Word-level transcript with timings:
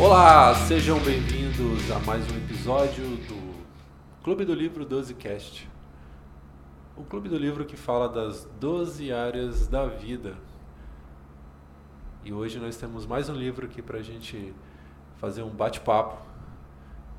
Olá, 0.00 0.54
sejam 0.54 0.96
bem-vindos 1.00 1.90
a 1.90 1.98
mais 1.98 2.24
um 2.30 2.36
episódio 2.36 3.04
do 3.04 3.64
Clube 4.22 4.44
do 4.44 4.54
Livro 4.54 4.86
12cast. 4.86 5.66
O 6.96 7.02
Clube 7.02 7.28
do 7.28 7.36
Livro 7.36 7.64
que 7.64 7.76
fala 7.76 8.08
das 8.08 8.48
12 8.60 9.12
áreas 9.12 9.66
da 9.66 9.86
vida. 9.86 10.36
E 12.24 12.32
hoje 12.32 12.60
nós 12.60 12.76
temos 12.76 13.06
mais 13.06 13.28
um 13.28 13.34
livro 13.34 13.66
aqui 13.66 13.82
para 13.82 13.98
a 13.98 14.02
gente 14.02 14.54
fazer 15.16 15.42
um 15.42 15.50
bate-papo. 15.50 16.16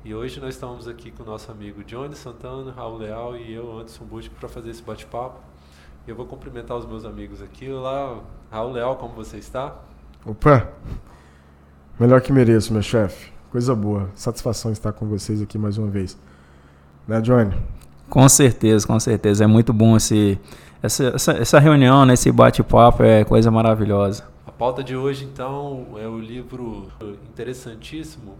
E 0.02 0.14
hoje 0.14 0.40
nós 0.40 0.54
estamos 0.54 0.88
aqui 0.88 1.10
com 1.10 1.22
o 1.22 1.26
nosso 1.26 1.52
amigo 1.52 1.84
Johnny 1.84 2.16
Santana, 2.16 2.72
Raul 2.72 2.96
Leal 2.96 3.36
e 3.36 3.52
eu, 3.52 3.78
Anderson 3.78 4.06
Bush, 4.06 4.28
para 4.28 4.48
fazer 4.48 4.70
esse 4.70 4.82
bate-papo. 4.82 5.38
Eu 6.06 6.16
vou 6.16 6.24
cumprimentar 6.24 6.78
os 6.78 6.86
meus 6.86 7.04
amigos 7.04 7.42
aqui. 7.42 7.70
Olá, 7.70 8.22
Raul 8.50 8.72
Leal, 8.72 8.96
como 8.96 9.12
você 9.12 9.36
está? 9.36 9.76
Opa! 10.24 10.72
Melhor 12.00 12.22
que 12.22 12.32
mereço, 12.32 12.72
meu 12.72 12.80
chefe. 12.80 13.30
Coisa 13.50 13.74
boa. 13.74 14.10
Satisfação 14.14 14.72
estar 14.72 14.90
com 14.90 15.06
vocês 15.06 15.42
aqui 15.42 15.58
mais 15.58 15.76
uma 15.76 15.86
vez. 15.86 16.18
Né, 17.06 17.20
Johnny? 17.20 17.54
Com 18.08 18.26
certeza, 18.26 18.86
com 18.86 18.98
certeza. 18.98 19.44
É 19.44 19.46
muito 19.46 19.70
bom 19.70 19.98
esse, 19.98 20.40
essa, 20.82 21.08
essa, 21.08 21.32
essa 21.32 21.58
reunião, 21.58 22.06
né, 22.06 22.14
esse 22.14 22.32
bate-papo, 22.32 23.02
é 23.02 23.22
coisa 23.22 23.50
maravilhosa. 23.50 24.24
A 24.46 24.50
pauta 24.50 24.82
de 24.82 24.96
hoje, 24.96 25.26
então, 25.26 25.88
é 25.98 26.08
o 26.08 26.18
livro 26.18 26.90
interessantíssimo, 27.28 28.38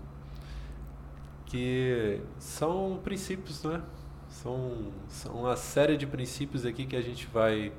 que 1.44 2.18
são 2.38 2.98
princípios, 3.04 3.62
né? 3.62 3.82
São, 4.30 4.86
são 5.06 5.34
uma 5.34 5.54
série 5.56 5.98
de 5.98 6.06
princípios 6.06 6.64
aqui 6.64 6.86
que 6.86 6.96
a 6.96 7.02
gente 7.02 7.28
vai, 7.30 7.74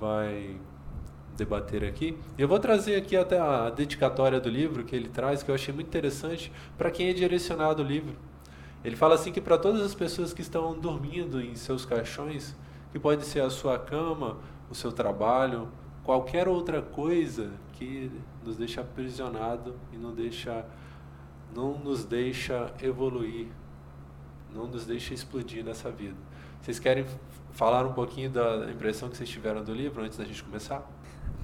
vai 0.00 0.56
debater 1.36 1.84
aqui. 1.84 2.16
Eu 2.38 2.48
vou 2.48 2.58
trazer 2.58 2.96
aqui 2.96 3.16
até 3.16 3.38
a 3.38 3.70
dedicatória 3.70 4.40
do 4.40 4.48
livro 4.48 4.84
que 4.84 4.94
ele 4.94 5.08
traz, 5.08 5.42
que 5.42 5.50
eu 5.50 5.54
achei 5.54 5.74
muito 5.74 5.88
interessante 5.88 6.52
para 6.78 6.90
quem 6.90 7.08
é 7.08 7.12
direcionado 7.12 7.82
o 7.82 7.86
livro. 7.86 8.14
Ele 8.84 8.96
fala 8.96 9.14
assim 9.14 9.32
que 9.32 9.40
para 9.40 9.56
todas 9.56 9.80
as 9.80 9.94
pessoas 9.94 10.32
que 10.32 10.42
estão 10.42 10.78
dormindo 10.78 11.40
em 11.40 11.54
seus 11.56 11.84
caixões, 11.84 12.54
que 12.92 12.98
pode 12.98 13.24
ser 13.24 13.40
a 13.40 13.50
sua 13.50 13.78
cama, 13.78 14.36
o 14.70 14.74
seu 14.74 14.92
trabalho, 14.92 15.68
qualquer 16.04 16.46
outra 16.46 16.82
coisa 16.82 17.50
que 17.72 18.10
nos 18.44 18.56
deixa 18.56 18.82
aprisionado 18.82 19.74
e 19.92 19.96
não 19.96 20.14
deixa 20.14 20.64
não 21.54 21.78
nos 21.78 22.04
deixa 22.04 22.72
evoluir, 22.82 23.46
não 24.52 24.66
nos 24.66 24.84
deixa 24.84 25.14
explodir 25.14 25.64
nessa 25.64 25.90
vida. 25.90 26.16
Vocês 26.60 26.78
querem 26.80 27.06
falar 27.52 27.86
um 27.86 27.92
pouquinho 27.92 28.28
da 28.28 28.70
impressão 28.70 29.08
que 29.08 29.16
vocês 29.16 29.28
tiveram 29.28 29.62
do 29.62 29.72
livro 29.72 30.02
antes 30.02 30.18
da 30.18 30.24
gente 30.24 30.42
começar? 30.42 30.84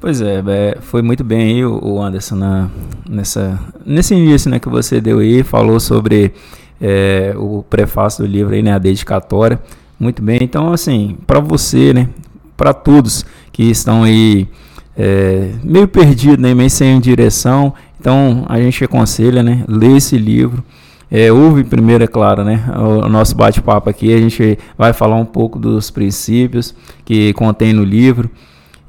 Pois 0.00 0.22
é, 0.22 0.42
é, 0.46 0.78
foi 0.80 1.02
muito 1.02 1.22
bem 1.22 1.42
aí 1.42 1.62
o 1.62 2.00
Anderson 2.00 2.34
na, 2.34 2.70
nessa, 3.06 3.60
nesse 3.84 4.14
início 4.14 4.50
né, 4.50 4.58
que 4.58 4.66
você 4.66 4.98
deu 4.98 5.18
aí, 5.18 5.42
falou 5.42 5.78
sobre 5.78 6.32
é, 6.80 7.34
o 7.36 7.62
prefácio 7.62 8.24
do 8.24 8.30
livro 8.30 8.54
aí, 8.54 8.62
né, 8.62 8.72
a 8.72 8.78
dedicatória. 8.78 9.60
Muito 9.98 10.22
bem, 10.22 10.38
então 10.40 10.72
assim, 10.72 11.18
para 11.26 11.38
você, 11.38 11.92
né, 11.92 12.08
para 12.56 12.72
todos 12.72 13.26
que 13.52 13.64
estão 13.64 14.04
aí 14.04 14.48
é, 14.96 15.50
meio 15.62 15.86
perdidos, 15.86 16.38
né, 16.38 16.54
meio 16.54 16.70
sem 16.70 16.98
direção, 16.98 17.74
então 18.00 18.46
a 18.48 18.58
gente 18.58 18.82
aconselha, 18.82 19.42
né, 19.42 19.64
ler 19.68 19.98
esse 19.98 20.16
livro. 20.16 20.64
É, 21.10 21.30
ouve 21.30 21.62
primeiro, 21.62 22.04
é 22.04 22.06
claro, 22.06 22.42
né, 22.42 22.64
o, 22.74 23.04
o 23.04 23.08
nosso 23.10 23.36
bate-papo 23.36 23.90
aqui, 23.90 24.14
a 24.14 24.18
gente 24.18 24.58
vai 24.78 24.94
falar 24.94 25.16
um 25.16 25.26
pouco 25.26 25.58
dos 25.58 25.90
princípios 25.90 26.74
que 27.04 27.34
contém 27.34 27.74
no 27.74 27.84
livro. 27.84 28.30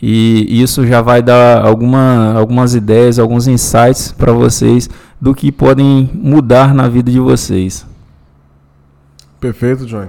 E 0.02 0.62
isso 0.62 0.86
já 0.88 1.02
vai 1.02 1.22
dar 1.22 1.64
alguma, 1.64 2.34
algumas 2.34 2.74
ideias, 2.74 3.20
alguns 3.20 3.48
insights 3.48 4.12
para 4.12 4.34
vocês 4.34 4.90
do 5.20 5.36
que 5.36 5.52
podem 5.52 6.10
mudar 6.14 6.74
na 6.74 6.90
vida 6.90 7.12
de 7.12 7.20
vocês. 7.20 7.86
Perfeito, 9.40 9.86
John. 9.86 10.08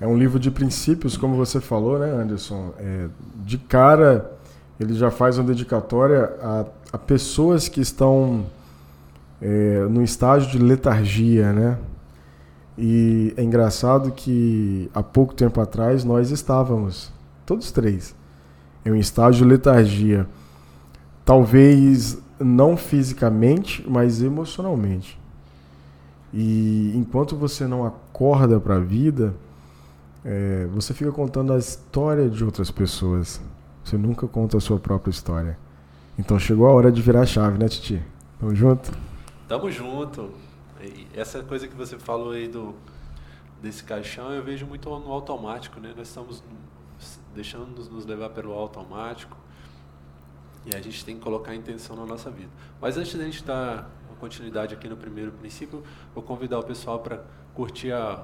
É 0.00 0.06
um 0.06 0.16
livro 0.16 0.38
de 0.38 0.50
princípios, 0.50 1.16
como 1.16 1.36
você 1.36 1.60
falou, 1.60 1.98
né, 1.98 2.10
Anderson? 2.10 2.72
É, 2.78 3.08
de 3.44 3.58
cara, 3.58 4.30
ele 4.78 4.94
já 4.94 5.10
faz 5.10 5.38
uma 5.38 5.44
dedicatória 5.44 6.32
a, 6.40 6.64
a 6.92 6.98
pessoas 6.98 7.68
que 7.68 7.80
estão 7.80 8.46
é, 9.42 9.86
no 9.90 10.02
estágio 10.02 10.50
de 10.50 10.58
letargia, 10.58 11.52
né? 11.52 11.78
E 12.78 13.34
é 13.36 13.42
engraçado 13.42 14.10
que 14.12 14.88
há 14.94 15.02
pouco 15.02 15.34
tempo 15.34 15.60
atrás 15.60 16.02
nós 16.02 16.30
estávamos, 16.30 17.12
todos 17.44 17.70
três, 17.70 18.14
em 18.84 18.90
um 18.90 18.96
estágio 18.96 19.44
de 19.44 19.50
letargia. 19.50 20.26
Talvez 21.24 22.18
não 22.38 22.76
fisicamente, 22.76 23.84
mas 23.88 24.22
emocionalmente. 24.22 25.18
E 26.32 26.92
enquanto 26.94 27.36
você 27.36 27.66
não 27.66 27.84
acorda 27.84 28.58
para 28.60 28.76
a 28.76 28.80
vida, 28.80 29.34
é, 30.24 30.66
você 30.72 30.94
fica 30.94 31.10
contando 31.12 31.52
a 31.52 31.58
história 31.58 32.28
de 32.28 32.44
outras 32.44 32.70
pessoas. 32.70 33.40
Você 33.84 33.96
nunca 33.96 34.26
conta 34.26 34.56
a 34.56 34.60
sua 34.60 34.78
própria 34.78 35.10
história. 35.10 35.58
Então 36.18 36.38
chegou 36.38 36.66
a 36.66 36.72
hora 36.72 36.92
de 36.92 37.00
virar 37.02 37.22
a 37.22 37.26
chave, 37.26 37.58
né, 37.58 37.68
Titi? 37.68 38.02
Tamo 38.38 38.54
junto? 38.54 38.92
Tamo 39.48 39.70
junto. 39.70 40.30
Essa 41.14 41.42
coisa 41.42 41.66
que 41.66 41.74
você 41.74 41.98
falou 41.98 42.32
aí 42.32 42.48
do 42.48 42.74
desse 43.62 43.84
caixão, 43.84 44.32
eu 44.32 44.42
vejo 44.42 44.66
muito 44.66 44.88
no 44.88 45.12
automático, 45.12 45.78
né? 45.80 45.92
Nós 45.96 46.08
estamos 46.08 46.42
deixando 47.34 47.82
nos 47.90 48.06
levar 48.06 48.30
pelo 48.30 48.52
automático. 48.52 49.36
E 50.66 50.76
a 50.76 50.80
gente 50.80 51.04
tem 51.04 51.16
que 51.16 51.22
colocar 51.22 51.52
a 51.52 51.54
intenção 51.54 51.96
na 51.96 52.04
nossa 52.04 52.30
vida. 52.30 52.50
Mas 52.80 52.96
antes 52.96 53.14
da 53.14 53.24
gente 53.24 53.42
dar 53.42 53.90
continuidade 54.20 54.74
aqui 54.74 54.88
no 54.88 54.96
primeiro 54.96 55.32
princípio, 55.32 55.82
vou 56.14 56.22
convidar 56.22 56.58
o 56.58 56.62
pessoal 56.62 57.00
para 57.00 57.24
curtir 57.54 57.90
a, 57.90 58.22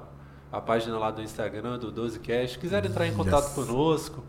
a 0.51 0.61
página 0.61 0.97
lá 0.97 1.09
do 1.11 1.21
Instagram, 1.21 1.79
do 1.79 1.91
12cast. 1.91 2.49
Se 2.49 2.59
quiser 2.59 2.85
entrar 2.85 3.07
em 3.07 3.13
contato 3.13 3.47
yes. 3.47 3.53
conosco, 3.53 4.23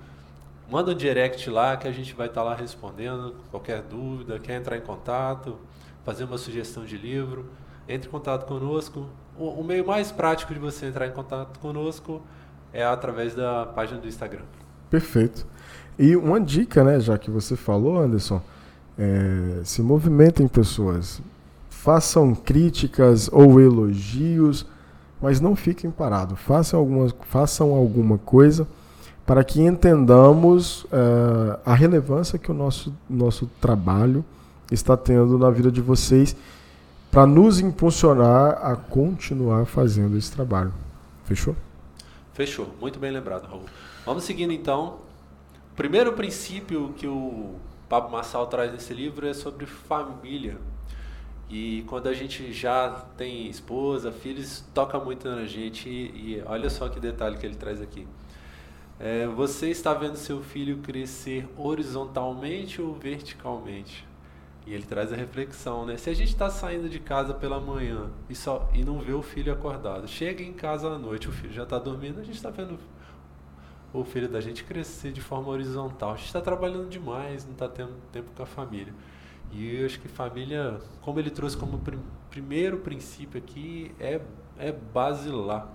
manda 0.69 0.91
um 0.91 0.95
direct 0.95 1.49
lá 1.51 1.77
que 1.77 1.87
a 1.87 1.93
gente 1.93 2.15
vai 2.15 2.27
estar 2.27 2.41
tá 2.41 2.49
lá 2.49 2.55
respondendo 2.57 3.37
qualquer 3.51 3.83
dúvida, 3.83 4.39
quer 4.39 4.57
entrar 4.57 4.77
em 4.77 4.81
contato, 4.81 5.59
fazer 6.05 6.25
uma 6.25 6.39
sugestão 6.39 6.85
de 6.85 6.97
livro, 6.97 7.51
entre 7.87 8.09
em 8.09 8.11
contato 8.11 8.47
conosco. 8.47 9.07
O, 9.39 9.61
o 9.61 9.65
meio 9.65 9.87
mais 9.87 10.11
prático 10.11 10.53
de 10.53 10.59
você 10.59 10.87
entrar 10.87 11.07
em 11.07 11.13
contato 11.13 11.59
conosco 11.61 12.23
é 12.73 12.85
através 12.85 13.35
da 13.35 13.67
página 13.67 14.01
do 14.01 14.09
Instagram. 14.09 14.45
Perfeito. 14.91 15.47
E 15.99 16.17
uma 16.17 16.41
dica, 16.41 16.85
né, 16.85 17.01
já 17.01 17.19
que 17.19 17.31
você 17.31 17.57
falou, 17.57 17.99
Anderson, 17.99 18.41
é, 18.99 19.61
se 19.65 19.83
movimentem 19.83 20.47
pessoas, 20.47 21.21
façam 21.69 22.35
críticas 22.35 23.29
ou 23.33 23.61
elogios, 23.61 24.67
mas 25.21 25.41
não 25.41 25.57
fiquem 25.57 25.91
parados. 25.91 26.39
Façam 26.41 26.79
alguma, 26.79 27.09
façam 27.29 27.75
alguma 27.75 28.19
coisa 28.19 28.67
para 29.27 29.45
que 29.45 29.61
entendamos 29.61 30.85
uh, 30.85 31.59
a 31.65 31.75
relevância 31.75 32.39
que 32.39 32.51
o 32.51 32.55
nosso, 32.55 32.95
nosso 33.11 33.47
trabalho 33.61 34.25
está 34.73 34.97
tendo 34.97 35.39
na 35.39 35.51
vida 35.51 35.71
de 35.71 35.83
vocês 35.83 36.35
para 37.11 37.27
nos 37.27 37.61
impulsionar 37.61 38.59
a 38.63 38.75
continuar 38.75 39.67
fazendo 39.67 40.17
esse 40.17 40.33
trabalho. 40.33 40.73
Fechou? 41.25 41.55
Fechou. 42.33 42.69
Muito 42.81 42.99
bem 42.99 43.11
lembrado, 43.11 43.47
Raul. 43.47 43.65
Vamos 44.09 44.25
seguindo 44.25 44.55
então. 44.55 45.01
O 45.71 45.77
primeiro 45.77 46.15
princípio 46.15 46.95
que 46.97 47.07
o 47.07 47.57
Pablo 47.91 48.11
Massal 48.11 48.47
traz 48.47 48.73
nesse 48.73 48.95
livro 48.95 49.29
é 49.29 49.35
sobre 49.35 49.67
família. 49.67 50.57
E 51.51 51.85
quando 51.87 52.07
a 52.07 52.15
gente 52.15 52.51
já 52.51 52.89
tem 53.19 53.51
esposa, 53.51 54.11
filhos, 54.11 54.65
toca 54.73 54.99
muito 54.99 55.29
na 55.29 55.45
gente. 55.45 55.91
E, 55.91 56.37
e 56.39 56.43
olha 56.47 56.71
só 56.71 56.89
que 56.89 56.99
detalhe 56.99 57.37
que 57.37 57.45
ele 57.45 57.57
traz 57.57 57.83
aqui. 57.83 58.09
É, 58.99 59.27
você 59.27 59.69
está 59.69 59.93
vendo 59.93 60.17
seu 60.17 60.43
filho 60.43 60.79
crescer 60.79 61.47
horizontalmente 61.55 62.81
ou 62.81 62.95
verticalmente? 62.95 64.07
E 64.67 64.73
ele 64.73 64.85
traz 64.85 65.13
a 65.13 65.17
reflexão, 65.17 65.85
né? 65.85 65.99
Se 65.99 66.09
a 66.09 66.15
gente 66.15 66.31
está 66.31 66.49
saindo 66.49 66.89
de 66.89 66.99
casa 66.99 67.35
pela 67.35 67.61
manhã 67.61 68.09
e, 68.27 68.35
só, 68.35 68.71
e 68.73 68.83
não 68.83 69.01
vê 69.01 69.13
o 69.13 69.21
filho 69.21 69.53
acordado, 69.53 70.09
chega 70.09 70.43
em 70.43 70.55
casa 70.55 70.89
à 70.89 70.99
noite, 70.99 71.29
o 71.29 71.33
filho 71.33 71.53
já 71.53 71.65
está 71.65 71.79
dormindo, 71.79 72.21
a 72.21 72.25
gente 72.25 72.37
está 72.37 72.49
vendo 72.49 72.79
o 73.93 74.05
filho 74.05 74.29
da 74.29 74.41
gente 74.41 74.65
crescer 74.65 75.13
de 75.13 75.21
forma 75.21 75.49
horizontal. 75.49 76.13
A 76.13 76.17
gente 76.17 76.27
está 76.27 76.41
trabalhando 76.41 76.89
demais, 76.89 77.45
não 77.45 77.53
está 77.53 77.69
tendo 77.69 77.93
tempo 78.13 78.31
com 78.37 78.43
a 78.43 78.47
família. 78.47 78.93
E 79.51 79.77
eu 79.77 79.87
acho 79.87 79.99
que 80.01 80.09
família, 80.09 80.79
como 81.01 81.19
ele 81.19 81.31
trouxe 81.31 81.57
como 81.57 81.79
prim 81.79 81.99
primeiro 82.31 82.79
princípio 82.79 83.39
aqui, 83.39 83.91
é, 83.99 84.21
é 84.59 84.71
basilar. 84.71 85.67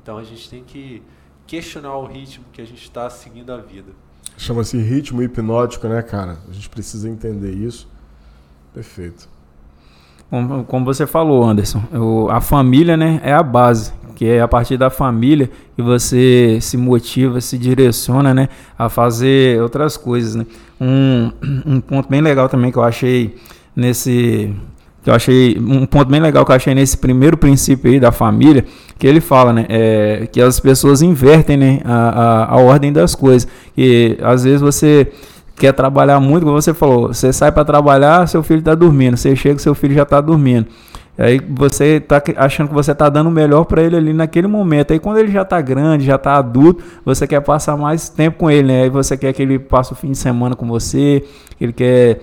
Então 0.00 0.16
a 0.16 0.22
gente 0.22 0.48
tem 0.48 0.62
que 0.62 1.02
questionar 1.46 1.96
o 1.96 2.06
ritmo 2.06 2.44
que 2.52 2.62
a 2.62 2.64
gente 2.64 2.82
está 2.82 3.10
seguindo 3.10 3.52
a 3.52 3.58
vida. 3.58 3.92
Chama-se 4.38 4.78
ritmo 4.78 5.22
hipnótico, 5.22 5.88
né, 5.88 6.00
cara? 6.02 6.38
A 6.48 6.52
gente 6.52 6.68
precisa 6.70 7.08
entender 7.08 7.52
isso. 7.52 7.88
Perfeito. 8.72 9.28
Como, 10.32 10.64
como 10.64 10.82
você 10.86 11.06
falou, 11.06 11.44
Anderson, 11.44 11.82
o, 11.92 12.26
a 12.30 12.40
família 12.40 12.96
né, 12.96 13.20
é 13.22 13.34
a 13.34 13.42
base 13.42 13.92
que 14.14 14.24
é 14.24 14.40
a 14.40 14.48
partir 14.48 14.78
da 14.78 14.88
família 14.88 15.50
que 15.76 15.82
você 15.82 16.56
se 16.58 16.78
motiva, 16.78 17.38
se 17.38 17.58
direciona, 17.58 18.32
né, 18.32 18.48
a 18.78 18.88
fazer 18.88 19.60
outras 19.60 19.98
coisas, 19.98 20.34
né. 20.34 20.46
Um, 20.80 21.30
um 21.66 21.80
ponto 21.82 22.08
bem 22.08 22.22
legal 22.22 22.48
também 22.48 22.72
que 22.72 22.78
eu 22.78 22.82
achei 22.82 23.36
nesse 23.76 24.54
que 25.02 25.10
eu 25.10 25.14
achei 25.14 25.58
um 25.58 25.84
ponto 25.84 26.08
bem 26.08 26.20
legal 26.20 26.46
que 26.46 26.52
eu 26.52 26.56
achei 26.56 26.74
nesse 26.74 26.96
primeiro 26.96 27.36
princípio 27.36 27.90
aí 27.90 28.00
da 28.00 28.10
família, 28.10 28.64
que 28.98 29.06
ele 29.06 29.20
fala, 29.20 29.52
né, 29.52 29.66
é, 29.68 30.28
que 30.32 30.40
as 30.40 30.58
pessoas 30.58 31.02
invertem, 31.02 31.58
né, 31.58 31.80
a, 31.84 32.08
a, 32.08 32.52
a 32.52 32.56
ordem 32.56 32.90
das 32.90 33.14
coisas. 33.14 33.46
Que 33.74 34.16
às 34.22 34.44
vezes 34.44 34.62
você 34.62 35.12
quer 35.62 35.72
trabalhar 35.72 36.18
muito, 36.18 36.44
como 36.44 36.60
você 36.60 36.74
falou, 36.74 37.08
você 37.14 37.32
sai 37.32 37.52
para 37.52 37.64
trabalhar, 37.64 38.26
seu 38.26 38.42
filho 38.42 38.58
está 38.58 38.74
dormindo, 38.74 39.16
você 39.16 39.36
chega, 39.36 39.60
seu 39.60 39.76
filho 39.76 39.94
já 39.94 40.02
está 40.02 40.20
dormindo. 40.20 40.66
Aí 41.16 41.40
você 41.50 42.00
tá 42.00 42.20
achando 42.36 42.68
que 42.68 42.74
você 42.74 42.92
tá 42.92 43.08
dando 43.08 43.28
o 43.28 43.30
melhor 43.30 43.64
para 43.64 43.80
ele 43.80 43.94
ali 43.96 44.12
naquele 44.12 44.48
momento. 44.48 44.92
Aí 44.92 44.98
quando 44.98 45.18
ele 45.18 45.30
já 45.30 45.44
tá 45.44 45.60
grande, 45.60 46.04
já 46.04 46.18
tá 46.18 46.34
adulto, 46.34 46.82
você 47.04 47.28
quer 47.28 47.40
passar 47.42 47.76
mais 47.76 48.08
tempo 48.08 48.38
com 48.38 48.50
ele, 48.50 48.66
né? 48.68 48.82
Aí 48.82 48.90
você 48.90 49.16
quer 49.16 49.32
que 49.32 49.40
ele 49.40 49.56
passe 49.56 49.92
o 49.92 49.94
fim 49.94 50.10
de 50.10 50.18
semana 50.18 50.56
com 50.56 50.66
você, 50.66 51.22
que 51.56 51.64
ele 51.64 51.72
quer 51.72 52.18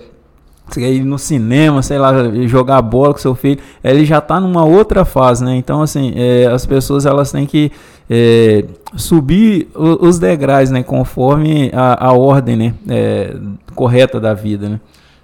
ir 0.78 1.04
no 1.04 1.18
cinema, 1.18 1.82
sei 1.82 1.98
lá, 1.98 2.12
jogar 2.46 2.80
bola 2.82 3.12
com 3.12 3.18
seu 3.18 3.34
filho, 3.34 3.60
ele 3.82 4.04
já 4.04 4.18
está 4.18 4.38
numa 4.38 4.64
outra 4.64 5.04
fase, 5.04 5.44
né? 5.44 5.56
Então, 5.56 5.82
assim, 5.82 6.12
é, 6.14 6.46
as 6.46 6.66
pessoas 6.66 7.06
elas 7.06 7.32
têm 7.32 7.46
que 7.46 7.72
é, 8.08 8.64
subir 8.96 9.68
os 9.74 10.18
degraus, 10.18 10.70
né? 10.70 10.82
Conforme 10.82 11.70
a, 11.74 12.08
a 12.08 12.12
ordem, 12.12 12.56
né? 12.56 12.74
É, 12.88 13.36
correta 13.74 14.20
da 14.20 14.34
vida, 14.34 14.68
né? 14.68 14.80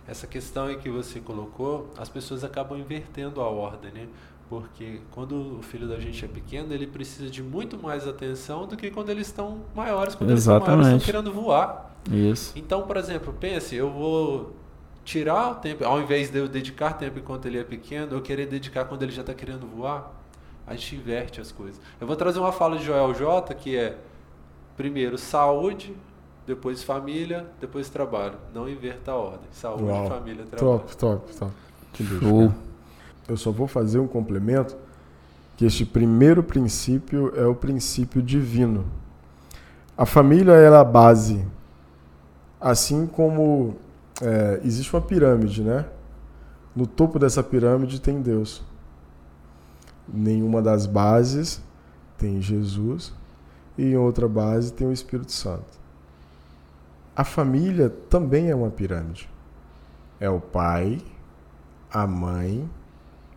essa 0.08 0.26
questão 0.26 0.66
aí 0.66 0.76
que 0.76 0.88
você 0.88 1.20
colocou, 1.20 1.90
as 1.98 2.08
pessoas 2.08 2.44
acabam 2.44 2.78
invertendo 2.78 3.40
a 3.40 3.48
ordem, 3.48 3.90
né? 3.92 4.06
Porque 4.48 5.00
quando 5.10 5.58
o 5.58 5.62
filho 5.62 5.88
da 5.88 5.98
gente 5.98 6.24
é 6.24 6.28
pequeno, 6.28 6.72
ele 6.72 6.86
precisa 6.86 7.28
de 7.28 7.42
muito 7.42 7.76
mais 7.76 8.06
atenção 8.06 8.66
do 8.66 8.76
que 8.76 8.90
quando 8.90 9.10
eles 9.10 9.26
estão 9.26 9.62
maiores. 9.74 10.14
Quando 10.14 10.30
Exatamente. 10.30 10.30
eles 10.30 10.38
estão 10.38 10.76
maiores, 10.76 11.02
estão 11.02 11.22
querendo 11.22 11.32
voar. 11.32 11.96
Isso. 12.10 12.52
Então, 12.56 12.82
por 12.82 12.96
exemplo, 12.96 13.34
pense, 13.38 13.74
eu 13.74 13.90
vou 13.90 14.54
tirar 15.06 15.52
o 15.52 15.54
tempo, 15.54 15.84
ao 15.84 16.00
invés 16.00 16.30
de 16.30 16.38
eu 16.38 16.48
dedicar 16.48 16.94
tempo 16.94 17.20
enquanto 17.20 17.46
ele 17.46 17.58
é 17.58 17.64
pequeno, 17.64 18.16
eu 18.16 18.20
querer 18.20 18.46
dedicar 18.46 18.84
quando 18.84 19.04
ele 19.04 19.12
já 19.12 19.20
está 19.20 19.32
querendo 19.32 19.64
voar. 19.64 20.12
A 20.66 20.74
gente 20.74 20.96
inverte 20.96 21.40
as 21.40 21.52
coisas. 21.52 21.80
Eu 22.00 22.08
vou 22.08 22.16
trazer 22.16 22.40
uma 22.40 22.50
fala 22.50 22.76
de 22.76 22.84
Joel 22.84 23.14
J, 23.14 23.54
que 23.54 23.76
é, 23.76 23.96
primeiro, 24.76 25.16
saúde, 25.16 25.96
depois 26.44 26.82
família, 26.82 27.46
depois 27.60 27.88
trabalho. 27.88 28.34
Não 28.52 28.68
inverta 28.68 29.12
a 29.12 29.14
ordem. 29.14 29.48
Saúde, 29.52 29.84
Uau. 29.84 30.08
família, 30.08 30.44
trabalho. 30.44 30.80
Top, 30.80 30.96
top, 30.96 31.36
top. 31.36 31.52
Que 31.92 32.04
Show. 32.04 32.52
Eu 33.28 33.36
só 33.36 33.52
vou 33.52 33.68
fazer 33.68 34.00
um 34.00 34.08
complemento 34.08 34.76
que 35.56 35.64
este 35.64 35.86
primeiro 35.86 36.42
princípio 36.42 37.32
é 37.36 37.46
o 37.46 37.54
princípio 37.54 38.20
divino. 38.20 38.84
A 39.96 40.04
família 40.04 40.52
é 40.52 40.66
a 40.66 40.84
base. 40.84 41.46
Assim 42.60 43.06
como 43.06 43.76
é, 44.22 44.60
existe 44.64 44.94
uma 44.94 45.02
pirâmide, 45.02 45.62
né? 45.62 45.86
No 46.74 46.86
topo 46.86 47.18
dessa 47.18 47.42
pirâmide 47.42 48.00
tem 48.00 48.20
Deus. 48.20 48.62
Nenhuma 50.08 50.62
das 50.62 50.86
bases 50.86 51.60
tem 52.18 52.40
Jesus 52.40 53.12
e 53.76 53.84
em 53.84 53.96
outra 53.96 54.28
base 54.28 54.72
tem 54.72 54.86
o 54.86 54.92
Espírito 54.92 55.32
Santo. 55.32 55.76
A 57.14 57.24
família 57.24 57.90
também 58.10 58.50
é 58.50 58.54
uma 58.54 58.70
pirâmide. 58.70 59.28
É 60.20 60.28
o 60.28 60.40
pai, 60.40 61.02
a 61.90 62.06
mãe 62.06 62.68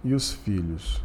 e 0.03 0.13
os 0.13 0.31
filhos. 0.31 1.03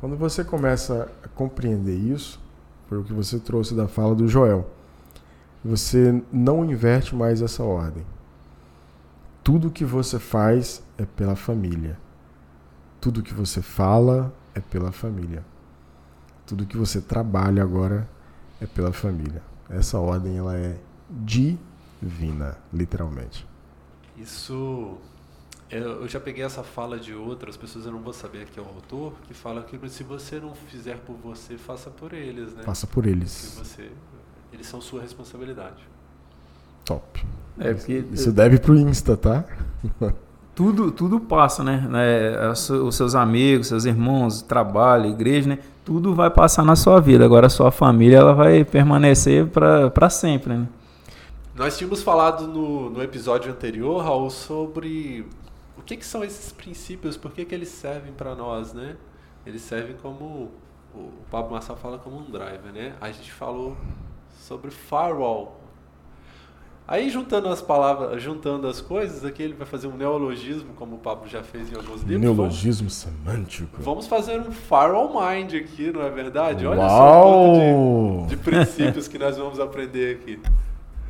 Quando 0.00 0.16
você 0.16 0.42
começa 0.42 1.10
a 1.22 1.28
compreender 1.28 1.96
isso, 1.96 2.40
foi 2.88 2.98
o 2.98 3.04
que 3.04 3.12
você 3.12 3.38
trouxe 3.38 3.74
da 3.74 3.86
fala 3.86 4.14
do 4.14 4.26
Joel, 4.26 4.68
você 5.64 6.22
não 6.32 6.64
inverte 6.64 7.14
mais 7.14 7.42
essa 7.42 7.62
ordem. 7.62 8.04
Tudo 9.42 9.70
que 9.70 9.84
você 9.84 10.18
faz 10.18 10.82
é 10.98 11.04
pela 11.04 11.34
família. 11.34 11.98
Tudo 13.00 13.22
que 13.22 13.32
você 13.32 13.62
fala 13.62 14.32
é 14.54 14.60
pela 14.60 14.92
família. 14.92 15.44
Tudo 16.46 16.66
que 16.66 16.76
você 16.76 17.00
trabalha 17.00 17.62
agora 17.62 18.08
é 18.60 18.66
pela 18.66 18.92
família. 18.92 19.42
Essa 19.68 19.98
ordem 19.98 20.36
ela 20.36 20.56
é 20.56 20.78
divina, 21.08 22.58
literalmente. 22.72 23.46
Isso. 24.16 24.98
Eu 25.70 26.08
já 26.08 26.18
peguei 26.18 26.44
essa 26.44 26.64
fala 26.64 26.98
de 26.98 27.14
outras 27.14 27.56
pessoas, 27.56 27.86
eu 27.86 27.92
não 27.92 28.00
vou 28.00 28.12
saber 28.12 28.46
quem 28.46 28.62
é 28.62 28.66
o 28.66 28.68
autor, 28.68 29.14
que 29.28 29.32
fala 29.32 29.62
que 29.62 29.88
se 29.88 30.02
você 30.02 30.40
não 30.40 30.52
fizer 30.52 30.98
por 30.98 31.14
você, 31.14 31.56
faça 31.56 31.88
por 31.88 32.12
eles, 32.12 32.52
né? 32.54 32.64
Faça 32.64 32.88
por 32.88 33.06
eles. 33.06 33.54
você, 33.56 33.92
eles 34.52 34.66
são 34.66 34.80
sua 34.80 35.00
responsabilidade. 35.00 35.88
Top. 36.84 37.24
É, 37.60 37.74
porque 37.74 38.04
Isso 38.12 38.32
deve 38.32 38.58
pro 38.58 38.74
Insta, 38.74 39.16
tá? 39.16 39.44
tudo, 40.54 40.90
tudo 40.90 41.20
passa, 41.20 41.62
né? 41.62 41.86
É, 41.94 42.48
os 42.48 42.96
seus 42.96 43.14
amigos, 43.14 43.68
seus 43.68 43.84
irmãos, 43.84 44.42
trabalho, 44.42 45.10
igreja, 45.10 45.50
né? 45.50 45.58
Tudo 45.84 46.14
vai 46.14 46.30
passar 46.30 46.64
na 46.64 46.74
sua 46.74 47.00
vida. 47.00 47.24
Agora 47.24 47.46
a 47.46 47.50
sua 47.50 47.70
família 47.70 48.18
ela 48.18 48.34
vai 48.34 48.64
permanecer 48.64 49.46
para 49.46 50.10
sempre, 50.10 50.54
né? 50.54 50.66
Nós 51.54 51.76
tínhamos 51.76 52.02
falado 52.02 52.46
no, 52.46 52.88
no 52.88 53.02
episódio 53.02 53.52
anterior, 53.52 54.02
Raul, 54.02 54.30
sobre 54.30 55.26
o 55.76 55.82
que, 55.82 55.96
que 55.96 56.06
são 56.06 56.24
esses 56.24 56.52
princípios, 56.52 57.16
por 57.16 57.32
que, 57.32 57.44
que 57.44 57.54
eles 57.54 57.68
servem 57.68 58.12
para 58.12 58.34
nós, 58.34 58.72
né? 58.72 58.96
Eles 59.44 59.62
servem 59.62 59.96
como, 60.00 60.50
o 60.94 61.10
Pablo 61.30 61.52
Massa 61.52 61.74
fala 61.76 61.98
como 61.98 62.18
um 62.18 62.30
driver, 62.30 62.72
né? 62.72 62.94
A 63.00 63.10
gente 63.10 63.30
falou 63.32 63.76
sobre 64.38 64.70
firewall. 64.70 65.59
Aí 66.90 67.08
juntando 67.08 67.48
as 67.48 67.62
palavras, 67.62 68.20
juntando 68.20 68.66
as 68.66 68.80
coisas, 68.80 69.24
aqui 69.24 69.44
ele 69.44 69.54
vai 69.54 69.64
fazer 69.64 69.86
um 69.86 69.96
neologismo, 69.96 70.74
como 70.74 70.96
o 70.96 70.98
Pablo 70.98 71.28
já 71.28 71.40
fez 71.40 71.70
em 71.70 71.76
alguns 71.76 72.02
livros. 72.02 72.20
Neologismo 72.20 72.88
vamos, 72.88 72.94
semântico. 72.94 73.80
Vamos 73.80 74.06
fazer 74.08 74.40
um 74.40 74.50
firewall 74.50 75.08
mind 75.08 75.54
aqui, 75.54 75.92
não 75.92 76.02
é 76.02 76.10
verdade? 76.10 76.66
Olha 76.66 76.80
Uau! 76.80 76.88
só 76.88 77.52
o 77.52 78.26
de, 78.26 78.34
de 78.34 78.42
princípios 78.42 79.06
que 79.06 79.20
nós 79.20 79.38
vamos 79.38 79.60
aprender 79.60 80.16
aqui. 80.16 80.40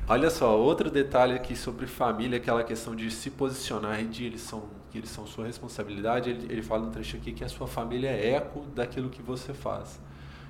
Olha 0.06 0.28
só, 0.28 0.54
outro 0.58 0.90
detalhe 0.90 1.32
aqui 1.32 1.56
sobre 1.56 1.86
família, 1.86 2.36
aquela 2.36 2.62
questão 2.62 2.94
de 2.94 3.10
se 3.10 3.30
posicionar 3.30 4.02
e 4.02 4.04
de 4.04 4.26
eles 4.26 4.42
são, 4.42 4.64
que 4.90 4.98
eles 4.98 5.08
são 5.08 5.26
sua 5.26 5.46
responsabilidade. 5.46 6.28
Ele, 6.28 6.52
ele 6.52 6.62
fala 6.62 6.84
no 6.84 6.90
trecho 6.90 7.16
aqui 7.16 7.32
que 7.32 7.42
a 7.42 7.48
sua 7.48 7.66
família 7.66 8.10
é 8.10 8.34
eco 8.34 8.66
daquilo 8.74 9.08
que 9.08 9.22
você 9.22 9.54
faz. 9.54 9.98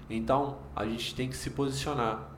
Então, 0.09 0.57
a 0.75 0.85
gente 0.85 1.15
tem 1.15 1.29
que 1.29 1.37
se 1.37 1.51
posicionar. 1.51 2.30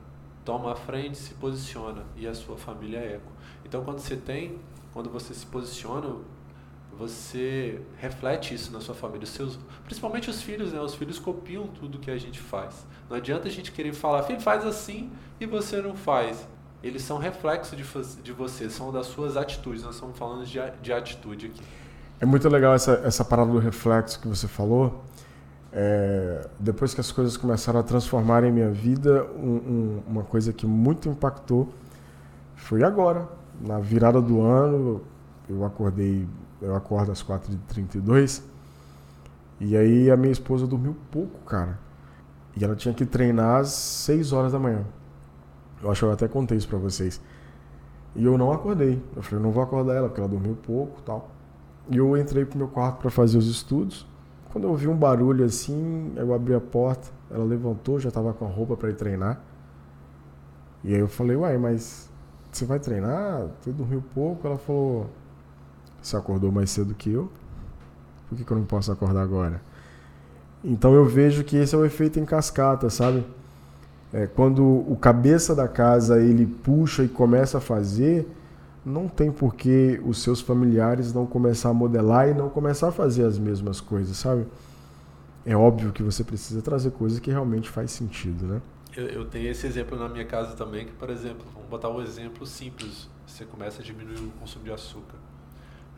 Toma 0.45 0.73
a 0.73 0.75
frente, 0.75 1.17
se 1.17 1.33
posiciona 1.35 2.03
e 2.15 2.27
a 2.27 2.33
sua 2.33 2.57
família 2.57 2.97
é 2.97 3.15
eco. 3.15 3.31
Então, 3.65 3.83
quando 3.83 3.99
você 3.99 4.15
tem, 4.15 4.57
quando 4.93 5.09
você 5.09 5.33
se 5.33 5.45
posiciona, 5.45 6.15
você 6.97 7.81
reflete 7.97 8.53
isso 8.53 8.71
na 8.71 8.81
sua 8.81 8.93
família. 8.93 9.23
Os 9.23 9.29
seus, 9.29 9.57
principalmente 9.85 10.29
os 10.29 10.41
filhos, 10.41 10.73
né? 10.73 10.79
Os 10.79 10.95
filhos 10.95 11.17
copiam 11.17 11.67
tudo 11.67 11.97
que 11.97 12.11
a 12.11 12.17
gente 12.17 12.39
faz. 12.39 12.85
Não 13.09 13.17
adianta 13.17 13.47
a 13.47 13.51
gente 13.51 13.71
querer 13.71 13.93
falar, 13.93 14.23
filho, 14.23 14.41
faz 14.41 14.65
assim 14.65 15.11
e 15.39 15.45
você 15.45 15.81
não 15.81 15.95
faz 15.95 16.47
eles 16.83 17.01
são 17.01 17.17
reflexo 17.17 17.75
de, 17.75 17.85
de 18.21 18.33
você, 18.33 18.69
são 18.69 18.91
das 18.91 19.07
suas 19.07 19.37
atitudes. 19.37 19.83
Nós 19.83 19.95
estamos 19.95 20.17
falando 20.17 20.45
de, 20.45 20.59
de 20.81 20.91
atitude 20.91 21.45
aqui. 21.47 21.61
É 22.19 22.25
muito 22.25 22.47
legal 22.49 22.75
essa, 22.75 23.01
essa 23.05 23.23
parada 23.23 23.51
do 23.51 23.57
reflexo 23.57 24.19
que 24.19 24.27
você 24.27 24.47
falou. 24.47 25.03
É, 25.75 26.47
depois 26.59 26.93
que 26.93 27.01
as 27.01 27.11
coisas 27.11 27.35
começaram 27.35 27.79
a 27.79 27.83
transformar 27.83 28.43
em 28.43 28.51
minha 28.51 28.69
vida, 28.69 29.25
um, 29.35 29.55
um, 29.55 30.03
uma 30.07 30.23
coisa 30.23 30.53
que 30.53 30.67
muito 30.67 31.09
impactou 31.09 31.73
foi 32.55 32.83
agora, 32.83 33.27
na 33.59 33.79
virada 33.79 34.21
do 34.21 34.41
ano. 34.41 35.01
Eu 35.49 35.65
acordei, 35.65 36.27
eu 36.61 36.75
acordo 36.75 37.11
às 37.11 37.23
4h32 37.23 38.43
e 39.59 39.75
aí 39.75 40.11
a 40.11 40.17
minha 40.17 40.31
esposa 40.31 40.67
dormiu 40.67 40.95
pouco, 41.11 41.39
cara. 41.45 41.79
E 42.55 42.63
ela 42.63 42.75
tinha 42.75 42.93
que 42.93 43.05
treinar 43.05 43.61
às 43.61 43.69
6 43.69 44.31
horas 44.31 44.51
da 44.51 44.59
manhã. 44.59 44.85
Eu 45.81 45.91
acho 45.91 46.01
que 46.01 46.05
eu 46.05 46.11
até 46.11 46.27
contei 46.27 46.57
isso 46.57 46.67
pra 46.67 46.77
vocês. 46.77 47.19
E 48.15 48.23
eu 48.23 48.37
não 48.37 48.51
acordei. 48.51 49.01
Eu 49.15 49.23
falei, 49.23 49.43
não 49.43 49.51
vou 49.51 49.63
acordar 49.63 49.95
ela, 49.95 50.07
porque 50.07 50.21
ela 50.21 50.29
dormiu 50.29 50.55
pouco 50.55 51.01
tal. 51.01 51.31
E 51.89 51.97
eu 51.97 52.15
entrei 52.15 52.45
pro 52.45 52.57
meu 52.57 52.67
quarto 52.67 52.99
para 52.99 53.09
fazer 53.09 53.37
os 53.37 53.47
estudos. 53.47 54.05
Quando 54.53 54.65
eu 54.65 54.69
ouvi 54.69 54.87
um 54.87 54.95
barulho 54.95 55.43
assim, 55.43 56.13
eu 56.15 56.31
abri 56.31 56.53
a 56.53 56.61
porta, 56.61 57.09
ela 57.31 57.43
levantou, 57.43 57.99
já 57.99 58.11
tava 58.11 58.31
com 58.33 58.45
a 58.45 58.47
roupa 58.47 58.77
para 58.77 58.91
ir 58.91 58.93
treinar. 58.93 59.41
E 60.83 60.93
aí 60.93 60.99
eu 60.99 61.07
falei, 61.07 61.35
uai, 61.35 61.57
mas 61.57 62.07
você 62.51 62.63
vai 62.63 62.77
treinar? 62.77 63.47
Você 63.59 63.71
dormiu 63.71 64.03
pouco? 64.13 64.45
Ela 64.45 64.59
falou, 64.59 65.09
você 65.99 66.15
acordou 66.15 66.51
mais 66.51 66.69
cedo 66.69 66.93
que 66.93 67.11
eu? 67.11 67.31
Por 68.29 68.37
que, 68.37 68.43
que 68.43 68.51
eu 68.51 68.57
não 68.57 68.65
posso 68.65 68.91
acordar 68.91 69.23
agora? 69.23 69.59
Então 70.63 70.93
eu 70.93 71.05
vejo 71.05 71.43
que 71.43 71.57
esse 71.57 71.73
é 71.73 71.77
o 71.79 71.83
efeito 71.83 72.19
em 72.19 72.25
cascata, 72.25 72.91
sabe? 72.91 73.25
É, 74.13 74.27
quando 74.27 74.63
o 74.63 74.95
cabeça 74.95 75.55
da 75.55 75.67
casa 75.67 76.21
ele 76.21 76.45
puxa 76.45 77.03
e 77.03 77.07
começa 77.07 77.57
a 77.57 77.61
fazer, 77.61 78.27
não 78.85 79.07
tem 79.07 79.31
por 79.31 79.55
que 79.55 80.01
os 80.05 80.21
seus 80.21 80.41
familiares 80.41 81.13
não 81.13 81.25
começar 81.25 81.69
a 81.69 81.73
modelar 81.73 82.29
e 82.29 82.33
não 82.33 82.49
começar 82.49 82.89
a 82.89 82.91
fazer 82.91 83.25
as 83.25 83.39
mesmas 83.39 83.79
coisas, 83.79 84.17
sabe? 84.17 84.45
É 85.45 85.55
óbvio 85.55 85.91
que 85.91 86.03
você 86.03 86.23
precisa 86.23 86.61
trazer 86.61 86.91
coisas 86.91 87.19
que 87.19 87.31
realmente 87.31 87.69
faz 87.69 87.91
sentido, 87.91 88.45
né? 88.45 88.61
Eu, 88.95 89.07
eu 89.07 89.25
tenho 89.25 89.49
esse 89.49 89.65
exemplo 89.65 89.97
na 89.97 90.07
minha 90.07 90.25
casa 90.25 90.55
também, 90.55 90.85
que, 90.85 90.91
por 90.93 91.09
exemplo, 91.09 91.45
vamos 91.53 91.69
botar 91.69 91.89
um 91.89 92.01
exemplo 92.01 92.45
simples. 92.45 93.09
Você 93.25 93.45
começa 93.45 93.81
a 93.81 93.85
diminuir 93.85 94.19
o 94.19 94.31
consumo 94.39 94.65
de 94.65 94.71
açúcar. 94.71 95.17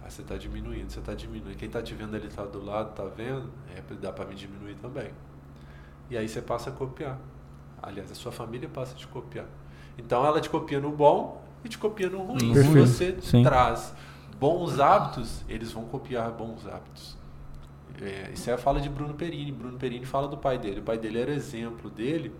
Aí 0.03 0.09
você 0.09 0.21
está 0.21 0.37
diminuindo, 0.37 0.89
você 0.89 0.99
está 0.99 1.13
diminuindo. 1.13 1.57
Quem 1.57 1.67
está 1.67 1.81
te 1.81 1.93
vendo 1.93 2.15
ali 2.15 2.27
tá 2.27 2.45
do 2.45 2.63
lado, 2.63 2.93
tá 2.95 3.03
vendo? 3.05 3.49
É, 3.75 3.81
dá 3.95 4.11
para 4.11 4.25
me 4.25 4.35
diminuir 4.35 4.75
também. 4.75 5.11
E 6.09 6.17
aí 6.17 6.29
você 6.29 6.41
passa 6.41 6.69
a 6.69 6.73
copiar. 6.73 7.19
Aliás, 7.81 8.11
a 8.11 8.15
sua 8.15 8.31
família 8.31 8.69
passa 8.69 8.93
a 8.93 8.95
te 8.95 9.07
copiar. 9.07 9.47
Então 9.97 10.25
ela 10.25 10.39
te 10.39 10.49
copia 10.49 10.79
no 10.79 10.91
bom 10.91 11.44
e 11.65 11.69
te 11.69 11.77
copia 11.77 12.09
no 12.09 12.19
ruim. 12.19 12.53
Se 12.53 12.63
você 12.63 13.17
Sim. 13.21 13.43
traz 13.43 13.93
bons 14.39 14.79
hábitos, 14.79 15.43
eles 15.49 15.71
vão 15.71 15.85
copiar 15.85 16.31
bons 16.31 16.67
hábitos. 16.67 17.17
É, 18.01 18.31
isso 18.33 18.49
é 18.49 18.53
a 18.53 18.57
fala 18.57 18.79
de 18.79 18.89
Bruno 18.89 19.13
Perini. 19.13 19.51
Bruno 19.51 19.77
Perini 19.77 20.05
fala 20.05 20.27
do 20.27 20.37
pai 20.37 20.57
dele. 20.57 20.79
O 20.79 20.83
pai 20.83 20.97
dele 20.97 21.19
era 21.19 21.33
exemplo 21.33 21.89
dele 21.89 22.33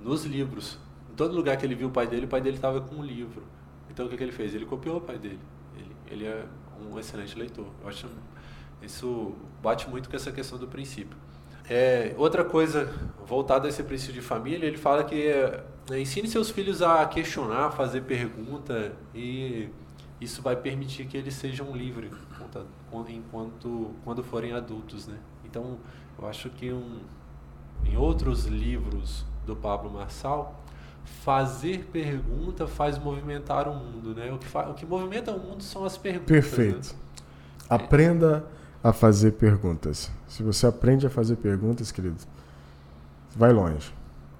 nos 0.00 0.24
livros. 0.24 0.78
Em 1.10 1.14
todo 1.14 1.34
lugar 1.34 1.56
que 1.56 1.64
ele 1.64 1.74
viu 1.74 1.88
o 1.88 1.90
pai 1.90 2.06
dele, 2.06 2.26
o 2.26 2.28
pai 2.28 2.40
dele 2.40 2.56
estava 2.56 2.80
com 2.80 2.96
um 2.96 3.04
livro. 3.04 3.44
Então 3.90 4.06
o 4.06 4.08
que, 4.08 4.16
que, 4.16 4.22
ele 4.22 4.32
fez? 4.32 4.54
Ele 4.54 4.66
copiou 4.66 4.98
o 4.98 5.00
pai 5.00 5.18
dele. 5.18 5.40
Ele, 5.76 5.96
ele 6.10 6.24
é 6.26 6.44
um 6.80 6.98
excelente 6.98 7.38
leitor. 7.38 7.66
Eu 7.82 7.88
acho 7.88 8.06
isso 8.82 9.34
bate 9.62 9.88
muito 9.88 10.08
com 10.08 10.16
essa 10.16 10.30
questão 10.30 10.58
do 10.58 10.68
princípio. 10.68 11.16
É, 11.68 12.14
outra 12.16 12.44
coisa 12.44 12.92
voltada 13.26 13.66
a 13.66 13.68
esse 13.68 13.82
princípio 13.82 14.14
de 14.14 14.20
família, 14.20 14.66
ele 14.66 14.78
fala 14.78 15.04
que 15.04 15.30
é, 15.90 16.00
ensine 16.00 16.28
seus 16.28 16.50
filhos 16.50 16.82
a 16.82 17.06
questionar, 17.06 17.70
fazer 17.70 18.02
pergunta 18.02 18.92
e 19.14 19.68
isso 20.20 20.42
vai 20.42 20.56
permitir 20.56 21.06
que 21.06 21.16
eles 21.16 21.34
sejam 21.34 21.74
livres 21.74 22.10
enquanto 23.08 23.90
quando 24.04 24.22
forem 24.22 24.52
adultos, 24.52 25.06
né? 25.06 25.18
Então, 25.44 25.78
eu 26.18 26.26
acho 26.28 26.50
que 26.50 26.72
um, 26.72 27.00
em 27.84 27.96
outros 27.96 28.46
livros 28.46 29.24
do 29.46 29.54
Pablo 29.54 29.90
Marçal, 29.90 30.62
fazer 31.22 31.88
pergunta 31.92 32.66
faz 32.66 32.98
movimentar 32.98 33.68
o 33.68 33.74
mundo, 33.74 34.14
né? 34.14 34.32
O 34.32 34.38
que, 34.38 34.46
o 34.56 34.74
que 34.74 34.86
movimenta 34.86 35.32
o 35.32 35.38
mundo 35.38 35.62
são 35.62 35.84
as 35.84 35.96
perguntas. 35.96 36.26
Perfeito. 36.26 36.94
Né? 36.94 36.98
Aprenda 37.68 38.46
a 38.82 38.92
fazer 38.92 39.32
perguntas. 39.32 40.10
Se 40.26 40.42
você 40.42 40.66
aprende 40.66 41.06
a 41.06 41.10
fazer 41.10 41.36
perguntas, 41.36 41.90
querido, 41.92 42.18
vai 43.34 43.52
longe. 43.52 43.92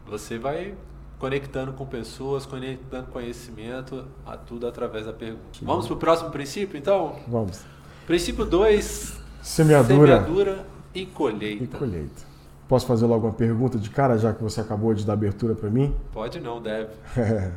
Você 0.07 0.39
vai 0.39 0.75
conectando 1.19 1.73
com 1.73 1.85
pessoas, 1.85 2.47
conectando 2.47 3.09
conhecimento, 3.09 4.05
a 4.25 4.37
tudo 4.37 4.67
através 4.67 5.07
da 5.07 5.13
pergunta. 5.13 5.43
Vamos 5.63 5.87
para 5.87 5.95
o 5.95 5.99
próximo 5.99 6.31
princípio, 6.31 6.79
então? 6.79 7.17
Vamos. 7.27 7.61
Princípio 8.07 8.45
2, 8.45 9.21
semeadura, 9.43 10.19
semeadura 10.19 10.67
e 10.95 11.05
colheita. 11.05 11.65
E 11.65 11.67
colheita. 11.67 12.29
Posso 12.69 12.87
fazer 12.87 13.07
logo 13.07 13.27
uma 13.27 13.33
pergunta 13.33 13.79
de 13.79 13.91
cara, 13.91 14.19
já 14.19 14.33
que 14.33 14.43
você 14.43 14.61
acabou 14.61 14.95
de 14.95 15.05
dar 15.05 15.15
abertura 15.15 15.55
para 15.55 15.71
mim? 15.71 15.95
Pode 16.13 16.39
não, 16.39 16.61
deve. 16.61 16.91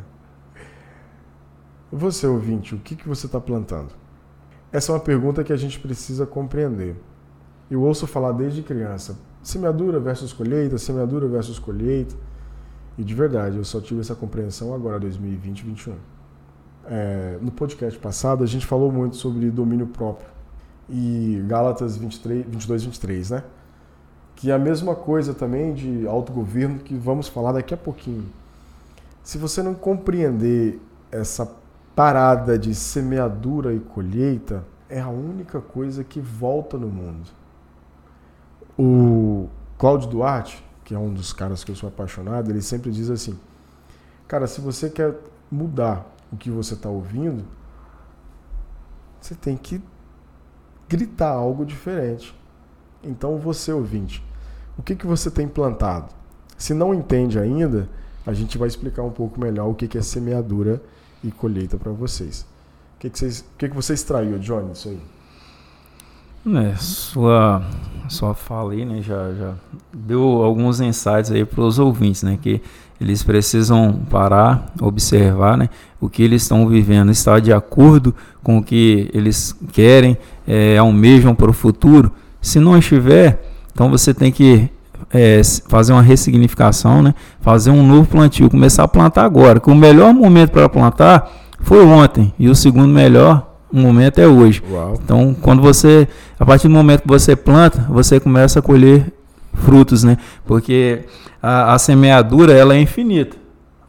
você, 1.91 2.25
ouvinte, 2.25 2.73
o 2.73 2.79
que, 2.79 2.95
que 2.95 3.07
você 3.07 3.25
está 3.25 3.39
plantando? 3.39 3.89
Essa 4.71 4.91
é 4.91 4.95
uma 4.95 5.01
pergunta 5.01 5.43
que 5.43 5.51
a 5.51 5.57
gente 5.57 5.79
precisa 5.79 6.25
compreender. 6.25 6.95
Eu 7.69 7.81
ouço 7.81 8.07
falar 8.07 8.31
desde 8.31 8.61
criança, 8.61 9.17
semeadura 9.43 9.99
versus 9.99 10.31
colheita, 10.31 10.77
semeadura 10.77 11.27
versus 11.27 11.59
colheita. 11.59 12.15
E 12.97 13.03
de 13.03 13.13
verdade, 13.15 13.57
eu 13.57 13.63
só 13.63 13.79
tive 13.79 14.01
essa 14.01 14.15
compreensão 14.15 14.73
agora, 14.73 14.99
2020 14.99 15.63
2021. 15.63 15.95
É, 16.85 17.37
no 17.41 17.51
podcast 17.51 17.97
passado, 17.99 18.43
a 18.43 18.47
gente 18.47 18.65
falou 18.65 18.91
muito 18.91 19.15
sobre 19.15 19.49
domínio 19.49 19.87
próprio. 19.87 20.29
E 20.89 21.43
Gálatas 21.47 21.95
23, 21.95 22.45
22, 22.45 22.83
23, 22.83 23.29
né? 23.31 23.43
Que 24.35 24.51
é 24.51 24.53
a 24.53 24.59
mesma 24.59 24.95
coisa 24.95 25.33
também 25.33 25.73
de 25.73 26.07
autogoverno 26.07 26.79
que 26.79 26.95
vamos 26.95 27.27
falar 27.27 27.53
daqui 27.53 27.73
a 27.73 27.77
pouquinho. 27.77 28.25
Se 29.23 29.37
você 29.37 29.61
não 29.61 29.73
compreender 29.73 30.81
essa 31.11 31.49
parada 31.95 32.57
de 32.57 32.73
semeadura 32.73 33.73
e 33.73 33.79
colheita, 33.79 34.63
é 34.89 34.99
a 34.99 35.09
única 35.09 35.61
coisa 35.61 36.03
que 36.03 36.19
volta 36.19 36.77
no 36.77 36.87
mundo. 36.87 37.29
O 38.77 39.47
Cláudio 39.77 40.09
Duarte, 40.09 40.63
que 40.83 40.93
é 40.93 40.99
um 40.99 41.13
dos 41.13 41.31
caras 41.33 41.63
que 41.63 41.71
eu 41.71 41.75
sou 41.75 41.89
apaixonado, 41.89 42.49
ele 42.49 42.61
sempre 42.61 42.91
diz 42.91 43.09
assim: 43.09 43.37
Cara, 44.27 44.47
se 44.47 44.61
você 44.61 44.89
quer 44.89 45.15
mudar 45.51 46.05
o 46.31 46.37
que 46.37 46.49
você 46.49 46.73
está 46.73 46.89
ouvindo, 46.89 47.43
você 49.19 49.35
tem 49.35 49.57
que 49.57 49.81
gritar 50.87 51.29
algo 51.29 51.65
diferente. 51.65 52.35
Então, 53.03 53.37
você 53.37 53.71
ouvinte, 53.71 54.23
o 54.77 54.83
que, 54.83 54.95
que 54.95 55.05
você 55.05 55.29
tem 55.31 55.47
plantado? 55.47 56.13
Se 56.57 56.73
não 56.73 56.93
entende 56.93 57.39
ainda, 57.39 57.89
a 58.25 58.33
gente 58.33 58.57
vai 58.57 58.67
explicar 58.67 59.03
um 59.03 59.11
pouco 59.11 59.39
melhor 59.39 59.67
o 59.67 59.73
que, 59.73 59.87
que 59.87 59.97
é 59.97 60.01
semeadura 60.01 60.81
e 61.23 61.31
colheita 61.31 61.77
para 61.77 61.91
vocês. 61.91 62.45
O 62.95 62.99
que, 62.99 63.09
que, 63.09 63.17
vocês, 63.17 63.39
o 63.39 63.57
que, 63.57 63.69
que 63.69 63.75
você 63.75 63.93
extraiu, 63.93 64.37
Johnny, 64.37 64.71
isso 64.73 64.89
aí? 64.89 65.01
É, 66.43 66.75
sua, 66.75 67.61
sua 68.09 68.33
fala 68.33 68.73
aí, 68.73 68.83
né, 68.83 68.99
já, 69.01 69.31
já 69.33 69.53
deu 69.93 70.23
alguns 70.43 70.81
insights 70.81 71.31
aí 71.31 71.45
para 71.45 71.61
os 71.61 71.77
ouvintes, 71.77 72.23
né, 72.23 72.37
que 72.41 72.59
eles 72.99 73.21
precisam 73.21 73.93
parar, 74.09 74.73
observar, 74.81 75.55
né, 75.55 75.69
o 75.99 76.09
que 76.09 76.23
eles 76.23 76.41
estão 76.41 76.67
vivendo, 76.67 77.11
está 77.11 77.39
de 77.39 77.53
acordo 77.53 78.15
com 78.41 78.57
o 78.57 78.63
que 78.63 79.07
eles 79.13 79.55
querem, 79.71 80.17
é, 80.47 80.79
almejam 80.79 81.35
para 81.35 81.49
o 81.49 81.53
futuro. 81.53 82.11
Se 82.41 82.59
não 82.59 82.75
estiver, 82.75 83.39
então 83.71 83.91
você 83.91 84.11
tem 84.11 84.31
que 84.31 84.67
é, 85.13 85.41
fazer 85.67 85.93
uma 85.93 86.01
ressignificação, 86.01 87.03
né, 87.03 87.13
fazer 87.39 87.69
um 87.69 87.85
novo 87.85 88.07
plantio, 88.09 88.49
começar 88.49 88.83
a 88.83 88.87
plantar 88.87 89.25
agora, 89.25 89.59
que 89.59 89.69
o 89.69 89.75
melhor 89.75 90.11
momento 90.11 90.49
para 90.49 90.67
plantar 90.67 91.31
foi 91.59 91.85
ontem 91.85 92.33
e 92.39 92.49
o 92.49 92.55
segundo 92.55 92.87
melhor 92.87 93.50
o 93.71 93.77
momento 93.77 94.19
é 94.19 94.27
hoje. 94.27 94.61
Uau. 94.69 94.99
Então, 95.03 95.35
quando 95.41 95.61
você, 95.61 96.07
a 96.39 96.45
partir 96.45 96.67
do 96.67 96.73
momento 96.73 97.01
que 97.01 97.07
você 97.07 97.35
planta, 97.35 97.85
você 97.89 98.19
começa 98.19 98.59
a 98.59 98.61
colher 98.61 99.11
frutos, 99.53 100.03
né? 100.03 100.17
Porque 100.45 101.05
a, 101.41 101.73
a 101.73 101.79
semeadura 101.79 102.53
ela 102.53 102.75
é 102.75 102.79
infinita. 102.79 103.37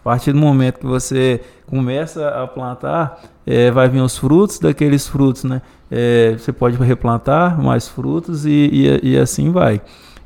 A 0.00 0.04
partir 0.04 0.32
do 0.32 0.38
momento 0.38 0.80
que 0.80 0.86
você 0.86 1.40
começa 1.66 2.28
a 2.28 2.46
plantar, 2.46 3.20
é, 3.46 3.70
vai 3.70 3.88
vir 3.88 4.00
os 4.00 4.18
frutos 4.18 4.58
daqueles 4.58 5.06
frutos, 5.06 5.44
né? 5.44 5.62
É, 5.90 6.34
você 6.38 6.52
pode 6.52 6.76
replantar 6.76 7.62
mais 7.62 7.88
frutos 7.88 8.46
e, 8.46 8.50
e, 8.50 9.10
e 9.12 9.18
assim 9.18 9.50
vai. 9.50 9.80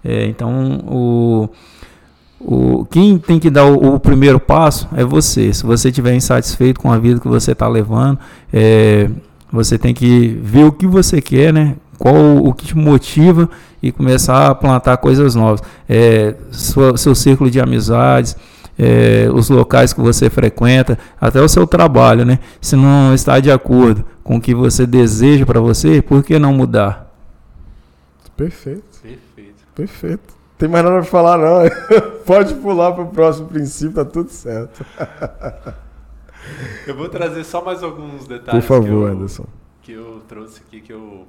É, 0.04 0.26
então, 0.26 0.80
o, 0.86 1.48
o, 2.40 2.86
quem 2.86 3.18
tem 3.18 3.38
que 3.38 3.50
dar 3.50 3.64
o, 3.64 3.94
o, 3.94 4.00
primeiro 4.00 4.38
passo 4.38 4.88
é 4.94 5.04
você. 5.04 5.52
Se 5.52 5.64
você 5.64 5.88
estiver 5.88 6.14
insatisfeito 6.14 6.80
com 6.80 6.92
a 6.92 6.98
vida 6.98 7.20
que 7.20 7.28
você 7.28 7.52
está 7.52 7.66
levando, 7.66 8.18
é, 8.52 9.10
você 9.52 9.78
tem 9.78 9.94
que 9.94 10.38
ver 10.42 10.64
o 10.64 10.72
que 10.72 10.86
você 10.86 11.20
quer, 11.20 11.52
né? 11.52 11.76
Qual 11.98 12.14
o 12.36 12.52
que 12.52 12.66
te 12.66 12.76
motiva 12.76 13.48
e 13.82 13.92
começar 13.92 14.48
a 14.48 14.54
plantar 14.54 14.96
coisas 14.98 15.34
novas. 15.34 15.62
É, 15.88 16.34
sua, 16.50 16.96
seu 16.96 17.14
círculo 17.14 17.50
de 17.50 17.60
amizades, 17.60 18.36
é, 18.78 19.28
os 19.32 19.48
locais 19.48 19.92
que 19.92 20.00
você 20.00 20.28
frequenta, 20.28 20.98
até 21.20 21.40
o 21.40 21.48
seu 21.48 21.66
trabalho, 21.66 22.24
né? 22.24 22.38
Se 22.60 22.76
não 22.76 23.14
está 23.14 23.40
de 23.40 23.50
acordo 23.50 24.04
com 24.22 24.36
o 24.36 24.40
que 24.40 24.54
você 24.54 24.86
deseja 24.86 25.46
para 25.46 25.60
você, 25.60 26.02
por 26.02 26.22
que 26.22 26.38
não 26.38 26.52
mudar? 26.52 27.10
Perfeito. 28.36 28.82
Perfeito. 29.02 29.64
Perfeito. 29.74 30.36
Tem 30.58 30.68
mais 30.68 30.84
nada 30.84 30.96
para 30.96 31.04
falar, 31.04 31.38
não. 31.38 31.58
Pode 32.26 32.54
pular 32.54 32.92
para 32.92 33.04
o 33.04 33.08
próximo 33.08 33.46
princípio, 33.48 33.94
tá 33.94 34.04
tudo 34.04 34.30
certo. 34.30 34.84
Eu 36.86 36.94
vou 36.94 37.08
trazer 37.08 37.44
só 37.44 37.64
mais 37.64 37.82
alguns 37.82 38.26
detalhes. 38.26 38.64
Por 38.64 38.68
favor, 38.68 38.84
que 38.84 38.90
eu, 38.90 39.06
Anderson. 39.06 39.46
Que 39.82 39.92
eu 39.92 40.22
trouxe 40.28 40.62
aqui, 40.62 40.80
que 40.80 40.92
eu. 40.92 41.26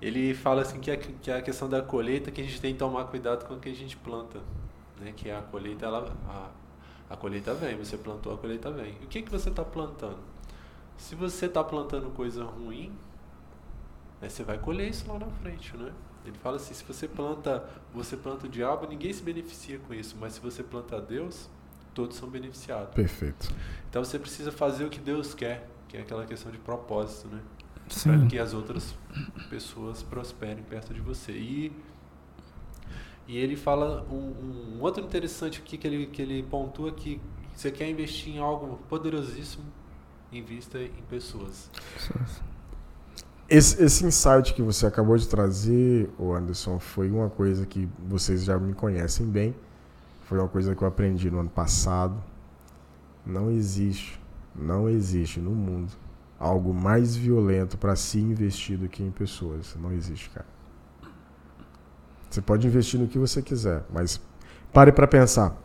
Ele 0.00 0.34
fala 0.34 0.62
assim 0.62 0.80
que 0.80 0.90
a, 0.90 0.96
que 0.96 1.30
a 1.30 1.40
questão 1.40 1.68
da 1.68 1.80
colheita 1.80 2.30
que 2.30 2.40
a 2.40 2.44
gente 2.44 2.60
tem 2.60 2.72
que 2.72 2.78
tomar 2.78 3.04
cuidado 3.04 3.46
com 3.46 3.54
o 3.54 3.58
que 3.58 3.68
a 3.68 3.74
gente 3.74 3.96
planta. 3.96 4.40
Né? 5.00 5.12
Que 5.16 5.30
a 5.30 5.40
colheita, 5.40 5.86
ela, 5.86 6.14
a, 6.28 7.14
a 7.14 7.16
colheita 7.16 7.54
vem, 7.54 7.76
você 7.76 7.96
plantou, 7.96 8.34
a 8.34 8.38
colheita 8.38 8.70
vem. 8.70 8.96
E 9.00 9.04
o 9.04 9.08
que, 9.08 9.22
que 9.22 9.30
você 9.30 9.48
está 9.48 9.64
plantando? 9.64 10.18
Se 10.96 11.14
você 11.14 11.46
está 11.46 11.62
plantando 11.64 12.10
coisa 12.10 12.44
ruim, 12.44 12.92
né, 14.20 14.28
você 14.28 14.42
vai 14.42 14.58
colher 14.58 14.88
isso 14.88 15.10
lá 15.10 15.18
na 15.18 15.26
frente, 15.26 15.76
né? 15.76 15.92
Ele 16.24 16.38
fala 16.38 16.56
assim, 16.56 16.72
se 16.72 16.82
você 16.84 17.06
planta, 17.06 17.64
você 17.92 18.16
planta 18.16 18.46
o 18.46 18.48
diabo, 18.48 18.86
ninguém 18.86 19.12
se 19.12 19.22
beneficia 19.22 19.78
com 19.78 19.92
isso, 19.92 20.16
mas 20.18 20.34
se 20.34 20.40
você 20.40 20.62
planta 20.62 20.98
Deus, 21.00 21.50
todos 21.94 22.16
são 22.16 22.28
beneficiados. 22.28 22.94
Perfeito. 22.94 23.54
Então 23.88 24.04
você 24.04 24.18
precisa 24.18 24.50
fazer 24.50 24.84
o 24.84 24.90
que 24.90 24.98
Deus 24.98 25.32
quer, 25.32 25.68
que 25.88 25.96
é 25.96 26.00
aquela 26.00 26.26
questão 26.26 26.50
de 26.50 26.58
propósito, 26.58 27.28
né? 27.28 27.40
Para 28.02 28.26
que 28.26 28.38
as 28.38 28.52
outras 28.52 28.94
pessoas 29.48 30.02
prosperem 30.02 30.62
perto 30.64 30.92
de 30.92 31.00
você. 31.00 31.32
E, 31.32 31.72
e 33.28 33.38
ele 33.38 33.56
fala 33.56 34.04
um, 34.10 34.76
um 34.76 34.80
outro 34.80 35.04
interessante 35.04 35.60
aqui 35.60 35.78
que 35.78 35.86
ele, 35.86 36.06
que 36.06 36.20
ele 36.20 36.42
pontua 36.42 36.92
que 36.92 37.20
você 37.54 37.70
quer 37.70 37.88
investir 37.88 38.34
em 38.34 38.38
algo 38.38 38.78
poderosíssimo, 38.88 39.64
invista 40.32 40.78
em 40.78 41.02
pessoas. 41.08 41.70
Esse, 43.48 43.82
esse 43.84 44.06
insight 44.06 44.54
que 44.54 44.62
você 44.62 44.86
acabou 44.86 45.16
de 45.16 45.28
trazer, 45.28 46.10
o 46.18 46.32
Anderson, 46.32 46.80
foi 46.80 47.10
uma 47.10 47.28
coisa 47.28 47.66
que 47.66 47.86
vocês 47.98 48.42
já 48.42 48.58
me 48.58 48.72
conhecem 48.72 49.26
bem 49.26 49.54
foi 50.24 50.38
uma 50.38 50.48
coisa 50.48 50.74
que 50.74 50.82
eu 50.82 50.88
aprendi 50.88 51.30
no 51.30 51.40
ano 51.40 51.50
passado. 51.50 52.16
Não 53.24 53.50
existe, 53.50 54.20
não 54.54 54.88
existe 54.88 55.40
no 55.40 55.50
mundo 55.52 55.92
algo 56.38 56.74
mais 56.74 57.16
violento 57.16 57.78
para 57.78 57.96
se 57.96 58.18
investir 58.18 58.76
do 58.76 58.88
que 58.88 59.02
em 59.02 59.10
pessoas. 59.10 59.76
Não 59.80 59.92
existe, 59.92 60.28
cara. 60.30 60.46
Você 62.28 62.42
pode 62.42 62.66
investir 62.66 62.98
no 62.98 63.06
que 63.06 63.18
você 63.18 63.40
quiser, 63.40 63.84
mas 63.92 64.20
pare 64.72 64.92
para 64.92 65.06
pensar. 65.06 65.56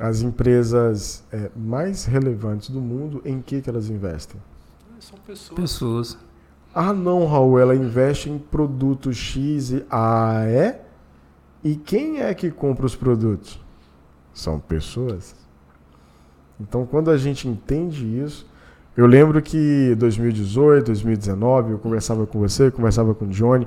As 0.00 0.22
empresas 0.22 1.22
é, 1.30 1.50
mais 1.54 2.06
relevantes 2.06 2.70
do 2.70 2.80
mundo, 2.80 3.20
em 3.24 3.42
que, 3.42 3.60
que 3.60 3.68
elas 3.68 3.90
investem? 3.90 4.40
São 4.98 5.18
pessoas. 5.18 5.60
Pessoas. 5.60 6.18
Ah, 6.74 6.92
não, 6.92 7.26
Raul, 7.26 7.58
ela 7.58 7.74
investe 7.76 8.30
em 8.30 8.38
produtos 8.38 9.16
X 9.16 9.72
e. 9.72 9.86
Ah, 9.90 10.44
é? 10.46 10.80
E 11.64 11.76
quem 11.76 12.20
é 12.20 12.32
que 12.34 12.50
compra 12.50 12.84
os 12.86 12.94
produtos? 12.96 13.58
São 14.34 14.58
pessoas. 14.58 15.34
Então, 16.60 16.86
quando 16.86 17.10
a 17.10 17.16
gente 17.16 17.46
entende 17.48 18.04
isso, 18.20 18.46
eu 18.96 19.06
lembro 19.06 19.40
que 19.42 19.94
2018, 19.96 20.86
2019, 20.86 21.72
eu 21.72 21.78
conversava 21.78 22.26
com 22.26 22.38
você, 22.38 22.70
conversava 22.70 23.14
com 23.14 23.24
o 23.24 23.28
Johnny, 23.28 23.66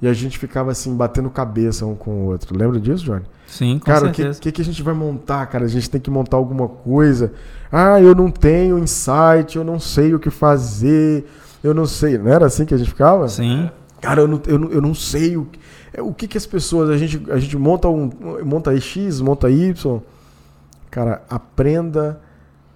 e 0.00 0.08
a 0.08 0.12
gente 0.12 0.36
ficava 0.38 0.70
assim, 0.72 0.94
batendo 0.96 1.30
cabeça 1.30 1.86
um 1.86 1.94
com 1.94 2.10
o 2.10 2.24
outro. 2.26 2.56
Lembra 2.56 2.80
disso, 2.80 3.04
Johnny? 3.04 3.24
Sim, 3.46 3.78
com 3.78 3.84
cara, 3.86 4.04
o 4.10 4.14
certeza. 4.14 4.40
que, 4.40 4.50
que, 4.50 4.56
que 4.56 4.62
a 4.62 4.64
gente 4.64 4.82
vai 4.82 4.94
montar, 4.94 5.46
cara? 5.46 5.64
A 5.64 5.68
gente 5.68 5.88
tem 5.88 6.00
que 6.00 6.10
montar 6.10 6.36
alguma 6.36 6.68
coisa. 6.68 7.32
Ah, 7.70 8.00
eu 8.00 8.14
não 8.14 8.30
tenho 8.30 8.78
insight, 8.78 9.56
eu 9.56 9.62
não 9.64 9.78
sei 9.78 10.12
o 10.14 10.18
que 10.18 10.28
fazer, 10.30 11.24
eu 11.62 11.72
não 11.72 11.86
sei. 11.86 12.18
Não 12.18 12.28
era 12.32 12.46
assim 12.46 12.64
que 12.64 12.74
a 12.74 12.76
gente 12.78 12.90
ficava? 12.90 13.28
Sim. 13.28 13.70
Cara, 14.00 14.22
eu 14.22 14.28
não, 14.28 14.42
eu 14.48 14.58
não, 14.58 14.70
eu 14.70 14.80
não 14.82 14.94
sei 14.94 15.36
o, 15.36 15.44
que- 15.44 15.60
o 16.00 16.14
que, 16.14 16.26
que 16.26 16.38
as 16.38 16.46
pessoas. 16.46 16.88
A 16.88 16.96
gente, 16.96 17.30
a 17.30 17.38
gente 17.38 17.56
monta 17.56 17.88
um. 17.88 18.10
Monta 18.44 18.78
X, 18.78 19.20
monta 19.20 19.50
Y. 19.50 20.00
Cara, 20.90 21.22
aprenda 21.28 22.20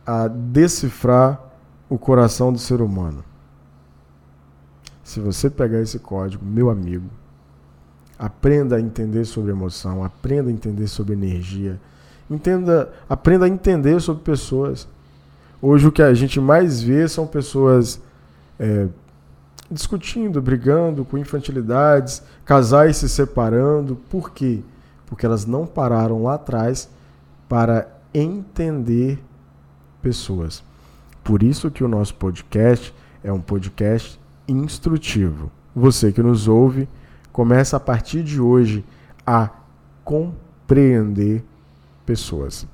a 0.05 0.29
decifrar 0.29 1.41
o 1.89 1.99
coração 1.99 2.53
do 2.53 2.59
ser 2.59 2.81
humano. 2.81 3.25
Se 5.03 5.21
você 5.21 5.49
pegar 5.49 5.81
esse 5.81 5.99
código, 5.99 6.45
meu 6.45 6.69
amigo, 6.69 7.09
aprenda 8.19 8.77
a 8.77 8.81
entender 8.81 9.25
sobre 9.25 9.53
emoção, 9.53 10.03
aprenda 10.03 10.51
a 10.51 10.53
entender 10.53 10.89
sobre 10.89 11.13
energia, 11.13 11.81
entenda, 12.31 12.93
aprenda 13.09 13.45
a 13.45 13.49
entender 13.49 14.01
sobre 14.01 14.23
pessoas. 14.23 14.89
Hoje 15.61 15.87
o 15.87 15.93
que 15.93 16.03
a 16.03 16.13
gente 16.13 16.41
mais 16.41 16.83
vê 16.83 17.09
são 17.09 17.27
pessoas 17.27 18.01
é, 18.59 18.89
discutindo, 19.71 20.41
brigando 20.41 21.05
com 21.05 21.19
infantilidades, 21.19 22.23
casais 22.45 22.97
se 22.97 23.09
separando. 23.09 23.97
Por 24.09 24.31
quê? 24.31 24.63
Porque 25.07 25.27
elas 25.27 25.47
não 25.47 25.67
pararam 25.67 26.23
lá 26.23 26.35
atrás 26.35 26.89
para 27.49 27.89
entender 28.13 29.19
pessoas. 30.01 30.63
Por 31.23 31.43
isso 31.43 31.71
que 31.71 31.83
o 31.83 31.89
nosso 31.89 32.15
podcast 32.15 32.95
é 33.23 33.33
um 33.33 33.41
podcast 33.41 34.21
instrutivo. 34.47 35.51
Você 35.75 36.13
que 36.13 36.23
nos 36.23 36.49
ouve, 36.49 36.89
começa 37.33 37.77
a 37.77 37.81
partir 37.81 38.23
de 38.23 38.41
hoje 38.41 38.85
a 39.27 39.51
compreender 40.05 41.45
pessoas. 42.05 42.67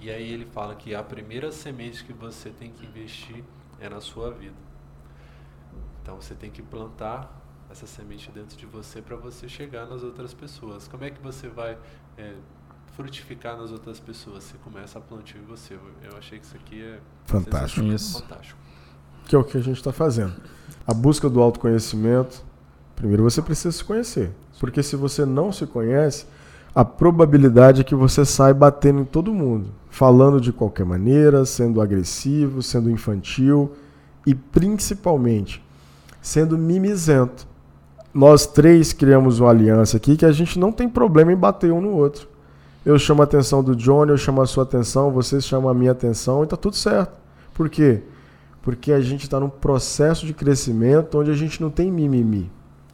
E 0.00 0.10
aí 0.10 0.32
ele 0.32 0.46
fala 0.46 0.74
que 0.74 0.94
a 0.94 1.02
primeira 1.02 1.52
semente 1.52 2.04
que 2.04 2.12
você 2.12 2.50
tem 2.50 2.70
que 2.70 2.84
investir 2.84 3.44
é 3.80 3.88
na 3.88 4.00
sua 4.00 4.30
vida. 4.30 4.69
Então 6.10 6.20
você 6.20 6.34
tem 6.34 6.50
que 6.50 6.60
plantar 6.60 7.32
essa 7.70 7.86
semente 7.86 8.32
dentro 8.32 8.56
de 8.56 8.66
você 8.66 9.00
para 9.00 9.14
você 9.14 9.48
chegar 9.48 9.86
nas 9.86 10.02
outras 10.02 10.34
pessoas. 10.34 10.88
Como 10.88 11.04
é 11.04 11.10
que 11.10 11.22
você 11.22 11.46
vai 11.46 11.78
é, 12.18 12.34
frutificar 12.96 13.56
nas 13.56 13.70
outras 13.70 14.00
pessoas? 14.00 14.42
Você 14.42 14.56
começa 14.58 14.98
a 14.98 15.00
plantio 15.00 15.40
em 15.40 15.44
você. 15.44 15.74
Eu 16.02 16.18
achei 16.18 16.40
que 16.40 16.46
isso 16.46 16.56
aqui 16.56 16.82
é 16.82 16.98
Fantástico. 17.26 17.86
Isso. 17.86 18.20
fantástico. 18.20 18.58
Que 19.24 19.36
é 19.36 19.38
o 19.38 19.44
que 19.44 19.56
a 19.56 19.60
gente 19.60 19.76
está 19.76 19.92
fazendo. 19.92 20.34
A 20.84 20.92
busca 20.92 21.30
do 21.30 21.40
autoconhecimento. 21.40 22.44
Primeiro 22.96 23.22
você 23.22 23.40
precisa 23.40 23.70
se 23.70 23.84
conhecer. 23.84 24.32
Porque 24.58 24.82
se 24.82 24.96
você 24.96 25.24
não 25.24 25.52
se 25.52 25.64
conhece, 25.64 26.26
a 26.74 26.84
probabilidade 26.84 27.82
é 27.82 27.84
que 27.84 27.94
você 27.94 28.24
sai 28.24 28.52
batendo 28.52 29.02
em 29.02 29.04
todo 29.04 29.32
mundo. 29.32 29.72
Falando 29.88 30.40
de 30.40 30.52
qualquer 30.52 30.84
maneira, 30.84 31.44
sendo 31.44 31.80
agressivo, 31.80 32.64
sendo 32.64 32.90
infantil 32.90 33.76
e 34.26 34.34
principalmente 34.34 35.69
sendo 36.20 36.58
mimizento. 36.58 37.46
Nós 38.12 38.46
três 38.46 38.92
criamos 38.92 39.40
uma 39.40 39.50
aliança 39.50 39.96
aqui 39.96 40.16
que 40.16 40.26
a 40.26 40.32
gente 40.32 40.58
não 40.58 40.72
tem 40.72 40.88
problema 40.88 41.32
em 41.32 41.36
bater 41.36 41.72
um 41.72 41.80
no 41.80 41.90
outro. 41.90 42.28
Eu 42.84 42.98
chamo 42.98 43.20
a 43.20 43.24
atenção 43.24 43.62
do 43.62 43.76
Johnny, 43.76 44.10
eu 44.10 44.16
chamo 44.16 44.40
a 44.40 44.46
sua 44.46 44.64
atenção, 44.64 45.10
vocês 45.10 45.44
chamam 45.44 45.70
a 45.70 45.74
minha 45.74 45.92
atenção 45.92 46.42
e 46.42 46.46
tá 46.46 46.56
tudo 46.56 46.76
certo. 46.76 47.12
Por 47.54 47.68
quê? 47.68 48.02
Porque 48.62 48.92
a 48.92 49.00
gente 49.00 49.24
está 49.24 49.38
num 49.38 49.48
processo 49.48 50.26
de 50.26 50.32
crescimento 50.34 51.18
onde 51.18 51.30
a 51.30 51.34
gente 51.34 51.60
não 51.60 51.70
tem 51.70 51.90
mimimi. 51.90 52.50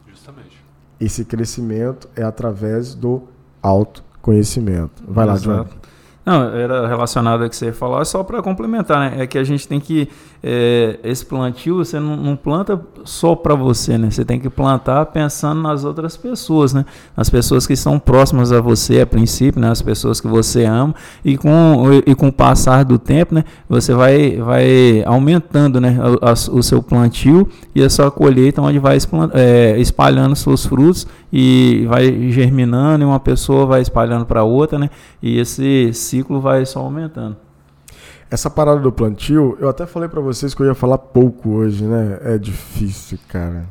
Justamente. 0.07 0.63
Esse 0.99 1.23
crescimento 1.25 2.09
é 2.15 2.23
através 2.23 2.93
do 2.93 3.23
autoconhecimento. 3.61 5.03
Vai 5.07 5.25
lá, 5.25 5.37
Johnny. 5.37 5.61
Exato. 5.61 5.87
Não, 6.27 6.43
era 6.53 6.85
relacionado 6.89 7.43
ao 7.45 7.49
que 7.49 7.55
você 7.55 7.71
falou, 7.71 8.01
é 8.01 8.03
só 8.03 8.21
para 8.21 8.41
complementar, 8.43 8.99
né? 8.99 9.23
É 9.23 9.25
que 9.25 9.37
a 9.37 9.43
gente 9.45 9.65
tem 9.65 9.79
que. 9.79 10.09
É, 10.43 10.99
esse 11.03 11.25
plantio, 11.25 11.77
você 11.77 11.99
não, 11.99 12.15
não 12.15 12.35
planta 12.35 12.79
só 13.03 13.35
para 13.35 13.55
você, 13.55 13.97
né? 13.97 14.09
Você 14.11 14.23
tem 14.23 14.39
que 14.39 14.49
plantar 14.49 15.05
pensando 15.07 15.61
nas 15.61 15.83
outras 15.83 16.15
pessoas, 16.15 16.73
né? 16.73 16.85
Nas 17.15 17.29
pessoas 17.29 17.65
que 17.65 17.73
estão 17.73 17.97
próximas 17.99 18.51
a 18.51 18.61
você 18.61 19.01
a 19.01 19.05
princípio, 19.07 19.59
né? 19.59 19.69
As 19.69 19.81
pessoas 19.81 20.21
que 20.21 20.27
você 20.27 20.65
ama. 20.65 20.93
E 21.25 21.37
com, 21.37 21.85
e 22.05 22.13
com 22.15 22.27
o 22.27 22.33
passar 22.33 22.83
do 22.85 22.99
tempo, 22.99 23.33
né? 23.33 23.43
Você 23.67 23.93
vai, 23.93 24.37
vai 24.37 25.03
aumentando, 25.05 25.81
né? 25.81 25.97
O, 26.21 26.25
a- 26.25 26.33
o 26.57 26.61
seu 26.63 26.81
plantio 26.83 27.47
e 27.73 27.83
a 27.83 27.89
sua 27.89 28.11
colheita, 28.11 28.61
onde 28.61 28.79
vai 28.79 28.97
é, 29.33 29.77
espalhando 29.79 30.35
seus 30.35 30.65
frutos 30.65 31.07
e 31.31 31.85
vai 31.87 32.29
germinando, 32.31 33.03
e 33.03 33.07
uma 33.07 33.19
pessoa 33.19 33.65
vai 33.65 33.81
espalhando 33.81 34.25
para 34.25 34.43
outra, 34.43 34.77
né? 34.77 34.89
E 35.21 35.39
esse 35.39 35.91
ciclo 35.93 36.39
vai 36.39 36.65
só 36.65 36.79
aumentando. 36.79 37.46
Essa 38.29 38.49
parada 38.49 38.79
do 38.81 38.91
plantio, 38.91 39.57
eu 39.59 39.69
até 39.69 39.85
falei 39.85 40.09
pra 40.09 40.19
vocês 40.19 40.53
que 40.53 40.61
eu 40.61 40.65
ia 40.65 40.75
falar 40.75 40.97
pouco 40.97 41.49
hoje, 41.49 41.83
né? 41.85 42.19
É 42.21 42.37
difícil, 42.37 43.17
cara. 43.27 43.65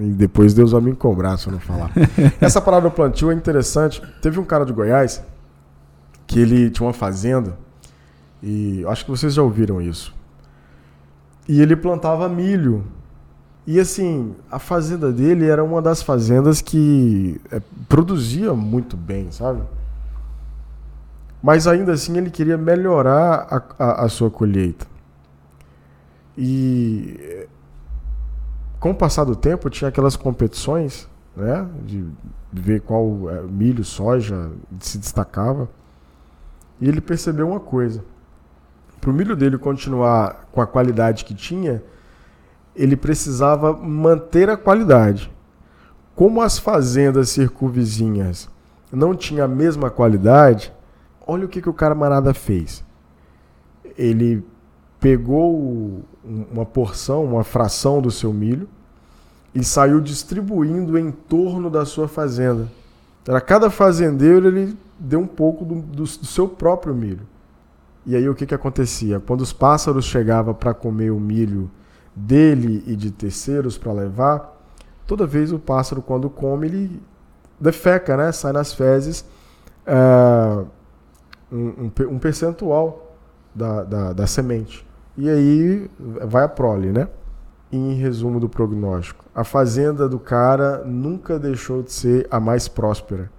E 0.00 0.10
depois 0.10 0.52
Deus 0.52 0.72
vai 0.72 0.80
me 0.80 0.94
cobrar 0.94 1.36
se 1.36 1.46
eu 1.46 1.52
não 1.52 1.60
falar. 1.60 1.90
Essa 2.40 2.60
parada 2.60 2.88
do 2.88 2.94
plantio 2.94 3.30
é 3.30 3.34
interessante. 3.34 4.02
Teve 4.20 4.40
um 4.40 4.44
cara 4.44 4.64
de 4.64 4.72
Goiás 4.72 5.22
que 6.26 6.40
ele 6.40 6.68
tinha 6.70 6.86
uma 6.86 6.92
fazenda 6.92 7.56
e 8.42 8.84
acho 8.88 9.04
que 9.04 9.10
vocês 9.10 9.34
já 9.34 9.42
ouviram 9.42 9.80
isso. 9.80 10.14
E 11.48 11.60
ele 11.60 11.76
plantava 11.76 12.28
milho. 12.28 12.84
E 13.66 13.80
assim, 13.80 14.34
a 14.50 14.58
fazenda 14.58 15.12
dele 15.12 15.46
era 15.46 15.62
uma 15.62 15.80
das 15.80 16.02
fazendas 16.02 16.60
que 16.60 17.40
é, 17.50 17.60
produzia 17.88 18.52
muito 18.52 18.96
bem, 18.96 19.30
sabe? 19.30 19.62
Mas 21.46 21.68
ainda 21.68 21.92
assim 21.92 22.18
ele 22.18 22.28
queria 22.28 22.58
melhorar 22.58 23.46
a, 23.48 23.62
a, 23.78 24.04
a 24.06 24.08
sua 24.08 24.28
colheita. 24.28 24.84
E 26.36 27.46
com 28.80 28.90
o 28.90 28.94
passar 28.96 29.22
do 29.22 29.36
tempo 29.36 29.70
tinha 29.70 29.86
aquelas 29.86 30.16
competições, 30.16 31.08
né? 31.36 31.64
De 31.84 32.04
ver 32.52 32.80
qual 32.80 33.30
eh, 33.30 33.42
milho, 33.42 33.84
soja 33.84 34.50
se 34.80 34.98
destacava. 34.98 35.68
E 36.80 36.88
ele 36.88 37.00
percebeu 37.00 37.48
uma 37.48 37.60
coisa. 37.60 38.02
Para 39.00 39.10
o 39.10 39.14
milho 39.14 39.36
dele 39.36 39.56
continuar 39.56 40.48
com 40.50 40.60
a 40.60 40.66
qualidade 40.66 41.24
que 41.24 41.32
tinha, 41.32 41.80
ele 42.74 42.96
precisava 42.96 43.72
manter 43.72 44.50
a 44.50 44.56
qualidade. 44.56 45.30
Como 46.12 46.42
as 46.42 46.58
fazendas 46.58 47.28
circunvizinhas 47.28 48.48
não 48.90 49.14
tinham 49.14 49.44
a 49.44 49.48
mesma 49.48 49.90
qualidade, 49.90 50.74
olha 51.26 51.44
o 51.46 51.48
que, 51.48 51.60
que 51.60 51.68
o 51.68 51.74
camarada 51.74 52.32
fez. 52.32 52.84
Ele 53.96 54.44
pegou 55.00 55.56
um- 55.56 56.02
uma 56.52 56.64
porção, 56.66 57.24
uma 57.24 57.44
fração 57.44 58.00
do 58.00 58.10
seu 58.10 58.32
milho 58.32 58.68
e 59.54 59.62
saiu 59.64 60.00
distribuindo 60.00 60.98
em 60.98 61.10
torno 61.10 61.70
da 61.70 61.84
sua 61.84 62.08
fazenda. 62.08 62.68
Era 63.26 63.40
cada 63.40 63.70
fazendeiro 63.70 64.46
ele 64.46 64.76
deu 64.98 65.20
um 65.20 65.26
pouco 65.26 65.64
do, 65.64 65.74
do- 65.76 66.02
do 66.04 66.06
seu 66.06 66.48
próprio 66.48 66.94
milho. 66.94 67.26
E 68.04 68.14
aí 68.14 68.28
o 68.28 68.34
que, 68.34 68.46
que 68.46 68.54
acontecia? 68.54 69.18
Quando 69.18 69.40
os 69.40 69.52
pássaros 69.52 70.04
chegavam 70.04 70.54
para 70.54 70.72
comer 70.72 71.10
o 71.10 71.18
milho 71.18 71.70
dele 72.14 72.82
e 72.86 72.94
de 72.94 73.10
terceiros 73.10 73.76
para 73.76 73.92
levar, 73.92 74.56
toda 75.06 75.26
vez 75.26 75.52
o 75.52 75.58
pássaro 75.58 76.00
quando 76.00 76.30
come 76.30 76.66
ele 76.68 77.02
defeca, 77.60 78.16
né? 78.16 78.30
Sai 78.32 78.52
nas 78.52 78.72
fezes. 78.72 79.24
ah, 79.86 80.64
um, 81.50 81.90
um 81.98 82.14
um 82.14 82.18
percentual 82.18 83.16
da, 83.54 83.82
da, 83.84 84.12
da 84.12 84.26
semente. 84.26 84.86
E 85.16 85.28
aí 85.30 85.90
vai 85.98 86.44
a 86.44 86.48
prole, 86.48 86.92
né? 86.92 87.08
Em 87.72 87.94
resumo 87.94 88.38
do 88.38 88.48
prognóstico, 88.48 89.24
a 89.34 89.42
fazenda 89.42 90.08
do 90.08 90.18
cara 90.18 90.84
nunca 90.84 91.38
deixou 91.38 91.82
de 91.82 91.92
ser 91.92 92.28
a 92.30 92.38
mais 92.38 92.68
próspera. 92.68 93.30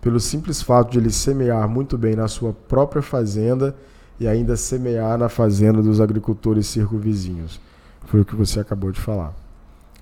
Pelo 0.00 0.18
simples 0.20 0.62
fato 0.62 0.92
de 0.92 0.98
ele 0.98 1.10
semear 1.10 1.68
muito 1.68 1.98
bem 1.98 2.14
na 2.14 2.28
sua 2.28 2.52
própria 2.52 3.02
fazenda 3.02 3.74
e 4.18 4.26
ainda 4.26 4.56
semear 4.56 5.18
na 5.18 5.28
fazenda 5.28 5.82
dos 5.82 6.00
agricultores 6.00 6.66
circunvizinhos. 6.66 7.60
Foi 8.06 8.20
o 8.20 8.24
que 8.24 8.36
você 8.36 8.60
acabou 8.60 8.92
de 8.92 9.00
falar. 9.00 9.34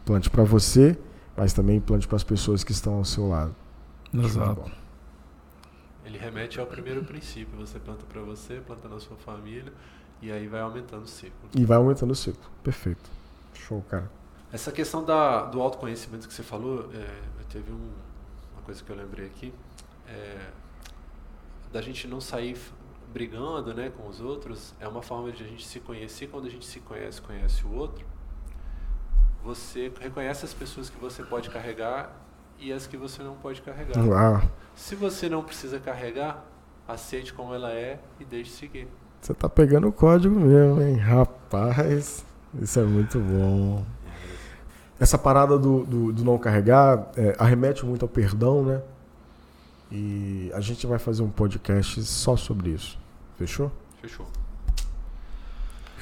Plante 0.04 0.28
para 0.28 0.44
você, 0.44 0.96
mas 1.36 1.52
também 1.52 1.80
plante 1.80 2.06
para 2.06 2.16
as 2.16 2.24
pessoas 2.24 2.62
que 2.62 2.72
estão 2.72 2.94
ao 2.94 3.04
seu 3.04 3.28
lado. 3.28 3.54
Exato. 4.12 4.70
Ele 6.12 6.18
remete 6.18 6.60
ao 6.60 6.66
primeiro 6.66 7.02
princípio. 7.02 7.58
Você 7.58 7.78
planta 7.78 8.04
para 8.04 8.20
você, 8.20 8.60
planta 8.60 8.86
na 8.86 9.00
sua 9.00 9.16
família, 9.16 9.72
e 10.20 10.30
aí 10.30 10.46
vai 10.46 10.60
aumentando 10.60 11.04
o 11.04 11.08
ciclo. 11.08 11.48
E 11.56 11.64
vai 11.64 11.78
aumentando 11.78 12.10
o 12.10 12.14
ciclo. 12.14 12.50
Perfeito. 12.62 13.10
Show, 13.54 13.82
cara. 13.88 14.10
Essa 14.52 14.70
questão 14.70 15.02
da, 15.02 15.46
do 15.46 15.62
autoconhecimento 15.62 16.28
que 16.28 16.34
você 16.34 16.42
falou, 16.42 16.90
é, 16.92 17.08
teve 17.48 17.72
um, 17.72 17.92
uma 18.52 18.62
coisa 18.62 18.84
que 18.84 18.90
eu 18.90 18.96
lembrei 18.96 19.24
aqui, 19.24 19.54
é, 20.06 20.50
da 21.72 21.80
gente 21.80 22.06
não 22.06 22.20
sair 22.20 22.58
brigando 23.10 23.72
né, 23.72 23.88
com 23.88 24.06
os 24.06 24.20
outros, 24.20 24.74
é 24.78 24.86
uma 24.86 25.00
forma 25.00 25.32
de 25.32 25.42
a 25.42 25.46
gente 25.46 25.66
se 25.66 25.80
conhecer. 25.80 26.26
Quando 26.26 26.46
a 26.46 26.50
gente 26.50 26.66
se 26.66 26.80
conhece, 26.80 27.22
conhece 27.22 27.64
o 27.64 27.72
outro, 27.72 28.04
você 29.42 29.90
reconhece 29.98 30.44
as 30.44 30.52
pessoas 30.52 30.90
que 30.90 31.00
você 31.00 31.22
pode 31.22 31.48
carregar 31.48 32.14
e 32.58 32.70
as 32.70 32.86
que 32.86 32.98
você 32.98 33.22
não 33.22 33.34
pode 33.36 33.62
carregar. 33.62 33.98
Uau. 34.04 34.42
Se 34.74 34.94
você 34.94 35.28
não 35.28 35.42
precisa 35.42 35.78
carregar, 35.78 36.44
aceite 36.86 37.32
como 37.32 37.54
ela 37.54 37.72
é 37.72 37.98
e 38.18 38.24
deixe 38.24 38.50
seguir. 38.50 38.88
Você 39.20 39.32
tá 39.34 39.48
pegando 39.48 39.88
o 39.88 39.92
código 39.92 40.34
mesmo, 40.38 40.82
hein? 40.82 40.96
Rapaz, 40.96 42.24
isso 42.60 42.80
é 42.80 42.82
muito 42.82 43.18
bom. 43.20 43.84
Essa 44.98 45.16
parada 45.16 45.58
do, 45.58 45.84
do, 45.84 46.12
do 46.12 46.24
não 46.24 46.38
carregar 46.38 47.10
é, 47.16 47.34
arremete 47.38 47.84
muito 47.84 48.02
ao 48.02 48.08
perdão, 48.08 48.64
né? 48.64 48.82
E 49.90 50.50
a 50.54 50.60
gente 50.60 50.86
vai 50.86 50.98
fazer 50.98 51.22
um 51.22 51.30
podcast 51.30 52.02
só 52.04 52.36
sobre 52.36 52.70
isso. 52.70 52.98
Fechou? 53.36 53.70
Fechou. 54.00 54.26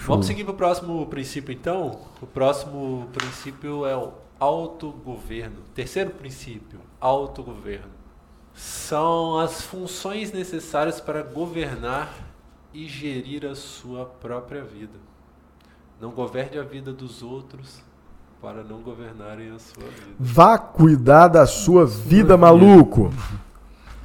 Vamos 0.06 0.26
seguir 0.26 0.44
para 0.44 0.54
o 0.54 0.56
próximo 0.56 1.06
princípio, 1.06 1.52
então. 1.52 2.00
O 2.22 2.26
próximo 2.26 3.09
princípio 3.12 3.85
é 3.85 3.96
o 3.96 4.12
autogoverno. 4.38 5.56
Terceiro 5.74 6.11
princípio, 6.11 6.80
autogoverno. 6.98 7.99
São 8.60 9.38
as 9.38 9.62
funções 9.62 10.32
necessárias 10.32 11.00
para 11.00 11.22
governar 11.22 12.12
e 12.74 12.86
gerir 12.86 13.46
a 13.46 13.54
sua 13.54 14.04
própria 14.04 14.62
vida. 14.62 14.98
Não 15.98 16.10
governe 16.10 16.58
a 16.58 16.62
vida 16.62 16.92
dos 16.92 17.22
outros 17.22 17.80
para 18.40 18.62
não 18.62 18.82
governarem 18.82 19.50
a 19.50 19.58
sua 19.58 19.84
vida. 19.84 20.14
Vá 20.18 20.58
cuidar 20.58 21.28
da 21.28 21.46
sua 21.46 21.86
vida, 21.86 22.36
maluco. 22.36 23.10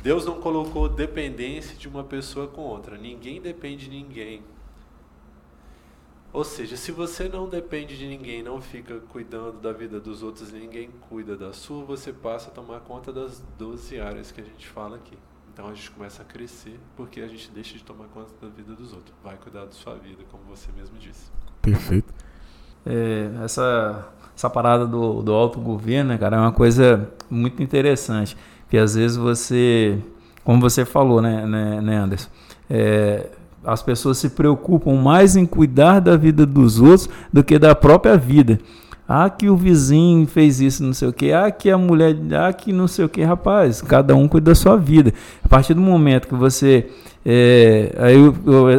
Deus 0.02 0.26
não 0.26 0.40
colocou 0.40 0.88
dependência 0.88 1.76
de 1.76 1.90
uma 1.90 2.06
pessoa 2.06 2.48
com 2.48 2.62
outra. 2.62 2.98
Ninguém 2.98 3.42
depende 3.42 3.90
de 3.90 3.92
ninguém. 3.92 4.42
Ou 6.36 6.44
seja, 6.44 6.76
se 6.76 6.92
você 6.92 7.30
não 7.30 7.48
depende 7.48 7.98
de 7.98 8.06
ninguém, 8.06 8.44
não 8.44 8.60
fica 8.60 9.00
cuidando 9.08 9.54
da 9.54 9.72
vida 9.72 10.02
dos 10.02 10.22
outros, 10.22 10.52
ninguém 10.52 10.90
cuida 11.08 11.38
da 11.38 11.54
sua, 11.54 11.86
você 11.86 12.12
passa 12.12 12.50
a 12.50 12.52
tomar 12.52 12.82
conta 12.82 13.14
das 13.14 13.42
12 13.58 14.02
áreas 14.02 14.34
que 14.34 14.42
a 14.42 14.44
gente 14.44 14.68
fala 14.68 14.98
aqui. 14.98 15.18
Então 15.54 15.70
a 15.70 15.74
gente 15.74 15.90
começa 15.92 16.24
a 16.24 16.26
crescer 16.26 16.78
porque 16.98 17.22
a 17.22 17.28
gente 17.30 17.50
deixa 17.52 17.78
de 17.78 17.86
tomar 17.86 18.08
conta 18.08 18.34
da 18.42 18.50
vida 18.50 18.74
dos 18.74 18.92
outros. 18.92 19.16
Vai 19.24 19.38
cuidar 19.38 19.64
da 19.64 19.72
sua 19.72 19.96
vida, 19.96 20.24
como 20.30 20.44
você 20.44 20.70
mesmo 20.76 20.98
disse. 20.98 21.32
Perfeito. 21.62 22.14
É, 22.86 23.32
essa, 23.42 24.06
essa 24.36 24.50
parada 24.50 24.86
do, 24.86 25.22
do 25.22 25.32
autogoverno, 25.32 26.10
né, 26.10 26.18
cara, 26.18 26.36
é 26.36 26.40
uma 26.42 26.52
coisa 26.52 27.14
muito 27.30 27.64
interessante. 27.64 28.36
Que 28.70 28.78
às 28.78 28.96
vezes 28.96 29.16
você, 29.16 29.98
como 30.44 30.60
você 30.60 30.84
falou, 30.84 31.22
né, 31.22 31.46
né, 31.46 31.80
né 31.80 31.96
Anderson? 31.96 32.30
É, 32.70 33.30
as 33.66 33.82
pessoas 33.82 34.18
se 34.18 34.30
preocupam 34.30 34.96
mais 34.96 35.36
em 35.36 35.46
cuidar 35.46 36.00
da 36.00 36.16
vida 36.16 36.46
dos 36.46 36.80
outros 36.80 37.10
do 37.32 37.44
que 37.44 37.58
da 37.58 37.74
própria 37.76 38.18
vida. 38.18 38.60
Ah, 39.08 39.30
que 39.30 39.50
o 39.50 39.56
vizinho 39.56 40.26
fez 40.26 40.60
isso, 40.60 40.84
não 40.84 40.94
sei 40.94 41.08
o 41.08 41.14
que. 41.14 41.32
Ah, 41.32 41.52
que 41.52 41.70
a 41.70 41.78
mulher. 41.78 42.16
Ah, 42.34 42.52
que 42.52 42.74
não 42.74 42.88
sei 42.88 43.06
o 43.06 43.10
que. 43.10 43.24
Rapaz, 43.24 43.80
cada 43.82 44.16
um 44.16 44.28
cuida 44.28 44.50
da 44.50 44.56
sua 44.56 44.76
vida. 44.78 45.14
A 45.44 45.48
partir 45.48 45.76
do 45.76 45.82
momento 45.82 46.28
que 46.28 46.34
você. 46.34 46.88
É, 47.28 47.92
aí, 47.98 48.18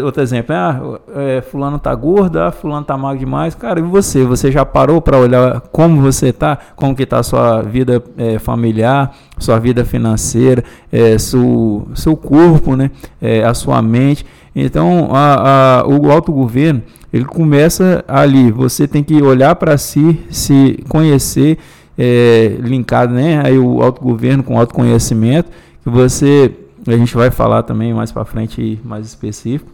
outro 0.04 0.22
exemplo, 0.22 0.54
ah, 0.54 1.00
é, 1.16 1.40
fulano 1.40 1.78
tá 1.78 1.92
gordo, 1.94 2.40
ah, 2.40 2.50
fulano 2.50 2.84
tá 2.84 2.96
magro 2.96 3.20
demais. 3.20 3.54
Cara, 3.54 3.78
e 3.78 3.82
você? 3.82 4.24
Você 4.24 4.50
já 4.50 4.64
parou 4.64 5.00
para 5.00 5.16
olhar 5.16 5.60
como 5.72 6.00
você 6.00 6.32
tá? 6.32 6.58
Como 6.74 6.94
que 6.94 7.06
tá 7.06 7.20
a 7.20 7.22
sua 7.22 7.62
vida 7.62 8.02
é, 8.16 8.38
familiar, 8.40 9.14
sua 9.38 9.60
vida 9.60 9.84
financeira, 9.84 10.64
é, 10.90 11.18
seu, 11.18 11.88
seu 11.94 12.16
corpo, 12.16 12.74
né? 12.74 12.90
É, 13.22 13.44
a 13.44 13.54
sua 13.54 13.80
mente. 13.80 14.26
Então, 14.58 15.10
a, 15.12 15.80
a, 15.80 15.86
o 15.86 16.10
autogoverno, 16.10 16.82
ele 17.12 17.26
começa 17.26 18.02
ali. 18.08 18.50
Você 18.50 18.88
tem 18.88 19.04
que 19.04 19.22
olhar 19.22 19.54
para 19.54 19.76
si, 19.76 20.18
se 20.30 20.82
conhecer, 20.88 21.58
é, 21.98 22.56
linkado, 22.58 23.12
né? 23.12 23.42
Aí 23.44 23.58
o 23.58 23.82
autogoverno 23.82 24.42
com 24.42 24.58
autoconhecimento, 24.58 25.50
que 25.84 25.90
você, 25.90 26.50
a 26.86 26.96
gente 26.96 27.14
vai 27.14 27.30
falar 27.30 27.64
também 27.64 27.92
mais 27.92 28.10
para 28.10 28.24
frente, 28.24 28.80
mais 28.82 29.04
específico. 29.04 29.70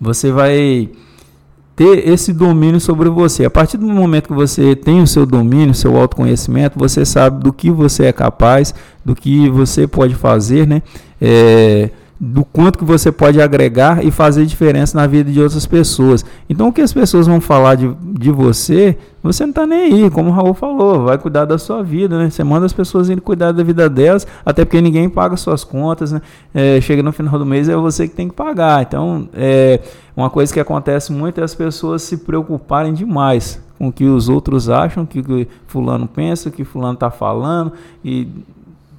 Você 0.00 0.30
vai 0.30 0.88
ter 1.74 2.08
esse 2.08 2.32
domínio 2.32 2.78
sobre 2.78 3.08
você. 3.08 3.44
A 3.44 3.50
partir 3.50 3.78
do 3.78 3.86
momento 3.86 4.28
que 4.28 4.32
você 4.32 4.76
tem 4.76 5.02
o 5.02 5.08
seu 5.08 5.26
domínio, 5.26 5.74
seu 5.74 5.96
autoconhecimento, 5.96 6.78
você 6.78 7.04
sabe 7.04 7.42
do 7.42 7.52
que 7.52 7.68
você 7.68 8.04
é 8.04 8.12
capaz, 8.12 8.72
do 9.04 9.16
que 9.16 9.50
você 9.50 9.88
pode 9.88 10.14
fazer, 10.14 10.68
né? 10.68 10.82
É, 11.20 11.90
do 12.24 12.44
quanto 12.44 12.78
que 12.78 12.84
você 12.84 13.10
pode 13.10 13.42
agregar 13.42 14.04
e 14.04 14.12
fazer 14.12 14.46
diferença 14.46 14.96
na 14.96 15.08
vida 15.08 15.28
de 15.28 15.40
outras 15.40 15.66
pessoas. 15.66 16.24
Então, 16.48 16.68
o 16.68 16.72
que 16.72 16.80
as 16.80 16.92
pessoas 16.92 17.26
vão 17.26 17.40
falar 17.40 17.74
de, 17.74 17.92
de 18.00 18.30
você, 18.30 18.96
você 19.20 19.42
não 19.42 19.50
está 19.50 19.66
nem 19.66 19.92
aí, 19.92 20.08
como 20.08 20.30
o 20.30 20.32
Raul 20.32 20.54
falou, 20.54 21.06
vai 21.06 21.18
cuidar 21.18 21.46
da 21.46 21.58
sua 21.58 21.82
vida, 21.82 22.16
né? 22.16 22.30
Você 22.30 22.44
manda 22.44 22.64
as 22.64 22.72
pessoas 22.72 23.08
irem 23.08 23.20
cuidar 23.20 23.50
da 23.50 23.64
vida 23.64 23.90
delas, 23.90 24.24
até 24.46 24.64
porque 24.64 24.80
ninguém 24.80 25.10
paga 25.10 25.36
suas 25.36 25.64
contas, 25.64 26.12
né? 26.12 26.22
É, 26.54 26.80
chega 26.80 27.02
no 27.02 27.10
final 27.10 27.36
do 27.36 27.44
mês, 27.44 27.68
é 27.68 27.74
você 27.74 28.06
que 28.06 28.14
tem 28.14 28.28
que 28.28 28.36
pagar. 28.36 28.82
Então, 28.82 29.28
é 29.34 29.80
uma 30.16 30.30
coisa 30.30 30.54
que 30.54 30.60
acontece 30.60 31.10
muito 31.10 31.40
é 31.40 31.42
as 31.42 31.56
pessoas 31.56 32.02
se 32.02 32.18
preocuparem 32.18 32.94
demais 32.94 33.60
com 33.76 33.88
o 33.88 33.92
que 33.92 34.04
os 34.04 34.28
outros 34.28 34.68
acham, 34.68 35.02
o 35.02 35.06
que 35.08 35.48
fulano 35.66 36.06
pensa, 36.06 36.50
o 36.50 36.52
que 36.52 36.62
fulano 36.62 36.94
está 36.94 37.10
falando, 37.10 37.72
e 38.04 38.28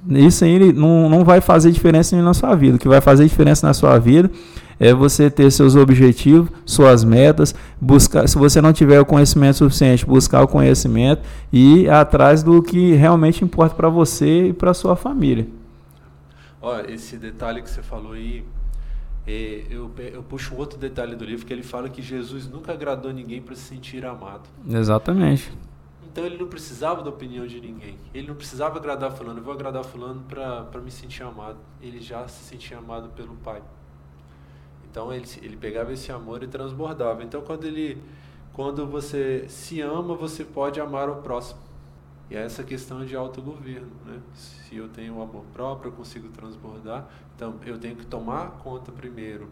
isso 0.08 0.44
aí 0.44 0.72
não, 0.72 1.08
não 1.08 1.24
vai 1.24 1.40
fazer 1.40 1.70
diferença 1.70 2.20
na 2.20 2.34
sua 2.34 2.54
vida. 2.54 2.76
O 2.76 2.78
que 2.78 2.88
vai 2.88 3.00
fazer 3.00 3.24
diferença 3.24 3.66
na 3.66 3.72
sua 3.72 3.98
vida 3.98 4.30
é 4.78 4.92
você 4.92 5.30
ter 5.30 5.50
seus 5.50 5.76
objetivos, 5.76 6.50
suas 6.66 7.04
metas, 7.04 7.54
buscar, 7.80 8.28
se 8.28 8.36
você 8.36 8.60
não 8.60 8.72
tiver 8.72 9.00
o 9.00 9.06
conhecimento 9.06 9.58
suficiente, 9.58 10.04
buscar 10.04 10.42
o 10.42 10.48
conhecimento 10.48 11.22
e 11.52 11.82
ir 11.82 11.90
atrás 11.90 12.42
do 12.42 12.62
que 12.62 12.94
realmente 12.94 13.44
importa 13.44 13.74
para 13.74 13.88
você 13.88 14.48
e 14.48 14.52
para 14.52 14.74
sua 14.74 14.96
família. 14.96 15.46
Olha, 16.60 16.90
esse 16.90 17.16
detalhe 17.16 17.62
que 17.62 17.70
você 17.70 17.82
falou 17.82 18.12
aí, 18.12 18.44
é, 19.26 19.62
eu, 19.70 19.90
eu 20.12 20.22
puxo 20.22 20.54
um 20.54 20.58
outro 20.58 20.78
detalhe 20.78 21.14
do 21.14 21.24
livro 21.24 21.46
que 21.46 21.52
ele 21.52 21.62
fala 21.62 21.88
que 21.88 22.02
Jesus 22.02 22.48
nunca 22.48 22.72
agradou 22.72 23.12
ninguém 23.12 23.40
para 23.40 23.54
se 23.54 23.62
sentir 23.62 24.04
amado. 24.04 24.42
Exatamente. 24.68 25.52
Então 26.14 26.24
ele 26.24 26.38
não 26.38 26.46
precisava 26.46 27.02
da 27.02 27.10
opinião 27.10 27.44
de 27.44 27.60
ninguém. 27.60 27.98
Ele 28.14 28.28
não 28.28 28.36
precisava 28.36 28.78
agradar 28.78 29.10
fulano. 29.10 29.40
Eu 29.40 29.42
vou 29.42 29.52
agradar 29.52 29.82
fulano 29.82 30.22
para 30.22 30.80
me 30.80 30.88
sentir 30.88 31.24
amado. 31.24 31.58
Ele 31.82 32.00
já 32.00 32.28
se 32.28 32.44
sentia 32.44 32.78
amado 32.78 33.08
pelo 33.16 33.34
Pai. 33.34 33.60
Então 34.88 35.12
ele, 35.12 35.26
ele 35.42 35.56
pegava 35.56 35.92
esse 35.92 36.12
amor 36.12 36.44
e 36.44 36.46
transbordava. 36.46 37.24
Então 37.24 37.42
quando 37.42 37.64
ele 37.64 38.00
quando 38.52 38.86
você 38.86 39.46
se 39.48 39.80
ama, 39.80 40.14
você 40.14 40.44
pode 40.44 40.80
amar 40.80 41.10
o 41.10 41.16
próximo. 41.16 41.58
E 42.30 42.36
é 42.36 42.44
essa 42.44 42.62
questão 42.62 43.04
de 43.04 43.16
autogoverno, 43.16 43.90
né? 44.06 44.22
Se 44.34 44.76
eu 44.76 44.88
tenho 44.88 45.20
amor 45.20 45.44
próprio, 45.52 45.88
eu 45.88 45.96
consigo 45.96 46.28
transbordar. 46.28 47.08
Então 47.34 47.56
eu 47.66 47.76
tenho 47.76 47.96
que 47.96 48.06
tomar 48.06 48.52
conta 48.62 48.92
primeiro 48.92 49.48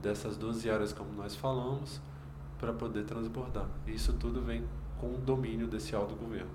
dessas 0.00 0.36
12 0.36 0.70
áreas 0.70 0.92
como 0.92 1.12
nós 1.12 1.34
falamos 1.34 2.00
para 2.60 2.72
poder 2.72 3.02
transbordar. 3.02 3.66
Isso 3.84 4.12
tudo 4.12 4.40
vem 4.40 4.62
com 5.02 5.08
o 5.08 5.18
domínio 5.26 5.66
desse 5.66 5.96
autogoverno. 5.96 6.46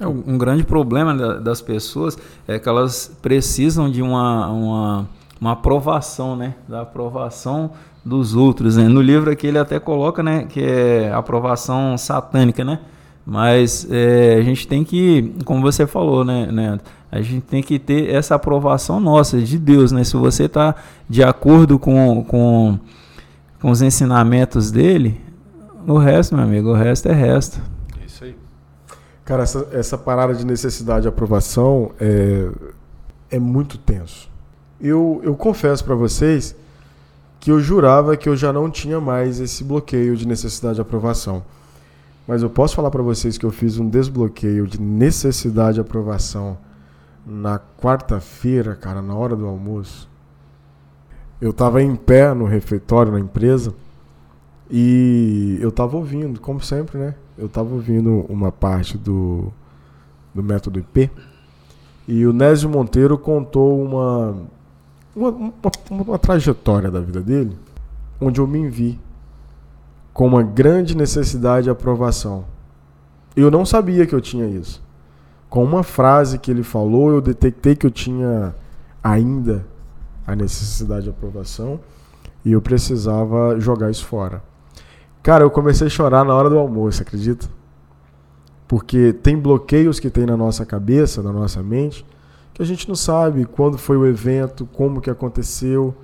É, 0.00 0.06
um 0.06 0.36
grande 0.36 0.64
problema 0.64 1.14
das 1.38 1.62
pessoas 1.62 2.18
é 2.48 2.58
que 2.58 2.68
elas 2.68 3.16
precisam 3.22 3.88
de 3.88 4.02
uma, 4.02 4.48
uma, 4.48 5.08
uma 5.40 5.52
aprovação, 5.52 6.34
né? 6.34 6.56
Da 6.68 6.80
aprovação 6.80 7.70
dos 8.04 8.34
outros. 8.34 8.76
Né? 8.76 8.88
No 8.88 9.00
livro 9.00 9.30
aqui 9.30 9.46
ele 9.46 9.58
até 9.58 9.78
coloca 9.78 10.20
né, 10.20 10.44
que 10.46 10.60
é 10.60 11.12
aprovação 11.12 11.96
satânica, 11.96 12.64
né? 12.64 12.80
Mas 13.24 13.86
é, 13.88 14.34
a 14.34 14.42
gente 14.42 14.66
tem 14.66 14.82
que, 14.82 15.32
como 15.44 15.62
você 15.62 15.86
falou, 15.86 16.24
né, 16.24 16.50
né, 16.50 16.80
a 17.12 17.22
gente 17.22 17.42
tem 17.42 17.62
que 17.62 17.78
ter 17.78 18.12
essa 18.12 18.34
aprovação 18.34 18.98
nossa, 18.98 19.40
de 19.40 19.56
Deus, 19.60 19.92
né? 19.92 20.02
Se 20.02 20.16
você 20.16 20.46
está 20.46 20.74
de 21.08 21.22
acordo 21.22 21.78
com, 21.78 22.24
com, 22.24 22.76
com 23.60 23.70
os 23.70 23.80
ensinamentos 23.80 24.72
dele, 24.72 25.20
o 25.86 25.98
resto, 25.98 26.34
meu 26.34 26.44
amigo, 26.44 26.70
o 26.70 26.74
resto 26.74 27.08
é 27.08 27.12
resto. 27.12 27.60
É 28.00 28.04
isso 28.04 28.24
aí. 28.24 28.36
Cara, 29.24 29.42
essa, 29.42 29.68
essa 29.72 29.98
parada 29.98 30.34
de 30.34 30.44
necessidade 30.44 31.02
de 31.02 31.08
aprovação 31.08 31.92
é, 32.00 32.48
é 33.30 33.38
muito 33.38 33.78
tenso. 33.78 34.30
Eu, 34.80 35.20
eu 35.22 35.34
confesso 35.34 35.84
para 35.84 35.94
vocês 35.94 36.56
que 37.38 37.50
eu 37.50 37.60
jurava 37.60 38.16
que 38.16 38.28
eu 38.28 38.36
já 38.36 38.52
não 38.52 38.70
tinha 38.70 39.00
mais 39.00 39.40
esse 39.40 39.64
bloqueio 39.64 40.16
de 40.16 40.26
necessidade 40.26 40.76
de 40.76 40.80
aprovação. 40.80 41.42
Mas 42.26 42.42
eu 42.42 42.50
posso 42.50 42.76
falar 42.76 42.90
para 42.90 43.02
vocês 43.02 43.36
que 43.36 43.44
eu 43.44 43.50
fiz 43.50 43.78
um 43.78 43.88
desbloqueio 43.88 44.66
de 44.66 44.80
necessidade 44.80 45.74
de 45.74 45.80
aprovação 45.80 46.56
na 47.26 47.60
quarta-feira, 47.80 48.74
cara, 48.74 49.02
na 49.02 49.14
hora 49.14 49.34
do 49.34 49.46
almoço. 49.46 50.08
Eu 51.40 51.50
estava 51.50 51.82
em 51.82 51.96
pé 51.96 52.32
no 52.32 52.44
refeitório 52.44 53.10
na 53.10 53.18
empresa 53.18 53.74
e 54.74 55.58
eu 55.60 55.68
estava 55.68 55.98
ouvindo, 55.98 56.40
como 56.40 56.62
sempre, 56.62 56.98
né? 56.98 57.14
Eu 57.36 57.44
estava 57.44 57.74
ouvindo 57.74 58.24
uma 58.26 58.50
parte 58.50 58.96
do, 58.96 59.52
do 60.34 60.42
método 60.42 60.78
IP 60.78 61.10
e 62.08 62.26
o 62.26 62.32
Nésio 62.32 62.70
Monteiro 62.70 63.18
contou 63.18 63.84
uma 63.84 64.34
uma, 65.14 65.28
uma, 65.28 65.52
uma 65.90 66.18
trajetória 66.18 66.90
da 66.90 67.00
vida 67.00 67.20
dele 67.20 67.54
onde 68.18 68.40
eu 68.40 68.46
me 68.46 68.66
vi 68.66 68.98
com 70.14 70.26
uma 70.26 70.42
grande 70.42 70.96
necessidade 70.96 71.64
de 71.64 71.70
aprovação. 71.70 72.46
Eu 73.36 73.50
não 73.50 73.66
sabia 73.66 74.06
que 74.06 74.14
eu 74.14 74.22
tinha 74.22 74.46
isso. 74.46 74.82
Com 75.50 75.64
uma 75.64 75.82
frase 75.82 76.38
que 76.38 76.50
ele 76.50 76.62
falou, 76.62 77.10
eu 77.10 77.20
detectei 77.20 77.76
que 77.76 77.84
eu 77.84 77.90
tinha 77.90 78.54
ainda 79.02 79.66
a 80.26 80.34
necessidade 80.34 81.04
de 81.04 81.10
aprovação 81.10 81.78
e 82.42 82.52
eu 82.52 82.62
precisava 82.62 83.60
jogar 83.60 83.90
isso 83.90 84.06
fora. 84.06 84.42
Cara, 85.22 85.44
eu 85.44 85.50
comecei 85.50 85.86
a 85.86 85.90
chorar 85.90 86.24
na 86.24 86.34
hora 86.34 86.50
do 86.50 86.58
almoço, 86.58 87.00
acredita? 87.00 87.48
Porque 88.66 89.12
tem 89.12 89.38
bloqueios 89.38 90.00
que 90.00 90.10
tem 90.10 90.26
na 90.26 90.36
nossa 90.36 90.66
cabeça, 90.66 91.22
na 91.22 91.32
nossa 91.32 91.62
mente, 91.62 92.04
que 92.52 92.60
a 92.60 92.64
gente 92.64 92.88
não 92.88 92.96
sabe 92.96 93.44
quando 93.44 93.78
foi 93.78 93.96
o 93.96 94.04
evento, 94.04 94.66
como 94.72 95.00
que 95.00 95.10
aconteceu. 95.10 95.94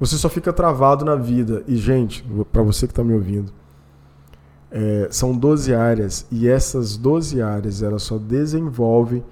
Você 0.00 0.16
só 0.16 0.30
fica 0.30 0.52
travado 0.52 1.04
na 1.04 1.14
vida. 1.14 1.62
E, 1.68 1.76
gente, 1.76 2.24
para 2.50 2.62
você 2.62 2.86
que 2.86 2.92
está 2.92 3.04
me 3.04 3.12
ouvindo, 3.12 3.52
é, 4.70 5.08
são 5.10 5.36
12 5.36 5.74
áreas 5.74 6.26
e 6.32 6.48
essas 6.48 6.96
12 6.96 7.42
áreas 7.42 7.82
elas 7.82 8.02
só 8.02 8.16
desenvolvem 8.16 9.22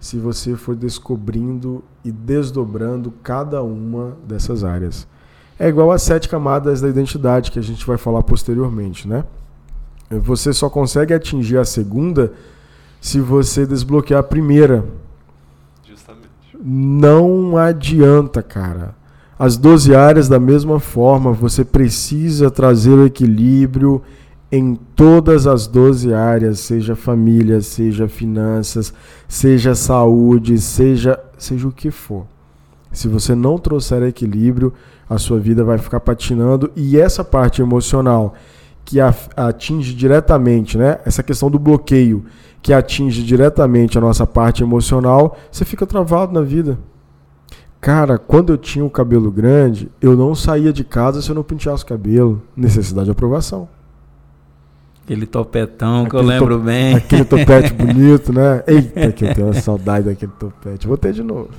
se 0.00 0.18
você 0.18 0.56
for 0.56 0.74
descobrindo 0.74 1.82
e 2.04 2.10
desdobrando 2.10 3.12
cada 3.22 3.62
uma 3.62 4.16
dessas 4.26 4.64
áreas. 4.64 5.06
É 5.58 5.68
igual 5.68 5.92
às 5.92 6.02
sete 6.02 6.28
camadas 6.28 6.80
da 6.80 6.88
identidade 6.88 7.50
que 7.50 7.58
a 7.58 7.62
gente 7.62 7.86
vai 7.86 7.96
falar 7.96 8.22
posteriormente, 8.22 9.06
né? 9.08 9.24
Você 10.10 10.52
só 10.52 10.68
consegue 10.68 11.14
atingir 11.14 11.58
a 11.58 11.64
segunda 11.64 12.32
se 13.00 13.20
você 13.20 13.66
desbloquear 13.66 14.20
a 14.20 14.22
primeira, 14.22 14.84
não 16.66 17.58
adianta, 17.58 18.42
cara. 18.42 18.96
As 19.38 19.56
12 19.58 19.94
áreas, 19.94 20.28
da 20.28 20.40
mesma 20.40 20.80
forma, 20.80 21.32
você 21.32 21.62
precisa 21.64 22.50
trazer 22.50 22.92
o 22.92 23.04
equilíbrio 23.04 24.00
em 24.50 24.74
todas 24.96 25.46
as 25.46 25.66
12 25.66 26.14
áreas, 26.14 26.60
seja 26.60 26.96
família, 26.96 27.60
seja 27.60 28.08
finanças, 28.08 28.94
seja 29.28 29.74
saúde, 29.74 30.58
seja, 30.58 31.20
seja 31.36 31.68
o 31.68 31.72
que 31.72 31.90
for. 31.90 32.24
Se 32.92 33.08
você 33.08 33.34
não 33.34 33.58
trouxer 33.58 34.02
equilíbrio, 34.04 34.72
a 35.08 35.18
sua 35.18 35.38
vida 35.38 35.64
vai 35.64 35.78
ficar 35.78 36.00
patinando 36.00 36.70
e 36.74 36.98
essa 36.98 37.24
parte 37.24 37.60
emocional 37.60 38.34
que 38.84 38.98
atinge 39.00 39.94
diretamente, 39.94 40.76
né? 40.76 40.98
Essa 41.04 41.22
questão 41.22 41.50
do 41.50 41.58
bloqueio 41.58 42.24
que 42.60 42.72
atinge 42.72 43.22
diretamente 43.22 43.98
a 43.98 44.00
nossa 44.00 44.26
parte 44.26 44.62
emocional, 44.62 45.36
você 45.50 45.64
fica 45.64 45.86
travado 45.86 46.32
na 46.32 46.40
vida. 46.40 46.78
Cara, 47.80 48.16
quando 48.16 48.50
eu 48.50 48.56
tinha 48.56 48.84
o 48.84 48.88
cabelo 48.88 49.30
grande, 49.30 49.90
eu 50.00 50.16
não 50.16 50.34
saía 50.34 50.72
de 50.72 50.82
casa 50.82 51.20
se 51.20 51.30
eu 51.30 51.34
não 51.34 51.42
penteasse 51.42 51.84
o 51.84 51.86
cabelo. 51.86 52.42
Necessidade 52.56 53.04
de 53.04 53.10
aprovação. 53.10 53.68
Aquele 55.04 55.26
topetão 55.26 56.06
aquele 56.06 56.10
que 56.10 56.16
eu 56.16 56.22
lembro 56.22 56.58
to 56.58 56.64
bem. 56.64 56.94
Aquele 56.94 57.24
topete 57.26 57.72
bonito, 57.74 58.32
né? 58.32 58.64
Eita, 58.66 59.12
que 59.12 59.24
eu 59.26 59.34
tenho 59.34 59.46
uma 59.48 59.54
saudade 59.54 60.06
daquele 60.06 60.32
topete. 60.32 60.86
Vou 60.86 60.96
ter 60.96 61.12
de 61.12 61.22
novo. 61.22 61.50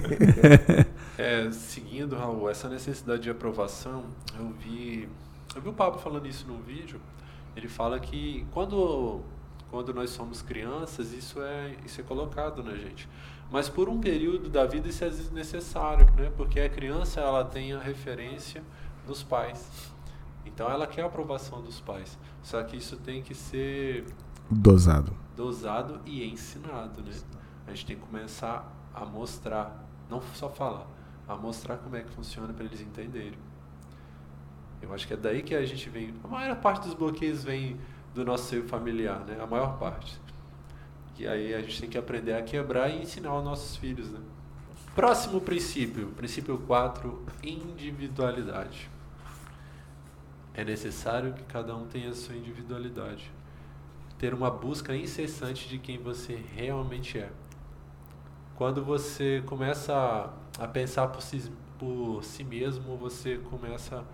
é, 1.16 1.50
seguindo, 1.50 2.14
Raul, 2.16 2.50
essa 2.50 2.68
necessidade 2.68 3.22
de 3.22 3.30
aprovação, 3.30 4.04
eu 4.38 4.52
vi. 4.62 5.08
Eu 5.56 5.62
vi 5.62 5.70
o 5.70 5.72
Pablo 5.72 5.98
falando 6.00 6.28
isso 6.28 6.46
num 6.46 6.60
vídeo. 6.60 7.00
Ele 7.56 7.66
fala 7.66 7.98
que 7.98 8.46
quando 8.52 9.22
quando 9.70 9.94
nós 9.94 10.10
somos 10.10 10.42
crianças, 10.42 11.12
isso 11.12 11.40
é, 11.40 11.76
isso 11.86 12.00
é 12.00 12.04
colocado 12.04 12.62
na 12.62 12.74
gente. 12.74 13.08
Mas 13.50 13.68
por 13.68 13.88
um 13.88 14.00
período 14.00 14.48
da 14.48 14.66
vida 14.66 14.88
isso 14.88 15.04
é 15.04 15.08
desnecessário, 15.08 16.06
né? 16.16 16.30
porque 16.36 16.60
a 16.60 16.68
criança 16.68 17.20
ela 17.20 17.44
tem 17.44 17.72
a 17.72 17.78
referência 17.78 18.62
dos 19.06 19.22
pais. 19.22 19.92
Então 20.44 20.70
ela 20.70 20.86
quer 20.86 21.02
a 21.02 21.06
aprovação 21.06 21.62
dos 21.62 21.80
pais. 21.80 22.18
Só 22.42 22.62
que 22.62 22.76
isso 22.76 22.96
tem 22.96 23.22
que 23.22 23.34
ser 23.34 24.06
dosado. 24.50 25.12
Dosado 25.36 26.00
e 26.04 26.24
ensinado, 26.24 27.02
né? 27.02 27.12
A 27.66 27.70
gente 27.70 27.86
tem 27.86 27.96
que 27.96 28.02
começar 28.02 28.70
a 28.94 29.04
mostrar, 29.04 29.86
não 30.08 30.20
só 30.34 30.48
falar, 30.48 30.86
a 31.28 31.36
mostrar 31.36 31.76
como 31.76 31.96
é 31.96 32.02
que 32.02 32.10
funciona 32.10 32.52
para 32.52 32.64
eles 32.64 32.80
entenderem. 32.80 33.38
Eu 34.82 34.92
acho 34.94 35.06
que 35.06 35.14
é 35.14 35.16
daí 35.16 35.42
que 35.42 35.54
a 35.54 35.64
gente 35.64 35.88
vem. 35.88 36.14
A 36.24 36.28
maior 36.28 36.56
parte 36.56 36.84
dos 36.84 36.94
bloqueios 36.94 37.44
vem 37.44 37.76
do 38.14 38.24
nosso 38.24 38.44
seio 38.44 38.66
familiar, 38.66 39.20
né? 39.20 39.38
A 39.40 39.46
maior 39.46 39.78
parte. 39.78 40.18
E 41.18 41.28
aí 41.28 41.54
a 41.54 41.60
gente 41.60 41.80
tem 41.82 41.90
que 41.90 41.98
aprender 41.98 42.32
a 42.32 42.42
quebrar 42.42 42.88
e 42.88 43.02
ensinar 43.02 43.30
aos 43.30 43.44
nossos 43.44 43.76
filhos, 43.76 44.10
né? 44.10 44.20
Próximo 44.94 45.40
princípio, 45.40 46.08
princípio 46.08 46.58
4, 46.58 47.26
individualidade. 47.44 48.89
É 50.54 50.64
necessário 50.64 51.32
que 51.32 51.42
cada 51.44 51.74
um 51.74 51.86
tenha 51.86 52.10
a 52.10 52.14
sua 52.14 52.34
individualidade. 52.34 53.30
Ter 54.18 54.34
uma 54.34 54.50
busca 54.50 54.94
incessante 54.94 55.68
de 55.68 55.78
quem 55.78 55.98
você 55.98 56.38
realmente 56.54 57.18
é. 57.18 57.30
Quando 58.56 58.84
você 58.84 59.42
começa 59.46 60.30
a 60.58 60.68
pensar 60.68 61.08
por 61.08 61.22
si, 61.22 61.50
por 61.78 62.22
si 62.22 62.44
mesmo, 62.44 62.96
você 62.96 63.38
começa 63.38 64.04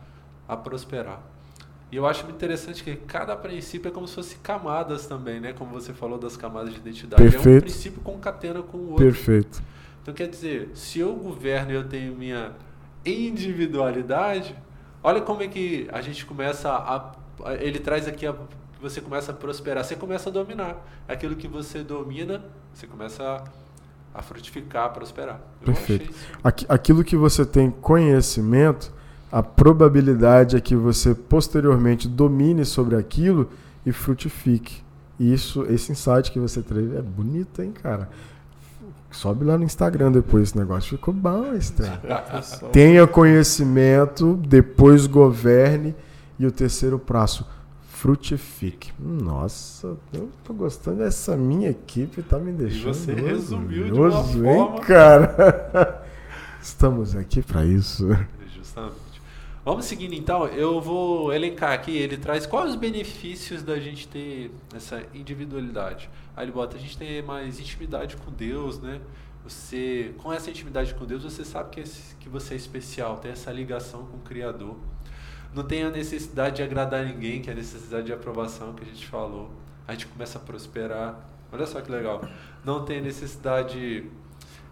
a 0.46 0.56
prosperar. 0.56 1.20
E 1.90 1.96
eu 1.96 2.06
acho 2.06 2.28
interessante 2.28 2.82
que 2.82 2.96
cada 2.96 3.36
princípio 3.36 3.88
é 3.88 3.92
como 3.92 4.06
se 4.06 4.14
fosse 4.14 4.36
camadas 4.36 5.06
também, 5.06 5.40
né? 5.40 5.52
Como 5.52 5.72
você 5.72 5.92
falou 5.92 6.18
das 6.18 6.36
camadas 6.36 6.72
de 6.72 6.78
identidade. 6.78 7.22
Perfeito. 7.22 7.48
É 7.48 7.56
um 7.56 7.60
princípio 7.60 8.00
concatena 8.02 8.62
com 8.62 8.78
o 8.78 8.90
outro. 8.90 9.04
Perfeito. 9.04 9.62
Então 10.02 10.12
quer 10.12 10.28
dizer, 10.28 10.70
se 10.74 11.00
eu 11.00 11.14
governo 11.14 11.72
e 11.72 11.74
eu 11.74 11.88
tenho 11.88 12.14
minha 12.14 12.52
individualidade, 13.04 14.54
olha 15.02 15.20
como 15.20 15.42
é 15.42 15.48
que 15.48 15.88
a 15.92 16.00
gente 16.00 16.24
começa 16.24 16.70
a. 16.70 17.12
Ele 17.60 17.78
traz 17.78 18.08
aqui 18.08 18.26
a 18.26 18.34
você 18.80 19.00
começa 19.00 19.32
a 19.32 19.34
prosperar, 19.34 19.84
você 19.84 19.96
começa 19.96 20.28
a 20.28 20.32
dominar. 20.32 20.76
Aquilo 21.08 21.34
que 21.36 21.48
você 21.48 21.82
domina, 21.82 22.44
você 22.74 22.86
começa 22.86 23.22
a, 23.22 24.18
a 24.18 24.22
frutificar, 24.22 24.84
a 24.84 24.88
prosperar. 24.88 25.40
Eu 25.60 25.66
Perfeito. 25.66 26.14
Aquilo 26.68 27.02
que 27.02 27.16
você 27.16 27.44
tem 27.44 27.70
conhecimento, 27.70 28.92
a 29.32 29.42
probabilidade 29.42 30.56
é 30.56 30.60
que 30.60 30.76
você 30.76 31.14
posteriormente 31.14 32.06
domine 32.06 32.64
sobre 32.64 32.96
aquilo 32.96 33.50
e 33.84 33.92
frutifique. 33.92 34.84
Isso, 35.18 35.64
esse 35.64 35.92
insight 35.92 36.30
que 36.30 36.38
você 36.38 36.62
teve 36.62 36.96
é 36.96 37.02
bonito, 37.02 37.62
hein, 37.62 37.72
cara? 37.72 38.10
Sobe 39.10 39.44
lá 39.44 39.56
no 39.56 39.64
Instagram 39.64 40.12
depois 40.12 40.44
esse 40.44 40.58
negócio. 40.58 40.90
Ficou 40.90 41.14
bom 41.14 41.54
esse 41.54 41.72
Tenha 42.72 43.06
conhecimento, 43.06 44.34
depois 44.34 45.06
governe. 45.06 45.94
E 46.38 46.46
o 46.46 46.52
terceiro 46.52 46.98
prazo, 46.98 47.46
frutifique. 47.88 48.92
Nossa, 48.98 49.96
eu 50.12 50.28
tô 50.44 50.52
gostando 50.52 50.98
dessa 50.98 51.34
minha 51.34 51.70
equipe, 51.70 52.22
tá 52.22 52.38
me 52.38 52.52
deixando. 52.52 52.90
E 52.90 52.94
você 52.94 53.12
resumiu 53.14 53.84
de 53.86 53.92
uma 53.92 54.10
forma. 54.10 54.50
Hein, 54.50 54.80
cara? 54.86 56.04
Estamos 56.60 57.16
aqui 57.16 57.40
para 57.40 57.64
isso. 57.64 58.08
Justamente. 58.54 59.05
Vamos 59.66 59.86
seguindo 59.86 60.14
então, 60.14 60.46
eu 60.46 60.80
vou 60.80 61.32
elencar 61.34 61.72
aqui, 61.72 61.90
ele 61.90 62.16
traz 62.16 62.46
quais 62.46 62.70
os 62.70 62.76
benefícios 62.76 63.64
da 63.64 63.80
gente 63.80 64.06
ter 64.06 64.52
essa 64.72 65.02
individualidade. 65.12 66.08
Aí 66.36 66.44
ele 66.44 66.52
bota, 66.52 66.76
a 66.76 66.78
gente 66.78 66.96
tem 66.96 67.20
mais 67.20 67.58
intimidade 67.58 68.16
com 68.16 68.30
Deus, 68.30 68.78
né? 68.80 69.00
Você, 69.42 70.14
com 70.18 70.32
essa 70.32 70.50
intimidade 70.50 70.94
com 70.94 71.04
Deus, 71.04 71.24
você 71.24 71.44
sabe 71.44 71.70
que, 71.70 71.80
esse, 71.80 72.14
que 72.14 72.28
você 72.28 72.54
é 72.54 72.56
especial, 72.56 73.16
tem 73.16 73.32
essa 73.32 73.50
ligação 73.50 74.06
com 74.06 74.18
o 74.18 74.20
Criador. 74.20 74.76
Não 75.52 75.64
tem 75.64 75.82
a 75.82 75.90
necessidade 75.90 76.54
de 76.54 76.62
agradar 76.62 77.04
ninguém, 77.04 77.42
que 77.42 77.50
é 77.50 77.52
a 77.52 77.56
necessidade 77.56 78.06
de 78.06 78.12
aprovação 78.12 78.72
que 78.72 78.84
a 78.84 78.86
gente 78.86 79.08
falou. 79.08 79.50
A 79.88 79.94
gente 79.94 80.06
começa 80.06 80.38
a 80.38 80.40
prosperar. 80.40 81.28
Olha 81.50 81.66
só 81.66 81.80
que 81.80 81.90
legal. 81.90 82.24
Não 82.64 82.84
tem 82.84 83.00
necessidade, 83.00 84.08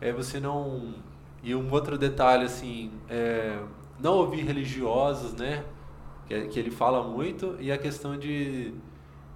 é, 0.01 0.13
você 0.13 0.39
não... 0.39 0.95
E 1.43 1.53
um 1.53 1.69
outro 1.73 1.99
detalhe, 1.99 2.45
assim, 2.45 2.93
é, 3.09 3.59
não 3.99 4.15
ouvir 4.15 4.43
religiosos, 4.45 5.35
né? 5.35 5.65
Que, 6.27 6.49
que 6.49 6.59
ele 6.59 6.71
fala 6.71 7.03
muito, 7.03 7.57
e 7.61 7.71
a 7.71 7.79
questão 7.79 8.19
de 8.19 8.75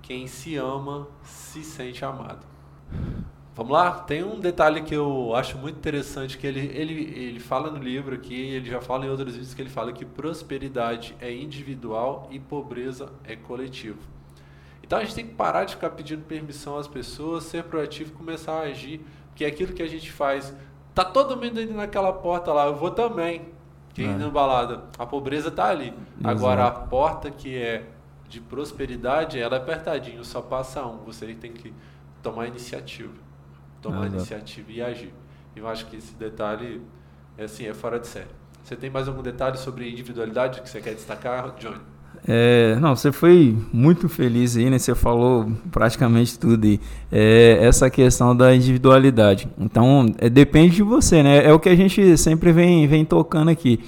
quem 0.03 0.27
se 0.27 0.57
ama 0.57 1.07
se 1.23 1.63
sente 1.63 2.05
amado. 2.05 2.47
Vamos 3.55 3.73
lá? 3.73 3.91
Tem 3.91 4.23
um 4.23 4.39
detalhe 4.39 4.83
que 4.83 4.95
eu 4.95 5.35
acho 5.35 5.59
muito 5.59 5.77
interessante 5.77 6.39
que 6.39 6.47
ele, 6.47 6.61
ele, 6.61 6.95
ele 7.19 7.41
fala 7.41 7.73
no 7.73 7.83
livro 7.83 8.15
aqui, 8.15 8.35
ele 8.35 8.71
já 8.71 8.81
fala 8.81 9.05
em 9.05 9.11
outros 9.11 9.33
vídeos 9.33 9.53
que 9.53 9.61
ele 9.61 9.69
fala 9.69 9.93
que 9.93 10.05
prosperidade 10.05 11.17
é 11.21 11.35
individual 11.35 12.29
e 12.31 12.39
pobreza 12.39 13.13
é 13.25 13.35
coletivo. 13.35 13.99
Então 14.81 14.99
a 14.99 15.03
gente 15.03 15.17
tem 15.17 15.27
que 15.27 15.35
parar 15.35 15.65
de 15.65 15.75
ficar 15.75 15.91
pedindo 15.91 16.23
permissão 16.23 16.79
às 16.79 16.87
pessoas, 16.87 17.45
ser 17.45 17.65
proativo 17.65 18.13
e 18.13 18.15
começar 18.15 18.61
a 18.61 18.63
agir, 18.63 19.01
porque 19.27 19.45
é 19.45 19.49
aquilo 19.49 19.73
que 19.73 19.83
a 19.83 19.89
gente 19.89 20.11
faz. 20.11 20.55
Tá 20.95 21.05
todo 21.05 21.37
mundo 21.37 21.61
indo 21.61 21.75
naquela 21.75 22.13
porta 22.13 22.53
lá, 22.53 22.67
eu 22.67 22.77
vou 22.77 22.93
também. 22.93 23.58
Quem 23.99 24.15
é. 24.15 24.17
na 24.17 24.31
balada? 24.31 24.85
A 24.99 25.07
pobreza 25.07 25.51
tá 25.51 25.69
ali. 25.69 25.89
Exato. 25.89 26.07
Agora 26.25 26.67
a 26.67 26.71
porta 26.71 27.31
que 27.31 27.57
é 27.57 27.87
de 28.29 28.41
prosperidade, 28.41 29.39
ela 29.39 29.57
é 29.57 29.59
apertadinho, 29.59 30.25
só 30.25 30.41
passa 30.41 30.85
um. 30.85 30.99
Você 31.05 31.27
tem 31.35 31.53
que 31.53 31.73
tomar 32.23 32.47
iniciativa 32.47 33.29
tomar 33.81 34.05
ah, 34.05 34.07
iniciativa 34.07 34.71
e 34.71 34.83
agir. 34.83 35.13
Eu 35.55 35.67
acho 35.69 35.87
que 35.87 35.97
esse 35.97 36.15
detalhe 36.15 36.83
é 37.37 37.45
assim, 37.45 37.67
é 37.67 37.75
fora 37.75 37.99
de 37.99 38.07
série. 38.07 38.31
Você 38.63 38.77
tem 38.77 38.91
mais 38.91 39.09
algum 39.09 39.23
detalhe 39.23 39.57
sobre 39.57 39.91
individualidade 39.91 40.61
que 40.61 40.69
você 40.69 40.81
quer 40.81 40.95
destacar, 40.95 41.55
Johnny? 41.57 41.81
É, 42.27 42.77
não, 42.81 42.95
você 42.97 43.13
foi 43.13 43.57
muito 43.73 44.09
feliz 44.09 44.57
aí, 44.57 44.69
né? 44.69 44.79
Você 44.79 44.95
falou 44.95 45.47
praticamente 45.71 46.39
tudo 46.39 46.65
aí. 46.65 46.81
É, 47.11 47.59
essa 47.61 47.89
questão 47.89 48.37
da 48.37 48.55
individualidade. 48.55 49.49
Então, 49.59 50.07
é, 50.19 50.29
depende 50.29 50.77
de 50.77 50.83
você, 50.83 51.23
né? 51.23 51.45
É 51.45 51.53
o 51.53 51.59
que 51.59 51.69
a 51.69 51.77
gente 51.77 52.17
sempre 52.17 52.53
vem, 52.53 52.87
vem 52.87 53.05
tocando 53.05 53.51
aqui. 53.51 53.81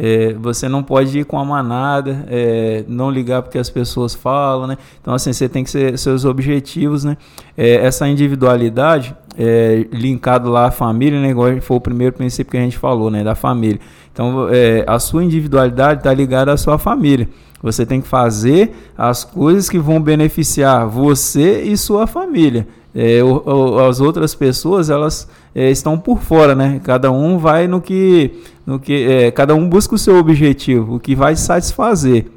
É, 0.00 0.32
você 0.34 0.68
não 0.68 0.80
pode 0.80 1.18
ir 1.18 1.24
com 1.24 1.36
a 1.36 1.44
manada, 1.44 2.24
é, 2.28 2.84
não 2.86 3.10
ligar 3.10 3.42
porque 3.42 3.58
as 3.58 3.68
pessoas 3.68 4.14
falam, 4.14 4.68
né? 4.68 4.78
Então, 5.00 5.12
assim, 5.12 5.32
você 5.32 5.48
tem 5.48 5.64
que 5.64 5.70
ser 5.70 5.98
seus 5.98 6.24
objetivos, 6.24 7.02
né? 7.02 7.16
É, 7.56 7.84
essa 7.84 8.06
individualidade, 8.06 9.12
é, 9.36 9.88
linkado 9.92 10.48
lá 10.50 10.66
à 10.66 10.70
família, 10.70 11.20
né? 11.20 11.30
Igual 11.30 11.60
foi 11.60 11.76
o 11.76 11.80
primeiro 11.80 12.14
princípio 12.14 12.52
que 12.52 12.56
a 12.56 12.60
gente 12.60 12.78
falou, 12.78 13.10
né? 13.10 13.24
Da 13.24 13.34
família. 13.34 13.80
Então, 14.12 14.48
é, 14.48 14.84
a 14.86 15.00
sua 15.00 15.24
individualidade 15.24 15.98
está 15.98 16.14
ligada 16.14 16.52
à 16.52 16.56
sua 16.56 16.78
família. 16.78 17.28
Você 17.62 17.84
tem 17.84 18.00
que 18.00 18.06
fazer 18.06 18.74
as 18.96 19.24
coisas 19.24 19.68
que 19.68 19.78
vão 19.78 20.00
beneficiar 20.00 20.86
você 20.86 21.62
e 21.62 21.76
sua 21.76 22.06
família. 22.06 22.68
É, 22.94 23.22
o, 23.22 23.42
o, 23.44 23.78
as 23.80 24.00
outras 24.00 24.34
pessoas, 24.34 24.90
elas 24.90 25.28
é, 25.54 25.70
estão 25.70 25.98
por 25.98 26.20
fora, 26.20 26.54
né? 26.54 26.80
Cada 26.82 27.10
um 27.10 27.38
vai 27.38 27.66
no 27.66 27.80
que, 27.80 28.42
no 28.64 28.78
que, 28.78 29.06
é, 29.06 29.30
cada 29.30 29.54
um 29.54 29.68
busca 29.68 29.94
o 29.94 29.98
seu 29.98 30.16
objetivo, 30.16 30.96
o 30.96 31.00
que 31.00 31.14
vai 31.14 31.36
satisfazer. 31.36 32.30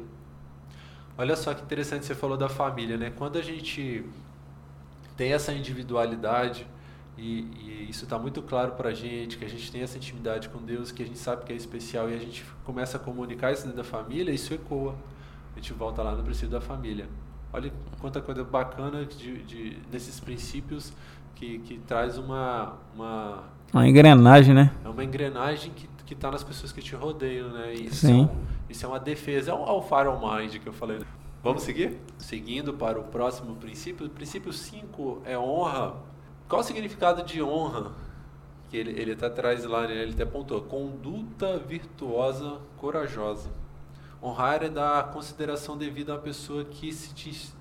Olha 1.16 1.36
só 1.36 1.54
que 1.54 1.62
interessante 1.62 2.04
você 2.04 2.14
falou 2.14 2.36
da 2.36 2.48
família, 2.48 2.96
né? 2.96 3.12
Quando 3.16 3.38
a 3.38 3.42
gente 3.42 4.04
tem 5.16 5.32
essa 5.32 5.52
individualidade 5.52 6.66
e, 7.16 7.46
e 7.60 7.86
isso 7.90 8.04
está 8.04 8.18
muito 8.18 8.42
claro 8.42 8.72
para 8.72 8.88
a 8.88 8.94
gente, 8.94 9.38
que 9.38 9.44
a 9.44 9.48
gente 9.48 9.70
tem 9.70 9.82
essa 9.82 9.96
intimidade 9.96 10.48
com 10.48 10.58
Deus, 10.58 10.90
que 10.90 11.02
a 11.02 11.06
gente 11.06 11.18
sabe 11.18 11.44
que 11.44 11.52
é 11.52 11.56
especial 11.56 12.10
e 12.10 12.14
a 12.14 12.18
gente 12.18 12.44
começa 12.64 12.96
a 12.96 13.00
comunicar 13.00 13.52
isso 13.52 13.62
dentro 13.62 13.76
da 13.76 13.84
família, 13.84 14.32
isso 14.32 14.52
ecoa. 14.52 14.94
A 15.52 15.56
gente 15.56 15.72
volta 15.72 16.02
lá 16.02 16.14
no 16.14 16.22
princípio 16.22 16.50
da 16.50 16.60
família. 16.60 17.08
Olha 17.52 17.72
quanta 18.00 18.20
coisa 18.20 18.42
bacana 18.42 19.04
de, 19.04 19.42
de, 19.42 19.70
desses 19.90 20.18
princípios 20.18 20.92
que, 21.34 21.58
que 21.60 21.78
traz 21.78 22.16
uma, 22.18 22.78
uma. 22.94 23.44
Uma 23.72 23.88
engrenagem, 23.88 24.54
né? 24.54 24.72
É 24.84 24.88
uma 24.88 25.04
engrenagem 25.04 25.70
que 25.72 25.88
que 26.12 26.14
está 26.14 26.30
nas 26.30 26.44
pessoas 26.44 26.72
que 26.72 26.82
te 26.82 26.94
rodeiam, 26.94 27.48
né? 27.48 27.72
Isso, 27.72 28.06
Sim. 28.06 28.20
É 28.20 28.24
um, 28.24 28.44
isso 28.68 28.84
é 28.84 28.88
uma 28.88 29.00
defesa, 29.00 29.50
é 29.50 29.54
o 29.54 29.82
Fire 29.82 30.10
Mind 30.10 30.62
que 30.62 30.68
eu 30.68 30.72
falei. 30.72 31.00
Vamos 31.42 31.62
seguir? 31.62 31.98
Seguindo 32.18 32.74
para 32.74 33.00
o 33.00 33.04
próximo 33.04 33.56
princípio. 33.56 34.06
O 34.06 34.10
princípio 34.10 34.52
5 34.52 35.22
é 35.24 35.36
honra. 35.36 35.94
Qual 36.48 36.60
o 36.60 36.64
significado 36.64 37.24
de 37.24 37.42
honra? 37.42 37.92
Que 38.68 38.76
ele, 38.76 38.90
ele 38.92 39.12
até 39.12 39.28
traz 39.28 39.64
lá, 39.64 39.86
né? 39.86 39.94
ele 39.94 40.12
até 40.12 40.22
apontou. 40.22 40.60
Conduta 40.62 41.58
virtuosa, 41.58 42.58
corajosa. 42.76 43.50
Honrar 44.22 44.62
é 44.62 44.68
dar 44.68 45.10
consideração 45.10 45.76
devida 45.76 46.14
à 46.14 46.18
pessoa 46.18 46.64
que 46.64 46.92
se, 46.92 47.12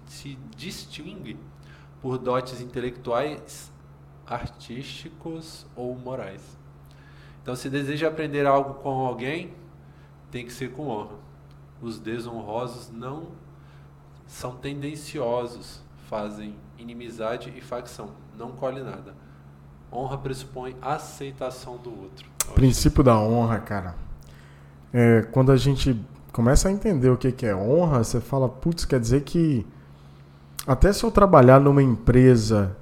se 0.05 0.37
distingue 0.55 1.37
por 1.99 2.19
dotes 2.19 2.61
intelectuais, 2.61 3.71
artísticos 4.27 5.65
ou 5.75 5.95
morais. 5.95 6.41
Então, 7.41 7.55
se 7.55 7.67
deseja 7.67 8.07
aprender 8.07 8.45
algo 8.45 8.75
com 8.75 9.05
alguém, 9.07 9.53
tem 10.29 10.45
que 10.45 10.53
ser 10.53 10.71
com 10.71 10.87
honra. 10.87 11.15
Os 11.81 11.99
desonrosos 11.99 12.91
não 12.91 13.29
são 14.27 14.55
tendenciosos, 14.55 15.81
fazem 16.07 16.55
inimizade 16.77 17.51
e 17.57 17.59
facção, 17.59 18.11
não 18.37 18.51
colhe 18.51 18.81
nada. 18.81 19.15
Honra 19.91 20.17
pressupõe 20.17 20.75
aceitação 20.79 21.77
do 21.77 21.89
outro. 21.89 22.29
Princípio 22.53 23.03
da 23.03 23.19
honra, 23.19 23.59
cara. 23.59 23.95
É, 24.93 25.23
quando 25.23 25.51
a 25.51 25.57
gente 25.57 25.99
começa 26.31 26.69
a 26.69 26.71
entender 26.71 27.09
o 27.09 27.17
que, 27.17 27.31
que 27.31 27.45
é 27.45 27.55
honra, 27.55 28.03
você 28.03 28.19
fala, 28.19 28.47
putz, 28.47 28.85
quer 28.85 28.99
dizer 28.99 29.21
que 29.21 29.65
até 30.65 30.93
se 30.93 31.03
eu 31.03 31.11
trabalhar 31.11 31.59
numa 31.59 31.81
empresa, 31.81 32.75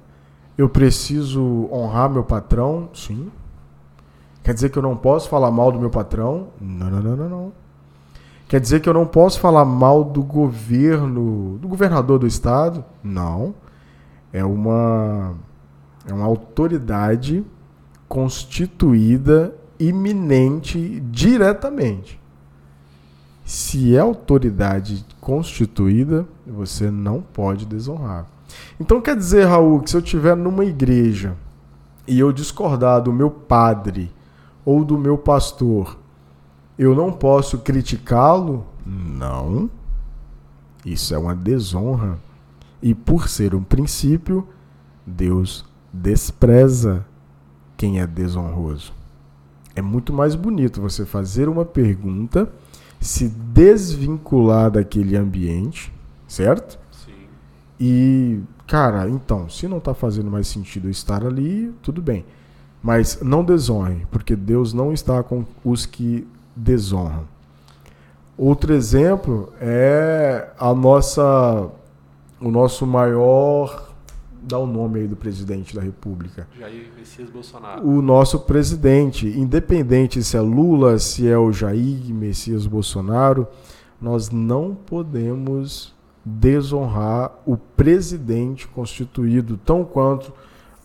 eu 0.56 0.68
preciso 0.68 1.68
honrar 1.72 2.10
meu 2.10 2.22
patrão? 2.22 2.90
Sim. 2.92 3.30
Quer 4.42 4.54
dizer 4.54 4.70
que 4.70 4.78
eu 4.78 4.82
não 4.82 4.96
posso 4.96 5.28
falar 5.28 5.50
mal 5.50 5.72
do 5.72 5.78
meu 5.78 5.90
patrão? 5.90 6.48
Não, 6.60 6.90
não, 6.90 7.00
não, 7.00 7.16
não, 7.16 7.28
não. 7.28 7.52
Quer 8.48 8.60
dizer 8.60 8.80
que 8.80 8.88
eu 8.88 8.94
não 8.94 9.06
posso 9.06 9.38
falar 9.38 9.64
mal 9.64 10.02
do 10.02 10.22
governo, 10.22 11.56
do 11.58 11.68
governador 11.68 12.18
do 12.18 12.26
estado? 12.26 12.84
Não. 13.02 13.54
É 14.32 14.44
uma 14.44 15.34
é 16.06 16.12
uma 16.12 16.26
autoridade 16.26 17.44
constituída 18.08 19.54
iminente 19.78 21.00
diretamente. 21.10 22.19
Se 23.50 23.96
é 23.96 23.98
autoridade 23.98 25.04
constituída, 25.20 26.24
você 26.46 26.88
não 26.88 27.20
pode 27.20 27.66
desonrar. 27.66 28.24
Então 28.78 29.00
quer 29.00 29.16
dizer, 29.16 29.44
Raul, 29.44 29.80
que 29.80 29.90
se 29.90 29.96
eu 29.96 30.00
estiver 30.00 30.36
numa 30.36 30.64
igreja 30.64 31.36
e 32.06 32.16
eu 32.20 32.30
discordar 32.30 33.02
do 33.02 33.12
meu 33.12 33.28
padre 33.28 34.08
ou 34.64 34.84
do 34.84 34.96
meu 34.96 35.18
pastor, 35.18 35.98
eu 36.78 36.94
não 36.94 37.10
posso 37.10 37.58
criticá-lo? 37.58 38.64
Não. 38.86 39.68
Isso 40.86 41.12
é 41.12 41.18
uma 41.18 41.34
desonra. 41.34 42.20
E 42.80 42.94
por 42.94 43.28
ser 43.28 43.52
um 43.52 43.64
princípio, 43.64 44.46
Deus 45.04 45.64
despreza 45.92 47.04
quem 47.76 47.98
é 47.98 48.06
desonroso. 48.06 48.92
É 49.74 49.82
muito 49.82 50.12
mais 50.12 50.36
bonito 50.36 50.80
você 50.80 51.04
fazer 51.04 51.48
uma 51.48 51.64
pergunta 51.64 52.48
se 53.00 53.28
desvincular 53.28 54.70
daquele 54.70 55.16
ambiente, 55.16 55.92
certo? 56.28 56.78
Sim. 56.92 57.12
E, 57.80 58.40
cara, 58.66 59.08
então, 59.08 59.48
se 59.48 59.66
não 59.66 59.78
está 59.78 59.94
fazendo 59.94 60.30
mais 60.30 60.46
sentido 60.46 60.90
estar 60.90 61.24
ali, 61.24 61.74
tudo 61.82 62.02
bem. 62.02 62.24
Mas 62.82 63.20
não 63.22 63.42
desonre, 63.42 64.06
porque 64.10 64.36
Deus 64.36 64.72
não 64.72 64.92
está 64.92 65.22
com 65.22 65.44
os 65.64 65.86
que 65.86 66.28
desonram. 66.54 67.24
Outro 68.36 68.72
exemplo 68.72 69.52
é 69.60 70.50
a 70.58 70.72
nossa 70.72 71.70
o 72.40 72.50
nosso 72.50 72.86
maior 72.86 73.89
dá 74.42 74.58
o 74.58 74.66
nome 74.66 75.00
aí 75.00 75.06
do 75.06 75.16
presidente 75.16 75.74
da 75.74 75.82
República. 75.82 76.46
Jair 76.58 76.90
Messias 76.96 77.30
Bolsonaro. 77.30 77.86
O 77.86 78.00
nosso 78.00 78.40
presidente, 78.40 79.26
independente 79.26 80.22
se 80.22 80.36
é 80.36 80.40
Lula, 80.40 80.98
se 80.98 81.28
é 81.28 81.38
o 81.38 81.52
Jair 81.52 82.12
Messias 82.12 82.66
Bolsonaro, 82.66 83.46
nós 84.00 84.30
não 84.30 84.74
podemos 84.74 85.94
desonrar 86.24 87.32
o 87.46 87.56
presidente 87.56 88.66
constituído, 88.68 89.58
tão 89.58 89.84
quanto 89.84 90.32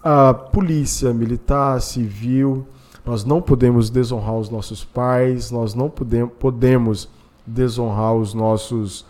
a 0.03 0.33
polícia 0.33 1.13
militar, 1.13 1.81
civil. 1.81 2.65
Nós 3.05 3.23
não 3.23 3.41
podemos 3.41 3.89
desonrar 3.89 4.35
os 4.35 4.49
nossos 4.49 4.83
pais, 4.83 5.51
nós 5.51 5.73
não 5.73 5.89
podemos, 5.89 6.33
podemos 6.39 7.09
desonrar 7.45 8.15
os 8.15 8.33
nossos 8.33 9.05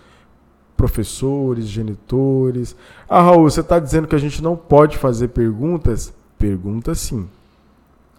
professores, 0.76 1.68
genitores. 1.68 2.76
Ah, 3.08 3.22
Raul, 3.22 3.44
você 3.44 3.62
está 3.62 3.80
dizendo 3.80 4.08
que 4.08 4.16
a 4.16 4.20
gente 4.20 4.42
não 4.42 4.56
pode 4.56 4.98
fazer 4.98 5.30
perguntas? 5.30 6.14
Pergunta 6.38 6.94
sim. 6.94 7.30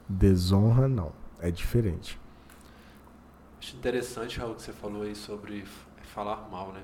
Desonra 0.08 0.88
não. 0.88 1.12
É 1.40 1.50
diferente. 1.50 2.18
Acho 3.60 3.76
interessante, 3.76 4.38
Raul, 4.38 4.54
que 4.54 4.62
você 4.62 4.72
falou 4.72 5.02
aí 5.02 5.14
sobre 5.14 5.64
falar 6.02 6.48
mal, 6.50 6.72
né? 6.72 6.82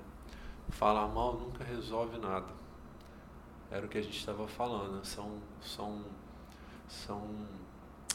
Falar 0.70 1.08
mal 1.08 1.34
nunca 1.34 1.64
resolve 1.64 2.18
nada. 2.18 2.48
Era 3.70 3.86
o 3.86 3.88
que 3.88 3.96
a 3.96 4.02
gente 4.02 4.18
estava 4.18 4.46
falando. 4.46 5.04
São, 5.04 5.38
são, 5.62 6.02
são 6.88 7.22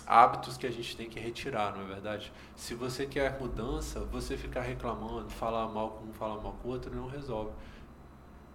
hábitos 0.07 0.57
que 0.57 0.65
a 0.65 0.71
gente 0.71 0.95
tem 0.95 1.09
que 1.09 1.19
retirar, 1.19 1.75
não 1.75 1.83
é 1.83 1.85
verdade? 1.85 2.31
Se 2.55 2.73
você 2.73 3.05
quer 3.05 3.39
mudança, 3.39 3.99
você 4.11 4.37
ficar 4.37 4.61
reclamando, 4.61 5.29
falar 5.29 5.67
mal 5.67 5.91
com 5.91 6.05
um, 6.05 6.13
falar 6.13 6.41
mal 6.41 6.55
com 6.61 6.69
o 6.69 6.71
outro, 6.71 6.95
não 6.95 7.07
resolve. 7.07 7.51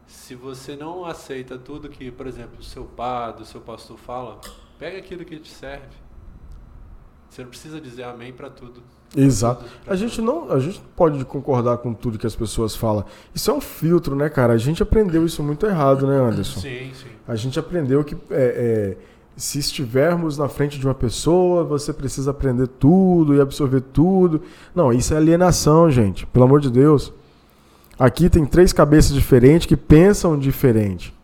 Se 0.07 0.34
você 0.34 0.74
não 0.74 1.05
aceita 1.05 1.59
tudo 1.59 1.88
que, 1.88 2.11
por 2.11 2.26
exemplo, 2.26 2.59
o 2.59 2.62
seu 2.62 2.84
padre, 2.84 3.42
o 3.42 3.46
seu 3.46 3.61
pastor 3.61 3.96
fala, 3.96 4.40
Pega 4.82 4.98
aquilo 4.98 5.24
que 5.24 5.38
te 5.38 5.48
serve. 5.48 5.86
Você 7.30 7.40
não 7.42 7.48
precisa 7.48 7.80
dizer 7.80 8.03
amém 8.03 8.32
para 8.32 8.50
tudo. 8.50 8.82
Exato. 9.16 9.64
A 9.86 9.94
gente 9.94 10.20
não, 10.20 10.50
a 10.50 10.59
gente 10.59 10.82
pode 10.96 11.24
concordar 11.24 11.78
com 11.78 11.94
tudo 11.94 12.18
que 12.18 12.26
as 12.26 12.34
pessoas 12.34 12.74
falam. 12.74 13.05
Isso 13.32 13.48
é 13.48 13.55
um 13.55 13.61
filtro, 13.61 14.16
né, 14.16 14.28
cara? 14.28 14.55
A 14.55 14.59
gente 14.59 14.82
aprendeu 14.82 15.24
isso 15.24 15.40
muito 15.40 15.64
errado, 15.66 16.05
né, 16.05 16.16
Anderson? 16.16 16.59
Sim, 16.59 16.92
sim. 16.94 17.11
A 17.28 17.36
gente 17.36 17.61
aprendeu 17.61 18.03
que 18.03 18.16
é, 18.16 18.18
é, 18.30 18.96
se 19.36 19.58
estivermos 19.58 20.36
na 20.36 20.48
frente 20.48 20.78
de 20.78 20.86
uma 20.86 20.94
pessoa, 20.94 21.64
você 21.64 21.92
precisa 21.92 22.30
aprender 22.30 22.66
tudo 22.66 23.34
e 23.34 23.40
absorver 23.40 23.80
tudo. 23.80 24.42
Não, 24.74 24.92
isso 24.92 25.14
é 25.14 25.16
alienação, 25.16 25.90
gente. 25.90 26.26
Pelo 26.26 26.44
amor 26.44 26.60
de 26.60 26.70
Deus. 26.70 27.12
Aqui 27.98 28.28
tem 28.28 28.44
três 28.44 28.72
cabeças 28.72 29.14
diferentes 29.14 29.66
que 29.66 29.76
pensam 29.76 30.38
diferente. 30.38 31.14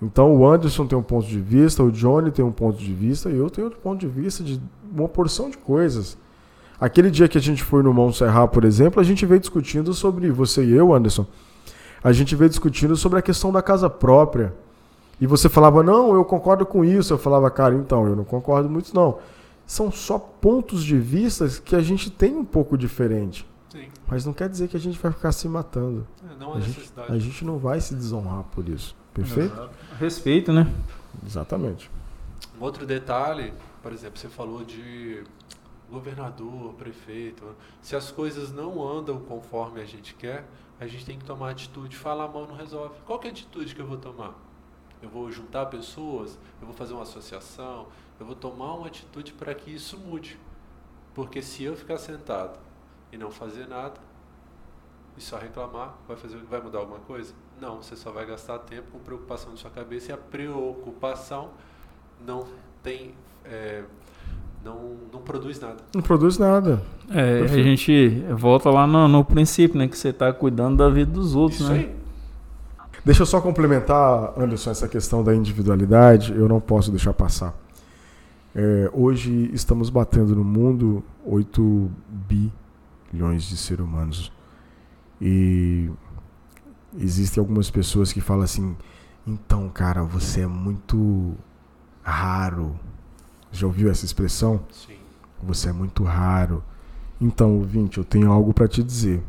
Então 0.00 0.36
o 0.36 0.46
Anderson 0.46 0.86
tem 0.86 0.98
um 0.98 1.02
ponto 1.02 1.26
de 1.26 1.40
vista, 1.40 1.82
o 1.82 1.90
Johnny 1.90 2.30
tem 2.30 2.44
um 2.44 2.52
ponto 2.52 2.78
de 2.78 2.92
vista 2.92 3.30
e 3.30 3.36
eu 3.36 3.48
tenho 3.48 3.66
outro 3.66 3.80
ponto 3.80 3.98
de 3.98 4.06
vista 4.06 4.44
de 4.44 4.60
uma 4.92 5.08
porção 5.08 5.48
de 5.48 5.56
coisas. 5.56 6.18
Aquele 6.78 7.10
dia 7.10 7.28
que 7.28 7.38
a 7.38 7.40
gente 7.40 7.62
foi 7.62 7.82
no 7.82 7.94
Montserrat, 7.94 8.50
por 8.50 8.64
exemplo, 8.64 9.00
a 9.00 9.04
gente 9.04 9.24
veio 9.24 9.40
discutindo 9.40 9.94
sobre, 9.94 10.30
você 10.30 10.62
e 10.62 10.72
eu, 10.72 10.92
Anderson, 10.92 11.26
a 12.04 12.12
gente 12.12 12.36
veio 12.36 12.50
discutindo 12.50 12.94
sobre 12.94 13.18
a 13.18 13.22
questão 13.22 13.50
da 13.50 13.62
casa 13.62 13.88
própria. 13.88 14.52
E 15.20 15.26
você 15.26 15.48
falava, 15.48 15.82
não, 15.82 16.14
eu 16.14 16.24
concordo 16.24 16.66
com 16.66 16.84
isso. 16.84 17.12
Eu 17.14 17.18
falava, 17.18 17.50
cara, 17.50 17.74
então, 17.74 18.06
eu 18.06 18.14
não 18.14 18.24
concordo 18.24 18.68
muito, 18.68 18.94
não. 18.94 19.18
São 19.66 19.90
só 19.90 20.18
pontos 20.18 20.84
de 20.84 20.98
vista 20.98 21.48
que 21.64 21.74
a 21.74 21.80
gente 21.80 22.10
tem 22.10 22.34
um 22.36 22.44
pouco 22.44 22.76
diferente. 22.76 23.46
Sim. 23.70 23.88
Mas 24.06 24.24
não 24.24 24.32
quer 24.32 24.48
dizer 24.48 24.68
que 24.68 24.76
a 24.76 24.80
gente 24.80 24.98
vai 24.98 25.10
ficar 25.10 25.32
se 25.32 25.48
matando. 25.48 26.06
É, 26.30 26.38
não 26.38 26.52
há 26.52 26.56
A 26.56 26.60
gente, 26.60 26.76
necessidade. 26.78 27.12
a 27.12 27.18
gente 27.18 27.44
não 27.44 27.58
vai 27.58 27.80
se 27.80 27.94
desonrar 27.94 28.44
por 28.44 28.68
isso. 28.68 28.94
Perfeito? 29.12 29.70
Respeito, 29.98 30.52
né? 30.52 30.70
Exatamente. 31.26 31.90
Um 32.60 32.62
outro 32.64 32.86
detalhe, 32.86 33.52
por 33.82 33.92
exemplo, 33.92 34.18
você 34.18 34.28
falou 34.28 34.62
de 34.64 35.24
governador, 35.90 36.74
prefeito. 36.74 37.42
Se 37.80 37.96
as 37.96 38.10
coisas 38.10 38.52
não 38.52 38.86
andam 38.86 39.18
conforme 39.20 39.80
a 39.80 39.84
gente 39.84 40.14
quer, 40.14 40.44
a 40.78 40.86
gente 40.86 41.04
tem 41.04 41.18
que 41.18 41.24
tomar 41.24 41.50
atitude. 41.50 41.96
Falar 41.96 42.24
a 42.24 42.28
mão 42.28 42.46
não 42.46 42.56
resolve. 42.56 42.94
Qual 43.06 43.18
que 43.18 43.26
é 43.26 43.30
a 43.30 43.32
atitude 43.32 43.74
que 43.74 43.80
eu 43.80 43.86
vou 43.86 43.96
tomar? 43.96 44.34
Eu 45.06 45.10
vou 45.10 45.30
juntar 45.30 45.66
pessoas, 45.66 46.36
eu 46.60 46.66
vou 46.66 46.74
fazer 46.74 46.92
uma 46.92 47.04
associação, 47.04 47.86
eu 48.18 48.26
vou 48.26 48.34
tomar 48.34 48.74
uma 48.74 48.88
atitude 48.88 49.32
para 49.32 49.54
que 49.54 49.70
isso 49.70 49.96
mude. 49.96 50.36
Porque 51.14 51.40
se 51.40 51.62
eu 51.62 51.76
ficar 51.76 51.96
sentado 51.96 52.58
e 53.12 53.16
não 53.16 53.30
fazer 53.30 53.68
nada, 53.68 53.94
e 55.16 55.20
só 55.20 55.38
reclamar, 55.38 55.94
vai, 56.08 56.16
fazer, 56.16 56.38
vai 56.38 56.60
mudar 56.60 56.80
alguma 56.80 56.98
coisa? 56.98 57.32
Não, 57.60 57.76
você 57.76 57.94
só 57.94 58.10
vai 58.10 58.26
gastar 58.26 58.58
tempo 58.58 58.90
com 58.90 58.98
preocupação 58.98 59.52
na 59.52 59.56
sua 59.56 59.70
cabeça 59.70 60.10
e 60.10 60.12
a 60.12 60.18
preocupação 60.18 61.50
não 62.26 62.44
tem. 62.82 63.14
é, 63.44 63.84
não, 64.64 64.96
não 65.12 65.20
produz 65.20 65.60
nada. 65.60 65.76
Não 65.94 66.02
produz 66.02 66.36
nada. 66.36 66.82
É, 67.08 67.42
a 67.44 67.62
gente 67.62 68.24
volta 68.30 68.68
lá 68.68 68.84
no, 68.88 69.06
no 69.06 69.24
princípio, 69.24 69.78
né? 69.78 69.86
Que 69.86 69.96
você 69.96 70.12
tá 70.12 70.32
cuidando 70.32 70.78
da 70.78 70.88
vida 70.88 71.12
dos 71.12 71.36
outros, 71.36 71.60
Isso 71.60 71.72
né? 71.72 71.78
aí. 71.78 72.05
Deixa 73.06 73.22
eu 73.22 73.26
só 73.26 73.40
complementar, 73.40 74.32
Anderson, 74.36 74.72
essa 74.72 74.88
questão 74.88 75.22
da 75.22 75.32
individualidade, 75.32 76.32
eu 76.32 76.48
não 76.48 76.60
posso 76.60 76.90
deixar 76.90 77.14
passar. 77.14 77.54
É, 78.52 78.90
hoje 78.92 79.48
estamos 79.52 79.90
batendo 79.90 80.34
no 80.34 80.42
mundo 80.42 81.04
8 81.24 81.88
bilhões 83.12 83.44
de 83.44 83.56
seres 83.56 83.84
humanos. 83.84 84.32
E 85.20 85.88
existem 86.98 87.40
algumas 87.40 87.70
pessoas 87.70 88.12
que 88.12 88.20
falam 88.20 88.42
assim: 88.42 88.76
então, 89.24 89.68
cara, 89.68 90.02
você 90.02 90.40
é 90.40 90.46
muito 90.48 91.36
raro. 92.02 92.74
Já 93.52 93.68
ouviu 93.68 93.88
essa 93.88 94.04
expressão? 94.04 94.62
Sim. 94.72 94.96
Você 95.44 95.68
é 95.68 95.72
muito 95.72 96.02
raro. 96.02 96.60
Então, 97.20 97.56
ouvinte, 97.56 97.98
eu 97.98 98.04
tenho 98.04 98.32
algo 98.32 98.52
para 98.52 98.66
te 98.66 98.82
dizer. 98.82 99.22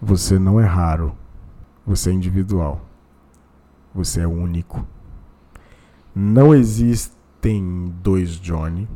Você 0.00 0.38
não 0.38 0.60
é 0.60 0.64
raro. 0.64 1.12
Você 1.88 2.10
é 2.10 2.12
individual. 2.12 2.86
Você 3.94 4.20
é 4.20 4.26
único. 4.26 4.86
Não 6.14 6.54
existem 6.54 7.90
dois 8.02 8.32
Johnny. 8.32 8.86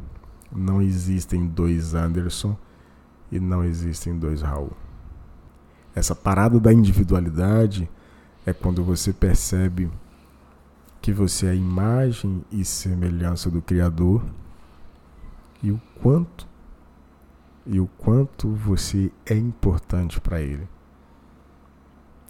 Não 0.54 0.82
existem 0.82 1.46
dois 1.46 1.94
Anderson. 1.94 2.54
E 3.30 3.40
não 3.40 3.64
existem 3.64 4.18
dois 4.18 4.42
Raul. 4.42 4.72
Essa 5.94 6.14
parada 6.14 6.60
da 6.60 6.70
individualidade 6.70 7.88
é 8.44 8.52
quando 8.52 8.84
você 8.84 9.10
percebe 9.10 9.90
que 11.00 11.14
você 11.14 11.46
é 11.46 11.50
a 11.52 11.54
imagem 11.54 12.44
e 12.52 12.62
semelhança 12.62 13.50
do 13.50 13.62
Criador 13.62 14.22
e 15.62 15.72
o 15.72 15.80
quanto 16.02 16.46
e 17.64 17.80
o 17.80 17.86
quanto 17.96 18.50
você 18.50 19.10
é 19.24 19.34
importante 19.34 20.20
para 20.20 20.42
ele. 20.42 20.68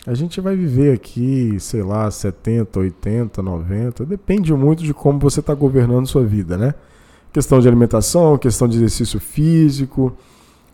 A 0.05 0.15
gente 0.15 0.41
vai 0.41 0.57
viver 0.57 0.93
aqui, 0.93 1.57
sei 1.61 1.83
lá, 1.83 2.11
70, 2.11 2.81
80, 2.81 3.41
90, 3.41 4.05
depende 4.05 4.53
muito 4.53 4.83
de 4.83 4.93
como 4.93 5.19
você 5.21 5.39
está 5.39 5.55
governando 5.55 6.09
sua 6.09 6.25
vida, 6.25 6.59
né? 6.59 6.75
Questão 7.33 7.61
de 7.61 7.69
alimentação, 7.69 8.37
questão 8.37 8.67
de 8.67 8.77
exercício 8.77 9.21
físico, 9.21 10.13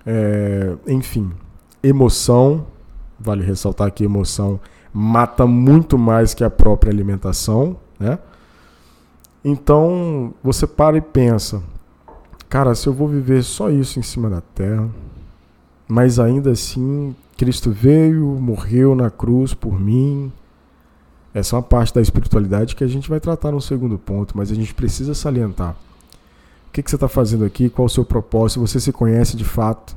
é, 0.06 0.74
enfim, 0.86 1.30
emoção. 1.82 2.66
Vale 3.20 3.44
ressaltar 3.44 3.92
que 3.92 4.04
emoção 4.04 4.58
mata 4.92 5.46
muito 5.46 5.98
mais 5.98 6.34
que 6.34 6.42
a 6.42 6.50
própria 6.50 6.90
alimentação, 6.90 7.76
né? 8.00 8.18
Então 9.44 10.34
você 10.42 10.66
para 10.66 10.96
e 10.96 11.00
pensa, 11.00 11.62
cara, 12.48 12.74
se 12.74 12.86
eu 12.86 12.92
vou 12.92 13.06
viver 13.06 13.42
só 13.42 13.70
isso 13.70 13.98
em 13.98 14.02
cima 14.02 14.28
da 14.28 14.40
terra, 14.40 14.88
mas 15.86 16.18
ainda 16.18 16.50
assim 16.50 17.14
Cristo 17.38 17.70
veio, 17.70 18.26
morreu 18.26 18.96
na 18.96 19.10
cruz 19.10 19.54
por 19.54 19.78
mim. 19.78 20.32
Essa 21.32 21.54
é 21.54 21.56
uma 21.56 21.62
parte 21.62 21.94
da 21.94 22.00
espiritualidade 22.00 22.74
que 22.74 22.82
a 22.82 22.88
gente 22.88 23.08
vai 23.08 23.20
tratar 23.20 23.52
no 23.52 23.60
segundo 23.60 23.96
ponto, 23.96 24.36
mas 24.36 24.50
a 24.50 24.56
gente 24.56 24.74
precisa 24.74 25.14
salientar. 25.14 25.76
O 26.66 26.72
que, 26.72 26.82
que 26.82 26.90
você 26.90 26.96
está 26.96 27.06
fazendo 27.06 27.44
aqui? 27.44 27.70
Qual 27.70 27.86
o 27.86 27.88
seu 27.88 28.04
propósito? 28.04 28.60
Você 28.60 28.80
se 28.80 28.92
conhece 28.92 29.36
de 29.36 29.44
fato? 29.44 29.96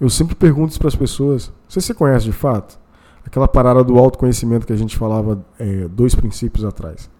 Eu 0.00 0.08
sempre 0.08 0.34
pergunto 0.34 0.70
isso 0.70 0.78
para 0.78 0.88
as 0.88 0.96
pessoas: 0.96 1.52
você 1.68 1.82
se 1.82 1.92
conhece 1.92 2.24
de 2.24 2.32
fato? 2.32 2.80
Aquela 3.26 3.46
parada 3.46 3.84
do 3.84 3.98
autoconhecimento 3.98 4.66
que 4.66 4.72
a 4.72 4.76
gente 4.76 4.96
falava 4.96 5.44
é, 5.58 5.86
dois 5.86 6.14
princípios 6.14 6.64
atrás. 6.64 7.10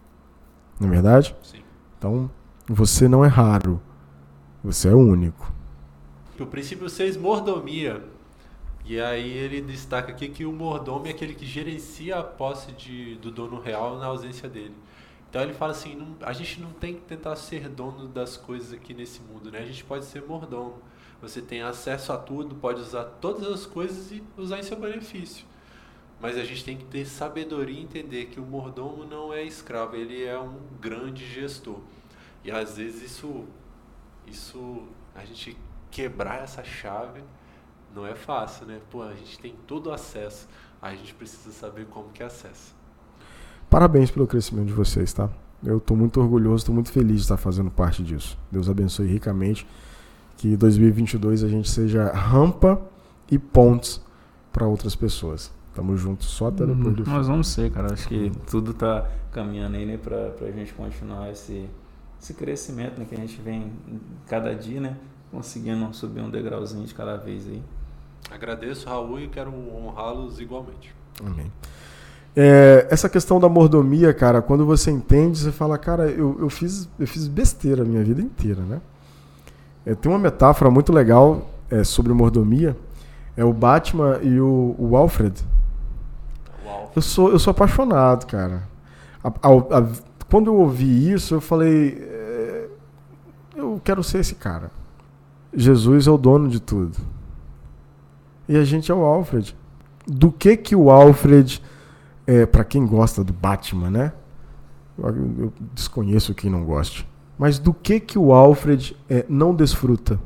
Não 0.80 0.88
é 0.88 0.90
verdade? 0.90 1.36
Sim. 1.42 1.59
Então, 1.98 2.30
você 2.66 3.07
não 3.07 3.22
é 3.22 3.28
raro. 3.28 3.78
Você 4.64 4.88
é 4.88 4.94
único. 4.94 5.51
O 6.43 6.47
princípio 6.47 6.88
6, 6.88 7.16
mordomia. 7.16 8.03
E 8.84 9.01
aí 9.01 9.30
ele 9.30 9.61
destaca 9.61 10.11
aqui 10.12 10.28
que 10.28 10.45
o 10.45 10.53
mordomo 10.53 11.07
é 11.07 11.11
aquele 11.11 11.34
que 11.34 11.47
gerencia 11.47 12.18
a 12.18 12.22
posse 12.22 12.72
de, 12.72 13.14
do 13.16 13.30
dono 13.30 13.61
real 13.61 13.97
na 13.99 14.07
ausência 14.07 14.49
dele. 14.49 14.74
Então 15.30 15.40
ele 15.43 15.55
fala 15.55 15.72
assim, 15.72 15.95
não- 15.95 16.16
a 16.20 16.32
gente 16.32 16.61
não 16.61 16.72
tem 16.72 16.95
que 16.95 17.01
tentar 17.03 17.36
ser 17.36 17.68
dono 17.68 18.09
das 18.09 18.36
coisas 18.36 18.72
aqui 18.72 18.93
nesse 18.93 19.20
mundo, 19.22 19.51
né? 19.51 19.61
A 19.61 19.64
gente 19.64 19.84
pode 19.84 20.05
ser 20.05 20.22
mordomo. 20.22 20.78
Você 21.22 21.40
tem 21.40 21.62
acesso 21.62 22.12
a 22.12 22.18
tudo, 22.18 22.57
pode 22.57 22.80
usar 22.80 23.05
todas 23.05 23.47
as 23.47 23.64
coisas 23.64 24.11
e 24.11 24.22
usar 24.36 24.59
em 24.59 24.62
seu 24.64 24.76
benefício. 24.76 25.47
Mas 26.20 26.36
a 26.36 26.45
gente 26.45 26.64
tem 26.64 26.76
que 26.76 26.84
ter 26.84 27.07
sabedoria 27.07 27.78
e 27.78 27.82
entender 27.82 28.26
que 28.26 28.40
o 28.40 28.45
mordomo 28.45 29.05
não 29.05 29.32
é 29.32 29.45
escravo, 29.45 29.95
ele 29.97 30.24
é 30.24 30.38
um 30.38 30.59
grande 30.80 31.24
gestor. 31.24 31.78
E 32.45 32.51
às 32.51 32.76
vezes 32.76 33.03
isso, 33.12 33.45
isso 34.26 34.82
a 35.14 35.24
gente 35.24 35.57
quebrar 35.93 36.43
essa 36.43 36.64
chave 36.64 37.22
não 37.95 38.07
é 38.07 38.14
fácil, 38.14 38.66
né? 38.66 38.80
Pô, 38.90 39.03
a 39.03 39.14
gente 39.14 39.38
tem 39.38 39.55
todo 39.66 39.88
o 39.88 39.93
acesso, 39.93 40.49
a 40.80 40.90
gente 40.95 41.14
precisa 41.14 41.53
saber 41.53 41.86
como 41.86 42.09
que 42.09 42.22
acessa. 42.22 42.72
Parabéns 43.70 44.11
pelo 44.11 44.26
crescimento 44.26 44.66
de 44.66 44.72
vocês, 44.72 45.12
tá? 45.12 45.30
Eu 45.62 45.78
estou 45.78 45.97
muito 45.97 46.20
orgulhoso, 46.20 46.57
estou 46.57 46.74
muito 46.74 46.90
feliz 46.90 47.16
de 47.18 47.22
estar 47.22 47.36
fazendo 47.36 47.70
parte 47.70 48.03
disso. 48.03 48.36
Deus 48.51 48.68
abençoe 48.68 49.07
ricamente. 49.07 49.66
Que 50.36 50.57
2022 50.57 51.45
a 51.45 51.49
gente 51.49 51.70
seja 51.70 52.11
rampa 52.12 52.82
e 53.30 53.38
pontes 53.38 54.03
para 54.53 54.66
outras 54.66 54.97
pessoas. 54.97 55.53
Tamo 55.72 55.97
junto 55.97 56.24
só 56.24 56.49
até 56.49 56.66
depois 56.66 56.97
do 56.97 57.05
fim. 57.05 57.11
Nós 57.11 57.28
vamos 57.28 57.47
ser, 57.47 57.70
cara. 57.70 57.93
Acho 57.93 58.09
que 58.09 58.32
tudo 58.51 58.74
tá 58.74 59.09
caminhando 59.30 59.76
aí, 59.76 59.86
né, 59.86 59.97
pra, 59.97 60.30
pra 60.30 60.51
gente 60.51 60.74
continuar 60.74 61.30
esse, 61.30 61.68
esse 62.20 62.34
crescimento, 62.34 62.99
né, 62.99 63.07
que 63.09 63.14
a 63.14 63.18
gente 63.18 63.40
vem 63.40 63.72
cada 64.26 64.55
dia, 64.55 64.80
né, 64.80 64.97
conseguindo 65.33 65.93
subir 65.95 66.20
um 66.20 66.30
degrauzinho 66.30 66.85
de 66.87 66.95
cada 66.95 67.16
vez 67.16 67.47
aí. 67.49 67.62
Agradeço, 68.30 68.89
Raul, 68.89 69.18
e 69.18 69.28
quero 69.28 69.51
honrá-los 69.53 70.39
igualmente. 70.39 70.95
Amém. 71.24 71.51
É, 72.37 72.87
essa 72.91 73.09
questão 73.09 73.41
da 73.41 73.49
mordomia, 73.49 74.14
cara, 74.14 74.41
quando 74.41 74.64
você 74.64 74.91
entende, 74.91 75.39
você 75.39 75.51
fala, 75.53 75.76
cara, 75.76 76.09
eu, 76.09 76.37
eu, 76.39 76.49
fiz, 76.49 76.89
eu 76.99 77.07
fiz 77.07 77.26
besteira 77.26 77.83
a 77.83 77.85
minha 77.85 78.05
vida 78.05 78.20
inteira, 78.22 78.62
né? 78.62 78.80
É, 79.85 79.95
tem 79.95 80.11
uma 80.12 80.18
metáfora 80.18 80.70
muito 80.70 80.93
legal 80.93 81.51
é, 81.70 81.83
sobre 81.83 82.12
mordomia. 82.12 82.76
É 83.37 83.45
o 83.45 83.53
Batman 83.53 84.18
e 84.22 84.39
o, 84.41 84.74
o 84.78 84.97
Alfred. 84.97 85.43
Uau. 86.64 86.93
Eu 86.95 87.03
sou, 87.03 87.30
eu 87.30 87.39
sou 87.39 87.51
apaixonado, 87.51 88.26
cara. 88.26 88.62
A- 89.24 89.28
a- 89.28 89.78
a- 89.78 89.89
quando 90.30 90.47
eu 90.49 90.57
ouvi 90.57 91.11
isso, 91.12 91.35
eu 91.35 91.41
falei, 91.41 91.99
é, 92.01 92.68
eu 93.57 93.80
quero 93.85 94.03
ser 94.03 94.18
esse 94.18 94.35
cara. 94.37 94.70
Jesus 95.55 96.07
é 96.07 96.11
o 96.11 96.16
dono 96.16 96.48
de 96.48 96.61
tudo. 96.61 96.96
E 98.48 98.57
a 98.57 98.64
gente 98.64 98.90
é 98.90 98.94
o 98.94 99.05
Alfred. 99.05 99.57
Do 100.07 100.32
que 100.32 100.57
que 100.57 100.74
o 100.74 100.90
Alfred, 100.90 101.62
é, 102.26 102.46
para 102.46 102.64
quem 102.64 102.86
gosta 102.86 103.22
do 103.22 103.32
Batman, 103.32 103.90
né? 103.90 104.12
Eu, 104.98 105.53
desconheço 105.74 106.34
quem 106.34 106.50
não 106.50 106.64
goste. 106.64 107.09
Mas 107.38 107.59
do 107.59 107.72
que 107.72 108.00
que 108.00 108.18
o 108.18 108.32
Alfred 108.32 108.96
é, 109.09 109.24
não 109.28 109.55
desfruta? 109.55 110.18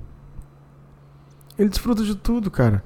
Ele 1.58 1.68
desfruta 1.68 2.02
de 2.02 2.14
tudo, 2.14 2.50
cara. 2.50 2.84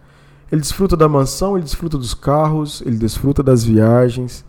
Ele 0.50 0.60
desfruta 0.60 0.96
da 0.96 1.08
mansão, 1.08 1.56
ele 1.56 1.64
desfruta 1.64 1.96
dos 1.96 2.14
carros, 2.14 2.82
ele 2.84 2.96
desfruta 2.96 3.42
das 3.42 3.64
viagens. 3.64 4.44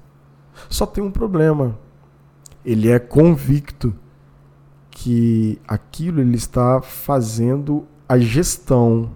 Só 0.70 0.86
tem 0.86 1.04
um 1.04 1.12
problema. 1.12 1.78
Ele 2.66 2.90
é 2.90 3.00
convicto 3.00 3.94
que 5.02 5.58
aquilo 5.68 6.22
ele 6.22 6.36
está 6.36 6.80
fazendo 6.80 7.86
a 8.08 8.20
gestão 8.20 9.10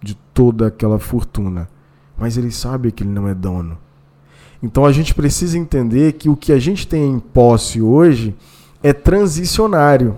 de 0.00 0.14
toda 0.32 0.68
aquela 0.68 1.00
fortuna. 1.00 1.68
Mas 2.16 2.36
ele 2.36 2.52
sabe 2.52 2.92
que 2.92 3.02
ele 3.02 3.10
não 3.10 3.26
é 3.26 3.34
dono. 3.34 3.76
Então 4.62 4.86
a 4.86 4.92
gente 4.92 5.12
precisa 5.12 5.58
entender 5.58 6.12
que 6.12 6.28
o 6.28 6.36
que 6.36 6.52
a 6.52 6.58
gente 6.60 6.86
tem 6.86 7.10
em 7.10 7.18
posse 7.18 7.82
hoje 7.82 8.32
é 8.80 8.92
transicionário. 8.92 10.14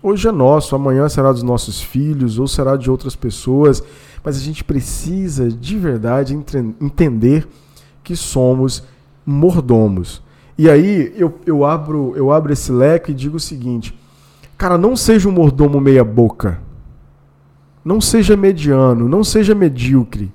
Hoje 0.00 0.28
é 0.28 0.30
nosso, 0.30 0.76
amanhã 0.76 1.08
será 1.08 1.32
dos 1.32 1.42
nossos 1.42 1.82
filhos 1.82 2.38
ou 2.38 2.46
será 2.46 2.76
de 2.76 2.88
outras 2.88 3.16
pessoas, 3.16 3.82
mas 4.22 4.36
a 4.36 4.40
gente 4.40 4.62
precisa 4.62 5.48
de 5.50 5.76
verdade 5.76 6.32
entender 6.80 7.44
que 8.04 8.14
somos 8.14 8.84
mordomos. 9.26 10.22
E 10.56 10.70
aí 10.70 11.12
eu, 11.16 11.36
eu, 11.44 11.64
abro, 11.64 12.12
eu 12.14 12.30
abro 12.30 12.52
esse 12.52 12.70
leque 12.70 13.10
e 13.10 13.14
digo 13.14 13.38
o 13.38 13.40
seguinte: 13.40 13.98
cara, 14.58 14.76
não 14.76 14.96
seja 14.96 15.28
um 15.28 15.32
mordomo 15.32 15.80
meia-boca. 15.80 16.60
Não 17.84 18.00
seja 18.00 18.36
mediano, 18.36 19.08
não 19.08 19.24
seja 19.24 19.54
medíocre, 19.54 20.30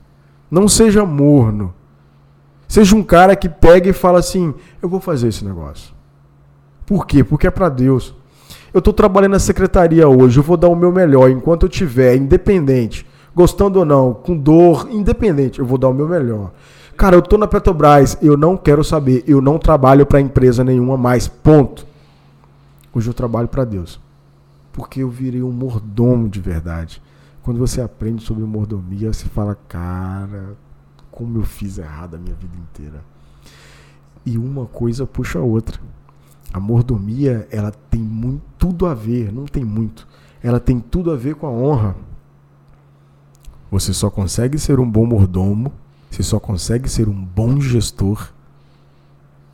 não 0.50 0.68
seja 0.68 1.06
morno. 1.06 1.74
Seja 2.68 2.96
um 2.96 3.04
cara 3.04 3.36
que 3.36 3.48
pega 3.48 3.90
e 3.90 3.94
fala 3.94 4.18
assim: 4.18 4.54
eu 4.82 4.90
vou 4.90 5.00
fazer 5.00 5.28
esse 5.28 5.46
negócio. 5.46 5.94
Por 6.86 7.06
quê? 7.06 7.24
Porque 7.24 7.46
é 7.46 7.52
para 7.52 7.70
Deus. 7.70 8.16
Eu 8.74 8.80
estou 8.80 8.94
trabalhando 8.94 9.34
na 9.34 9.40
secretaria 9.40 10.08
hoje, 10.08 10.40
eu 10.40 10.44
vou 10.44 10.58
dar 10.58 10.68
o 10.68 10.76
meu 10.76 10.92
melhor 10.92 11.30
enquanto 11.30 11.64
eu 11.64 11.70
tiver 11.70 12.16
independente, 12.16 13.06
gostando 13.36 13.78
ou 13.78 13.86
não, 13.86 14.16
com 14.16 14.36
dor, 14.36 14.88
independente, 14.90 15.60
eu 15.60 15.66
vou 15.66 15.78
dar 15.78 15.90
o 15.90 15.94
meu 15.94 16.08
melhor. 16.08 16.52
Cara, 16.98 17.16
eu 17.16 17.20
estou 17.20 17.38
na 17.38 17.48
Petrobras, 17.48 18.18
eu 18.22 18.36
não 18.36 18.58
quero 18.58 18.84
saber, 18.84 19.24
eu 19.28 19.42
não 19.42 19.60
trabalho 19.60 20.08
para 20.08 20.20
empresa 20.20 20.64
nenhuma 20.64 20.98
mais, 20.98 21.28
ponto. 21.28 21.86
Hoje 22.96 23.08
eu 23.10 23.14
trabalho 23.14 23.48
para 23.48 23.64
Deus. 23.64 24.00
Porque 24.74 25.02
eu 25.02 25.10
virei 25.10 25.42
um 25.42 25.52
mordomo 25.52 26.28
de 26.28 26.42
verdade. 26.42 27.02
Quando 27.44 27.60
você 27.60 27.80
aprende 27.80 28.24
sobre 28.24 28.44
mordomia, 28.44 29.14
você 29.14 29.28
fala, 29.28 29.56
cara, 29.68 30.58
como 31.12 31.38
eu 31.38 31.44
fiz 31.44 31.78
errado 31.78 32.16
a 32.16 32.18
minha 32.18 32.36
vida 32.36 32.58
inteira. 32.58 33.02
E 34.26 34.38
uma 34.38 34.66
coisa 34.66 35.06
puxa 35.06 35.40
a 35.40 35.44
outra. 35.44 35.80
A 36.52 36.60
mordomia, 36.60 37.48
ela 37.52 37.72
tem 37.72 38.02
muito, 38.02 38.44
tudo 38.58 38.86
a 38.86 38.94
ver, 38.94 39.32
não 39.32 39.46
tem 39.46 39.64
muito. 39.64 40.08
Ela 40.42 40.60
tem 40.60 40.80
tudo 40.80 41.12
a 41.12 41.16
ver 41.16 41.36
com 41.36 41.48
a 41.48 41.52
honra. 41.52 41.96
Você 43.70 43.94
só 43.94 44.10
consegue 44.10 44.58
ser 44.58 44.80
um 44.80 44.90
bom 44.90 45.06
mordomo, 45.06 45.72
você 46.10 46.24
só 46.24 46.40
consegue 46.40 46.90
ser 46.90 47.10
um 47.10 47.26
bom 47.26 47.60
gestor 47.60 48.32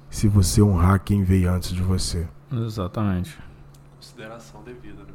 se 0.09 0.27
você 0.27 0.61
honrar 0.61 1.03
quem 1.03 1.23
veio 1.23 1.51
antes 1.51 1.71
de 1.71 1.81
você. 1.81 2.27
Exatamente. 2.51 3.37
Consideração 3.99 4.63
devida, 4.63 5.03
né? 5.03 5.13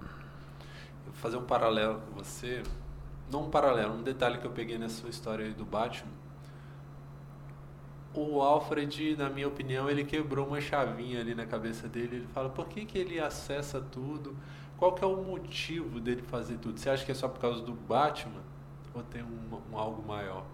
Eu 0.00 1.12
vou 1.12 1.14
fazer 1.14 1.36
um 1.36 1.44
paralelo 1.44 2.00
com 2.00 2.12
você. 2.12 2.62
Não 3.30 3.44
um 3.44 3.50
paralelo, 3.50 3.94
um 3.94 4.02
detalhe 4.02 4.38
que 4.38 4.46
eu 4.46 4.50
peguei 4.50 4.78
nessa 4.78 5.00
sua 5.00 5.10
história 5.10 5.44
aí 5.44 5.54
do 5.54 5.64
Batman 5.64 6.10
o 8.14 8.40
Alfred, 8.40 9.16
na 9.16 9.28
minha 9.28 9.46
opinião, 9.46 9.88
ele 9.88 10.04
quebrou 10.04 10.46
uma 10.46 10.60
chavinha 10.60 11.20
ali 11.20 11.34
na 11.34 11.46
cabeça 11.46 11.88
dele. 11.88 12.16
Ele 12.16 12.26
fala, 12.28 12.48
por 12.48 12.68
que, 12.68 12.84
que 12.84 12.98
ele 12.98 13.20
acessa 13.20 13.80
tudo? 13.80 14.36
Qual 14.76 14.92
que 14.92 15.04
é 15.04 15.06
o 15.06 15.22
motivo 15.22 16.00
dele 16.00 16.22
fazer 16.22 16.56
tudo? 16.58 16.78
Você 16.78 16.88
acha 16.90 17.04
que 17.04 17.12
é 17.12 17.14
só 17.14 17.28
por 17.28 17.40
causa 17.40 17.62
do 17.62 17.72
Batman? 17.72 18.42
Ou 18.94 19.02
tem 19.02 19.22
um, 19.22 19.60
um 19.72 19.78
algo 19.78 20.06
maior? 20.06 20.44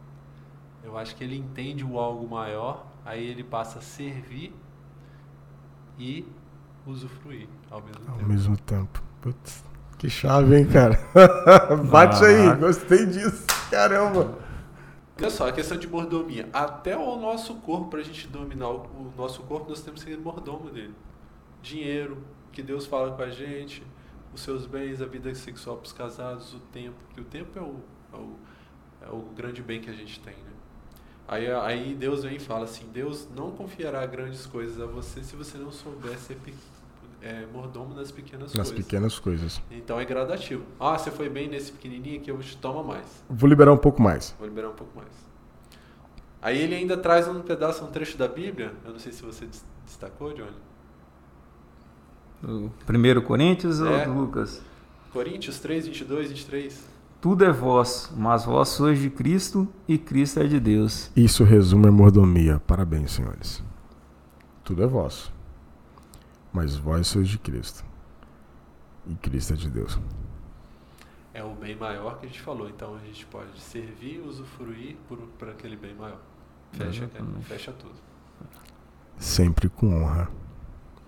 Eu 0.83 0.99
acho 0.99 1.15
que 1.17 1.25
ele 1.25 1.37
entende 1.37 1.85
o 1.85 1.99
algo 1.99 2.29
maior, 2.29 2.87
aí 3.05 3.25
ele 3.25 3.43
passa 3.43 3.79
a 3.79 3.83
servir 3.83 4.55
e 5.99 6.27
usufruir 6.87 7.49
ao 7.70 7.80
mesmo 7.82 8.01
ao 8.01 8.05
tempo. 8.05 8.22
Ao 8.22 8.28
mesmo 8.28 8.57
tempo. 8.59 9.03
Putz, 9.20 9.64
que 9.99 10.11
chave, 10.11 10.57
hein, 10.57 10.66
cara? 10.66 10.99
Bate 11.91 12.24
ah. 12.24 12.28
aí, 12.28 12.57
gostei 12.59 13.07
disso. 13.07 13.47
Caramba. 13.70 14.39
Olha 15.16 15.30
só, 15.30 15.49
a 15.49 15.53
questão 15.53 15.78
de 15.78 15.87
mordomia. 15.87 16.49
Até 16.53 16.97
o 16.97 17.16
nosso 17.16 17.55
corpo, 17.57 17.89
para 17.89 18.01
a 18.01 18.03
gente 18.03 18.26
dominar 18.26 18.68
o, 18.70 19.12
nosso 19.16 19.43
corpo, 19.45 19.68
nós 19.68 19.80
temos 19.80 20.03
que 20.03 20.11
ser 20.11 20.18
mordomo 20.18 20.70
dele. 20.70 20.95
Dinheiro, 21.62 22.18
que 22.53 22.62
Deus 22.62 22.85
fala 22.85 23.12
com 23.12 23.22
a 23.22 23.30
gente, 23.30 23.82
os 24.35 24.43
seus 24.43 24.66
bens, 24.66 25.01
a 25.01 25.07
vida 25.07 25.32
sexual 25.35 25.76
para 25.76 25.87
os 25.87 25.93
casados, 25.93 26.53
o 26.53 26.59
tempo. 26.59 26.97
Que 27.14 27.20
o 27.20 27.24
tempo 27.24 27.59
é 27.59 27.62
o, 27.62 27.76
é 28.12 28.16
o, 28.16 28.37
é 29.03 29.09
o 29.11 29.20
grande 29.35 29.62
bem 29.62 29.80
que 29.80 29.89
a 29.89 29.95
gente 29.95 30.18
tem, 30.20 30.35
né? 30.35 30.53
Aí, 31.26 31.51
aí 31.51 31.95
Deus 31.95 32.22
vem 32.24 32.37
e 32.37 32.41
fala 32.41 32.64
assim, 32.64 32.87
Deus 32.93 33.28
não 33.35 33.51
confiará 33.51 34.05
grandes 34.05 34.45
coisas 34.45 34.78
a 34.80 34.85
você 34.85 35.22
se 35.22 35.35
você 35.35 35.57
não 35.57 35.72
souber 35.72 36.18
ser 36.18 36.37
é, 37.25 37.47
mordomo 37.51 37.95
nas 37.95 38.12
pequenas 38.12 38.53
nas 38.53 38.53
coisas. 38.53 38.72
Nas 38.72 38.85
pequenas 38.85 39.18
coisas. 39.18 39.62
Então 39.70 39.99
é 39.99 40.05
gradativo. 40.05 40.62
Ah, 40.79 40.99
você 40.99 41.11
foi 41.11 41.31
bem 41.31 41.49
nesse 41.49 41.72
pequenininho 41.72 42.20
aqui, 42.20 42.31
eu 42.31 42.39
te 42.39 42.55
toma 42.59 42.83
mais. 42.83 43.25
Vou 43.31 43.49
liberar 43.49 43.72
um 43.72 43.79
pouco 43.79 44.03
mais. 44.03 44.35
Vou 44.39 44.47
liberar 44.47 44.68
um 44.68 44.75
pouco 44.75 44.95
mais. 44.95 45.09
Aí 46.43 46.61
ele 46.61 46.75
ainda 46.75 46.99
traz 46.99 47.27
um 47.27 47.41
pedaço, 47.41 47.83
um 47.83 47.87
trecho 47.91 48.18
da 48.18 48.29
Bíblia. 48.29 48.75
Eu 48.85 48.93
não 48.93 48.99
sei 48.99 49.11
se 49.11 49.22
você 49.22 49.49
destacou, 49.87 50.35
Johnny. 50.35 50.53
O 52.43 52.70
primeiro 52.85 53.22
Coríntios 53.22 53.81
é. 53.81 54.07
ou 54.07 54.14
Lucas? 54.14 54.61
Coríntios 55.11 55.59
3, 55.61 55.87
22, 55.87 56.29
23. 56.29 56.85
Tudo 57.22 57.43
é 57.43 57.51
vosso, 57.51 58.12
mas 58.14 58.45
vós 58.45 58.68
sois 58.68 58.99
de 58.99 59.09
Cristo 59.09 59.66
e 59.89 59.97
Cristo 59.97 60.41
é 60.41 60.47
de 60.47 60.61
Deus. 60.61 61.11
Isso 61.16 61.43
resume 61.43 61.89
a 61.89 61.93
mordomia. 61.93 62.61
Parabéns, 62.66 63.12
senhores. 63.12 63.62
Tudo 64.62 64.83
é 64.83 64.87
vosso 64.87 65.34
mas 66.55 66.76
vós 66.76 67.09
sois 67.09 67.28
de 67.28 67.36
Cristo. 67.36 67.84
E 69.09 69.14
Cristo 69.16 69.55
é 69.55 69.57
de 69.57 69.68
Deus. 69.68 69.98
É 71.34 71.42
o 71.42 71.50
bem 71.50 71.74
maior 71.74 72.20
que 72.20 72.26
a 72.26 72.28
gente 72.28 72.40
falou, 72.40 72.68
então 72.68 72.94
a 72.94 73.00
gente 73.00 73.26
pode 73.26 73.61
servir, 73.61 74.20
usufruir 74.20 74.96
por, 75.09 75.18
por 75.36 75.48
aquele 75.48 75.76
bem 75.76 75.92
maior. 75.92 76.20
Fecha, 76.72 77.11
fecha 77.42 77.72
tudo. 77.72 77.94
Sempre 79.18 79.68
com 79.68 80.00
honra. 80.00 80.30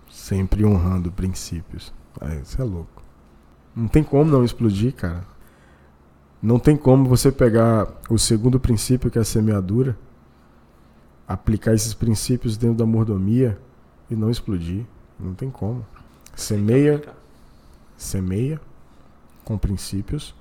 Sempre 0.09 0.65
honrando 0.65 1.11
princípios. 1.11 1.93
Ah, 2.19 2.35
isso 2.35 2.61
é 2.61 2.65
louco. 2.65 3.01
Não 3.73 3.87
tem 3.87 4.03
como 4.03 4.29
não 4.29 4.43
explodir, 4.43 4.93
cara. 4.93 5.25
Não 6.41 6.59
tem 6.59 6.75
como 6.75 7.07
você 7.07 7.31
pegar 7.31 7.87
o 8.09 8.17
segundo 8.17 8.59
princípio, 8.59 9.09
que 9.09 9.17
é 9.17 9.21
a 9.21 9.25
semeadura, 9.25 9.97
aplicar 11.27 11.73
esses 11.73 11.93
princípios 11.93 12.57
dentro 12.57 12.77
da 12.77 12.85
mordomia 12.85 13.59
e 14.09 14.15
não 14.15 14.29
explodir. 14.29 14.85
Não 15.19 15.33
tem 15.33 15.49
como. 15.49 15.85
Semeia, 16.35 17.01
semeia 17.97 18.59
com 19.43 19.57
princípios 19.57 20.35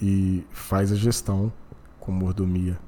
e 0.00 0.44
faz 0.50 0.90
a 0.90 0.96
gestão 0.96 1.52
com 2.00 2.10
mordomia. 2.10 2.78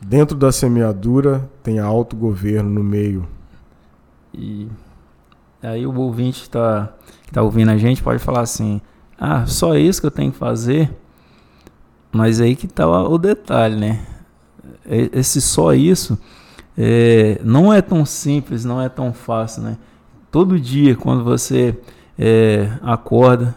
Dentro 0.00 0.36
da 0.36 0.50
semeadura 0.50 1.48
tem 1.62 1.78
autogoverno 1.78 2.70
no 2.70 2.82
meio. 2.82 3.28
E 4.32 4.68
aí 5.62 5.86
o 5.86 5.94
ouvinte 5.94 6.42
está 6.42 6.92
tá 7.30 7.42
ouvindo 7.42 7.70
a 7.70 7.76
gente 7.76 8.02
pode 8.02 8.18
falar 8.18 8.40
assim: 8.40 8.80
ah, 9.18 9.46
só 9.46 9.76
isso 9.76 10.00
que 10.00 10.06
eu 10.06 10.10
tenho 10.10 10.32
que 10.32 10.38
fazer? 10.38 10.90
Mas 12.10 12.40
aí 12.40 12.56
que 12.56 12.66
está 12.66 12.88
o 12.88 13.18
detalhe, 13.18 13.76
né? 13.76 14.06
Esse 14.84 15.40
só 15.40 15.72
isso 15.72 16.18
é, 16.82 17.38
não 17.44 17.70
é 17.70 17.82
tão 17.82 18.06
simples, 18.06 18.64
não 18.64 18.80
é 18.80 18.88
tão 18.88 19.12
fácil, 19.12 19.62
né? 19.62 19.76
Todo 20.30 20.58
dia, 20.58 20.96
quando 20.96 21.22
você 21.22 21.76
é, 22.18 22.70
acorda, 22.80 23.54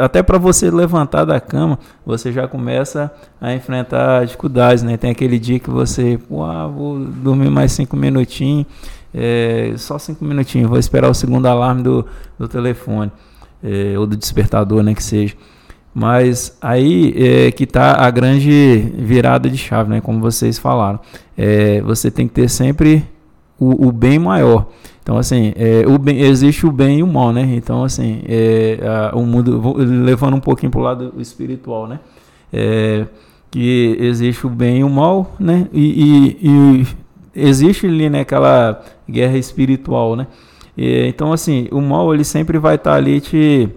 até 0.00 0.24
para 0.24 0.38
você 0.38 0.72
levantar 0.72 1.24
da 1.24 1.38
cama, 1.38 1.78
você 2.04 2.32
já 2.32 2.48
começa 2.48 3.12
a 3.40 3.54
enfrentar 3.54 4.24
dificuldades, 4.24 4.82
né? 4.82 4.96
Tem 4.96 5.12
aquele 5.12 5.38
dia 5.38 5.60
que 5.60 5.70
você, 5.70 6.18
ah, 6.42 6.66
vou 6.66 6.98
dormir 6.98 7.48
mais 7.48 7.70
cinco 7.70 7.96
minutinhos, 7.96 8.66
é, 9.14 9.74
só 9.76 9.96
cinco 9.96 10.24
minutinhos, 10.24 10.68
vou 10.68 10.78
esperar 10.78 11.08
o 11.08 11.14
segundo 11.14 11.46
alarme 11.46 11.80
do, 11.80 12.04
do 12.36 12.48
telefone, 12.48 13.12
é, 13.62 13.96
ou 13.96 14.04
do 14.04 14.16
despertador, 14.16 14.82
né, 14.82 14.94
que 14.94 15.02
seja. 15.02 15.36
Mas 15.94 16.58
aí 16.60 17.14
é 17.16 17.52
que 17.52 17.62
está 17.62 18.04
a 18.04 18.10
grande 18.10 18.92
virada 18.96 19.48
de 19.48 19.56
chave, 19.56 19.88
né? 19.88 20.00
Como 20.00 20.18
vocês 20.18 20.58
falaram. 20.58 20.98
É, 21.38 21.80
você 21.82 22.10
tem 22.10 22.26
que 22.26 22.34
ter 22.34 22.50
sempre 22.50 23.04
o, 23.58 23.88
o 23.88 23.92
bem 23.92 24.18
maior. 24.18 24.66
Então, 25.02 25.18
assim, 25.18 25.52
é, 25.54 25.86
o 25.86 25.98
bem, 25.98 26.20
existe 26.20 26.66
o 26.66 26.72
bem 26.72 26.98
e 26.98 27.02
o 27.02 27.06
mal, 27.06 27.32
né? 27.32 27.42
Então, 27.54 27.84
assim, 27.84 28.22
é, 28.26 28.78
a, 28.82 29.14
o 29.14 29.24
mundo, 29.24 29.76
levando 29.76 30.34
um 30.34 30.40
pouquinho 30.40 30.72
para 30.72 30.80
o 30.80 30.82
lado 30.82 31.14
espiritual, 31.18 31.86
né? 31.86 32.00
É, 32.52 33.06
que 33.50 33.96
existe 34.00 34.46
o 34.46 34.50
bem 34.50 34.78
e 34.78 34.84
o 34.84 34.90
mal, 34.90 35.36
né? 35.38 35.68
E, 35.72 36.38
e, 36.42 36.48
e 36.50 36.86
existe 37.34 37.86
ali, 37.86 38.10
né, 38.10 38.20
aquela 38.20 38.82
guerra 39.08 39.36
espiritual, 39.36 40.16
né? 40.16 40.26
E, 40.76 41.06
então, 41.06 41.32
assim, 41.32 41.68
o 41.70 41.80
mal, 41.80 42.12
ele 42.12 42.24
sempre 42.24 42.58
vai 42.58 42.74
estar 42.76 42.92
tá 42.92 42.96
ali 42.96 43.20
te 43.20 43.68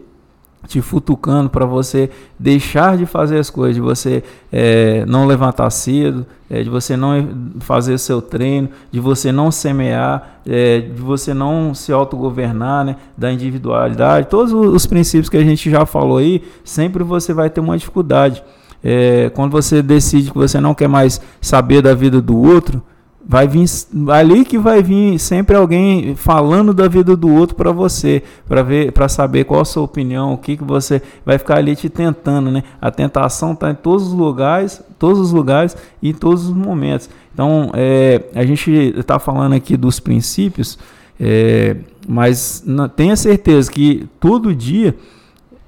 te 0.66 0.82
futucando 0.82 1.50
para 1.50 1.66
você 1.66 2.10
deixar 2.38 2.98
de 2.98 3.06
fazer 3.06 3.40
as 3.40 3.50
coisas, 3.50 3.76
de 3.76 3.82
você 3.82 4.24
é, 4.52 5.06
não 5.06 5.26
levantar 5.26 5.70
cedo, 5.70 6.26
é, 6.50 6.62
de 6.62 6.70
você 6.70 6.98
não 6.98 7.54
fazer 7.60 7.98
seu 7.98 8.22
treino, 8.22 8.70
de 8.92 9.00
você 9.00 9.32
não 9.32 9.52
semear, 9.52 10.42
é, 10.46 10.82
de 10.82 11.02
você 11.02 11.34
não 11.34 11.74
se 11.74 11.92
autogovernar, 11.92 12.86
né, 12.86 12.96
da 13.18 13.32
individualidade, 13.32 14.28
todos 14.28 14.52
os 14.52 14.86
princípios 14.86 15.30
que 15.30 15.38
a 15.38 15.44
gente 15.44 15.70
já 15.70 15.86
falou 15.86 16.18
aí, 16.18 16.44
sempre 16.64 17.04
você 17.04 17.34
vai 17.34 17.50
ter 17.50 17.62
uma 17.62 17.78
dificuldade. 17.78 18.44
É, 18.84 19.30
quando 19.32 19.52
você 19.52 19.82
decide 19.82 20.32
que 20.32 20.38
você 20.38 20.60
não 20.60 20.74
quer 20.74 20.88
mais 20.88 21.20
saber 21.42 21.82
da 21.82 21.94
vida 21.94 22.22
do 22.22 22.38
outro, 22.38 22.82
vai 23.30 23.46
vir 23.46 23.66
ali 24.10 24.46
que 24.46 24.58
vai 24.58 24.82
vir 24.82 25.20
sempre 25.20 25.54
alguém 25.54 26.16
falando 26.16 26.74
da 26.74 26.88
vida 26.88 27.14
do 27.14 27.28
outro 27.30 27.58
para 27.58 27.74
você, 27.74 28.24
para 28.48 28.64
ver, 28.64 28.94
para 28.94 29.10
saber 29.10 29.44
qual 29.44 29.60
a 29.60 29.66
sua 29.66 29.84
opinião, 29.84 30.34
o 30.34 30.38
que 30.38 30.56
que 30.56 30.64
você 30.64 31.02
vai 31.26 31.38
ficar 31.38 31.58
ali 31.58 31.76
te 31.76 31.90
tentando, 31.90 32.50
né? 32.50 32.64
A 32.80 32.90
tentação 32.90 33.52
está 33.52 33.70
em 33.70 33.76
todos 33.76 34.08
os 34.08 34.14
lugares, 34.14 34.82
todos 34.98 35.20
os 35.20 35.34
lugares 35.34 35.76
e 36.02 36.12
em 36.12 36.14
todos 36.14 36.46
os 36.46 36.56
momentos. 36.56 37.10
Então, 37.34 37.70
é, 37.74 38.24
a 38.34 38.46
gente 38.46 38.72
está 38.72 39.20
falando 39.20 39.54
aqui 39.54 39.76
dos 39.76 40.00
princípios, 40.00 40.80
é, 41.20 41.76
mas 42.08 42.64
tenha 42.96 43.16
certeza 43.18 43.70
que 43.70 44.08
todo 44.22 44.56
dia 44.56 44.96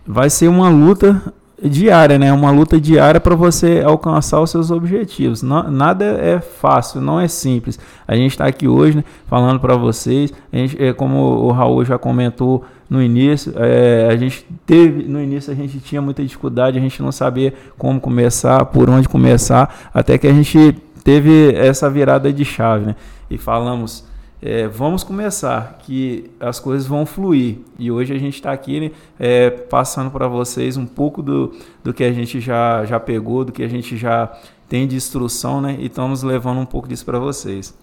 vai 0.07 0.29
ser 0.29 0.47
uma 0.47 0.69
luta 0.69 1.33
diária, 1.63 2.17
né? 2.17 2.31
Uma 2.31 2.51
luta 2.51 2.79
diária 2.79 3.19
para 3.19 3.35
você 3.35 3.81
alcançar 3.85 4.39
os 4.41 4.49
seus 4.49 4.71
objetivos. 4.71 5.41
Não, 5.41 5.69
nada 5.69 6.05
é 6.05 6.39
fácil, 6.39 7.01
não 7.01 7.19
é 7.19 7.27
simples. 7.27 7.79
A 8.07 8.15
gente 8.15 8.31
está 8.31 8.45
aqui 8.45 8.67
hoje 8.67 8.97
né, 8.97 9.03
falando 9.27 9.59
para 9.59 9.75
vocês. 9.75 10.33
Gente, 10.51 10.81
é, 10.81 10.93
como 10.93 11.17
o 11.17 11.51
Raul 11.51 11.83
já 11.83 11.97
comentou 11.97 12.63
no 12.89 13.01
início, 13.01 13.53
é, 13.55 14.07
a 14.09 14.17
gente 14.17 14.45
teve 14.65 15.03
no 15.03 15.21
início 15.21 15.53
a 15.53 15.55
gente 15.55 15.79
tinha 15.79 16.01
muita 16.01 16.23
dificuldade, 16.23 16.77
a 16.77 16.81
gente 16.81 17.03
não 17.03 17.11
sabia 17.11 17.53
como 17.77 17.99
começar, 18.01 18.65
por 18.65 18.89
onde 18.89 19.07
começar, 19.07 19.89
até 19.93 20.17
que 20.17 20.25
a 20.25 20.33
gente 20.33 20.75
teve 21.03 21.53
essa 21.53 21.87
virada 21.87 22.33
de 22.33 22.43
chave, 22.43 22.87
né? 22.87 22.95
E 23.29 23.37
falamos 23.37 24.08
é, 24.41 24.67
vamos 24.67 25.03
começar, 25.03 25.77
que 25.79 26.31
as 26.39 26.59
coisas 26.59 26.87
vão 26.87 27.05
fluir. 27.05 27.57
E 27.77 27.91
hoje 27.91 28.13
a 28.13 28.17
gente 28.17 28.35
está 28.35 28.53
aqui 28.53 28.79
né, 28.79 28.91
é, 29.19 29.49
passando 29.49 30.09
para 30.09 30.27
vocês 30.27 30.77
um 30.77 30.85
pouco 30.85 31.21
do, 31.21 31.53
do 31.83 31.93
que 31.93 32.03
a 32.03 32.11
gente 32.13 32.39
já, 32.39 32.85
já 32.85 32.99
pegou, 32.99 33.43
do 33.43 33.51
que 33.51 33.63
a 33.63 33.67
gente 33.67 33.97
já 33.97 34.31
tem 34.69 34.87
de 34.87 34.95
instrução, 34.95 35.59
né? 35.59 35.75
E 35.79 35.87
estamos 35.87 36.23
levando 36.23 36.59
um 36.59 36.65
pouco 36.65 36.87
disso 36.87 37.03
para 37.03 37.19
vocês. 37.19 37.77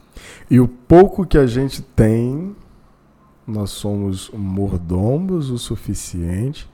E 0.50 0.58
o 0.58 0.66
pouco 0.66 1.26
que 1.26 1.36
a 1.36 1.46
gente 1.46 1.82
tem, 1.82 2.56
nós 3.46 3.70
somos 3.70 4.30
mordomos 4.32 5.50
o 5.50 5.58
suficiente 5.58 6.66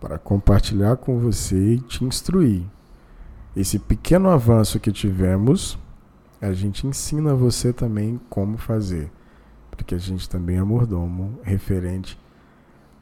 para 0.00 0.18
compartilhar 0.18 0.96
com 0.96 1.18
você 1.18 1.74
e 1.74 1.78
te 1.80 2.04
instruir. 2.04 2.62
Esse 3.56 3.78
pequeno 3.78 4.28
avanço 4.28 4.78
que 4.78 4.92
tivemos 4.92 5.76
a 6.40 6.52
gente 6.52 6.86
ensina 6.86 7.34
você 7.34 7.72
também 7.72 8.20
como 8.28 8.58
fazer, 8.58 9.10
porque 9.70 9.94
a 9.94 9.98
gente 9.98 10.28
também 10.28 10.56
é 10.56 10.62
mordomo 10.62 11.38
referente 11.42 12.18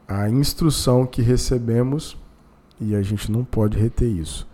à 0.07 0.29
instrução 0.29 1.05
que 1.05 1.21
recebemos 1.21 2.17
e 2.79 2.95
a 2.95 3.01
gente 3.01 3.31
não 3.31 3.43
pode 3.43 3.77
reter 3.77 4.09
isso. 4.09 4.47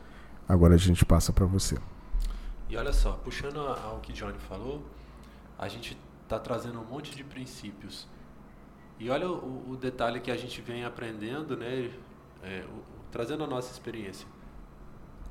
Agora 0.47 0.75
a 0.75 0.77
gente 0.77 1.05
passa 1.05 1.32
para 1.32 1.45
você. 1.45 1.77
E 2.69 2.77
olha 2.77 2.93
só, 2.93 3.13
puxando 3.13 3.59
ao 3.59 3.99
que 3.99 4.13
Johnny 4.13 4.38
falou, 4.47 4.84
a 5.57 5.67
gente 5.67 5.97
está 6.23 6.39
trazendo 6.39 6.79
um 6.79 6.86
monte 6.86 7.15
de 7.15 7.23
princípios. 7.23 8.07
E 8.99 9.09
olha 9.09 9.29
o, 9.29 9.71
o 9.71 9.75
detalhe 9.75 10.19
que 10.19 10.32
a 10.32 10.38
gente 10.38 10.61
vem 10.61 10.86
aprendendo, 10.86 11.57
né? 11.57 11.91
É, 12.43 12.63
o, 12.65 13.01
trazendo 13.11 13.43
a 13.43 13.47
nossa 13.47 13.71
experiência. 13.71 14.27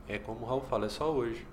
É 0.07 0.18
como 0.18 0.40
o 0.40 0.44
Raul 0.44 0.61
fala, 0.62 0.86
é 0.86 0.88
só 0.88 1.11
hoje. 1.11 1.46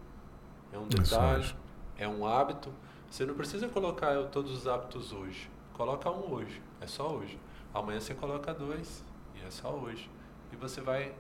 É 0.73 0.77
um 0.77 0.85
é 0.85 0.87
detalhe, 0.87 1.55
é 1.97 2.07
um 2.07 2.25
hábito. 2.25 2.69
Você 3.09 3.25
não 3.25 3.33
precisa 3.33 3.67
colocar 3.67 4.15
todos 4.25 4.51
os 4.51 4.67
hábitos 4.67 5.11
hoje. 5.11 5.49
Coloca 5.73 6.09
um 6.09 6.33
hoje, 6.33 6.61
é 6.81 6.87
só 6.87 7.15
hoje. 7.15 7.37
Amanhã 7.73 7.99
você 7.99 8.13
coloca 8.13 8.53
dois, 8.53 9.03
e 9.35 9.39
é 9.45 9.51
só 9.51 9.69
hoje. 9.69 10.09
E 10.51 10.55
você 10.55 10.81
vai 10.81 11.13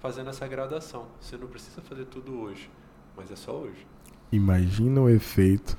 fazendo 0.00 0.30
essa 0.30 0.46
gradação. 0.46 1.06
Você 1.20 1.36
não 1.36 1.46
precisa 1.46 1.82
fazer 1.82 2.06
tudo 2.06 2.40
hoje, 2.40 2.70
mas 3.16 3.30
é 3.30 3.36
só 3.36 3.52
hoje. 3.52 3.86
Imagina 4.30 5.00
o 5.00 5.08
efeito 5.08 5.78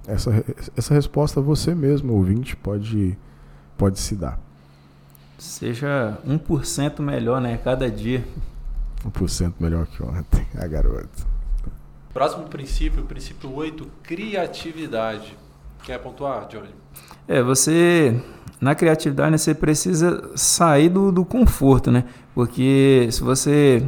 Essa, 0.08 0.46
essa 0.76 0.94
resposta 0.94 1.40
você 1.42 1.76
mesmo, 1.76 2.14
ouvinte, 2.14 2.56
pode, 2.56 3.18
pode 3.78 4.00
se 4.00 4.16
dar. 4.16 4.40
Seja 5.38 6.18
1% 6.26 7.02
melhor, 7.02 7.42
né? 7.42 7.58
Cada 7.58 7.90
dia. 7.90 8.26
1% 9.04 9.56
melhor 9.60 9.86
que 9.88 10.02
ontem, 10.02 10.48
a 10.58 10.68
garota. 10.68 11.36
Próximo 12.14 12.46
princípio, 12.46 13.04
o 13.04 13.06
princípio 13.06 13.54
8, 13.54 13.86
criatividade. 14.02 15.36
Quer 15.86 16.00
pontuar, 16.00 16.48
Johnny? 16.48 16.70
É, 17.28 17.44
você 17.44 18.20
na 18.60 18.74
criatividade 18.74 19.32
né, 19.32 19.38
você 19.38 19.54
precisa 19.54 20.32
sair 20.36 20.90
do, 20.90 21.12
do 21.12 21.24
conforto, 21.24 21.92
né? 21.92 22.06
Porque 22.34 23.08
se 23.12 23.22
você 23.22 23.84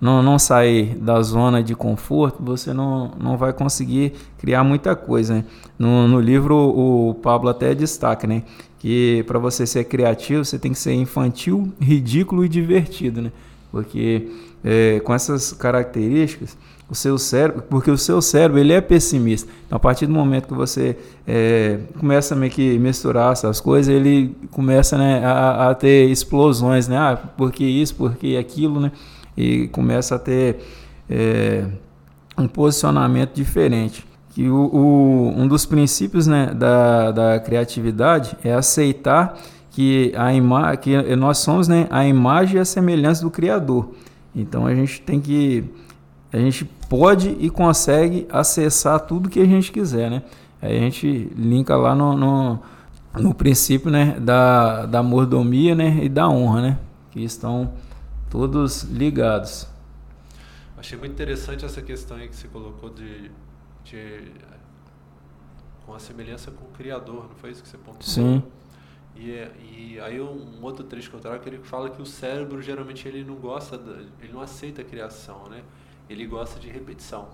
não, 0.00 0.22
não 0.22 0.38
sair 0.38 0.96
da 0.96 1.20
zona 1.22 1.62
de 1.62 1.74
conforto, 1.74 2.42
você 2.42 2.72
não, 2.72 3.12
não 3.20 3.36
vai 3.36 3.52
conseguir 3.52 4.14
criar 4.38 4.64
muita 4.64 4.96
coisa. 4.96 5.34
Né? 5.34 5.44
No, 5.78 6.08
no 6.08 6.18
livro, 6.18 6.56
o 6.56 7.14
Pablo 7.14 7.50
até 7.50 7.74
destaca 7.74 8.26
né? 8.26 8.42
que 8.78 9.22
para 9.26 9.38
você 9.38 9.66
ser 9.66 9.84
criativo, 9.84 10.44
você 10.44 10.58
tem 10.58 10.72
que 10.72 10.78
ser 10.78 10.94
infantil, 10.94 11.72
ridículo 11.80 12.44
e 12.44 12.48
divertido. 12.48 13.20
Né? 13.22 13.32
Porque 13.70 14.28
é, 14.64 15.00
com 15.00 15.14
essas 15.14 15.52
características, 15.52 16.56
o 16.88 16.94
seu 16.94 17.16
cérebro, 17.16 17.62
porque 17.62 17.90
o 17.90 17.96
seu 17.96 18.20
cérebro 18.20 18.58
ele 18.58 18.72
é 18.72 18.80
pessimista. 18.80 19.50
Então, 19.66 19.76
a 19.76 19.80
partir 19.80 20.06
do 20.06 20.12
momento 20.12 20.46
que 20.46 20.54
você 20.54 20.96
é, 21.26 21.78
começa 21.98 22.34
a 22.34 22.36
meio 22.36 22.52
que 22.52 22.78
misturar 22.78 23.32
essas 23.32 23.60
coisas, 23.60 23.92
ele 23.92 24.36
começa 24.50 24.98
né, 24.98 25.24
a, 25.24 25.70
a, 25.70 25.74
ter 25.74 26.10
explosões, 26.10 26.88
né? 26.88 26.98
Ah, 26.98 27.18
porque 27.36 27.64
isso, 27.64 27.94
porque 27.94 28.36
aquilo, 28.38 28.80
né? 28.80 28.92
E 29.36 29.68
começa 29.68 30.16
a 30.16 30.18
ter 30.18 30.58
é, 31.08 31.64
um 32.36 32.46
posicionamento 32.46 33.34
diferente. 33.34 34.04
Que 34.34 34.48
o, 34.48 34.54
o, 34.56 35.34
um 35.36 35.46
dos 35.46 35.64
princípios 35.64 36.26
né, 36.26 36.52
da, 36.54 37.10
da 37.10 37.40
criatividade 37.40 38.36
é 38.44 38.52
aceitar 38.52 39.38
que, 39.70 40.12
a 40.16 40.32
ima 40.32 40.76
que 40.76 41.16
nós 41.16 41.38
somos 41.38 41.68
né, 41.68 41.86
a 41.90 42.06
imagem 42.06 42.56
e 42.56 42.60
a 42.60 42.64
semelhança 42.64 43.22
do 43.22 43.30
Criador. 43.30 43.90
Então 44.34 44.66
a 44.66 44.74
gente 44.74 45.00
tem 45.02 45.20
que 45.20 45.64
a 46.32 46.38
gente 46.38 46.64
pode 46.64 47.36
e 47.38 47.50
consegue 47.50 48.26
acessar 48.30 49.00
tudo 49.00 49.28
que 49.28 49.40
a 49.40 49.44
gente 49.44 49.70
quiser, 49.70 50.10
né? 50.10 50.22
Aí 50.60 50.76
a 50.76 50.80
gente 50.80 51.30
linka 51.36 51.76
lá 51.76 51.94
no, 51.94 52.16
no, 52.16 52.62
no 53.14 53.34
princípio 53.34 53.90
né, 53.90 54.18
da, 54.18 54.86
da 54.86 55.02
mordomia 55.02 55.74
né, 55.74 55.98
e 56.02 56.08
da 56.08 56.28
honra, 56.28 56.62
né? 56.62 56.78
Que 57.10 57.22
estão 57.22 57.74
todos 58.30 58.84
ligados. 58.84 59.68
Achei 60.78 60.98
muito 60.98 61.12
interessante 61.12 61.64
essa 61.64 61.82
questão 61.82 62.16
aí 62.16 62.28
que 62.28 62.34
você 62.34 62.48
colocou 62.48 62.90
de, 62.90 63.30
de 63.84 64.32
com 65.84 65.94
a 65.94 65.98
semelhança 65.98 66.50
com 66.50 66.64
o 66.64 66.68
Criador, 66.68 67.28
não 67.28 67.36
foi 67.36 67.50
isso 67.50 67.62
que 67.62 67.68
você 67.68 67.76
pontuou? 67.76 68.02
Sim. 68.02 68.42
E, 69.14 69.94
e 69.94 70.00
aí 70.00 70.20
um, 70.20 70.62
outro 70.62 70.84
trecho 70.84 71.10
que 71.10 71.16
eu 71.16 71.20
trago 71.20 71.42
que 71.42 71.48
ele 71.48 71.58
fala 71.58 71.90
que 71.90 72.00
o 72.00 72.06
cérebro 72.06 72.62
geralmente 72.62 73.06
ele 73.06 73.22
não 73.22 73.34
gosta, 73.34 73.76
ele 74.20 74.32
não 74.32 74.40
aceita 74.40 74.80
a 74.80 74.84
criação, 74.84 75.48
né? 75.50 75.62
Ele 76.12 76.26
gosta 76.26 76.60
de 76.60 76.68
repetição. 76.68 77.26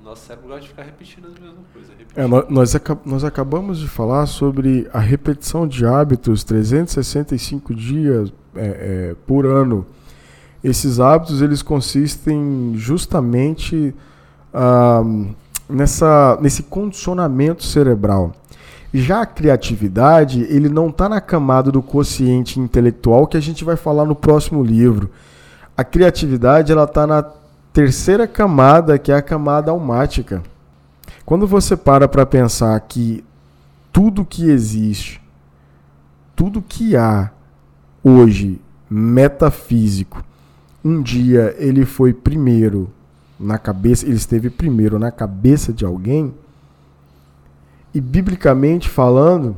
O 0.00 0.04
nosso 0.04 0.26
cérebro 0.26 0.48
gosta 0.48 0.62
de 0.62 0.68
ficar 0.68 0.82
repetindo 0.82 1.26
as 1.26 1.34
mesmas 1.34 1.64
coisas. 1.72 1.90
É, 2.16 2.26
nós, 2.26 2.74
nós 3.04 3.24
acabamos 3.24 3.78
de 3.78 3.86
falar 3.86 4.26
sobre 4.26 4.88
a 4.92 4.98
repetição 4.98 5.66
de 5.66 5.84
hábitos 5.86 6.42
365 6.42 7.74
dias 7.74 8.32
é, 8.54 8.60
é, 9.10 9.16
por 9.26 9.46
ano. 9.46 9.86
Esses 10.62 10.98
hábitos 11.00 11.40
eles 11.40 11.62
consistem 11.62 12.72
justamente 12.76 13.94
ah, 14.52 15.02
nessa, 15.68 16.38
nesse 16.40 16.64
condicionamento 16.64 17.64
cerebral. 17.64 18.32
Já 18.92 19.22
a 19.22 19.26
criatividade, 19.26 20.42
ele 20.50 20.68
não 20.68 20.88
está 20.88 21.08
na 21.08 21.20
camada 21.20 21.70
do 21.70 21.80
consciente 21.80 22.58
intelectual 22.58 23.26
que 23.26 23.36
a 23.36 23.40
gente 23.40 23.64
vai 23.64 23.76
falar 23.76 24.04
no 24.04 24.16
próximo 24.16 24.64
livro. 24.64 25.10
A 25.76 25.84
criatividade 25.84 26.72
ela 26.72 26.84
está 26.84 27.06
na 27.06 27.22
terceira 27.72 28.26
camada, 28.26 28.98
que 28.98 29.12
é 29.12 29.16
a 29.16 29.22
camada 29.22 29.70
almática. 29.70 30.42
Quando 31.24 31.46
você 31.46 31.76
para 31.76 32.08
para 32.08 32.26
pensar 32.26 32.78
que 32.80 33.24
tudo 33.92 34.24
que 34.24 34.48
existe, 34.48 35.20
tudo 36.34 36.62
que 36.62 36.96
há 36.96 37.30
hoje 38.02 38.60
metafísico, 38.88 40.24
um 40.84 41.02
dia 41.02 41.54
ele 41.58 41.84
foi 41.84 42.12
primeiro 42.12 42.90
na 43.38 43.58
cabeça, 43.58 44.06
ele 44.06 44.16
esteve 44.16 44.50
primeiro 44.50 44.98
na 44.98 45.10
cabeça 45.10 45.72
de 45.72 45.84
alguém, 45.84 46.34
e 47.92 48.00
biblicamente 48.00 48.88
falando, 48.88 49.56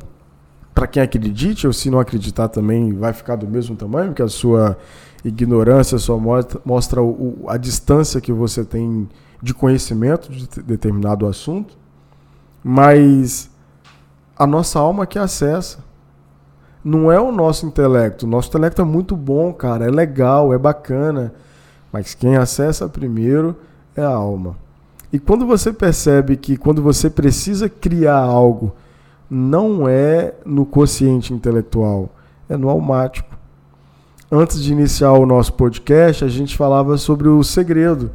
para 0.74 0.86
quem 0.86 1.02
acredite, 1.02 1.66
ou 1.66 1.72
se 1.72 1.90
não 1.90 2.00
acreditar 2.00 2.48
também 2.48 2.94
vai 2.94 3.12
ficar 3.12 3.36
do 3.36 3.46
mesmo 3.46 3.76
tamanho, 3.76 4.08
porque 4.08 4.22
a 4.22 4.28
sua 4.28 4.78
ignorância 5.24 5.98
só 5.98 6.18
mostra, 6.18 7.00
a 7.48 7.56
distância 7.56 8.20
que 8.20 8.32
você 8.32 8.64
tem 8.64 9.08
de 9.42 9.52
conhecimento 9.52 10.30
de 10.30 10.46
determinado 10.62 11.26
assunto, 11.26 11.76
mas 12.62 13.50
a 14.36 14.46
nossa 14.46 14.78
alma 14.78 15.06
que 15.06 15.18
acessa. 15.18 15.78
Não 16.84 17.12
é 17.12 17.20
o 17.20 17.30
nosso 17.30 17.64
intelecto. 17.64 18.26
O 18.26 18.28
nosso 18.28 18.48
intelecto 18.48 18.82
é 18.82 18.84
muito 18.84 19.16
bom, 19.16 19.52
cara. 19.52 19.86
É 19.86 19.90
legal, 19.90 20.52
é 20.52 20.58
bacana. 20.58 21.32
Mas 21.92 22.12
quem 22.12 22.36
acessa 22.36 22.88
primeiro 22.88 23.56
é 23.94 24.02
a 24.02 24.08
alma. 24.08 24.56
E 25.12 25.18
quando 25.18 25.46
você 25.46 25.72
percebe 25.72 26.36
que 26.36 26.56
quando 26.56 26.82
você 26.82 27.08
precisa 27.08 27.68
criar 27.68 28.18
algo, 28.18 28.74
não 29.30 29.86
é 29.86 30.34
no 30.44 30.66
consciente 30.66 31.32
intelectual, 31.32 32.08
é 32.48 32.56
no 32.56 32.68
almático. 32.68 33.31
Antes 34.34 34.62
de 34.62 34.72
iniciar 34.72 35.12
o 35.12 35.26
nosso 35.26 35.52
podcast, 35.52 36.24
a 36.24 36.28
gente 36.28 36.56
falava 36.56 36.96
sobre 36.96 37.28
o 37.28 37.44
segredo. 37.44 38.10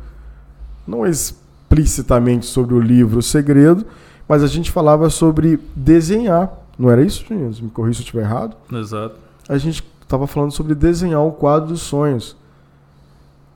Não 0.87 1.05
explicitamente 1.05 2.47
sobre 2.47 2.73
o 2.73 2.79
livro 2.79 3.19
O 3.19 3.21
Segredo, 3.21 3.85
mas 4.27 4.41
a 4.41 4.47
gente 4.47 4.71
falava 4.71 5.11
sobre 5.11 5.59
desenhar. 5.75 6.51
Não 6.79 6.89
era 6.89 7.03
isso, 7.03 7.23
gente? 7.27 7.63
Me 7.63 7.69
corrija 7.69 7.97
se 7.97 8.01
eu 8.01 8.05
estiver 8.05 8.23
errado. 8.23 8.57
Exato. 8.71 9.15
A 9.47 9.59
gente 9.59 9.83
estava 10.01 10.25
falando 10.25 10.51
sobre 10.51 10.73
desenhar 10.73 11.21
um 11.21 11.29
quadro 11.29 11.69
dos 11.69 11.81
sonhos. 11.81 12.35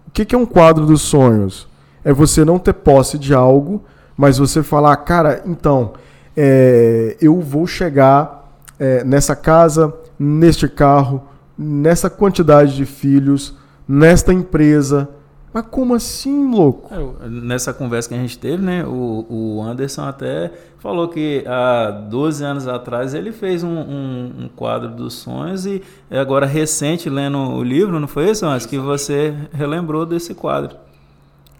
O 0.07 0.11
que, 0.11 0.23
que 0.23 0.35
é 0.35 0.37
um 0.37 0.45
quadro 0.45 0.85
dos 0.85 1.01
sonhos? 1.01 1.67
é 2.03 2.11
você 2.11 2.43
não 2.43 2.59
ter 2.59 2.73
posse 2.73 3.17
de 3.17 3.33
algo, 3.33 3.83
mas 4.17 4.37
você 4.37 4.61
falar, 4.61 4.95
cara, 4.97 5.41
então, 5.45 5.93
é, 6.35 7.17
eu 7.21 7.39
vou 7.39 7.65
chegar 7.67 8.49
é, 8.79 9.03
nessa 9.03 9.35
casa, 9.35 9.93
neste 10.17 10.67
carro, 10.67 11.23
nessa 11.61 12.09
quantidade 12.09 12.75
de 12.75 12.85
filhos, 12.85 13.53
nesta 13.87 14.33
empresa. 14.33 15.07
Mas 15.53 15.65
como 15.69 15.93
assim, 15.93 16.49
louco? 16.49 16.89
É, 16.93 17.27
nessa 17.27 17.73
conversa 17.73 18.09
que 18.09 18.15
a 18.15 18.17
gente 18.17 18.39
teve, 18.39 18.63
né? 18.63 18.85
O, 18.85 19.25
o 19.29 19.61
Anderson 19.61 20.03
até 20.03 20.51
falou 20.79 21.09
que 21.09 21.43
há 21.45 21.91
12 21.91 22.43
anos 22.43 22.67
atrás 22.67 23.13
ele 23.13 23.31
fez 23.31 23.63
um, 23.63 23.69
um, 23.69 24.33
um 24.39 24.49
quadro 24.55 24.89
dos 24.89 25.13
sonhos 25.13 25.65
e 25.65 25.83
agora 26.09 26.45
recente, 26.45 27.09
lendo 27.09 27.37
o 27.37 27.63
livro, 27.63 27.99
não 27.99 28.07
foi 28.07 28.31
isso, 28.31 28.45
Anderson? 28.45 28.69
Que 28.69 28.79
você 28.79 29.35
relembrou 29.51 30.05
desse 30.05 30.33
quadro. 30.33 30.77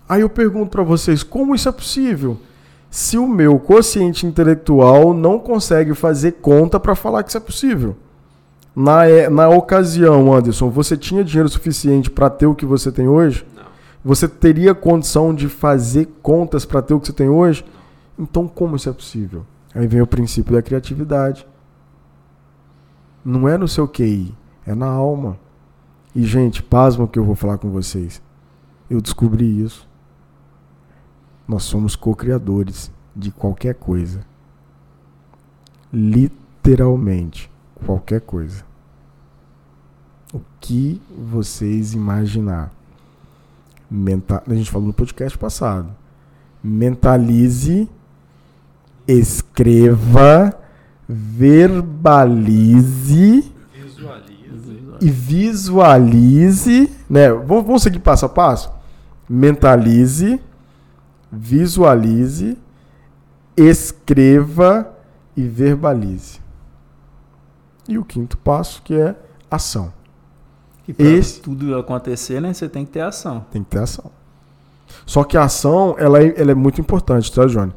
Aí 0.08 0.22
eu 0.22 0.30
pergunto 0.30 0.72
para 0.72 0.84
vocês, 0.84 1.22
como 1.22 1.54
isso 1.54 1.70
é 1.70 1.72
possível? 1.72 2.40
Se 2.90 3.18
o 3.18 3.28
meu 3.28 3.60
consciente 3.60 4.26
intelectual 4.26 5.14
não 5.14 5.38
consegue 5.38 5.94
fazer 5.94 6.34
conta 6.42 6.80
para 6.80 6.96
falar 6.96 7.24
que 7.24 7.30
isso 7.30 7.38
é 7.38 7.42
possível. 7.42 7.96
Na, 8.76 9.06
é, 9.06 9.30
na 9.30 9.50
ocasião, 9.50 10.34
Anderson, 10.34 10.70
você 10.70 10.96
tinha 10.96 11.24
dinheiro 11.24 11.50
suficiente 11.50 12.10
para 12.10 12.30
ter 12.30 12.46
o 12.46 12.56
que 12.56 12.66
você 12.66 12.92
tem 12.92 13.08
hoje? 13.08 13.46
Não. 13.56 13.64
Você 14.04 14.28
teria 14.28 14.74
condição 14.74 15.34
de 15.34 15.50
fazer 15.50 16.08
contas 16.22 16.66
para 16.66 16.82
ter 16.82 16.94
o 16.94 17.00
que 17.00 17.08
você 17.08 17.14
tem 17.14 17.30
hoje? 17.30 17.66
Então, 18.18 18.48
como 18.48 18.76
isso 18.76 18.90
é 18.90 18.94
possível? 18.94 19.46
Aí 19.76 19.88
vem 19.88 20.02
o 20.02 20.08
princípio 20.08 20.54
da 20.54 20.62
criatividade. 20.62 21.46
Não 23.24 23.48
é 23.48 23.58
no 23.58 23.68
seu 23.68 23.88
QI, 23.88 24.36
é 24.66 24.74
na 24.74 24.88
alma. 24.88 25.38
E, 26.16 26.24
gente, 26.24 26.64
pasma 26.64 27.06
o 27.06 27.08
que 27.08 27.20
eu 27.20 27.26
vou 27.26 27.36
falar 27.36 27.58
com 27.58 27.70
vocês. 27.70 28.22
Eu 28.90 29.02
descobri 29.02 29.62
isso. 29.64 29.88
Nós 31.48 31.64
somos 31.64 31.96
co-criadores 31.96 32.92
de 33.16 33.32
qualquer 33.32 33.76
coisa. 33.76 34.22
Literalmente, 35.92 37.52
qualquer 37.86 38.22
coisa. 38.22 38.64
O 40.34 40.40
que 40.60 41.02
vocês 41.10 41.94
imaginar. 41.94 42.72
Mental... 43.90 44.42
A 44.48 44.54
gente 44.54 44.72
falou 44.72 44.88
no 44.88 44.94
podcast 44.94 45.38
passado. 45.38 45.90
Mentalize, 46.64 47.90
escreva, 49.08 50.58
verbalize 51.10 51.82
Visualize. 53.74 54.98
e 55.02 55.10
visualize, 55.10 56.90
né? 57.10 57.32
Vamos, 57.32 57.66
vamos 57.66 57.84
seguir 57.84 58.00
passo 58.00 58.26
a 58.26 58.30
passo? 58.30 58.72
Mentalize, 59.28 60.40
visualize, 61.32 62.58
escreva 63.58 64.90
e 65.36 65.44
verbalize. 65.48 66.40
E 67.88 67.98
o 67.98 68.06
quinto 68.06 68.38
passo 68.38 68.82
que 68.84 68.94
é 68.94 69.16
ação. 69.50 69.92
E 70.88 70.94
para 70.94 71.06
Esse... 71.06 71.42
tudo 71.42 71.78
acontecer, 71.78 72.42
né, 72.42 72.54
você 72.54 72.68
tem 72.68 72.86
que 72.86 72.92
ter 72.92 73.02
ação. 73.02 73.46
Tem 73.52 73.64
que 73.64 73.70
ter 73.70 73.80
ação. 73.80 74.12
Só 75.06 75.24
que 75.24 75.38
a 75.38 75.44
ação, 75.44 75.96
ela 75.98 76.22
é, 76.22 76.34
ela 76.38 76.52
é 76.52 76.56
muito 76.56 76.82
importante, 76.82 77.32
tá, 77.32 77.46
Johnny? 77.46 77.72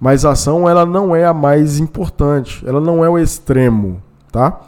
Mas 0.00 0.24
a 0.24 0.30
ação, 0.30 0.68
ela 0.68 0.86
não 0.86 1.14
é 1.14 1.24
a 1.24 1.34
mais 1.34 1.78
importante. 1.78 2.62
Ela 2.66 2.80
não 2.80 3.04
é 3.04 3.08
o 3.08 3.18
extremo, 3.18 4.00
tá? 4.30 4.60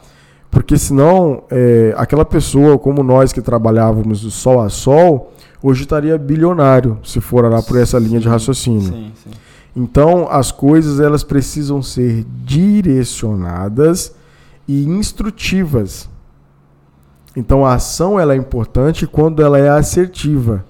Porque 0.49 0.77
senão, 0.77 1.43
é, 1.49 1.93
aquela 1.97 2.25
pessoa 2.25 2.77
como 2.77 3.01
nós 3.01 3.31
que 3.31 3.41
trabalhávamos 3.41 4.21
do 4.21 4.29
sol 4.29 4.59
a 4.59 4.67
sol, 4.67 5.31
hoje 5.63 5.83
estaria 5.83 6.17
bilionário, 6.17 6.99
se 7.03 7.21
for 7.21 7.49
lá 7.49 7.61
por 7.61 7.77
essa 7.77 7.97
linha 7.97 8.19
de 8.19 8.27
raciocínio. 8.27 8.81
Sim, 8.81 9.11
sim. 9.23 9.29
Então, 9.73 10.27
as 10.29 10.51
coisas 10.51 10.99
elas 10.99 11.23
precisam 11.23 11.81
ser 11.81 12.25
direcionadas 12.43 14.13
e 14.71 14.85
instrutivas. 14.85 16.09
Então, 17.35 17.65
a 17.65 17.73
ação 17.73 18.17
ela 18.17 18.33
é 18.33 18.37
importante 18.37 19.05
quando 19.05 19.41
ela 19.41 19.57
é 19.57 19.67
assertiva. 19.67 20.65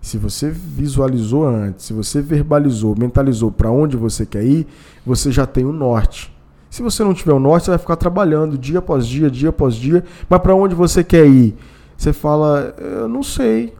Se 0.00 0.16
você 0.16 0.48
visualizou 0.48 1.46
antes, 1.46 1.86
se 1.86 1.92
você 1.92 2.20
verbalizou, 2.20 2.94
mentalizou 2.96 3.50
para 3.50 3.70
onde 3.70 3.96
você 3.96 4.24
quer 4.24 4.44
ir, 4.44 4.66
você 5.04 5.32
já 5.32 5.44
tem 5.44 5.64
o 5.64 5.72
norte. 5.72 6.32
Se 6.70 6.82
você 6.82 7.02
não 7.02 7.14
tiver 7.14 7.32
o 7.32 7.40
norte, 7.40 7.64
você 7.64 7.70
vai 7.72 7.78
ficar 7.78 7.96
trabalhando 7.96 8.56
dia 8.56 8.78
após 8.78 9.06
dia, 9.06 9.30
dia 9.30 9.48
após 9.48 9.74
dia, 9.74 10.04
mas 10.28 10.40
para 10.40 10.54
onde 10.54 10.74
você 10.74 11.02
quer 11.02 11.26
ir? 11.26 11.56
Você 11.96 12.12
fala, 12.12 12.74
eu 12.78 13.08
não 13.08 13.22
sei. 13.22 13.74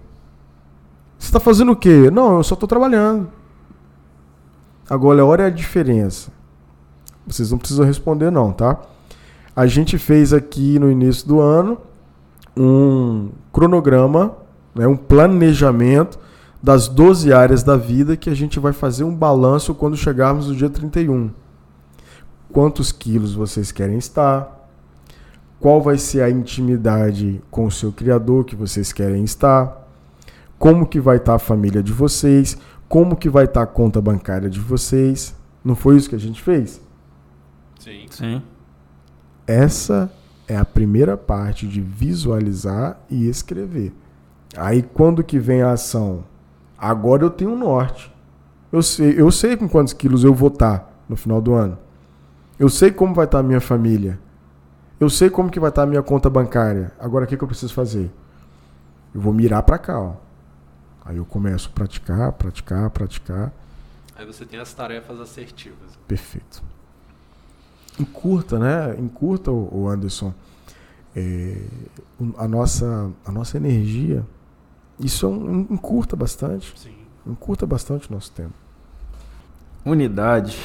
Você 1.19 1.29
está 1.29 1.41
fazendo 1.41 1.73
o 1.73 1.77
quê? 1.77 2.11
Não, 2.11 2.37
eu 2.37 2.43
só 2.43 2.55
estou 2.55 2.69
trabalhando. 2.69 3.29
Agora, 4.91 5.25
olha 5.25 5.47
a 5.47 5.51
diferença. 5.51 6.33
Vocês 7.27 7.51
não 7.53 7.59
precisam 7.59 7.87
responder, 7.87 8.31
não, 8.31 8.53
tá? 8.53 8.81
A 9.55 9.67
gente 9.67 9.99
fez 9.99 10.33
aqui 10.33 10.79
no 10.79 10.91
início 10.91 11.27
do 11.29 11.41
ano 11.41 11.79
um 12.57 13.31
cronograma, 13.53 14.37
né, 14.75 14.87
um 14.87 14.97
planejamento 14.97 16.19
das 16.63 16.89
12 16.89 17.33
áreas 17.33 17.63
da 17.63 17.77
vida 17.77 18.17
que 18.17 18.31
a 18.31 18.35
gente 18.35 18.59
vai 18.59 18.73
fazer 18.73 19.05
um 19.05 19.15
balanço 19.15 19.75
quando 19.75 19.97
chegarmos 19.97 20.49
no 20.49 20.57
dia 20.57 20.71
31. 20.71 21.31
Quantos 22.53 22.93
quilos 22.93 23.35
vocês 23.35 23.73
querem 23.73 23.99
estar? 23.99 24.69
Qual 25.59 25.81
vai 25.81 25.99
ser 25.99 26.23
a 26.23 26.31
intimidade 26.31 27.43
com 27.51 27.67
o 27.67 27.71
seu 27.71 27.93
criador 27.93 28.45
que 28.45 28.57
vocês 28.57 28.93
querem 28.93 29.25
estar? 29.25 29.83
como 30.63 30.87
que 30.87 31.01
vai 31.01 31.17
estar 31.17 31.35
a 31.35 31.41
família 31.41 31.83
de 31.83 31.93
vocês, 31.93 32.57
como 32.89 33.17
que 33.17 33.29
vai 33.29 33.47
estar 33.47 33.63
a 33.63 33.67
conta 33.67 34.01
bancária 34.01 34.49
de 34.49 34.61
vocês. 34.61 35.35
Não 35.65 35.75
foi 35.75 35.97
isso 35.97 36.09
que 36.09 36.15
a 36.15 36.21
gente 36.21 36.41
fez? 36.41 36.81
Sim. 37.81 38.07
Sim. 38.09 38.43
Essa 39.47 40.13
é 40.47 40.57
a 40.57 40.65
primeira 40.65 41.17
parte 41.17 41.67
de 41.67 41.81
visualizar 41.81 43.01
e 43.11 43.29
escrever. 43.29 43.93
Aí 44.57 44.83
quando 44.83 45.25
que 45.25 45.39
vem 45.39 45.63
a 45.63 45.73
ação? 45.73 46.25
Agora 46.77 47.23
eu 47.25 47.31
tenho 47.31 47.53
um 47.53 47.59
norte. 47.59 48.13
Eu 48.71 48.83
sei, 48.83 49.21
eu 49.21 49.31
sei 49.31 49.57
com 49.57 49.69
quantos 49.69 49.93
quilos 49.93 50.25
eu 50.25 50.35
vou 50.35 50.49
estar 50.49 51.05
no 51.09 51.17
final 51.17 51.41
do 51.41 51.55
ano. 51.55 51.79
Eu 52.59 52.69
sei 52.69 52.91
como 52.91 53.15
vai 53.15 53.25
estar 53.25 53.39
a 53.39 53.43
minha 53.43 53.61
família. 53.61 54.19
Eu 54.99 55.11
sei 55.11 55.29
como 55.29 55.51
que 55.51 55.61
vai 55.61 55.71
estar 55.71 55.83
a 55.83 55.87
minha 55.87 56.03
conta 56.03 56.31
bancária. 56.31 56.93
Agora 56.99 57.25
o 57.25 57.29
que, 57.29 57.37
que 57.37 57.43
eu 57.43 57.49
preciso 57.49 57.75
fazer? 57.75 58.11
Eu 59.15 59.21
vou 59.21 59.33
mirar 59.33 59.63
para 59.63 59.79
cá, 59.79 60.01
ó. 60.01 60.15
Aí 61.05 61.17
eu 61.17 61.25
começo 61.25 61.69
a 61.69 61.75
praticar, 61.75 62.33
praticar, 62.33 62.89
praticar. 62.91 63.53
Aí 64.15 64.25
você 64.25 64.47
tem 64.47 64.61
as 64.61 64.73
tarefas 64.73 65.21
assertivas. 65.21 65.99
Perfeito. 66.07 66.63
Encurta, 67.99 68.59
né? 68.59 68.97
Encurta, 68.99 69.51
o 69.51 69.89
Anderson, 69.89 70.33
é, 71.15 71.57
a, 72.39 72.49
nossa, 72.49 73.11
a 73.25 73.33
nossa 73.33 73.57
energia. 73.57 74.25
Isso 74.99 75.27
é 75.27 75.29
um, 75.29 75.67
encurta 75.71 76.17
bastante. 76.17 76.73
Sim. 76.77 76.95
Encurta 77.27 77.67
bastante 77.67 78.09
o 78.11 78.13
nosso 78.13 78.31
tempo. 78.33 78.55
Unidade. 79.85 80.59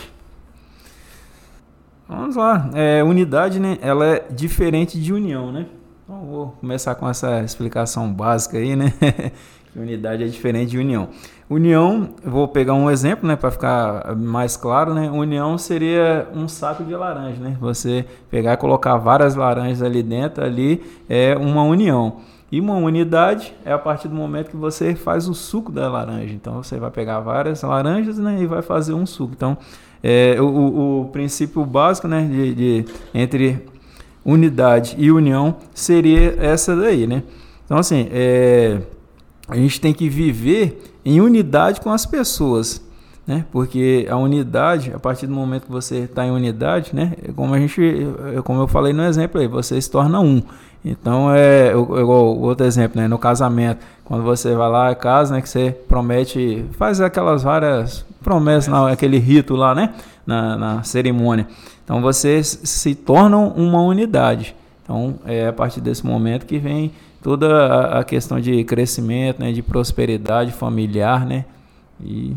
Vamos 2.08 2.36
lá. 2.36 2.70
É, 2.74 3.04
unidade, 3.04 3.60
né? 3.60 3.78
Ela 3.82 4.06
é 4.06 4.28
diferente 4.32 5.00
de 5.00 5.12
união, 5.12 5.52
né? 5.52 5.68
Então 6.04 6.26
vou 6.26 6.48
começar 6.52 6.96
com 6.96 7.10
essa 7.10 7.44
explicação 7.44 8.12
básica 8.12 8.58
aí, 8.58 8.76
né? 8.76 8.94
unidade 9.76 10.24
é 10.24 10.28
diferente 10.28 10.72
de 10.72 10.78
união. 10.78 11.10
União, 11.50 12.10
vou 12.26 12.46
pegar 12.46 12.74
um 12.74 12.92
exemplo, 12.92 13.26
né, 13.26 13.38
para 13.38 13.50
ficar 13.50 14.14
mais 14.18 14.58
claro, 14.58 14.94
né? 14.94 15.10
União 15.10 15.58
seria 15.58 16.28
um 16.36 16.46
saco 16.46 16.84
de 16.84 16.94
laranja, 16.94 17.42
né? 17.42 17.56
Você 17.62 18.06
pegar 18.30 18.54
e 18.54 18.58
colocar 18.58 18.98
várias 18.98 19.34
laranjas 19.34 19.82
ali 19.82 20.04
dentro, 20.04 20.44
ali 20.44 20.84
é 21.08 21.38
uma 21.38 21.64
união. 21.64 22.18
E 22.52 22.60
uma 22.60 22.76
unidade 22.76 23.54
é 23.64 23.72
a 23.72 23.78
partir 23.78 24.10
do 24.10 24.16
momento 24.16 24.50
que 24.50 24.58
você 24.58 24.94
faz 24.94 25.30
o 25.30 25.34
suco 25.34 25.72
da 25.72 25.90
laranja. 25.90 26.34
Então 26.34 26.62
você 26.62 26.78
vai 26.78 26.92
pegar 26.92 27.22
várias 27.22 27.62
laranjas, 27.62 28.18
né, 28.18 28.40
e 28.42 28.46
vai 28.46 28.62
fazer 28.62 28.94
um 28.94 29.06
suco. 29.06 29.34
Então 29.34 29.58
é, 30.04 30.36
o, 30.42 31.02
o 31.02 31.10
princípio 31.14 31.66
básico, 31.66 32.10
né, 32.10 32.28
de, 32.30 32.54
de 32.54 32.86
entre 33.14 33.66
unidade 34.26 34.96
e 34.98 35.10
união 35.10 35.56
seria 35.74 36.36
essa 36.40 36.76
daí, 36.76 37.08
né? 37.08 37.24
Então 37.64 37.78
assim, 37.78 38.10
é, 38.12 38.82
a 39.48 39.56
gente 39.56 39.80
tem 39.80 39.94
que 39.94 40.10
viver 40.10 40.97
em 41.08 41.22
unidade 41.22 41.80
com 41.80 41.90
as 41.90 42.06
pessoas, 42.06 42.82
né? 43.26 43.46
Porque 43.50 44.06
a 44.10 44.18
unidade, 44.18 44.92
a 44.94 45.00
partir 45.00 45.26
do 45.26 45.34
momento 45.34 45.64
que 45.64 45.72
você 45.72 46.00
está 46.00 46.26
em 46.26 46.32
unidade, 46.32 46.94
né? 46.94 47.14
Como 47.34 47.54
a 47.54 47.60
gente, 47.60 47.82
como 48.44 48.60
eu 48.60 48.68
falei 48.68 48.92
no 48.92 49.04
exemplo 49.04 49.40
aí, 49.40 49.48
você 49.48 49.80
se 49.80 49.90
torna 49.90 50.20
um. 50.20 50.44
Então 50.84 51.34
é 51.34 51.72
igual 51.72 52.38
outro 52.38 52.66
exemplo, 52.66 53.00
né? 53.00 53.08
No 53.08 53.18
casamento, 53.18 53.86
quando 54.04 54.24
você 54.24 54.54
vai 54.54 54.70
lá 54.70 54.94
casa, 54.96 55.34
né? 55.34 55.42
Que 55.42 55.48
você 55.48 55.72
promete, 55.88 56.66
faz 56.74 57.00
aquelas 57.00 57.42
várias 57.42 58.06
promessas, 58.22 58.74
é. 58.74 58.92
aquele 58.92 59.18
rito 59.18 59.56
lá, 59.56 59.74
né? 59.74 59.94
Na, 60.26 60.58
na 60.58 60.84
cerimônia. 60.84 61.48
Então 61.86 62.02
vocês 62.02 62.60
se 62.66 62.94
tornam 62.94 63.48
uma 63.56 63.82
unidade. 63.82 64.54
Então 64.84 65.16
é 65.26 65.48
a 65.48 65.54
partir 65.54 65.80
desse 65.80 66.06
momento 66.06 66.46
que 66.46 66.60
vem 66.60 66.92
toda 67.28 68.00
a 68.00 68.06
questão 68.06 68.40
de 68.40 68.64
crescimento, 68.64 69.42
né, 69.42 69.52
de 69.52 69.62
prosperidade 69.62 70.54
familiar, 70.54 71.26
né? 71.26 71.44
E 72.00 72.34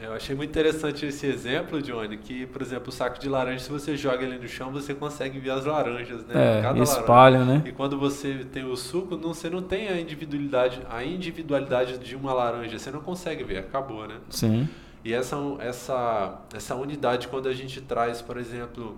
eu 0.00 0.14
achei 0.14 0.34
muito 0.34 0.48
interessante 0.48 1.04
esse 1.04 1.26
exemplo, 1.26 1.82
Johnny, 1.82 2.16
que, 2.16 2.46
por 2.46 2.62
exemplo, 2.62 2.88
o 2.88 2.90
saco 2.90 3.20
de 3.20 3.28
laranja, 3.28 3.64
se 3.64 3.70
você 3.70 3.94
joga 3.94 4.24
ele 4.24 4.38
no 4.38 4.48
chão, 4.48 4.72
você 4.72 4.94
consegue 4.94 5.38
ver 5.38 5.50
as 5.50 5.66
laranjas, 5.66 6.24
né? 6.24 6.58
É, 6.58 6.62
Cada 6.62 6.82
espalha, 6.82 7.40
laranja. 7.40 7.58
né? 7.58 7.62
E 7.66 7.72
quando 7.72 7.98
você 7.98 8.46
tem 8.50 8.64
o 8.64 8.74
suco, 8.76 9.14
não, 9.14 9.34
você 9.34 9.50
não 9.50 9.60
tem 9.60 9.88
a 9.88 10.00
individualidade, 10.00 10.80
a 10.88 11.04
individualidade 11.04 11.98
de 11.98 12.16
uma 12.16 12.32
laranja, 12.32 12.78
você 12.78 12.90
não 12.90 13.00
consegue 13.00 13.44
ver, 13.44 13.58
acabou, 13.58 14.08
né? 14.08 14.14
Sim. 14.30 14.66
E 15.04 15.12
essa, 15.12 15.36
essa, 15.58 16.40
essa 16.54 16.74
unidade, 16.74 17.28
quando 17.28 17.46
a 17.46 17.52
gente 17.52 17.82
traz, 17.82 18.22
por 18.22 18.38
exemplo, 18.38 18.96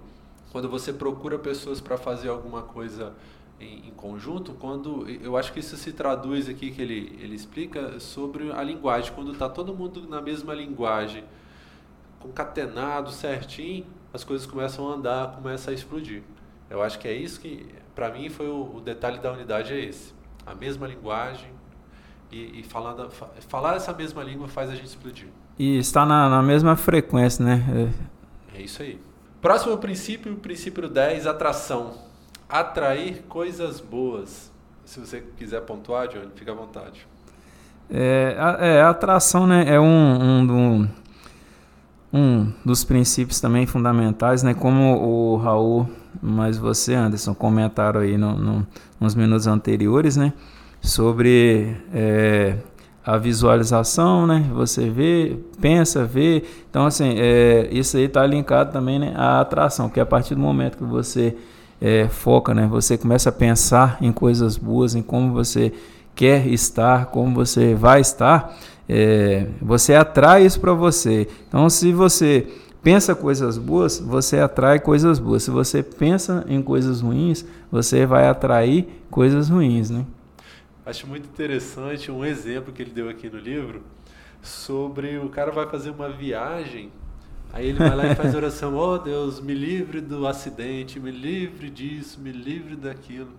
quando 0.52 0.68
você 0.68 0.92
procura 0.92 1.36
pessoas 1.36 1.80
para 1.80 1.98
fazer 1.98 2.28
alguma 2.28 2.62
coisa 2.62 3.12
em, 3.60 3.88
em, 3.88 3.90
conjunto, 3.90 4.52
quando 4.54 5.08
eu 5.08 5.36
acho 5.36 5.52
que 5.52 5.60
isso 5.60 5.76
se 5.76 5.92
traduz 5.92 6.48
aqui 6.48 6.70
que 6.70 6.80
ele, 6.80 7.18
ele 7.20 7.34
explica 7.34 7.98
sobre 7.98 8.52
a 8.52 8.62
linguagem, 8.62 9.12
quando 9.12 9.32
está 9.32 9.48
todo 9.48 9.74
mundo 9.74 10.08
na 10.08 10.20
mesma 10.20 10.54
linguagem, 10.54 11.24
concatenado 12.20 13.10
certinho, 13.10 13.86
as 14.12 14.24
coisas 14.24 14.46
começam 14.46 14.90
a 14.90 14.94
andar, 14.94 15.32
começa 15.32 15.70
a 15.70 15.74
explodir. 15.74 16.22
Eu 16.70 16.82
acho 16.82 16.98
que 16.98 17.08
é 17.08 17.12
isso 17.12 17.40
que, 17.40 17.66
para 17.94 18.10
mim, 18.10 18.28
foi 18.28 18.48
o, 18.48 18.76
o, 18.76 18.80
detalhe 18.80 19.18
da 19.18 19.32
unidade 19.32 19.72
é 19.72 19.84
esse, 19.84 20.14
a 20.46 20.54
mesma 20.54 20.86
linguagem 20.86 21.50
e, 22.30 22.60
e 22.60 22.62
falando, 22.62 23.10
falar 23.48 23.76
essa 23.76 23.92
mesma 23.92 24.22
língua 24.22 24.48
faz 24.48 24.70
a 24.70 24.74
gente 24.74 24.86
explodir. 24.86 25.28
E 25.58 25.78
está 25.78 26.06
na, 26.06 26.28
na 26.28 26.42
mesma 26.42 26.76
frequência, 26.76 27.44
né? 27.44 27.92
É 28.54 28.62
isso 28.62 28.82
aí. 28.82 29.00
Próximo 29.40 29.76
princípio, 29.78 30.36
princípio 30.36 30.88
10, 30.88 31.26
atração 31.26 32.07
atrair 32.48 33.22
coisas 33.28 33.80
boas. 33.80 34.50
Se 34.84 34.98
você 34.98 35.22
quiser 35.36 35.60
pontuar, 35.62 36.08
Johnny, 36.08 36.30
fica 36.34 36.52
à 36.52 36.54
vontade. 36.54 37.06
É, 37.90 38.36
a, 38.38 38.66
é, 38.66 38.82
a 38.82 38.90
atração 38.90 39.46
né, 39.46 39.64
é 39.66 39.78
um, 39.78 39.86
um, 39.86 40.88
um, 42.12 42.52
dos 42.64 42.84
princípios 42.84 43.40
também 43.40 43.66
fundamentais, 43.66 44.42
né? 44.42 44.54
Como 44.54 44.96
o 44.96 45.36
Raul, 45.36 45.88
mas 46.22 46.56
você, 46.56 46.94
Anderson, 46.94 47.34
comentaram 47.34 48.00
aí 48.00 48.16
no, 48.16 48.36
no, 48.36 48.66
nos 48.98 49.14
minutos 49.14 49.46
anteriores, 49.46 50.16
né? 50.16 50.32
Sobre 50.80 51.76
é, 51.92 52.56
a 53.04 53.16
visualização, 53.16 54.26
né? 54.26 54.48
Você 54.52 54.88
vê, 54.88 55.38
pensa, 55.60 56.04
vê. 56.04 56.44
Então, 56.70 56.86
assim, 56.86 57.14
é, 57.18 57.68
isso 57.72 57.96
aí 57.96 58.04
está 58.04 58.26
linkado 58.26 58.72
também 58.72 58.98
né, 58.98 59.14
à 59.16 59.40
atração, 59.40 59.88
porque 59.88 60.00
a 60.00 60.06
partir 60.06 60.34
do 60.34 60.40
momento 60.40 60.78
que 60.78 60.84
você 60.84 61.36
é, 61.80 62.08
foca, 62.08 62.54
né? 62.54 62.66
Você 62.66 62.98
começa 62.98 63.28
a 63.28 63.32
pensar 63.32 63.98
em 64.00 64.12
coisas 64.12 64.56
boas, 64.56 64.94
em 64.94 65.02
como 65.02 65.32
você 65.32 65.72
quer 66.14 66.46
estar, 66.48 67.06
como 67.06 67.34
você 67.34 67.74
vai 67.74 68.00
estar, 68.00 68.56
é, 68.88 69.46
você 69.62 69.94
atrai 69.94 70.44
isso 70.44 70.60
para 70.60 70.72
você. 70.72 71.28
Então, 71.48 71.68
se 71.70 71.92
você 71.92 72.46
pensa 72.82 73.14
coisas 73.14 73.58
boas, 73.58 74.00
você 74.00 74.38
atrai 74.38 74.80
coisas 74.80 75.18
boas. 75.18 75.42
Se 75.42 75.50
você 75.50 75.82
pensa 75.82 76.44
em 76.48 76.60
coisas 76.62 77.00
ruins, 77.00 77.44
você 77.70 78.04
vai 78.06 78.26
atrair 78.26 78.88
coisas 79.10 79.48
ruins, 79.48 79.90
né? 79.90 80.04
Acho 80.84 81.06
muito 81.06 81.26
interessante 81.26 82.10
um 82.10 82.24
exemplo 82.24 82.72
que 82.72 82.82
ele 82.82 82.90
deu 82.90 83.08
aqui 83.08 83.28
no 83.28 83.38
livro 83.38 83.82
sobre 84.40 85.18
o 85.18 85.28
cara 85.28 85.50
vai 85.50 85.66
fazer 85.66 85.90
uma 85.90 86.08
viagem 86.08 86.90
Aí 87.52 87.66
ele 87.66 87.78
vai 87.78 87.94
lá 87.94 88.06
e 88.06 88.14
faz 88.14 88.34
oração: 88.34 88.76
Oh 88.76 88.98
Deus, 88.98 89.40
me 89.40 89.54
livre 89.54 90.00
do 90.00 90.26
acidente, 90.26 91.00
me 91.00 91.10
livre 91.10 91.70
disso, 91.70 92.20
me 92.20 92.30
livre 92.30 92.76
daquilo. 92.76 93.30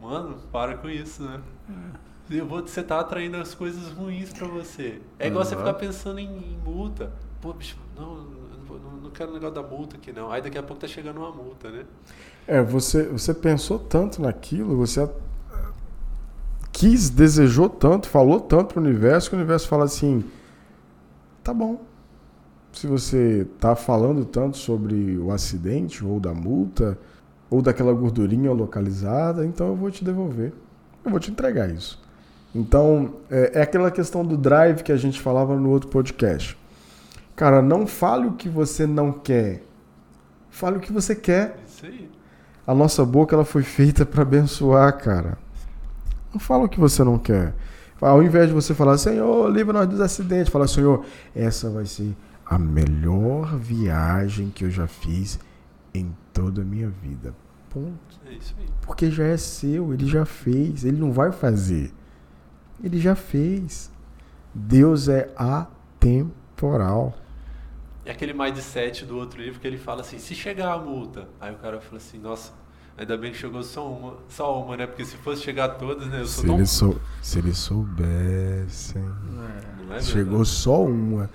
Mano, 0.00 0.36
para 0.50 0.76
com 0.76 0.88
isso, 0.88 1.22
né? 1.22 1.40
É. 1.68 2.10
Eu 2.30 2.46
vou, 2.46 2.62
você 2.62 2.82
tá 2.82 3.00
atraindo 3.00 3.36
as 3.36 3.54
coisas 3.54 3.90
ruins 3.92 4.32
para 4.32 4.46
você. 4.46 5.00
É 5.18 5.26
igual 5.26 5.42
uhum. 5.42 5.50
você 5.50 5.56
ficar 5.56 5.74
pensando 5.74 6.20
em, 6.20 6.28
em, 6.28 6.58
multa. 6.64 7.12
Pô, 7.40 7.52
bicho, 7.52 7.76
não, 7.96 8.24
não, 8.68 8.78
não 9.02 9.10
quero 9.10 9.30
o 9.30 9.34
negócio 9.34 9.54
da 9.56 9.62
multa 9.62 9.96
aqui 9.96 10.12
não. 10.12 10.30
Aí 10.30 10.40
daqui 10.40 10.56
a 10.56 10.62
pouco 10.62 10.80
tá 10.80 10.86
chegando 10.86 11.18
uma 11.18 11.32
multa, 11.32 11.70
né? 11.70 11.84
É, 12.46 12.62
você, 12.62 13.04
você 13.08 13.34
pensou 13.34 13.80
tanto 13.80 14.22
naquilo, 14.22 14.76
você 14.76 15.08
quis, 16.72 17.10
desejou 17.10 17.68
tanto, 17.68 18.08
falou 18.08 18.40
tanto 18.40 18.74
pro 18.74 18.82
universo, 18.82 19.28
que 19.28 19.34
o 19.34 19.38
universo 19.38 19.66
fala 19.66 19.84
assim: 19.84 20.24
tá 21.42 21.52
bom, 21.52 21.80
se 22.72 22.86
você 22.86 23.46
está 23.54 23.74
falando 23.74 24.24
tanto 24.24 24.56
sobre 24.56 25.18
o 25.18 25.32
acidente 25.32 26.04
ou 26.04 26.20
da 26.20 26.32
multa 26.32 26.98
ou 27.50 27.60
daquela 27.60 27.92
gordurinha 27.92 28.52
localizada, 28.52 29.44
então 29.44 29.68
eu 29.68 29.76
vou 29.76 29.90
te 29.90 30.04
devolver. 30.04 30.52
Eu 31.04 31.10
vou 31.10 31.18
te 31.18 31.30
entregar 31.30 31.70
isso. 31.70 32.00
Então, 32.54 33.14
é, 33.30 33.58
é 33.58 33.62
aquela 33.62 33.90
questão 33.90 34.24
do 34.24 34.36
drive 34.36 34.82
que 34.82 34.92
a 34.92 34.96
gente 34.96 35.20
falava 35.20 35.56
no 35.56 35.70
outro 35.70 35.88
podcast. 35.88 36.56
Cara, 37.34 37.62
não 37.62 37.86
fale 37.86 38.26
o 38.26 38.32
que 38.32 38.48
você 38.48 38.86
não 38.86 39.12
quer. 39.12 39.62
Fale 40.50 40.76
o 40.76 40.80
que 40.80 40.92
você 40.92 41.14
quer. 41.14 41.58
Isso 41.66 41.86
aí. 41.86 42.10
A 42.66 42.74
nossa 42.74 43.04
boca 43.04 43.34
ela 43.34 43.44
foi 43.44 43.62
feita 43.62 44.04
para 44.04 44.22
abençoar, 44.22 44.96
cara. 44.98 45.38
Não 46.32 46.38
fala 46.38 46.64
o 46.64 46.68
que 46.68 46.78
você 46.78 47.02
não 47.02 47.18
quer. 47.18 47.54
Ao 48.00 48.22
invés 48.22 48.48
de 48.48 48.54
você 48.54 48.74
falar, 48.74 48.96
Senhor, 48.96 49.50
livra-nós 49.50 49.88
dos 49.88 50.00
acidentes, 50.00 50.52
fala, 50.52 50.66
Senhor, 50.66 51.04
essa 51.34 51.68
vai 51.68 51.84
ser 51.84 52.14
a 52.50 52.58
melhor 52.58 53.56
viagem 53.56 54.50
que 54.50 54.64
eu 54.64 54.70
já 54.70 54.88
fiz 54.88 55.38
em 55.94 56.12
toda 56.32 56.62
a 56.62 56.64
minha 56.64 56.90
vida. 56.90 57.32
Ponto. 57.68 58.20
É 58.26 58.32
isso 58.32 58.56
aí. 58.58 58.66
Porque 58.82 59.08
já 59.08 59.24
é 59.24 59.36
seu, 59.36 59.94
ele 59.94 60.04
já 60.04 60.24
fez, 60.24 60.84
ele 60.84 60.98
não 60.98 61.12
vai 61.12 61.30
fazer. 61.30 61.92
Ele 62.82 62.98
já 62.98 63.14
fez. 63.14 63.92
Deus 64.52 65.08
é 65.08 65.32
atemporal. 65.36 67.16
É 68.04 68.10
aquele 68.10 68.32
mindset 68.32 69.04
do 69.04 69.16
outro 69.16 69.40
livro 69.40 69.60
que 69.60 69.66
ele 69.68 69.78
fala 69.78 70.00
assim: 70.00 70.18
se 70.18 70.34
chegar 70.34 70.72
a 70.72 70.78
multa, 70.78 71.28
aí 71.40 71.52
o 71.52 71.58
cara 71.58 71.80
fala 71.80 71.98
assim: 71.98 72.18
nossa, 72.18 72.52
ainda 72.98 73.16
bem 73.16 73.30
que 73.30 73.38
chegou 73.38 73.62
só 73.62 73.88
uma, 73.88 74.16
só 74.28 74.60
uma, 74.60 74.76
né? 74.76 74.88
Porque 74.88 75.04
se 75.04 75.16
fosse 75.18 75.42
chegar 75.42 75.68
todas, 75.68 76.08
né? 76.08 76.22
Eu 76.22 76.26
sou 76.26 76.40
se, 76.40 76.46
tão... 76.48 76.56
ele 76.56 76.66
sou, 76.66 77.00
se 77.22 77.38
eles 77.38 77.58
soubessem. 77.58 79.04
É, 79.88 79.96
é 79.96 80.00
chegou 80.00 80.44
só 80.44 80.84
uma. 80.84 81.30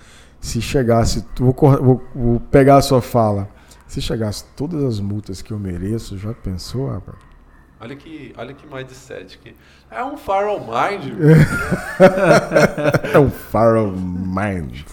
Se 0.45 0.61
chegasse, 0.61 1.25
vou, 1.39 1.55
vou, 1.55 2.03
vou, 2.13 2.39
pegar 2.39 2.77
a 2.77 2.81
sua 2.83 3.01
fala. 3.01 3.49
Se 3.87 3.99
chegasse 3.99 4.45
todas 4.55 4.83
as 4.83 4.99
multas 4.99 5.41
que 5.41 5.51
eu 5.51 5.57
mereço, 5.57 6.19
já 6.19 6.35
pensou, 6.35 6.87
rapaz? 6.87 7.17
Olha 7.79 7.95
que, 7.95 8.31
olha 8.37 8.53
que 8.53 8.67
mindset. 8.67 9.39
Que 9.39 9.55
é 9.89 10.05
um 10.05 10.15
Farrell 10.15 10.59
Mind. 10.59 11.13
é 13.11 13.17
um 13.17 13.31
Farrell 13.31 13.91
Mind. 13.91 14.83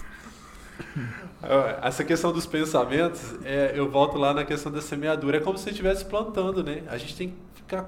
Essa 1.83 2.03
questão 2.03 2.33
dos 2.33 2.47
pensamentos, 2.47 3.35
é, 3.45 3.73
eu 3.75 3.91
volto 3.91 4.17
lá 4.17 4.33
na 4.33 4.43
questão 4.43 4.71
da 4.71 4.81
semeadura. 4.81 5.37
É 5.37 5.39
como 5.39 5.55
se 5.55 5.65
você 5.65 5.69
estivesse 5.69 6.03
plantando, 6.03 6.63
né? 6.63 6.81
A 6.87 6.97
gente 6.97 7.15
tem 7.15 7.29
que 7.29 7.35
ficar 7.53 7.87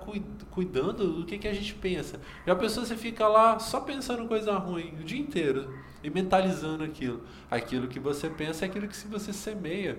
cuidando 0.52 1.14
do 1.14 1.26
que, 1.26 1.40
que 1.40 1.48
a 1.48 1.54
gente 1.54 1.74
pensa. 1.74 2.20
E 2.46 2.52
a 2.52 2.56
pessoa 2.56 2.86
você 2.86 2.96
fica 2.96 3.28
lá 3.28 3.58
só 3.58 3.80
pensando 3.80 4.28
coisa 4.28 4.56
ruim 4.56 4.94
o 5.02 5.04
dia 5.04 5.20
inteiro 5.20 5.68
e 6.06 6.10
mentalizando 6.12 6.84
aquilo. 6.84 7.22
Aquilo 7.50 7.88
que 7.88 8.00
você 8.00 8.30
pensa 8.30 8.64
é 8.64 8.68
aquilo 8.68 8.88
que 8.88 8.96
se 8.96 9.08
você 9.08 9.34
semeia. 9.34 9.98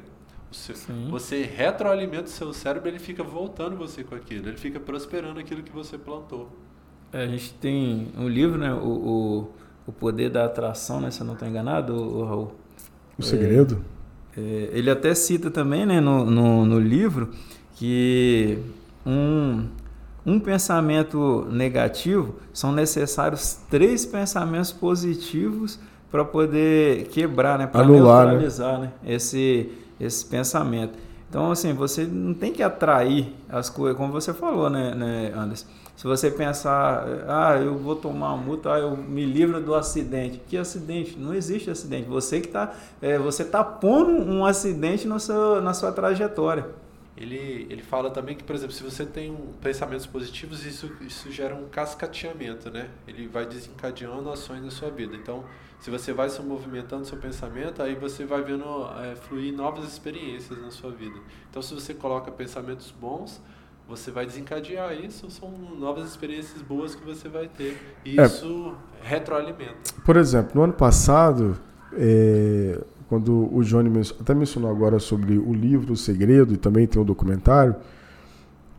Seu, 0.52 0.76
você 1.11 1.42
retroalimenta 1.42 2.26
o 2.26 2.28
seu 2.28 2.52
cérebro, 2.52 2.88
ele 2.88 3.00
fica 3.00 3.22
voltando 3.24 3.76
você 3.76 4.04
com 4.04 4.14
aquilo, 4.14 4.48
ele 4.48 4.57
fica 4.57 4.78
prosperando 4.78 5.40
aquilo 5.40 5.62
que 5.62 5.72
você 5.72 5.98
plantou. 5.98 6.48
É, 7.12 7.24
a 7.24 7.26
gente 7.26 7.52
tem 7.54 8.12
um 8.16 8.28
livro, 8.28 8.57
né? 8.57 8.72
O, 8.72 8.86
o, 8.86 9.48
o 9.88 9.92
Poder 9.92 10.30
da 10.30 10.44
Atração, 10.44 11.00
né? 11.00 11.11
Se 11.11 11.20
eu 11.20 11.26
não 11.26 11.34
estou 11.34 11.48
enganado, 11.48 11.94
o, 11.94 12.24
Raul. 12.24 12.52
O 13.18 13.22
Segredo? 13.22 13.84
É, 14.36 14.40
é, 14.40 14.70
ele 14.72 14.88
até 14.88 15.12
cita 15.14 15.50
também, 15.50 15.84
né, 15.84 16.00
no, 16.00 16.24
no, 16.24 16.64
no 16.64 16.78
livro, 16.78 17.32
que 17.74 18.59
um, 19.04 19.66
um 20.24 20.38
pensamento 20.38 21.46
negativo 21.50 22.36
são 22.52 22.70
necessários 22.70 23.59
três 23.68 24.07
pensamentos 24.07 24.70
positivos 24.70 25.80
para 26.11 26.24
poder 26.24 27.09
quebrar, 27.09 27.59
né? 27.59 27.66
Para 27.66 27.84
né? 27.84 27.92
neutralizar 27.92 28.80
né? 28.80 28.92
esse 29.07 29.70
esse 29.98 30.24
pensamento. 30.26 30.92
Então, 31.28 31.50
assim, 31.50 31.72
você 31.72 32.04
não 32.04 32.34
tem 32.34 32.52
que 32.52 32.62
atrair 32.62 33.34
as 33.48 33.68
coisas, 33.68 33.96
como 33.96 34.12
você 34.12 34.32
falou, 34.32 34.70
né, 34.70 34.94
né, 34.94 35.32
Anderson? 35.34 35.66
Se 35.96 36.04
você 36.07 36.30
pensar, 36.30 37.07
ah, 37.26 37.57
eu 37.57 37.76
vou 37.78 37.96
tomar 37.96 38.34
uma 38.34 38.36
multa, 38.36 38.74
ah, 38.74 38.78
eu 38.78 38.94
me 38.94 39.24
livro 39.24 39.61
do 39.62 39.74
acidente. 39.74 40.40
Que 40.46 40.59
acidente? 40.59 41.18
Não 41.18 41.32
existe 41.32 41.70
acidente. 41.70 42.07
Você 42.07 42.38
que 42.40 42.48
está, 42.48 42.74
é, 43.00 43.18
você 43.18 43.42
está 43.42 43.64
pondo 43.64 44.12
um 44.12 44.44
acidente 44.44 45.09
no 45.09 45.18
seu, 45.18 45.62
na 45.62 45.72
sua 45.72 45.90
trajetória. 45.90 46.66
Ele, 47.16 47.66
ele 47.70 47.82
fala 47.82 48.11
também 48.11 48.36
que, 48.36 48.44
por 48.44 48.54
exemplo, 48.54 48.74
se 48.74 48.82
você 48.82 49.07
tem 49.07 49.30
um, 49.30 49.54
pensamentos 49.62 50.04
positivos, 50.04 50.66
isso, 50.66 50.92
isso 51.00 51.32
gera 51.32 51.54
um 51.54 51.66
cascateamento, 51.66 52.70
né? 52.70 52.90
Ele 53.09 53.26
vai 53.26 53.46
desencadeando 53.46 54.30
ações 54.30 54.62
na 54.62 54.70
sua 54.70 54.90
vida. 54.90 55.16
Então, 55.16 55.44
se 55.81 55.91
você 55.91 56.12
vai 56.12 56.29
se 56.29 56.41
movimentando 56.43 57.05
seu 57.05 57.18
pensamento, 57.18 57.83
aí 57.83 57.95
você 57.95 58.24
vai 58.24 58.43
vendo 58.43 58.64
é, 59.03 59.14
fluir 59.14 59.55
novas 59.55 59.85
experiências 59.87 60.61
na 60.61 60.70
sua 60.70 60.91
vida. 60.91 61.18
Então, 61.51 61.62
se 61.62 61.74
você 61.74 61.95
coloca 61.95 62.31
pensamentos 62.31 62.93
bons, 62.99 63.41
você 63.89 64.11
vai 64.11 64.27
desencadear 64.27 64.93
isso, 64.93 65.31
são 65.31 65.53
novas 65.79 66.09
experiências 66.09 66.61
boas 66.61 66.95
que 66.95 67.05
você 67.05 67.29
vai 67.29 67.49
ter. 67.49 67.77
E 68.05 68.18
é, 68.18 68.24
isso 68.24 68.74
retroalimenta. 69.03 69.77
Por 70.05 70.16
exemplo, 70.16 70.53
no 70.55 70.62
ano 70.62 70.72
passado, 70.72 71.57
é, 71.93 72.81
quando 73.09 73.55
o 73.55 73.62
Johnny 73.62 73.91
até 74.20 74.35
mencionou 74.35 74.70
agora 74.70 74.99
sobre 74.99 75.39
o 75.39 75.53
livro 75.53 75.93
O 75.93 75.97
Segredo 75.97 76.53
e 76.53 76.57
também 76.57 76.87
tem 76.87 77.01
o 77.01 77.05
documentário, 77.05 77.77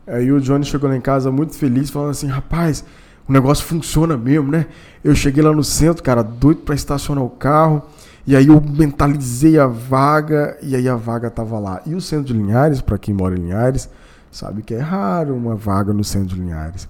aí 0.05 0.31
o 0.31 0.41
Johnny 0.41 0.65
chegou 0.65 0.89
lá 0.89 0.95
em 0.95 1.01
casa 1.01 1.31
muito 1.31 1.53
feliz, 1.55 1.89
falando 1.89 2.11
assim, 2.11 2.27
rapaz, 2.27 2.83
o 3.27 3.33
negócio 3.33 3.65
funciona 3.65 4.15
mesmo, 4.15 4.51
né? 4.51 4.67
Eu 5.03 5.13
cheguei 5.13 5.43
lá 5.43 5.51
no 5.51 5.63
centro, 5.63 6.01
cara, 6.01 6.23
doido 6.23 6.61
para 6.61 6.75
estacionar 6.75 7.23
o 7.23 7.29
carro. 7.29 7.83
E 8.25 8.35
aí 8.35 8.47
eu 8.47 8.61
mentalizei 8.61 9.57
a 9.57 9.67
vaga 9.67 10.57
e 10.61 10.75
aí 10.75 10.87
a 10.87 10.95
vaga 10.95 11.29
tava 11.29 11.59
lá. 11.59 11.81
E 11.85 11.95
o 11.95 12.01
centro 12.01 12.25
de 12.25 12.33
Linhares, 12.33 12.81
para 12.81 12.97
quem 12.97 13.13
mora 13.13 13.35
em 13.35 13.41
Linhares, 13.41 13.89
sabe 14.31 14.61
que 14.61 14.73
é 14.73 14.79
raro 14.79 15.35
uma 15.35 15.55
vaga 15.55 15.93
no 15.93 16.03
centro 16.03 16.35
de 16.35 16.41
Linhares. 16.41 16.87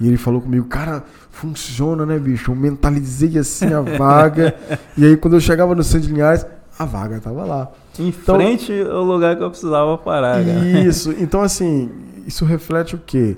E 0.00 0.08
ele 0.08 0.16
falou 0.16 0.40
comigo, 0.40 0.66
cara, 0.66 1.04
funciona, 1.30 2.04
né, 2.04 2.18
bicho? 2.18 2.50
Eu 2.50 2.56
mentalizei 2.56 3.38
assim 3.38 3.72
a 3.72 3.80
vaga. 3.80 4.54
e 4.96 5.04
aí 5.04 5.16
quando 5.16 5.34
eu 5.34 5.40
chegava 5.40 5.74
no 5.74 5.82
centro 5.82 6.08
de 6.08 6.12
Linhares, 6.12 6.46
a 6.78 6.84
vaga 6.84 7.20
tava 7.20 7.44
lá. 7.44 7.70
Em 7.98 8.08
então, 8.08 8.36
frente 8.36 8.72
ao 8.82 9.04
lugar 9.04 9.36
que 9.36 9.42
eu 9.42 9.50
precisava 9.50 9.96
parar. 9.96 10.44
Cara. 10.44 10.68
Isso. 10.80 11.14
Então 11.18 11.40
assim, 11.40 11.90
isso 12.26 12.44
reflete 12.44 12.94
o 12.94 12.98
quê? 12.98 13.36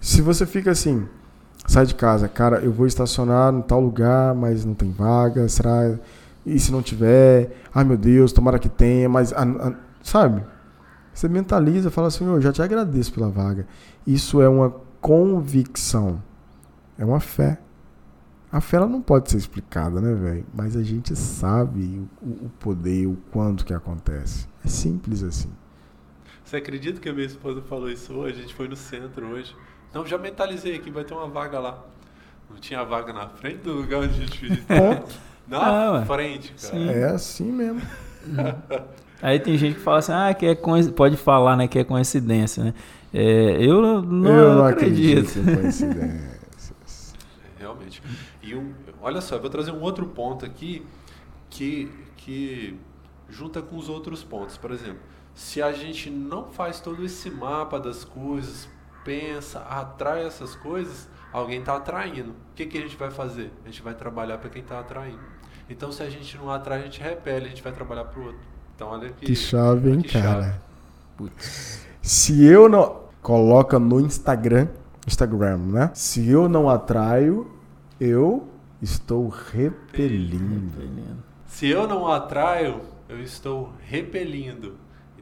Se 0.00 0.22
você 0.22 0.46
fica 0.46 0.70
assim, 0.70 1.06
sai 1.68 1.86
de 1.86 1.94
casa, 1.94 2.26
cara, 2.26 2.60
eu 2.60 2.72
vou 2.72 2.86
estacionar 2.86 3.54
em 3.54 3.60
tal 3.60 3.80
lugar, 3.80 4.34
mas 4.34 4.64
não 4.64 4.74
tem 4.74 4.90
vaga, 4.90 5.46
será? 5.48 5.96
E 6.44 6.58
se 6.58 6.72
não 6.72 6.82
tiver? 6.82 7.62
Ai 7.74 7.84
meu 7.84 7.96
Deus, 7.96 8.32
tomara 8.32 8.58
que 8.58 8.68
tenha, 8.68 9.08
mas. 9.08 9.32
A, 9.32 9.42
a, 9.42 9.74
sabe? 10.02 10.42
Você 11.12 11.28
mentaliza, 11.28 11.90
fala 11.90 12.08
assim, 12.08 12.24
eu 12.26 12.40
já 12.40 12.52
te 12.52 12.62
agradeço 12.62 13.12
pela 13.12 13.28
vaga. 13.28 13.66
Isso 14.06 14.40
é 14.40 14.48
uma 14.48 14.74
convicção. 15.00 16.22
É 16.96 17.04
uma 17.04 17.20
fé. 17.20 17.58
A 18.50 18.60
fé 18.60 18.78
ela 18.78 18.86
não 18.86 19.02
pode 19.02 19.30
ser 19.30 19.36
explicada, 19.36 20.00
né, 20.00 20.14
velho? 20.14 20.46
Mas 20.54 20.74
a 20.74 20.82
gente 20.82 21.14
sabe 21.14 22.00
o, 22.22 22.46
o 22.46 22.50
poder, 22.58 23.06
o 23.06 23.18
quanto 23.30 23.64
que 23.64 23.74
acontece. 23.74 24.48
É 24.64 24.68
simples 24.68 25.22
assim. 25.22 25.50
Você 26.42 26.56
acredita 26.56 26.98
que 26.98 27.08
a 27.10 27.12
minha 27.12 27.26
esposa 27.26 27.60
falou 27.60 27.90
isso 27.90 28.14
hoje? 28.14 28.38
A 28.38 28.42
gente 28.42 28.54
foi 28.54 28.68
no 28.68 28.76
centro 28.76 29.26
hoje. 29.26 29.54
Não, 29.92 30.06
já 30.06 30.18
mentalizei 30.18 30.76
aqui, 30.76 30.90
vai 30.90 31.04
ter 31.04 31.14
uma 31.14 31.28
vaga 31.28 31.58
lá. 31.58 31.84
Não 32.50 32.56
tinha 32.58 32.82
vaga 32.84 33.12
na 33.12 33.28
frente 33.28 33.58
do 33.58 33.72
lugar 33.74 34.00
onde 34.00 34.14
a 34.14 34.26
gente 34.26 34.38
fez. 34.38 34.66
na 35.46 35.98
ah, 36.00 36.04
frente, 36.06 36.52
cara. 36.52 36.74
Sim. 36.74 36.88
É 36.90 37.04
assim 37.04 37.52
mesmo. 37.52 37.82
Aí 39.20 39.40
tem 39.40 39.58
gente 39.58 39.74
que 39.74 39.80
fala 39.80 39.98
assim, 39.98 40.12
ah, 40.12 40.32
que 40.32 40.46
é 40.46 40.54
pode 40.54 41.16
falar, 41.16 41.56
né, 41.56 41.66
que 41.66 41.78
é 41.78 41.84
coincidência, 41.84 42.62
né? 42.62 42.74
É, 43.12 43.56
eu 43.58 43.80
não, 43.80 44.28
eu 44.28 44.54
não 44.54 44.64
acredito. 44.64 45.26
acredito 45.26 45.50
em 45.50 45.56
coincidências. 45.56 47.14
Realmente. 47.58 48.02
E 48.42 48.54
um, 48.54 48.72
olha 49.00 49.20
só, 49.20 49.36
eu 49.36 49.40
vou 49.40 49.50
trazer 49.50 49.72
um 49.72 49.80
outro 49.80 50.06
ponto 50.06 50.44
aqui 50.44 50.86
que, 51.50 51.90
que 52.16 52.78
junta 53.28 53.60
com 53.60 53.76
os 53.76 53.88
outros 53.88 54.22
pontos. 54.22 54.56
Por 54.56 54.70
exemplo, 54.70 55.00
se 55.34 55.60
a 55.60 55.72
gente 55.72 56.10
não 56.10 56.50
faz 56.50 56.80
todo 56.80 57.04
esse 57.04 57.30
mapa 57.30 57.80
das 57.80 58.04
coisas, 58.04 58.68
pensa, 59.04 59.60
atrai 59.60 60.26
essas 60.26 60.54
coisas, 60.54 61.08
alguém 61.32 61.60
está 61.60 61.76
atraindo. 61.76 62.30
O 62.30 62.54
que, 62.54 62.66
que 62.66 62.78
a 62.78 62.80
gente 62.80 62.96
vai 62.96 63.10
fazer? 63.10 63.50
A 63.64 63.68
gente 63.68 63.82
vai 63.82 63.94
trabalhar 63.94 64.38
para 64.38 64.50
quem 64.50 64.62
está 64.62 64.80
atraindo. 64.80 65.20
Então, 65.70 65.92
se 65.92 66.02
a 66.02 66.08
gente 66.08 66.36
não 66.36 66.50
atrai, 66.50 66.80
a 66.80 66.82
gente 66.82 67.00
repele, 67.00 67.46
a 67.46 67.48
gente 67.48 67.62
vai 67.62 67.72
trabalhar 67.72 68.04
para 68.04 68.20
o 68.20 68.24
outro. 68.24 68.40
Então, 68.74 68.88
olha 68.88 69.10
que, 69.10 69.26
que 69.26 69.34
chave, 69.34 69.90
hein, 69.90 70.02
cara? 70.02 70.60
Putz. 71.16 71.86
Se 72.00 72.44
eu 72.44 72.68
não. 72.68 73.08
Coloca 73.20 73.78
no 73.78 74.00
Instagram, 74.00 74.68
Instagram, 75.06 75.58
né? 75.58 75.90
Se 75.92 76.30
eu 76.30 76.48
não 76.48 76.70
atraio, 76.70 77.50
eu 78.00 78.48
estou 78.80 79.28
repelindo. 79.28 80.72
Se 81.46 81.66
eu 81.68 81.86
não 81.88 82.06
atraio, 82.06 82.80
eu 83.08 83.20
estou 83.20 83.72
repelindo. 83.80 84.76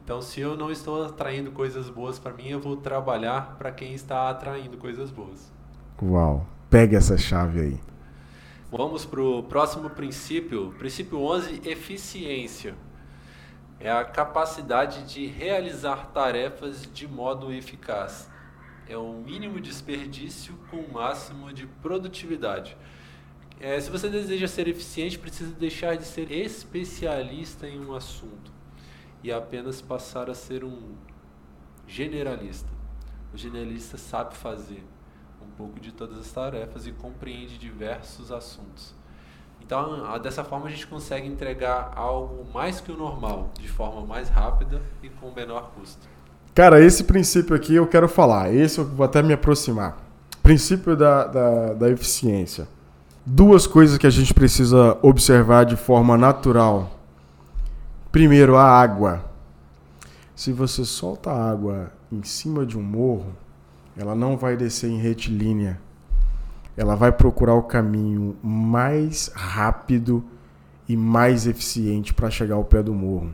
Então, 0.07 0.21
se 0.21 0.39
eu 0.39 0.55
não 0.55 0.71
estou 0.71 1.03
atraindo 1.03 1.51
coisas 1.51 1.89
boas 1.89 2.17
para 2.17 2.31
mim, 2.31 2.47
eu 2.47 2.61
vou 2.61 2.77
trabalhar 2.77 3.57
para 3.57 3.73
quem 3.73 3.93
está 3.93 4.29
atraindo 4.29 4.77
coisas 4.77 5.11
boas. 5.11 5.51
Uau! 6.01 6.47
Pega 6.69 6.95
essa 6.95 7.17
chave 7.17 7.59
aí. 7.59 7.79
Vamos 8.71 9.05
para 9.05 9.21
o 9.21 9.43
próximo 9.43 9.89
princípio. 9.89 10.73
Princípio 10.79 11.19
11, 11.19 11.61
eficiência. 11.65 12.73
É 13.81 13.91
a 13.91 14.05
capacidade 14.05 15.03
de 15.13 15.27
realizar 15.27 16.05
tarefas 16.13 16.89
de 16.93 17.05
modo 17.05 17.51
eficaz. 17.51 18.29
É 18.87 18.95
o 18.95 19.11
mínimo 19.11 19.59
desperdício 19.59 20.53
com 20.71 20.77
o 20.77 20.93
máximo 20.93 21.51
de 21.51 21.67
produtividade. 21.67 22.77
É, 23.59 23.77
se 23.77 23.89
você 23.89 24.07
deseja 24.07 24.47
ser 24.47 24.69
eficiente, 24.69 25.19
precisa 25.19 25.51
deixar 25.53 25.97
de 25.97 26.05
ser 26.05 26.31
especialista 26.31 27.67
em 27.67 27.77
um 27.77 27.93
assunto 27.93 28.55
e 29.23 29.31
apenas 29.31 29.81
passar 29.81 30.29
a 30.29 30.33
ser 30.33 30.63
um 30.63 30.95
generalista. 31.87 32.69
O 33.33 33.37
generalista 33.37 33.97
sabe 33.97 34.35
fazer 34.35 34.83
um 35.41 35.49
pouco 35.57 35.79
de 35.79 35.91
todas 35.91 36.17
as 36.17 36.31
tarefas 36.31 36.85
e 36.85 36.91
compreende 36.91 37.57
diversos 37.57 38.31
assuntos. 38.31 38.95
Então, 39.61 40.19
dessa 40.19 40.43
forma, 40.43 40.67
a 40.67 40.69
gente 40.69 40.87
consegue 40.87 41.27
entregar 41.27 41.91
algo 41.95 42.45
mais 42.53 42.79
que 42.79 42.91
o 42.91 42.97
normal, 42.97 43.49
de 43.59 43.67
forma 43.67 44.05
mais 44.05 44.29
rápida 44.29 44.81
e 45.03 45.09
com 45.09 45.31
menor 45.31 45.71
custo. 45.75 46.07
Cara, 46.55 46.81
esse 46.81 47.03
princípio 47.03 47.55
aqui 47.55 47.75
eu 47.75 47.85
quero 47.85 48.07
falar. 48.07 48.53
Esse 48.53 48.79
eu 48.79 48.85
vou 48.85 49.05
até 49.05 49.21
me 49.21 49.33
aproximar. 49.33 49.97
Princípio 50.41 50.95
da, 50.95 51.25
da, 51.25 51.73
da 51.73 51.89
eficiência. 51.89 52.67
Duas 53.25 53.67
coisas 53.67 53.97
que 53.97 54.07
a 54.07 54.09
gente 54.09 54.33
precisa 54.33 54.97
observar 55.01 55.65
de 55.65 55.75
forma 55.75 56.17
natural 56.17 56.96
Primeiro, 58.17 58.55
a 58.55 58.63
água. 58.63 59.23
Se 60.35 60.51
você 60.51 60.83
solta 60.83 61.29
a 61.29 61.51
água 61.51 61.91
em 62.11 62.23
cima 62.23 62.65
de 62.65 62.75
um 62.75 62.81
morro, 62.81 63.27
ela 63.95 64.15
não 64.15 64.35
vai 64.35 64.57
descer 64.57 64.89
em 64.89 64.97
retilínea. 64.97 65.79
Ela 66.75 66.95
vai 66.95 67.11
procurar 67.11 67.53
o 67.53 67.61
caminho 67.61 68.35
mais 68.41 69.31
rápido 69.35 70.23
e 70.89 70.97
mais 70.97 71.45
eficiente 71.45 72.11
para 72.11 72.31
chegar 72.31 72.55
ao 72.55 72.63
pé 72.63 72.81
do 72.81 72.91
morro. 72.91 73.31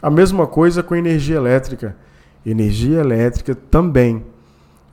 A 0.00 0.08
mesma 0.08 0.46
coisa 0.46 0.82
com 0.82 0.96
energia 0.96 1.36
elétrica. 1.36 1.94
Energia 2.46 3.00
elétrica 3.00 3.54
também. 3.54 4.24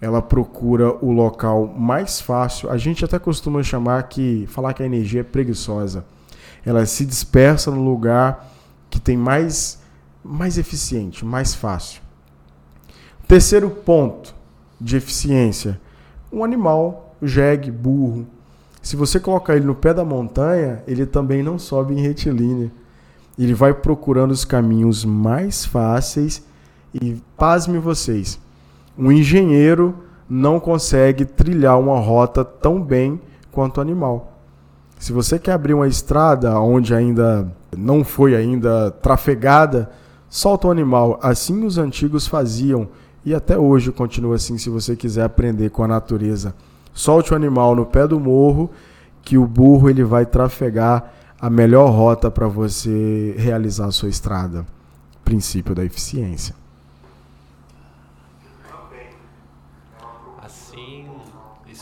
ela 0.02 0.22
procura 0.22 0.98
o 1.02 1.14
local 1.14 1.66
mais 1.66 2.20
fácil. 2.20 2.70
A 2.70 2.76
gente 2.76 3.06
até 3.06 3.18
costuma 3.18 3.64
chamar 3.64 4.04
que 4.04 4.46
falar 4.50 4.74
que 4.74 4.84
a 4.84 4.86
energia 4.86 5.22
é 5.22 5.24
preguiçosa. 5.24 6.04
Ela 6.66 6.86
se 6.86 7.06
dispersa 7.06 7.72
no 7.72 7.82
lugar 7.82 8.53
que 8.94 9.00
tem 9.00 9.18
mais 9.18 9.82
mais 10.24 10.60
eficiente, 10.60 11.26
mais 11.26 11.56
fácil. 11.56 12.00
Terceiro 13.28 13.68
ponto 13.72 14.36
de 14.80 14.96
eficiência: 14.96 15.82
um 16.32 16.44
animal, 16.44 17.16
jegue, 17.20 17.72
burro. 17.72 18.28
Se 18.84 18.96
você 18.96 19.20
colocar 19.20 19.56
ele 19.56 19.66
no 19.66 19.74
pé 19.74 19.96
da 19.96 20.06
montanha, 20.06 20.84
ele 20.86 21.08
também 21.08 21.42
não 21.42 21.58
sobe 21.58 21.96
em 21.96 22.02
retilínea. 22.02 22.72
Ele 23.38 23.56
vai 23.56 23.74
procurando 23.74 24.30
os 24.30 24.46
caminhos 24.46 25.04
mais 25.04 25.66
fáceis 25.66 26.46
e 26.94 27.20
pasme 27.36 27.80
vocês, 27.80 28.40
um 28.96 29.12
engenheiro 29.12 29.96
não 30.30 30.60
consegue 30.60 31.26
trilhar 31.26 31.80
uma 31.80 32.00
rota 32.00 32.46
tão 32.46 32.80
bem 32.80 33.20
quanto 33.52 33.80
o 33.80 33.82
animal. 33.82 34.38
Se 35.00 35.12
você 35.12 35.40
quer 35.40 35.54
abrir 35.54 35.74
uma 35.74 35.88
estrada 35.88 36.60
onde 36.60 36.94
ainda 36.94 37.52
não 37.78 38.04
foi 38.04 38.36
ainda 38.36 38.92
trafegada, 38.92 39.90
solta 40.30 40.68
o 40.68 40.72
animal. 40.72 41.20
Assim 41.22 41.66
os 41.66 41.78
antigos 41.78 42.28
faziam 42.28 42.88
e 43.26 43.34
até 43.34 43.58
hoje 43.58 43.92
continua 43.92 44.36
assim 44.36 44.58
se 44.58 44.70
você 44.70 44.96
quiser 44.96 45.24
aprender 45.24 45.70
com 45.70 45.84
a 45.84 45.88
natureza. 45.88 46.56
Solte 46.94 47.34
o 47.34 47.36
animal 47.36 47.76
no 47.76 47.86
pé 47.86 48.08
do 48.08 48.20
morro 48.20 48.70
que 49.22 49.38
o 49.38 49.48
burro 49.48 49.90
ele 49.90 50.04
vai 50.04 50.26
trafegar 50.26 51.14
a 51.40 51.50
melhor 51.50 51.90
rota 51.90 52.30
para 52.30 52.48
você 52.48 53.36
realizar 53.38 53.86
a 53.86 53.92
sua 53.92 54.10
estrada. 54.10 54.66
Princípio 55.24 55.74
da 55.74 55.84
eficiência. 55.84 56.56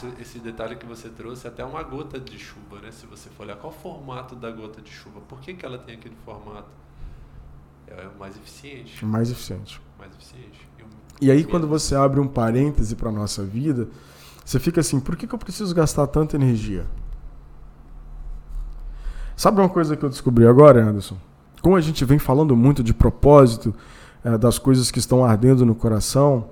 isso, 0.01 0.07
esse 0.19 0.30
detalhe 0.41 0.75
que 0.75 0.85
você 0.85 1.09
trouxe, 1.09 1.47
até 1.47 1.63
uma 1.63 1.83
gota 1.83 2.19
de 2.19 2.37
chuva, 2.37 2.79
né? 2.81 2.91
Se 2.91 3.05
você 3.05 3.29
for 3.29 3.43
olhar 3.43 3.55
qual 3.57 3.71
o 3.71 3.75
formato 3.75 4.35
da 4.35 4.51
gota 4.51 4.81
de 4.81 4.89
chuva, 4.89 5.19
por 5.21 5.39
que, 5.39 5.53
que 5.53 5.65
ela 5.65 5.77
tem 5.77 5.95
aquele 5.95 6.15
formato? 6.25 6.69
É 7.87 8.07
o 8.07 8.19
mais 8.19 8.35
eficiente. 8.37 9.05
Mais 9.05 9.29
eficiente. 9.29 9.81
Mais 9.99 10.11
eficiente. 10.13 10.67
E, 11.19 11.27
e 11.27 11.31
aí, 11.31 11.43
quando 11.43 11.67
você 11.67 11.95
abre 11.95 12.19
um 12.19 12.27
parêntese 12.27 12.95
para 12.95 13.11
nossa 13.11 13.43
vida, 13.43 13.89
você 14.45 14.59
fica 14.59 14.81
assim: 14.81 14.99
por 14.99 15.15
que, 15.15 15.27
que 15.27 15.35
eu 15.35 15.39
preciso 15.39 15.73
gastar 15.75 16.07
tanta 16.07 16.35
energia? 16.35 16.85
Sabe 19.35 19.59
uma 19.59 19.69
coisa 19.69 19.97
que 19.97 20.03
eu 20.03 20.09
descobri 20.09 20.45
agora, 20.45 20.83
Anderson? 20.83 21.17
Como 21.61 21.75
a 21.75 21.81
gente 21.81 22.05
vem 22.05 22.19
falando 22.19 22.55
muito 22.55 22.83
de 22.83 22.93
propósito, 22.93 23.73
é, 24.23 24.37
das 24.37 24.57
coisas 24.59 24.91
que 24.91 24.99
estão 24.99 25.25
ardendo 25.25 25.65
no 25.65 25.75
coração, 25.75 26.49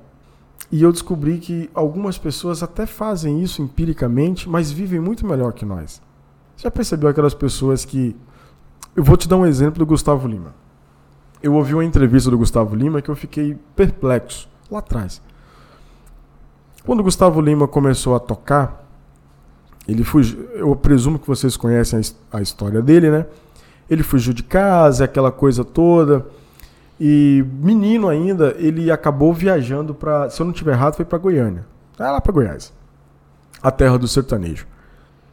e 0.71 0.83
eu 0.83 0.91
descobri 0.91 1.39
que 1.39 1.69
algumas 1.73 2.17
pessoas 2.17 2.61
até 2.61 2.85
fazem 2.85 3.41
isso 3.41 3.61
empiricamente, 3.61 4.47
mas 4.47 4.71
vivem 4.71 4.99
muito 4.99 5.25
melhor 5.25 5.51
que 5.53 5.65
nós. 5.65 6.01
Já 6.57 6.69
percebeu 6.69 7.09
aquelas 7.09 7.33
pessoas 7.33 7.85
que. 7.85 8.15
Eu 8.95 9.03
vou 9.03 9.17
te 9.17 9.27
dar 9.27 9.37
um 9.37 9.45
exemplo 9.45 9.79
do 9.79 9.85
Gustavo 9.85 10.27
Lima. 10.27 10.53
Eu 11.41 11.53
ouvi 11.53 11.73
uma 11.73 11.85
entrevista 11.85 12.29
do 12.29 12.37
Gustavo 12.37 12.75
Lima 12.75 13.01
que 13.01 13.09
eu 13.09 13.15
fiquei 13.15 13.57
perplexo 13.75 14.47
lá 14.69 14.79
atrás. 14.79 15.21
Quando 16.85 16.99
o 16.99 17.03
Gustavo 17.03 17.41
Lima 17.41 17.67
começou 17.67 18.15
a 18.15 18.19
tocar, 18.19 18.85
ele 19.87 20.03
fugiu. 20.03 20.41
Eu 20.53 20.75
presumo 20.75 21.17
que 21.17 21.27
vocês 21.27 21.57
conhecem 21.57 21.99
a 22.31 22.41
história 22.41 22.81
dele, 22.81 23.09
né? 23.09 23.25
Ele 23.89 24.03
fugiu 24.03 24.33
de 24.33 24.43
casa, 24.43 25.05
aquela 25.05 25.31
coisa 25.31 25.63
toda. 25.63 26.27
E 26.99 27.45
menino 27.61 28.09
ainda, 28.09 28.55
ele 28.57 28.91
acabou 28.91 29.33
viajando 29.33 29.93
para, 29.93 30.29
se 30.29 30.41
eu 30.41 30.45
não 30.45 30.51
tiver 30.51 30.73
errado, 30.73 30.95
foi 30.95 31.05
para 31.05 31.17
Goiânia. 31.17 31.65
É 31.97 32.03
lá 32.03 32.19
para 32.19 32.31
Goiás. 32.31 32.73
A 33.61 33.71
terra 33.71 33.97
do 33.97 34.07
sertanejo. 34.07 34.65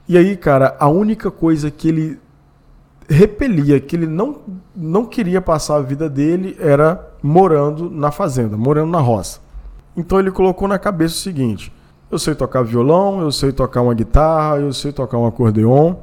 E 0.09 0.17
aí, 0.17 0.37
cara, 0.37 0.77
a 0.79 0.89
única 0.89 1.31
coisa 1.31 1.71
que 1.71 1.89
ele 1.89 2.19
repelia, 3.09 3.81
que 3.81 3.97
ele 3.97 4.07
não, 4.07 4.39
não 4.75 5.05
queria 5.05 5.41
passar 5.41 5.77
a 5.77 5.83
vida 5.83 6.09
dele, 6.09 6.57
era 6.61 7.09
morando 7.23 7.91
na 7.91 8.11
fazenda, 8.11 8.57
morando 8.57 8.91
na 8.91 9.01
roça. 9.01 9.41
Então 9.97 10.19
ele 10.19 10.31
colocou 10.31 10.69
na 10.69 10.79
cabeça 10.79 11.15
o 11.15 11.19
seguinte: 11.19 11.73
eu 12.11 12.19
sei 12.19 12.35
tocar 12.35 12.63
violão, 12.63 13.21
eu 13.21 13.33
sei 13.33 13.53
tocar 13.53 13.83
uma 13.83 13.95
guitarra, 13.95 14.59
eu 14.59 14.73
sei 14.73 14.93
tocar 14.93 15.19
um 15.19 15.27
acordeon. 15.27 15.95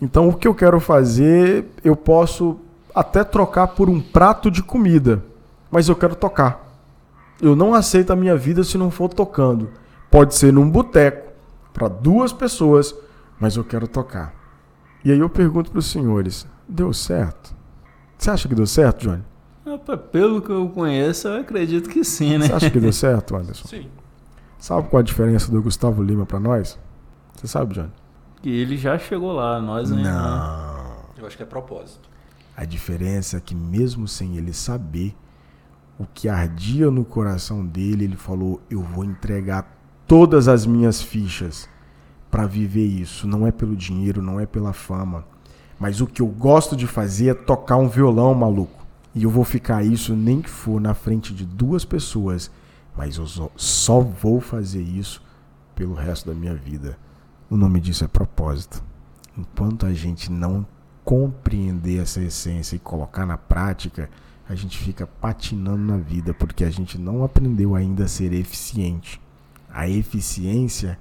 Então 0.00 0.28
o 0.28 0.34
que 0.34 0.48
eu 0.48 0.54
quero 0.54 0.80
fazer, 0.80 1.66
eu 1.84 1.94
posso 1.94 2.58
até 2.94 3.24
trocar 3.24 3.68
por 3.68 3.88
um 3.88 4.00
prato 4.00 4.50
de 4.50 4.62
comida, 4.62 5.22
mas 5.70 5.88
eu 5.88 5.96
quero 5.96 6.14
tocar. 6.14 6.70
Eu 7.40 7.56
não 7.56 7.74
aceito 7.74 8.12
a 8.12 8.16
minha 8.16 8.36
vida 8.36 8.62
se 8.62 8.78
não 8.78 8.90
for 8.90 9.08
tocando. 9.08 9.70
Pode 10.10 10.34
ser 10.34 10.52
num 10.52 10.68
boteco, 10.68 11.32
para 11.72 11.88
duas 11.88 12.32
pessoas, 12.32 12.94
mas 13.40 13.56
eu 13.56 13.64
quero 13.64 13.88
tocar. 13.88 14.34
E 15.04 15.10
aí 15.10 15.18
eu 15.18 15.28
pergunto 15.28 15.70
para 15.70 15.78
os 15.78 15.86
senhores: 15.86 16.46
deu 16.68 16.92
certo? 16.92 17.54
Você 18.16 18.30
acha 18.30 18.48
que 18.48 18.54
deu 18.54 18.66
certo, 18.66 19.02
Johnny? 19.02 19.24
pelo 20.10 20.42
que 20.42 20.50
eu 20.50 20.68
conheço, 20.68 21.28
eu 21.28 21.40
acredito 21.40 21.88
que 21.88 22.04
sim, 22.04 22.36
né? 22.36 22.46
Você 22.46 22.52
acha 22.52 22.70
que 22.70 22.80
deu 22.80 22.92
certo, 22.92 23.34
Anderson? 23.34 23.66
Sim. 23.66 23.88
Sabe 24.58 24.88
qual 24.88 25.00
a 25.00 25.02
diferença 25.02 25.50
do 25.50 25.60
Gustavo 25.62 26.02
Lima 26.02 26.26
para 26.26 26.38
nós? 26.38 26.78
Você 27.34 27.46
sabe, 27.48 27.74
Johnny? 27.74 27.90
Que 28.42 28.50
ele 28.50 28.76
já 28.76 28.98
chegou 28.98 29.32
lá, 29.32 29.60
nós 29.60 29.90
ainda. 29.90 30.10
Não. 30.10 30.92
Eu 31.16 31.26
acho 31.26 31.36
que 31.36 31.42
é 31.42 31.46
propósito. 31.46 32.11
A 32.62 32.64
diferença 32.64 33.38
é 33.38 33.40
que, 33.40 33.56
mesmo 33.56 34.06
sem 34.06 34.36
ele 34.36 34.52
saber 34.52 35.16
o 35.98 36.06
que 36.06 36.28
ardia 36.28 36.92
no 36.92 37.04
coração 37.04 37.66
dele, 37.66 38.04
ele 38.04 38.14
falou: 38.16 38.62
Eu 38.70 38.80
vou 38.80 39.04
entregar 39.04 39.76
todas 40.06 40.46
as 40.46 40.64
minhas 40.64 41.02
fichas 41.02 41.68
para 42.30 42.46
viver 42.46 42.86
isso. 42.86 43.26
Não 43.26 43.44
é 43.44 43.50
pelo 43.50 43.74
dinheiro, 43.74 44.22
não 44.22 44.38
é 44.38 44.46
pela 44.46 44.72
fama. 44.72 45.26
Mas 45.76 46.00
o 46.00 46.06
que 46.06 46.22
eu 46.22 46.28
gosto 46.28 46.76
de 46.76 46.86
fazer 46.86 47.30
é 47.30 47.34
tocar 47.34 47.78
um 47.78 47.88
violão, 47.88 48.32
maluco. 48.32 48.86
E 49.12 49.24
eu 49.24 49.30
vou 49.30 49.42
ficar 49.42 49.84
isso 49.84 50.14
nem 50.14 50.40
que 50.40 50.48
for 50.48 50.80
na 50.80 50.94
frente 50.94 51.34
de 51.34 51.44
duas 51.44 51.84
pessoas. 51.84 52.48
Mas 52.96 53.16
eu 53.16 53.26
só 53.56 53.98
vou 53.98 54.40
fazer 54.40 54.82
isso 54.82 55.20
pelo 55.74 55.94
resto 55.94 56.28
da 56.28 56.32
minha 56.32 56.54
vida. 56.54 56.96
O 57.50 57.56
nome 57.56 57.80
disso 57.80 58.04
é 58.04 58.06
propósito. 58.06 58.84
Enquanto 59.36 59.84
a 59.84 59.92
gente 59.92 60.30
não 60.30 60.64
compreender 61.04 62.00
essa 62.00 62.20
essência 62.20 62.76
e 62.76 62.78
colocar 62.78 63.26
na 63.26 63.36
prática, 63.36 64.08
a 64.48 64.54
gente 64.54 64.78
fica 64.78 65.04
patinando 65.06 65.82
na 65.82 65.96
vida 65.96 66.32
porque 66.34 66.64
a 66.64 66.70
gente 66.70 66.98
não 66.98 67.24
aprendeu 67.24 67.74
ainda 67.74 68.04
a 68.04 68.08
ser 68.08 68.32
eficiente. 68.32 69.20
A 69.70 69.88
eficiência 69.88 70.98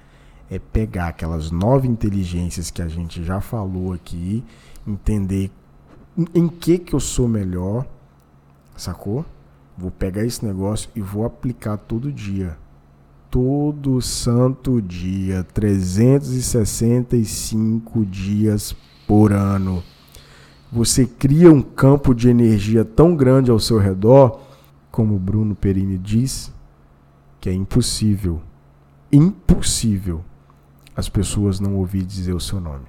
é 0.50 0.58
pegar 0.60 1.10
aquelas 1.10 1.52
nove 1.52 1.88
inteligências 1.88 2.72
que 2.72 2.82
a 2.82 2.88
gente 2.88 3.24
já 3.24 3.40
falou 3.40 3.94
aqui, 3.94 4.44
entender 4.86 5.52
em 6.34 6.48
que 6.48 6.78
que 6.78 6.94
eu 6.94 7.00
sou 7.00 7.28
melhor, 7.28 7.86
sacou? 8.76 9.26
Vou 9.78 9.92
pegar 9.92 10.26
esse 10.26 10.46
negócio 10.46 10.90
e 10.96 11.02
vou 11.02 11.26
aplicar 11.26 11.78
todo 11.78 12.12
dia. 12.12 12.58
Todo 13.30 14.02
santo 14.02 14.82
dia, 14.82 15.46
365 15.54 18.06
dias 18.06 18.76
por 19.08 19.32
ano 19.32 19.82
você 20.72 21.06
cria 21.06 21.52
um 21.52 21.62
campo 21.62 22.16
de 22.16 22.30
energia 22.30 22.86
tão 22.86 23.14
grande 23.14 23.52
ao 23.52 23.60
seu 23.60 23.78
redor, 23.78 24.40
como 24.90 25.20
Bruno 25.20 25.54
Perini 25.54 25.98
diz, 25.98 26.52
que 27.42 27.50
é 27.50 27.54
impossível, 27.54 28.42
impossível 29.12 30.24
as 30.96 31.10
pessoas 31.10 31.60
não 31.60 31.76
ouvir 31.76 32.04
dizer 32.04 32.34
o 32.34 32.40
seu 32.40 32.62
nome. 32.62 32.86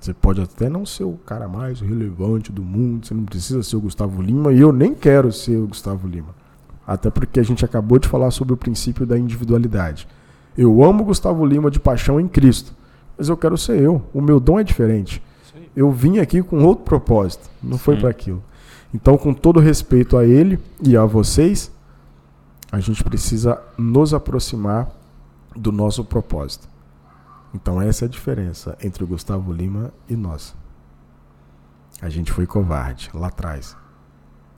Você 0.00 0.12
pode 0.12 0.40
até 0.40 0.68
não 0.68 0.84
ser 0.84 1.04
o 1.04 1.12
cara 1.12 1.46
mais 1.46 1.80
relevante 1.80 2.50
do 2.50 2.62
mundo, 2.62 3.06
você 3.06 3.14
não 3.14 3.24
precisa 3.24 3.62
ser 3.62 3.76
o 3.76 3.80
Gustavo 3.80 4.20
Lima, 4.20 4.52
e 4.52 4.60
eu 4.60 4.72
nem 4.72 4.92
quero 4.92 5.32
ser 5.32 5.58
o 5.58 5.68
Gustavo 5.68 6.08
Lima. 6.08 6.34
Até 6.84 7.08
porque 7.08 7.38
a 7.38 7.42
gente 7.42 7.64
acabou 7.64 7.98
de 7.98 8.08
falar 8.08 8.30
sobre 8.32 8.54
o 8.54 8.56
princípio 8.56 9.06
da 9.06 9.18
individualidade. 9.18 10.08
Eu 10.58 10.82
amo 10.82 11.04
Gustavo 11.04 11.44
Lima 11.44 11.70
de 11.70 11.78
paixão 11.78 12.20
em 12.20 12.28
Cristo, 12.28 12.72
mas 13.16 13.28
eu 13.28 13.36
quero 13.36 13.56
ser 13.56 13.80
eu. 13.80 14.04
O 14.12 14.20
meu 14.20 14.40
dom 14.40 14.58
é 14.58 14.64
diferente 14.64 15.22
eu 15.74 15.90
vim 15.90 16.18
aqui 16.18 16.42
com 16.42 16.64
outro 16.64 16.84
propósito, 16.84 17.48
não 17.62 17.78
foi 17.78 17.96
para 17.96 18.10
aquilo. 18.10 18.42
Então, 18.94 19.18
com 19.18 19.34
todo 19.34 19.60
respeito 19.60 20.16
a 20.16 20.24
ele 20.24 20.58
e 20.82 20.96
a 20.96 21.04
vocês, 21.04 21.70
a 22.70 22.80
gente 22.80 23.04
precisa 23.04 23.62
nos 23.76 24.14
aproximar 24.14 24.90
do 25.54 25.70
nosso 25.70 26.04
propósito. 26.04 26.68
Então, 27.54 27.80
essa 27.80 28.04
é 28.04 28.06
a 28.06 28.10
diferença 28.10 28.76
entre 28.82 29.04
o 29.04 29.06
Gustavo 29.06 29.52
Lima 29.52 29.92
e 30.08 30.16
nós. 30.16 30.54
A 32.00 32.08
gente 32.08 32.32
foi 32.32 32.46
covarde 32.46 33.10
lá 33.14 33.28
atrás, 33.28 33.76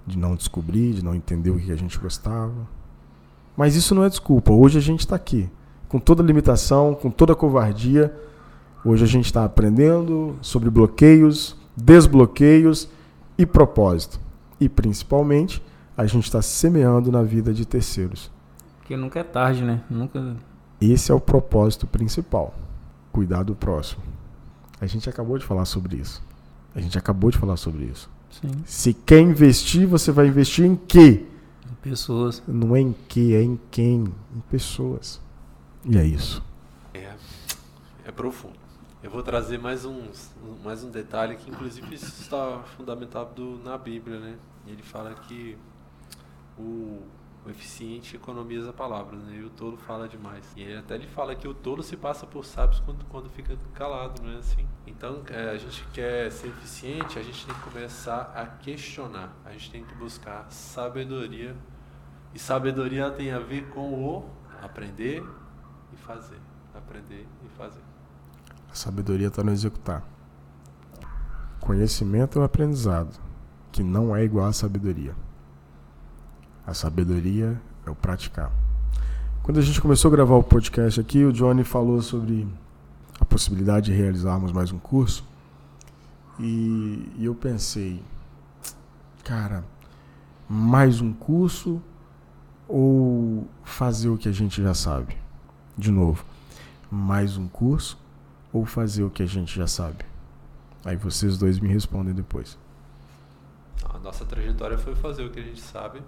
de 0.06 0.18
não 0.18 0.34
descobrir, 0.34 0.94
de 0.94 1.04
não 1.04 1.14
entender 1.14 1.50
o 1.50 1.58
que 1.58 1.70
a 1.70 1.76
gente 1.76 1.98
gostava. 1.98 2.66
Mas 3.56 3.76
isso 3.76 3.94
não 3.94 4.04
é 4.04 4.08
desculpa. 4.08 4.52
Hoje 4.52 4.78
a 4.78 4.82
gente 4.82 5.00
está 5.00 5.16
aqui, 5.16 5.48
com 5.88 5.98
toda 5.98 6.22
limitação, 6.22 6.94
com 6.94 7.10
toda 7.10 7.34
covardia 7.34 8.14
Hoje 8.84 9.04
a 9.04 9.06
gente 9.06 9.26
está 9.26 9.44
aprendendo 9.44 10.36
sobre 10.40 10.70
bloqueios, 10.70 11.56
desbloqueios 11.76 12.88
e 13.36 13.44
propósito. 13.44 14.20
E 14.60 14.68
principalmente, 14.68 15.62
a 15.96 16.06
gente 16.06 16.24
está 16.24 16.40
semeando 16.40 17.10
na 17.10 17.22
vida 17.22 17.52
de 17.52 17.66
terceiros. 17.66 18.30
Porque 18.78 18.96
nunca 18.96 19.20
é 19.20 19.24
tarde, 19.24 19.62
né? 19.64 19.82
Nunca. 19.90 20.36
Esse 20.80 21.10
é 21.10 21.14
o 21.14 21.20
propósito 21.20 21.86
principal. 21.86 22.54
Cuidar 23.12 23.42
do 23.42 23.54
próximo. 23.54 24.02
A 24.80 24.86
gente 24.86 25.08
acabou 25.08 25.38
de 25.38 25.44
falar 25.44 25.64
sobre 25.64 25.96
isso. 25.96 26.22
A 26.74 26.80
gente 26.80 26.96
acabou 26.96 27.30
de 27.30 27.38
falar 27.38 27.56
sobre 27.56 27.84
isso. 27.84 28.08
Sim. 28.30 28.50
Se 28.64 28.94
quer 28.94 29.20
investir, 29.20 29.86
você 29.86 30.12
vai 30.12 30.28
investir 30.28 30.64
em 30.64 30.76
quê? 30.76 31.26
Pessoas. 31.82 32.42
Não 32.46 32.76
é 32.76 32.80
em 32.80 32.94
que, 33.08 33.34
é 33.34 33.42
em 33.42 33.58
quem? 33.70 34.04
Em 34.34 34.40
pessoas. 34.50 35.20
E 35.84 35.96
é 35.96 36.04
isso. 36.04 36.42
É, 36.92 37.14
é 38.04 38.12
profundo. 38.12 38.57
Eu 39.00 39.10
vou 39.10 39.22
trazer 39.22 39.58
mais, 39.58 39.84
uns, 39.84 40.34
mais 40.64 40.82
um 40.82 40.90
detalhe 40.90 41.36
que, 41.36 41.48
inclusive, 41.48 41.94
isso 41.94 42.20
está 42.20 42.64
fundamentado 42.76 43.60
na 43.62 43.78
Bíblia, 43.78 44.18
né? 44.18 44.36
Ele 44.66 44.82
fala 44.82 45.14
que 45.14 45.56
o, 46.58 47.06
o 47.46 47.50
eficiente 47.50 48.16
economiza 48.16 48.72
palavras, 48.72 49.22
né? 49.22 49.36
E 49.36 49.44
o 49.44 49.50
tolo 49.50 49.76
fala 49.76 50.08
demais. 50.08 50.52
E 50.56 50.62
ele 50.62 50.78
até 50.78 50.96
ele 50.96 51.06
fala 51.06 51.36
que 51.36 51.46
o 51.46 51.54
tolo 51.54 51.80
se 51.80 51.96
passa 51.96 52.26
por 52.26 52.44
sábios 52.44 52.80
quando, 52.80 53.04
quando 53.04 53.30
fica 53.30 53.56
calado, 53.72 54.20
não 54.20 54.32
é 54.32 54.38
assim? 54.38 54.66
Então, 54.84 55.22
é, 55.28 55.50
a 55.50 55.56
gente 55.56 55.84
quer 55.92 56.32
ser 56.32 56.48
eficiente, 56.48 57.20
a 57.20 57.22
gente 57.22 57.46
tem 57.46 57.54
que 57.54 57.60
começar 57.60 58.32
a 58.34 58.46
questionar. 58.46 59.32
A 59.44 59.52
gente 59.52 59.70
tem 59.70 59.84
que 59.84 59.94
buscar 59.94 60.50
sabedoria. 60.50 61.56
E 62.34 62.38
sabedoria 62.38 63.12
tem 63.12 63.30
a 63.30 63.38
ver 63.38 63.68
com 63.68 63.94
o 63.94 64.28
aprender 64.60 65.22
e 65.92 65.96
fazer. 65.96 66.40
Aprender 66.74 67.28
e 67.44 67.48
fazer. 67.50 67.87
A 68.70 68.74
sabedoria 68.74 69.28
está 69.28 69.42
no 69.42 69.50
executar. 69.50 70.02
Conhecimento 71.60 72.38
é 72.38 72.42
o 72.42 72.44
aprendizado, 72.44 73.18
que 73.72 73.82
não 73.82 74.14
é 74.14 74.24
igual 74.24 74.46
à 74.46 74.52
sabedoria. 74.52 75.14
A 76.66 76.74
sabedoria 76.74 77.60
é 77.86 77.90
o 77.90 77.94
praticar. 77.94 78.52
Quando 79.42 79.58
a 79.58 79.62
gente 79.62 79.80
começou 79.80 80.10
a 80.10 80.12
gravar 80.12 80.36
o 80.36 80.42
podcast 80.42 81.00
aqui, 81.00 81.24
o 81.24 81.32
Johnny 81.32 81.64
falou 81.64 82.02
sobre 82.02 82.46
a 83.18 83.24
possibilidade 83.24 83.86
de 83.86 83.96
realizarmos 83.96 84.52
mais 84.52 84.70
um 84.70 84.78
curso. 84.78 85.24
E 86.38 87.10
eu 87.18 87.34
pensei, 87.34 88.02
cara, 89.24 89.64
mais 90.48 91.00
um 91.00 91.12
curso 91.12 91.82
ou 92.68 93.48
fazer 93.64 94.08
o 94.08 94.18
que 94.18 94.28
a 94.28 94.32
gente 94.32 94.62
já 94.62 94.74
sabe? 94.74 95.16
De 95.76 95.90
novo, 95.90 96.24
mais 96.90 97.36
um 97.36 97.48
curso 97.48 97.98
ou 98.52 98.64
fazer 98.64 99.02
o 99.02 99.10
que 99.10 99.22
a 99.22 99.26
gente 99.26 99.54
já 99.54 99.66
sabe? 99.66 100.04
Aí 100.84 100.96
vocês 100.96 101.36
dois 101.36 101.58
me 101.58 101.68
respondem 101.68 102.14
depois. 102.14 102.58
A 103.84 103.98
nossa 103.98 104.24
trajetória 104.24 104.78
foi 104.78 104.94
fazer 104.94 105.24
o 105.24 105.30
que 105.30 105.40
a 105.40 105.42
gente 105.42 105.60
sabe 105.60 106.00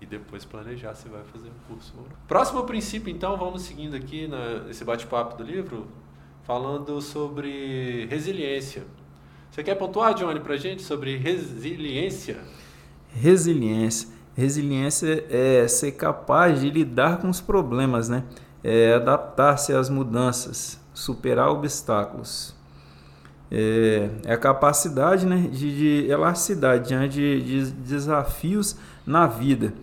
e 0.00 0.06
depois 0.06 0.44
planejar 0.44 0.94
se 0.94 1.08
vai 1.08 1.22
fazer 1.24 1.48
um 1.48 1.72
curso 1.72 1.94
ou 1.96 2.02
não. 2.02 2.16
Próximo 2.26 2.64
princípio, 2.64 3.10
então, 3.10 3.36
vamos 3.36 3.62
seguindo 3.62 3.94
aqui 3.94 4.28
nesse 4.66 4.84
bate-papo 4.84 5.36
do 5.36 5.44
livro, 5.44 5.86
falando 6.42 7.00
sobre 7.00 8.06
resiliência. 8.06 8.84
Você 9.50 9.62
quer 9.62 9.76
pontuar, 9.76 10.14
Johnny, 10.14 10.40
pra 10.40 10.56
gente 10.56 10.82
sobre 10.82 11.16
resiliência? 11.16 12.40
Resiliência. 13.14 14.08
Resiliência 14.34 15.24
é 15.28 15.68
ser 15.68 15.92
capaz 15.92 16.60
de 16.60 16.70
lidar 16.70 17.18
com 17.18 17.28
os 17.28 17.40
problemas, 17.40 18.08
né? 18.08 18.24
É 18.64 18.94
adaptar-se 18.94 19.72
às 19.72 19.90
mudanças, 19.90 20.80
superar 21.02 21.48
obstáculos. 21.48 22.54
É, 23.50 24.08
é 24.24 24.32
a 24.32 24.38
capacidade 24.38 25.26
né, 25.26 25.48
de, 25.50 26.04
de 26.04 26.10
elasticidade 26.10 26.88
diante 26.88 27.14
de, 27.14 27.42
de 27.42 27.70
desafios 27.72 28.76
na 29.04 29.26
vida. 29.26 29.74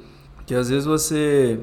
Que 0.45 0.55
às 0.55 0.69
vezes 0.69 0.85
você 0.85 1.59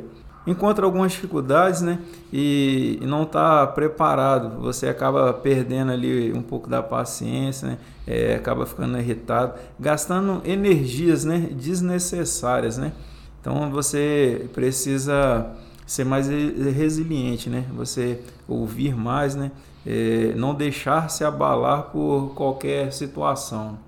encontra 0.47 0.85
algumas 0.85 1.11
dificuldades, 1.13 1.81
né? 1.81 1.99
E, 2.33 3.01
não 3.03 3.25
está 3.25 3.67
preparado. 3.67 4.61
Você 4.61 4.89
acaba 4.89 5.33
perdendo 5.33 5.91
ali 5.91 6.33
um 6.33 6.43
pouco 6.43 6.69
da 6.69 6.83
paciência, 6.83 7.67
né? 7.67 7.79
É, 8.07 8.37
acaba 8.37 8.65
ficando 8.67 8.97
irritado, 8.99 9.55
gastando 9.81 10.41
energias, 10.45 11.25
né? 11.25 11.49
Desnecessárias, 11.51 12.79
né? 12.79 12.93
Então 13.41 13.71
você 13.71 14.49
precisa 14.53 15.51
ser 15.87 16.05
mais 16.05 16.29
resiliente, 16.29 17.49
né? 17.49 17.65
Você 17.75 18.23
ouvir 18.49 18.97
mais, 18.97 19.37
né? 19.37 19.53
É, 19.87 20.35
não 20.35 20.53
deixar 20.53 21.09
se 21.09 21.25
abalar 21.25 21.85
por 21.91 22.35
qualquer 22.35 22.93
situação. 22.93 23.79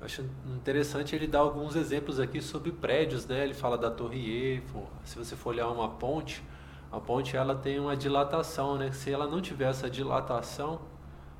Acho 0.00 0.24
interessante 0.46 1.14
ele 1.14 1.26
dar 1.26 1.40
alguns 1.40 1.76
exemplos 1.76 2.18
aqui 2.18 2.40
sobre 2.40 2.72
prédios, 2.72 3.26
né? 3.26 3.44
Ele 3.44 3.52
fala 3.52 3.76
da 3.76 3.90
Torre 3.90 4.18
Eiffel. 4.18 4.88
Se 5.04 5.18
você 5.18 5.36
for 5.36 5.50
olhar 5.50 5.68
uma 5.68 5.88
ponte, 5.90 6.42
a 6.90 6.98
ponte 6.98 7.36
ela 7.36 7.54
tem 7.54 7.78
uma 7.78 7.94
dilatação, 7.94 8.76
né? 8.76 8.90
Se 8.92 9.12
ela 9.12 9.26
não 9.26 9.42
tiver 9.42 9.68
essa 9.68 9.90
dilatação, 9.90 10.80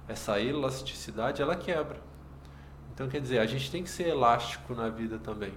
essa 0.07 0.39
elasticidade, 0.39 1.41
ela 1.41 1.57
quebra. 1.57 2.01
Então 2.93 3.09
quer 3.09 3.21
dizer, 3.21 3.39
a 3.39 3.47
gente 3.47 3.71
tem 3.71 3.83
que 3.83 3.89
ser 3.89 4.09
elástico 4.09 4.75
na 4.75 4.91
vida 4.91 5.19
também. 5.19 5.55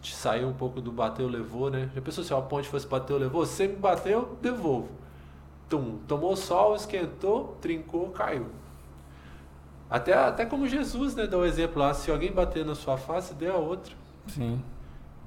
De 0.00 0.14
sair 0.14 0.44
um 0.44 0.52
pouco 0.52 0.80
do 0.80 0.90
bateu 0.90 1.28
levou, 1.28 1.70
né? 1.70 1.90
Já 1.94 2.00
pensou 2.00 2.24
se 2.24 2.32
a 2.32 2.40
ponte 2.40 2.68
fosse 2.68 2.86
bateu 2.86 3.18
levou? 3.18 3.44
Você 3.44 3.68
me 3.68 3.76
bateu, 3.76 4.36
devolvo. 4.40 4.88
Tum, 5.68 5.98
tomou 6.08 6.34
sol, 6.36 6.74
esquentou, 6.74 7.56
trincou, 7.60 8.08
caiu. 8.10 8.46
Até, 9.90 10.14
até 10.14 10.46
como 10.46 10.66
Jesus, 10.66 11.14
né? 11.14 11.26
Dá 11.26 11.36
o 11.36 11.40
um 11.40 11.44
exemplo 11.44 11.80
lá, 11.80 11.92
se 11.92 12.10
alguém 12.10 12.32
bater 12.32 12.64
na 12.64 12.74
sua 12.74 12.96
face, 12.96 13.34
dê 13.34 13.48
a 13.48 13.56
outra. 13.56 13.92
Sim. 14.28 14.62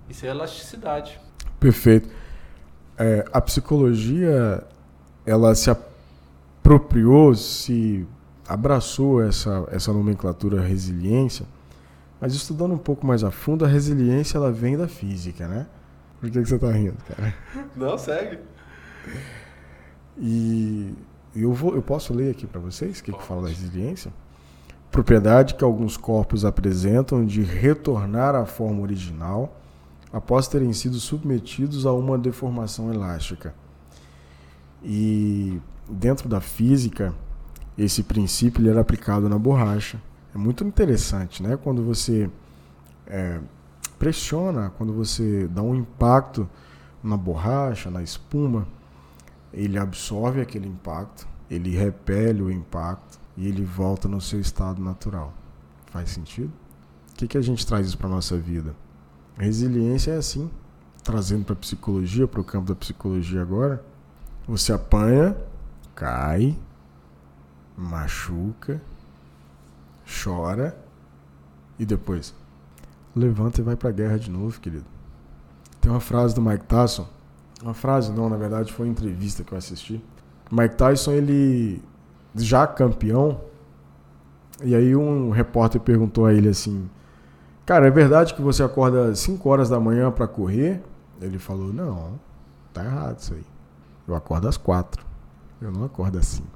Isso 0.10 0.26
é 0.26 0.30
elasticidade. 0.30 1.20
Perfeito. 1.60 2.10
É, 2.98 3.26
a 3.32 3.42
psicologia, 3.42 4.64
ela 5.26 5.54
se 5.56 5.70
apropriou, 5.70 7.36
se 7.36 8.08
abraçou 8.48 9.22
essa, 9.22 9.68
essa 9.72 9.92
nomenclatura 9.92 10.62
resiliência, 10.62 11.46
mas 12.24 12.34
estudando 12.34 12.74
um 12.74 12.78
pouco 12.78 13.06
mais 13.06 13.22
a 13.22 13.32
fundo, 13.32 13.66
a 13.66 13.68
resiliência 13.68 14.38
ela 14.38 14.50
vem 14.50 14.78
da 14.78 14.88
física, 14.88 15.46
né? 15.46 15.68
Por 16.22 16.32
que, 16.32 16.42
que 16.42 16.48
você 16.48 16.56
está 16.56 16.72
rindo, 16.72 16.96
cara? 17.06 17.36
Não, 17.76 17.98
segue. 17.98 18.40
E 20.18 20.96
eu, 21.36 21.52
vou, 21.52 21.76
eu 21.76 21.82
posso 21.82 22.14
ler 22.14 22.32
aqui 22.32 22.48
para 22.48 22.62
vocês 22.62 23.00
o 23.00 23.04
que, 23.04 23.12
que 23.12 23.24
fala 23.24 23.42
da 23.42 23.50
resiliência? 23.50 24.10
propriedade 24.90 25.56
que 25.56 25.64
alguns 25.64 25.98
corpos 25.98 26.46
apresentam 26.46 27.26
de 27.26 27.42
retornar 27.42 28.36
à 28.36 28.46
forma 28.46 28.80
original 28.80 29.60
após 30.14 30.48
terem 30.48 30.72
sido 30.72 31.00
submetidos 31.00 31.86
a 31.88 31.92
uma 31.92 32.16
deformação 32.16 32.94
elástica. 32.94 33.54
E 34.82 35.60
dentro 35.90 36.30
da 36.30 36.40
física, 36.40 37.12
esse 37.76 38.04
princípio 38.04 38.62
ele 38.62 38.70
era 38.70 38.80
aplicado 38.80 39.28
na 39.28 39.38
borracha. 39.38 40.00
É 40.34 40.38
muito 40.38 40.64
interessante, 40.64 41.44
né? 41.44 41.58
Quando 41.58 41.84
você 41.84 42.30
é, 43.06 43.40
pressiona, 44.00 44.72
quando 44.78 44.94
você 44.94 45.48
dá 45.48 45.62
um 45.62 45.76
impacto 45.76 46.50
na 47.04 47.16
borracha, 47.16 47.92
na 47.92 48.02
espuma, 48.02 48.68
ele 49.54 49.78
absorve 49.78 50.42
aquele 50.42 50.68
impacto, 50.68 51.28
ele 51.50 51.70
repele 51.70 52.42
o 52.42 52.52
impacto 52.52 53.20
e 53.38 53.48
ele 53.48 53.64
volta 53.64 54.08
no 54.08 54.20
seu 54.20 54.40
estado 54.40 54.82
natural. 54.82 55.34
Faz 55.88 56.10
sentido? 56.10 56.52
O 57.12 57.16
que, 57.16 57.28
que 57.28 57.38
a 57.38 57.42
gente 57.42 57.66
traz 57.66 57.86
isso 57.88 57.98
para 57.98 58.10
nossa 58.10 58.38
vida? 58.38 58.76
Resiliência 59.38 60.12
é 60.12 60.18
assim, 60.18 60.50
trazendo 61.04 61.46
para 61.46 61.54
a 61.54 61.58
psicologia, 61.58 62.28
para 62.28 62.42
o 62.42 62.44
campo 62.44 62.68
da 62.68 62.76
psicologia 62.76 63.42
agora. 63.42 63.84
Você 64.48 64.74
apanha, 64.74 65.38
cai, 65.94 66.58
machuca, 67.78 68.82
chora 70.06 70.78
e 71.78 71.86
depois 71.86 72.34
levanta 73.16 73.62
e 73.62 73.64
vai 73.64 73.76
para 73.76 73.90
a 73.90 73.94
guerra 73.94 74.18
de 74.18 74.30
novo, 74.30 74.60
querido. 74.60 74.86
Tem 75.80 75.92
uma 75.92 76.00
frase 76.00 76.34
do 76.34 76.42
Mike 76.42 76.66
Tyson, 76.66 77.08
uma 77.62 77.74
frase 77.74 78.12
não, 78.12 78.30
na 78.30 78.38
verdade 78.38 78.74
foi 78.74 78.86
uma 78.86 78.92
entrevista 78.92 79.44
que 79.44 79.54
eu 79.54 79.58
assisti. 79.58 80.04
Mike 80.52 80.76
Tyson 80.76 81.12
ele 81.12 81.82
já 82.36 82.68
campeão. 82.68 83.42
E 84.64 84.76
aí 84.76 84.96
um 84.96 85.30
repórter 85.30 85.82
perguntou 85.82 86.26
a 86.26 86.34
ele 86.34 86.50
assim: 86.50 86.90
Cara, 87.66 87.88
é 87.88 87.92
verdade 87.92 88.34
que 88.34 88.42
você 88.42 88.64
acorda 88.64 89.16
5 89.16 89.50
horas 89.50 89.70
da 89.70 89.80
manhã 89.80 90.12
para 90.12 90.28
correr? 90.28 90.82
Ele 91.22 91.40
falou: 91.40 91.74
Não, 91.74 92.20
tá 92.74 92.84
errado 92.84 93.20
isso 93.20 93.34
aí. 93.34 93.46
Eu 94.08 94.16
acordo 94.16 94.48
às 94.48 94.58
4. 94.58 95.06
Eu 95.62 95.72
não 95.72 95.86
acordo 95.86 96.18
às 96.18 96.26
5. 96.26 96.48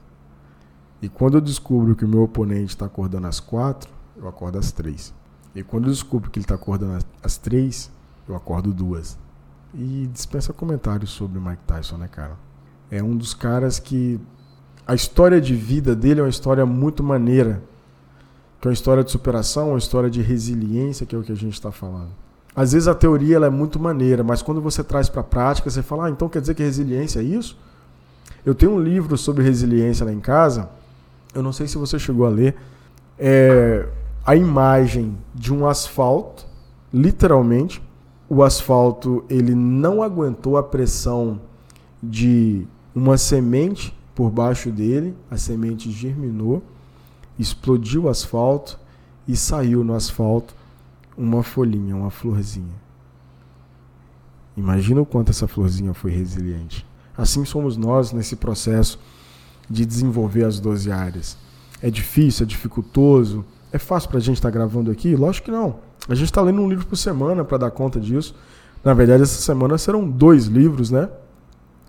E 1.01 1.07
quando 1.07 1.35
eu 1.35 1.41
descubro 1.41 1.95
que 1.95 2.05
o 2.05 2.07
meu 2.07 2.23
oponente 2.23 2.69
está 2.69 2.85
acordando 2.85 3.27
às 3.27 3.39
4, 3.39 3.89
eu 4.17 4.27
acordo 4.27 4.57
às 4.57 4.71
3. 4.71 5.13
E 5.55 5.63
quando 5.63 5.85
eu 5.85 5.91
descubro 5.91 6.29
que 6.29 6.39
ele 6.39 6.43
está 6.43 6.55
acordando 6.55 7.03
às 7.23 7.37
3, 7.37 7.91
eu 8.27 8.35
acordo 8.35 8.73
duas. 8.73 9.17
E 9.73 10.09
dispensa 10.11 10.53
comentários 10.53 11.11
sobre 11.11 11.37
o 11.37 11.41
Mike 11.41 11.63
Tyson, 11.67 11.97
né, 11.97 12.07
cara? 12.07 12.35
É 12.89 13.03
um 13.03 13.15
dos 13.15 13.33
caras 13.33 13.79
que 13.79 14.19
a 14.87 14.95
história 14.95 15.39
de 15.39 15.53
vida 15.53 15.95
dele 15.95 16.19
é 16.19 16.23
uma 16.23 16.29
história 16.29 16.65
muito 16.65 17.03
maneira. 17.03 17.61
Que 18.59 18.67
é 18.67 18.69
uma 18.69 18.73
história 18.73 19.03
de 19.03 19.11
superação, 19.11 19.69
uma 19.69 19.77
história 19.77 20.09
de 20.09 20.21
resiliência, 20.21 21.05
que 21.05 21.15
é 21.15 21.19
o 21.19 21.23
que 21.23 21.31
a 21.31 21.35
gente 21.35 21.53
está 21.53 21.71
falando. 21.71 22.09
Às 22.55 22.71
vezes 22.71 22.87
a 22.87 22.95
teoria 22.95 23.35
ela 23.35 23.45
é 23.45 23.51
muito 23.51 23.79
maneira, 23.79 24.23
mas 24.23 24.41
quando 24.41 24.59
você 24.59 24.83
traz 24.83 25.07
para 25.09 25.21
a 25.21 25.23
prática, 25.23 25.69
você 25.69 25.83
fala, 25.83 26.07
ah, 26.07 26.09
então 26.09 26.27
quer 26.27 26.41
dizer 26.41 26.55
que 26.55 26.63
resiliência 26.63 27.19
é 27.19 27.23
isso? 27.23 27.55
Eu 28.43 28.55
tenho 28.55 28.71
um 28.71 28.79
livro 28.79 29.15
sobre 29.15 29.43
resiliência 29.43 30.03
lá 30.03 30.11
em 30.11 30.19
casa, 30.19 30.67
eu 31.37 31.43
não 31.43 31.53
sei 31.53 31.67
se 31.67 31.77
você 31.77 31.99
chegou 31.99 32.25
a 32.25 32.29
ler, 32.29 32.55
é 33.19 33.87
a 34.25 34.35
imagem 34.35 35.15
de 35.35 35.53
um 35.53 35.67
asfalto, 35.67 36.47
literalmente, 36.91 37.81
o 38.27 38.43
asfalto 38.43 39.23
ele 39.29 39.53
não 39.53 40.01
aguentou 40.01 40.57
a 40.57 40.63
pressão 40.63 41.39
de 42.01 42.67
uma 42.93 43.17
semente 43.19 43.95
por 44.15 44.31
baixo 44.31 44.71
dele, 44.71 45.15
a 45.29 45.37
semente 45.37 45.91
germinou, 45.91 46.63
explodiu 47.37 48.05
o 48.05 48.09
asfalto 48.09 48.79
e 49.27 49.35
saiu 49.35 49.83
no 49.83 49.93
asfalto 49.93 50.55
uma 51.15 51.43
folhinha, 51.43 51.95
uma 51.95 52.09
florzinha. 52.09 52.75
Imagina 54.57 55.01
o 55.01 55.05
quanto 55.05 55.29
essa 55.29 55.47
florzinha 55.47 55.93
foi 55.93 56.09
resiliente. 56.09 56.83
Assim 57.15 57.45
somos 57.45 57.77
nós 57.77 58.11
nesse 58.11 58.35
processo 58.35 58.99
de 59.69 59.85
desenvolver 59.85 60.45
as 60.45 60.59
12 60.59 60.91
áreas. 60.91 61.37
É 61.81 61.89
difícil, 61.89 62.43
é 62.43 62.47
dificultoso, 62.47 63.45
é 63.71 63.77
fácil 63.77 64.09
para 64.09 64.17
a 64.17 64.21
gente 64.21 64.37
estar 64.37 64.49
tá 64.49 64.53
gravando 64.53 64.89
aqui? 64.89 65.15
Lógico 65.15 65.45
que 65.45 65.51
não. 65.51 65.75
A 66.07 66.15
gente 66.15 66.25
está 66.25 66.41
lendo 66.41 66.61
um 66.61 66.69
livro 66.69 66.85
por 66.85 66.95
semana 66.95 67.43
para 67.43 67.57
dar 67.57 67.71
conta 67.71 67.99
disso. 67.99 68.35
Na 68.83 68.93
verdade, 68.93 69.23
essa 69.23 69.41
semana 69.41 69.77
serão 69.77 70.07
dois 70.07 70.45
livros, 70.45 70.89
né? 70.89 71.09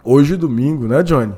Hoje 0.03 0.37
domingo, 0.37 0.87
né, 0.87 1.03
Johnny? 1.03 1.35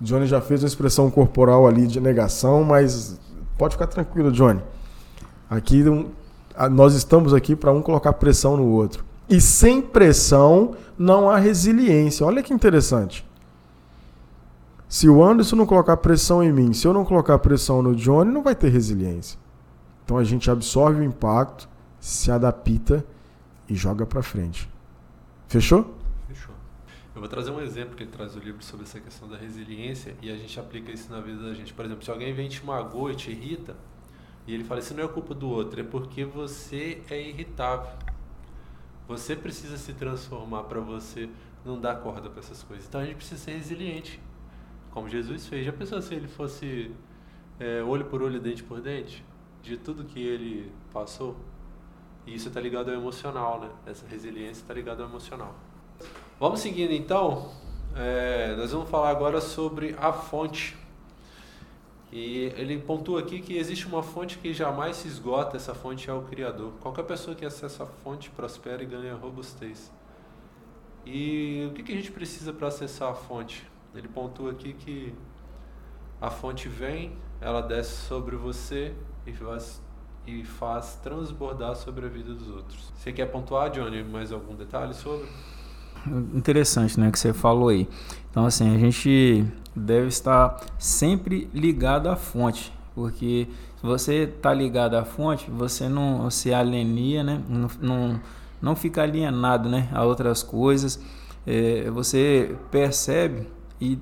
Johnny 0.00 0.26
já 0.26 0.40
fez 0.40 0.62
uma 0.62 0.68
expressão 0.68 1.10
corporal 1.10 1.66
ali 1.66 1.86
de 1.86 2.00
negação, 2.00 2.64
mas 2.64 3.18
pode 3.58 3.74
ficar 3.74 3.86
tranquilo, 3.86 4.30
Johnny. 4.30 4.60
Aqui 5.48 5.84
nós 6.70 6.94
estamos 6.94 7.32
aqui 7.34 7.56
para 7.56 7.72
um 7.72 7.82
colocar 7.82 8.12
pressão 8.14 8.56
no 8.56 8.66
outro. 8.66 9.04
E 9.28 9.40
sem 9.40 9.80
pressão 9.80 10.74
não 10.98 11.30
há 11.30 11.38
resiliência. 11.38 12.26
Olha 12.26 12.42
que 12.42 12.52
interessante. 12.52 13.24
Se 14.92 15.08
o 15.08 15.24
Anderson 15.24 15.56
não 15.56 15.64
colocar 15.64 15.96
pressão 15.96 16.44
em 16.44 16.52
mim, 16.52 16.74
se 16.74 16.86
eu 16.86 16.92
não 16.92 17.02
colocar 17.02 17.38
pressão 17.38 17.80
no 17.80 17.96
Johnny, 17.96 18.30
não 18.30 18.42
vai 18.42 18.54
ter 18.54 18.68
resiliência. 18.68 19.40
Então 20.04 20.18
a 20.18 20.22
gente 20.22 20.50
absorve 20.50 21.00
o 21.00 21.02
impacto, 21.02 21.66
se 21.98 22.30
adapta 22.30 23.02
e 23.66 23.74
joga 23.74 24.04
para 24.04 24.22
frente. 24.22 24.68
Fechou? 25.48 25.94
Fechou. 26.28 26.54
Eu 27.14 27.22
vou 27.22 27.26
trazer 27.26 27.50
um 27.50 27.60
exemplo 27.62 27.96
que 27.96 28.04
traz 28.04 28.36
o 28.36 28.38
livro 28.38 28.62
sobre 28.62 28.84
essa 28.84 29.00
questão 29.00 29.26
da 29.26 29.38
resiliência 29.38 30.14
e 30.20 30.30
a 30.30 30.36
gente 30.36 30.60
aplica 30.60 30.92
isso 30.92 31.10
na 31.10 31.22
vida 31.22 31.42
da 31.42 31.54
gente. 31.54 31.72
Por 31.72 31.86
exemplo, 31.86 32.04
se 32.04 32.10
alguém 32.10 32.34
vem 32.34 32.50
te 32.50 32.62
magoa 32.62 33.12
e 33.12 33.16
te 33.16 33.30
irrita, 33.30 33.74
e 34.46 34.52
ele 34.52 34.62
fala: 34.62 34.80
Isso 34.80 34.92
não 34.92 35.04
é 35.04 35.08
culpa 35.08 35.32
do 35.32 35.48
outro, 35.48 35.80
é 35.80 35.84
porque 35.84 36.22
você 36.22 37.00
é 37.08 37.30
irritável. 37.30 37.88
Você 39.08 39.34
precisa 39.34 39.78
se 39.78 39.94
transformar 39.94 40.64
para 40.64 40.80
você 40.80 41.30
não 41.64 41.80
dar 41.80 41.94
corda 41.94 42.28
para 42.28 42.40
essas 42.40 42.62
coisas. 42.62 42.86
Então 42.86 43.00
a 43.00 43.06
gente 43.06 43.16
precisa 43.16 43.40
ser 43.40 43.52
resiliente, 43.52 44.20
como 44.92 45.08
Jesus 45.08 45.46
fez. 45.46 45.66
Já 45.66 45.72
pensou 45.72 46.00
se 46.00 46.14
ele 46.14 46.28
fosse 46.28 46.92
é, 47.58 47.82
olho 47.82 48.04
por 48.04 48.22
olho, 48.22 48.40
dente 48.40 48.62
por 48.62 48.80
dente? 48.80 49.24
de 49.62 49.76
tudo 49.76 50.04
que 50.04 50.20
ele 50.20 50.70
passou. 50.92 51.36
E 52.26 52.34
isso 52.34 52.48
está 52.48 52.60
ligado 52.60 52.90
ao 52.90 52.94
emocional, 52.94 53.60
né? 53.60 53.70
Essa 53.86 54.06
resiliência 54.06 54.62
está 54.62 54.74
ligada 54.74 55.02
ao 55.02 55.08
emocional. 55.08 55.54
Vamos 56.38 56.60
seguindo 56.60 56.92
então. 56.92 57.50
É, 57.94 58.54
nós 58.56 58.72
vamos 58.72 58.90
falar 58.90 59.10
agora 59.10 59.40
sobre 59.40 59.94
a 59.98 60.12
fonte. 60.12 60.76
E 62.10 62.52
ele 62.56 62.78
pontua 62.78 63.20
aqui 63.20 63.40
que 63.40 63.56
existe 63.56 63.86
uma 63.86 64.02
fonte 64.02 64.36
que 64.38 64.52
jamais 64.52 64.96
se 64.96 65.08
esgota, 65.08 65.56
essa 65.56 65.74
fonte 65.74 66.10
é 66.10 66.12
o 66.12 66.22
Criador. 66.22 66.72
Qualquer 66.80 67.04
pessoa 67.04 67.34
que 67.34 67.44
acessa 67.44 67.84
a 67.84 67.86
fonte 67.86 68.28
prospera 68.30 68.82
e 68.82 68.86
ganha 68.86 69.14
robustez. 69.14 69.90
E 71.06 71.66
o 71.70 71.72
que, 71.72 71.82
que 71.82 71.92
a 71.92 71.94
gente 71.94 72.12
precisa 72.12 72.52
para 72.52 72.68
acessar 72.68 73.10
a 73.10 73.14
fonte? 73.14 73.66
Ele 73.94 74.08
pontua 74.08 74.52
aqui 74.52 74.72
que 74.72 75.14
a 76.20 76.30
fonte 76.30 76.68
vem, 76.68 77.12
ela 77.40 77.60
desce 77.60 78.06
sobre 78.06 78.36
você 78.36 78.94
e 79.26 79.32
faz, 79.32 79.82
e 80.26 80.44
faz 80.44 80.98
transbordar 81.02 81.76
sobre 81.76 82.06
a 82.06 82.08
vida 82.08 82.32
dos 82.32 82.48
outros. 82.48 82.92
Você 82.96 83.12
quer 83.12 83.26
pontuar, 83.26 83.70
Johnny, 83.70 84.02
mais 84.02 84.32
algum 84.32 84.54
detalhe 84.54 84.94
sobre? 84.94 85.28
Interessante, 86.32 86.98
né, 86.98 87.10
que 87.10 87.18
você 87.18 87.32
falou 87.32 87.68
aí. 87.68 87.88
Então, 88.30 88.46
assim, 88.46 88.74
a 88.74 88.78
gente 88.78 89.44
deve 89.76 90.08
estar 90.08 90.60
sempre 90.78 91.50
ligado 91.52 92.08
à 92.08 92.16
fonte, 92.16 92.72
porque 92.94 93.46
se 93.76 93.82
você 93.86 94.24
está 94.24 94.54
ligado 94.54 94.94
à 94.94 95.04
fonte, 95.04 95.50
você 95.50 95.88
não 95.88 96.30
se 96.30 96.52
alenia, 96.52 97.22
né, 97.22 97.42
não, 97.48 97.68
não, 97.80 98.20
não 98.60 98.76
fica 98.76 99.02
alienado, 99.02 99.68
né, 99.68 99.88
a 99.92 100.04
outras 100.04 100.42
coisas. 100.42 100.98
É, 101.46 101.90
você 101.90 102.56
percebe 102.70 103.48
e 103.82 103.98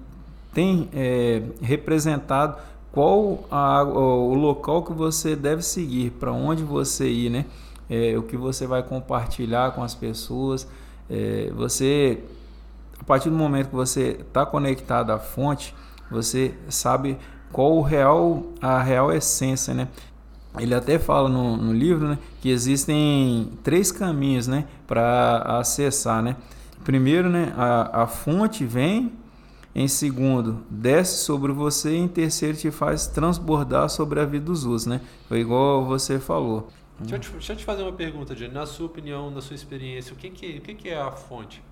tem 0.53 0.91
é, 0.93 1.43
representado 1.63 2.59
qual 2.93 3.45
a, 3.51 3.83
o 3.83 4.35
local 4.35 4.83
que 4.83 4.93
você 4.93 5.35
deve 5.35 5.63
seguir, 5.63 6.11
para 6.11 6.33
onde 6.33 6.63
você 6.63 7.09
ir, 7.09 7.31
né? 7.31 7.47
É, 7.89 8.17
o 8.19 8.23
que 8.23 8.37
você 8.37 8.67
vai 8.67 8.83
compartilhar 8.83 9.73
com 9.73 9.83
as 9.83 9.95
pessoas. 9.95 10.69
É, 11.09 11.51
você, 11.57 12.23
a 13.01 13.05
partir 13.05 13.31
do 13.31 13.37
momento 13.37 13.71
que 13.71 13.75
você 13.75 14.21
está 14.21 14.45
conectado 14.45 15.11
à 15.13 15.19
fonte, 15.19 15.75
você 16.11 16.55
sabe 16.69 17.17
qual 17.51 17.77
o 17.77 17.81
real, 17.81 18.43
a 18.61 18.83
real 18.83 19.11
essência, 19.11 19.73
né? 19.73 19.89
Ele 20.59 20.75
até 20.75 20.99
fala 20.99 21.29
no, 21.29 21.57
no 21.57 21.73
livro 21.73 22.09
né, 22.09 22.19
que 22.41 22.51
existem 22.51 23.53
três 23.63 23.93
caminhos 23.93 24.49
né, 24.49 24.67
para 24.85 25.39
acessar. 25.61 26.21
Né? 26.21 26.35
Primeiro, 26.83 27.31
né, 27.31 27.55
a, 27.57 28.03
a 28.03 28.07
fonte 28.09 28.65
vem 28.65 29.13
em 29.75 29.87
segundo, 29.87 30.65
desce 30.69 31.25
sobre 31.25 31.53
você. 31.53 31.93
E 31.93 31.99
em 31.99 32.09
terceiro, 32.09 32.57
te 32.57 32.71
faz 32.71 33.07
transbordar 33.07 33.89
sobre 33.89 34.21
a 34.21 34.25
vida 34.25 34.45
dos 34.45 34.65
outros, 34.65 34.87
né? 34.87 35.01
Foi 35.29 35.41
igual 35.41 35.85
você 35.85 36.19
falou. 36.19 36.69
Deixa 36.99 37.17
eu, 37.17 37.21
te, 37.21 37.31
deixa 37.31 37.53
eu 37.53 37.57
te 37.57 37.65
fazer 37.65 37.83
uma 37.83 37.93
pergunta, 37.93 38.37
Jenny. 38.37 38.53
Na 38.53 38.67
sua 38.67 38.87
opinião, 38.87 39.31
na 39.31 39.41
sua 39.41 39.55
experiência, 39.55 40.13
o 40.13 40.17
que, 40.17 40.29
que, 40.29 40.59
o 40.59 40.61
que, 40.61 40.75
que 40.75 40.89
é 40.89 41.01
a 41.01 41.11
fonte? 41.11 41.63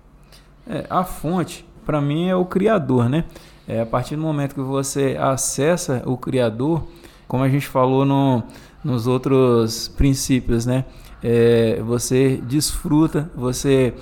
É, 0.67 0.85
a 0.89 1.03
fonte, 1.03 1.65
para 1.85 2.01
mim, 2.01 2.27
é 2.27 2.35
o 2.35 2.45
Criador, 2.45 3.09
né? 3.09 3.25
É, 3.67 3.81
a 3.81 3.85
partir 3.85 4.15
do 4.15 4.21
momento 4.21 4.55
que 4.55 4.61
você 4.61 5.15
acessa 5.19 6.01
o 6.05 6.17
Criador, 6.17 6.87
como 7.27 7.43
a 7.43 7.49
gente 7.49 7.67
falou 7.67 8.05
no, 8.05 8.41
nos 8.83 9.05
outros 9.05 9.87
princípios, 9.89 10.65
né? 10.65 10.85
É, 11.21 11.79
você 11.83 12.37
desfruta, 12.37 13.29
você, 13.35 13.93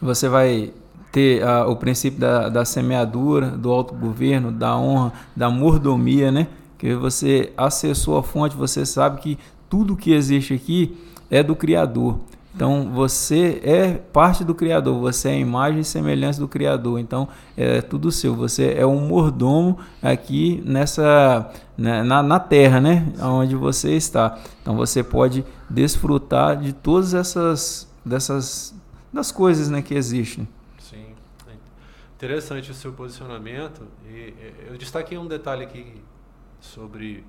você 0.00 0.28
vai 0.28 0.72
ter 1.16 1.42
uh, 1.42 1.70
o 1.70 1.74
princípio 1.76 2.20
da, 2.20 2.50
da 2.50 2.62
semeadura, 2.62 3.48
do 3.48 3.72
autogoverno, 3.72 4.52
da 4.52 4.76
honra, 4.76 5.14
da 5.34 5.48
mordomia, 5.48 6.30
né? 6.30 6.46
Que 6.76 6.94
você 6.94 7.54
acessou 7.56 8.18
a 8.18 8.22
fonte, 8.22 8.54
você 8.54 8.84
sabe 8.84 9.22
que 9.22 9.38
tudo 9.66 9.96
que 9.96 10.12
existe 10.12 10.52
aqui 10.52 10.94
é 11.30 11.42
do 11.42 11.56
Criador. 11.56 12.18
Então 12.54 12.90
você 12.92 13.62
é 13.64 13.92
parte 14.12 14.44
do 14.44 14.54
Criador, 14.54 15.00
você 15.00 15.30
é 15.30 15.32
a 15.32 15.38
imagem 15.38 15.80
e 15.80 15.84
semelhança 15.84 16.38
do 16.38 16.46
Criador. 16.46 17.00
Então 17.00 17.26
é 17.56 17.80
tudo 17.80 18.12
seu. 18.12 18.34
Você 18.34 18.74
é 18.76 18.84
um 18.86 19.00
mordomo 19.00 19.78
aqui 20.02 20.62
nessa 20.66 21.50
né, 21.78 22.02
na, 22.02 22.22
na 22.22 22.38
terra, 22.38 22.78
né, 22.78 23.06
onde 23.22 23.56
você 23.56 23.96
está. 23.96 24.38
Então 24.60 24.76
você 24.76 25.02
pode 25.02 25.46
desfrutar 25.70 26.58
de 26.58 26.74
todas 26.74 27.14
essas 27.14 27.88
dessas 28.04 28.74
das 29.10 29.32
coisas, 29.32 29.70
né, 29.70 29.80
que 29.80 29.94
existem. 29.94 30.46
Interessante 32.16 32.70
o 32.70 32.74
seu 32.74 32.94
posicionamento. 32.94 33.86
E 34.06 34.32
eu 34.66 34.78
destaquei 34.78 35.18
um 35.18 35.26
detalhe 35.26 35.62
aqui 35.62 36.02
sobre, 36.58 37.22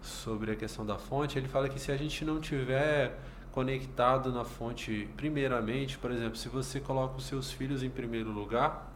sobre 0.00 0.52
a 0.52 0.54
questão 0.54 0.86
da 0.86 0.96
fonte. 0.96 1.36
Ele 1.36 1.48
fala 1.48 1.68
que 1.68 1.80
se 1.80 1.90
a 1.90 1.96
gente 1.96 2.24
não 2.24 2.40
tiver 2.40 3.18
conectado 3.50 4.30
na 4.30 4.44
fonte 4.44 5.08
primeiramente, 5.16 5.98
por 5.98 6.12
exemplo, 6.12 6.36
se 6.36 6.48
você 6.48 6.78
coloca 6.78 7.16
os 7.16 7.24
seus 7.24 7.50
filhos 7.50 7.82
em 7.82 7.90
primeiro 7.90 8.30
lugar, 8.30 8.88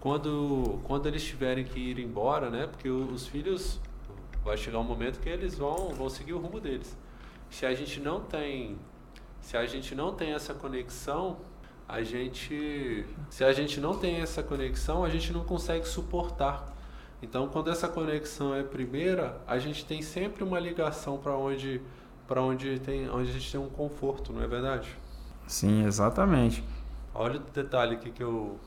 quando, 0.00 0.80
quando 0.84 1.06
eles 1.06 1.22
tiverem 1.22 1.66
que 1.66 1.78
ir 1.78 1.98
embora, 1.98 2.48
né? 2.48 2.66
Porque 2.66 2.88
os 2.88 3.26
filhos 3.26 3.78
vai 4.42 4.56
chegar 4.56 4.78
um 4.78 4.84
momento 4.84 5.20
que 5.20 5.28
eles 5.28 5.58
vão, 5.58 5.90
vão 5.90 6.08
seguir 6.08 6.32
o 6.32 6.38
rumo 6.38 6.58
deles. 6.58 6.96
Se 7.50 7.66
a 7.66 7.74
gente 7.74 8.00
não 8.00 8.20
tem 8.20 8.78
se 9.42 9.54
a 9.54 9.66
gente 9.66 9.94
não 9.94 10.14
tem 10.14 10.32
essa 10.32 10.54
conexão, 10.54 11.36
a 11.92 12.02
gente, 12.02 13.04
se 13.28 13.44
a 13.44 13.52
gente 13.52 13.78
não 13.78 13.98
tem 13.98 14.22
essa 14.22 14.42
conexão, 14.42 15.04
a 15.04 15.10
gente 15.10 15.30
não 15.30 15.44
consegue 15.44 15.86
suportar. 15.86 16.74
Então, 17.20 17.48
quando 17.48 17.70
essa 17.70 17.86
conexão 17.86 18.54
é 18.54 18.62
primeira, 18.62 19.38
a 19.46 19.58
gente 19.58 19.84
tem 19.84 20.00
sempre 20.00 20.42
uma 20.42 20.58
ligação 20.58 21.18
para 21.18 21.36
onde, 21.36 21.82
para 22.26 22.40
onde 22.40 22.78
tem, 22.78 23.10
onde 23.10 23.28
a 23.28 23.32
gente 23.34 23.52
tem 23.52 23.60
um 23.60 23.68
conforto, 23.68 24.32
não 24.32 24.42
é 24.42 24.46
verdade? 24.46 24.88
Sim, 25.46 25.84
exatamente. 25.84 26.64
Olha 27.14 27.36
o 27.38 27.42
detalhe 27.52 27.96
aqui 27.96 28.10
que 28.10 28.22
eu 28.22 28.58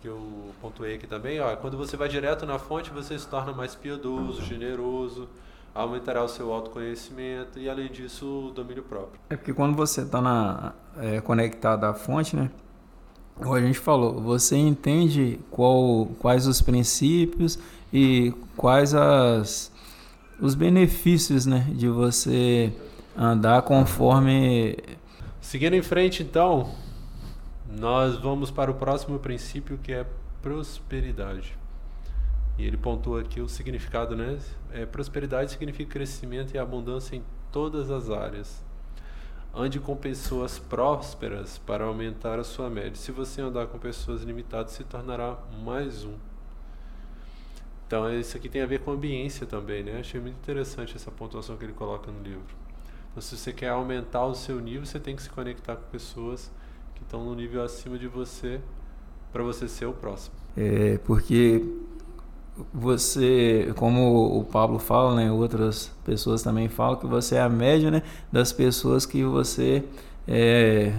que 0.00 0.06
eu 0.06 0.52
pontuei 0.60 0.94
aqui 0.94 1.08
também, 1.08 1.40
ó, 1.40 1.56
quando 1.56 1.76
você 1.76 1.96
vai 1.96 2.08
direto 2.08 2.46
na 2.46 2.56
fonte, 2.56 2.88
você 2.90 3.18
se 3.18 3.26
torna 3.26 3.52
mais 3.52 3.74
piedoso, 3.74 4.44
generoso, 4.44 5.28
aumentará 5.74 6.22
o 6.22 6.28
seu 6.28 6.52
autoconhecimento 6.52 7.58
e, 7.58 7.68
além 7.68 7.90
disso, 7.90 8.48
o 8.48 8.50
domínio 8.50 8.82
próprio. 8.82 9.20
É 9.30 9.36
porque 9.36 9.52
quando 9.52 9.76
você 9.76 10.02
está 10.02 10.74
é, 10.98 11.20
conectado 11.20 11.84
à 11.84 11.94
fonte, 11.94 12.34
né? 12.36 12.50
Como 13.36 13.54
a 13.54 13.60
gente 13.60 13.78
falou, 13.78 14.20
você 14.20 14.56
entende 14.56 15.38
qual, 15.50 16.06
quais 16.18 16.46
os 16.48 16.60
princípios 16.60 17.58
e 17.92 18.34
quais 18.56 18.94
as, 18.94 19.72
os 20.40 20.56
benefícios 20.56 21.46
né, 21.46 21.66
de 21.70 21.88
você 21.88 22.72
andar 23.16 23.62
conforme. 23.62 24.76
Seguindo 25.40 25.74
em 25.74 25.82
frente, 25.82 26.22
então, 26.22 26.70
nós 27.70 28.16
vamos 28.16 28.50
para 28.50 28.70
o 28.70 28.74
próximo 28.74 29.18
princípio 29.20 29.78
que 29.78 29.92
é 29.92 30.04
prosperidade. 30.42 31.56
E 32.58 32.66
ele 32.66 32.76
pontua 32.76 33.20
aqui 33.20 33.40
o 33.40 33.48
significado, 33.48 34.16
né? 34.16 34.36
É, 34.72 34.84
prosperidade 34.84 35.52
significa 35.52 35.92
crescimento 35.92 36.54
e 36.54 36.58
abundância 36.58 37.14
em 37.14 37.22
todas 37.52 37.88
as 37.88 38.10
áreas. 38.10 38.64
Ande 39.54 39.78
com 39.78 39.96
pessoas 39.96 40.58
prósperas 40.58 41.56
para 41.58 41.84
aumentar 41.84 42.38
a 42.38 42.44
sua 42.44 42.68
média. 42.68 42.96
Se 42.96 43.12
você 43.12 43.40
andar 43.40 43.68
com 43.68 43.78
pessoas 43.78 44.22
limitadas, 44.22 44.72
se 44.72 44.82
tornará 44.82 45.38
mais 45.64 46.04
um. 46.04 46.14
Então, 47.86 48.12
isso 48.12 48.36
aqui 48.36 48.48
tem 48.48 48.60
a 48.60 48.66
ver 48.66 48.80
com 48.80 48.90
ambiência 48.90 49.46
também, 49.46 49.82
né? 49.82 50.00
Achei 50.00 50.20
muito 50.20 50.36
interessante 50.36 50.94
essa 50.94 51.10
pontuação 51.10 51.56
que 51.56 51.64
ele 51.64 51.72
coloca 51.72 52.10
no 52.10 52.22
livro. 52.22 52.44
Então, 53.10 53.22
se 53.22 53.36
você 53.36 53.52
quer 53.52 53.70
aumentar 53.70 54.26
o 54.26 54.34
seu 54.34 54.60
nível, 54.60 54.84
você 54.84 55.00
tem 55.00 55.16
que 55.16 55.22
se 55.22 55.30
conectar 55.30 55.76
com 55.76 55.88
pessoas 55.90 56.50
que 56.94 57.02
estão 57.02 57.24
no 57.24 57.34
nível 57.34 57.62
acima 57.62 57.96
de 57.96 58.06
você 58.06 58.60
para 59.32 59.42
você 59.42 59.66
ser 59.66 59.86
o 59.86 59.92
próximo. 59.92 60.36
É, 60.56 60.98
porque 60.98 61.64
você, 62.72 63.72
como 63.76 64.38
o 64.38 64.44
Pablo 64.44 64.78
fala, 64.78 65.14
né, 65.14 65.30
outras 65.30 65.90
pessoas 66.04 66.42
também 66.42 66.68
falam 66.68 66.96
que 66.96 67.06
você 67.06 67.36
é 67.36 67.40
a 67.40 67.48
média, 67.48 67.90
né, 67.90 68.02
das 68.32 68.52
pessoas 68.52 69.06
que 69.06 69.24
você 69.24 69.84
é, 70.26 70.92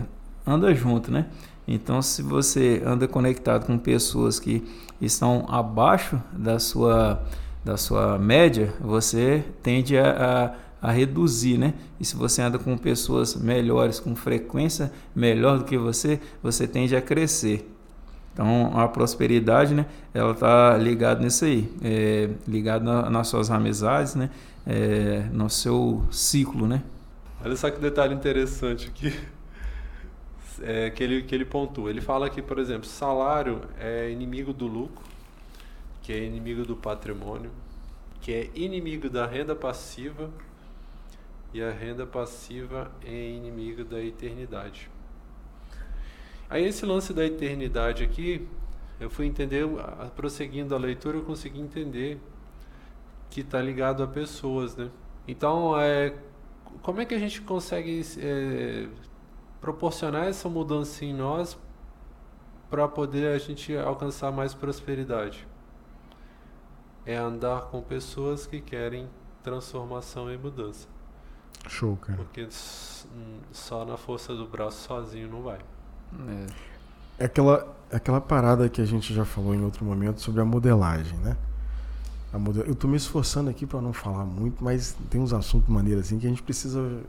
anda 0.46 0.74
junto, 0.74 1.12
né? 1.12 1.28
Então, 1.68 2.02
se 2.02 2.24
você 2.24 2.82
anda 2.84 3.08
conectado 3.08 3.68
com 3.68 3.78
pessoas 3.78 4.40
que 4.40 4.64
estão 5.00 5.46
abaixo 5.48 6.20
da 6.34 6.58
sua 6.58 7.22
da 7.64 7.78
sua 7.78 8.18
média, 8.18 8.74
você 8.80 9.44
tende 9.62 9.98
a, 9.98 10.56
a, 10.82 10.90
a 10.90 10.92
reduzir, 10.92 11.58
né? 11.58 11.74
E 12.00 12.06
se 12.06 12.16
você 12.16 12.42
anda 12.42 12.58
com 12.58 12.78
pessoas 12.78 13.36
melhores, 13.36 14.00
com 14.00 14.16
frequência 14.16 14.92
melhor 15.14 15.60
do 15.60 15.66
que 15.66 15.78
você, 15.78 16.20
você 16.42 16.68
tende 16.68 16.96
a 16.96 17.02
crescer. 17.02 17.70
Então, 18.40 18.72
a 18.80 18.88
prosperidade, 18.88 19.74
né, 19.76 19.86
ela 20.14 20.32
está 20.32 20.78
ligada 20.78 21.22
nisso 21.22 21.44
aí, 21.44 21.70
é, 21.84 22.30
ligada 22.48 22.86
na, 22.86 23.10
nas 23.10 23.28
suas 23.28 23.52
amizades, 23.52 24.16
né, 24.16 24.30
é, 24.66 25.28
no 25.30 25.50
seu 25.50 26.06
ciclo, 26.10 26.66
né. 26.66 26.82
Olha 27.44 27.58
só 27.58 27.70
que 27.70 27.82
detalhe 27.82 28.16
interessante 28.16 28.88
aqui, 28.88 29.14
é, 30.62 30.90
que, 30.90 31.04
ele, 31.04 31.24
que 31.24 31.36
ele 31.36 31.44
pontua. 31.44 31.90
Ele 31.90 32.00
fala 32.00 32.30
que, 32.30 32.42
por 32.42 32.60
exemplo, 32.60 32.86
salário 32.86 33.60
é 33.78 34.10
inimigo 34.10 34.54
do 34.54 34.68
lucro, 34.68 35.04
que 36.02 36.14
é 36.14 36.24
inimigo 36.24 36.64
do 36.64 36.78
patrimônio, 36.78 37.52
que 38.22 38.32
é 38.32 38.50
inimigo 38.56 39.10
da 39.10 39.26
renda 39.26 39.54
passiva, 39.54 40.30
e 41.54 41.62
a 41.62 41.72
renda 41.72 42.06
passiva 42.06 42.90
é 43.06 43.32
inimigo 43.32 43.84
da 43.84 44.02
eternidade. 44.02 44.90
Aí 46.50 46.66
esse 46.66 46.86
lance 46.86 47.14
da 47.14 47.24
eternidade 47.24 48.04
aqui, 48.04 48.48
eu 49.00 49.10
fui 49.10 49.28
entender, 49.28 49.66
prosseguindo 50.16 50.74
a 50.74 50.78
leitura, 50.78 51.18
eu 51.18 51.24
consegui 51.24 51.60
entender 51.60 52.20
que 53.30 53.42
está 53.42 53.62
ligado 53.62 54.02
a 54.02 54.08
pessoas, 54.08 54.76
né? 54.76 54.90
Então, 55.28 55.80
é, 55.80 56.16
como 56.82 57.00
é 57.00 57.06
que 57.06 57.14
a 57.14 57.20
gente 57.20 57.42
consegue 57.42 58.02
é, 58.18 58.88
proporcionar 59.62 60.26
essa 60.26 60.50
mudança 60.50 61.06
em 61.06 61.14
nós 61.14 61.58
para 62.70 62.88
poder 62.88 63.28
a 63.36 63.38
gente 63.38 63.78
alcançar 63.78 64.32
mais 64.32 64.56
prosperidade? 64.56 65.48
É 67.06 67.16
andar 67.16 67.68
com 67.68 67.82
pessoas 67.82 68.48
que 68.48 68.60
querem 68.60 69.08
transformação 69.44 70.32
e 70.34 70.38
mudança. 70.38 70.88
Show, 71.68 71.96
cara. 71.98 72.18
Porque 72.18 72.48
só 73.52 73.86
na 73.86 73.98
força 73.98 74.34
do 74.34 74.48
braço 74.48 74.88
sozinho 74.88 75.30
não 75.30 75.44
vai. 75.44 75.60
É. 76.28 76.46
é 77.20 77.26
aquela, 77.26 77.76
aquela 77.92 78.22
parada 78.22 78.68
que 78.70 78.82
a 78.82 78.86
gente 78.86 79.14
já 79.14 79.26
falou 79.26 79.54
em 79.54 79.64
outro 79.64 79.84
momento 79.86 80.22
sobre 80.22 80.42
a 80.42 80.46
modelagem, 80.46 81.18
né? 81.20 81.36
A 82.32 82.38
model... 82.38 82.64
Eu 82.64 82.74
estou 82.74 82.90
me 82.90 82.98
esforçando 82.98 83.50
aqui 83.50 83.66
para 83.66 83.82
não 83.82 83.94
falar 83.94 84.26
muito, 84.26 84.64
mas 84.64 84.96
tem 85.10 85.20
uns 85.20 85.34
assuntos 85.34 85.70
maneiros 85.70 86.06
assim 86.06 86.20
que 86.20 86.28
a 86.28 86.30
gente 86.30 86.44
precisa. 86.44 87.02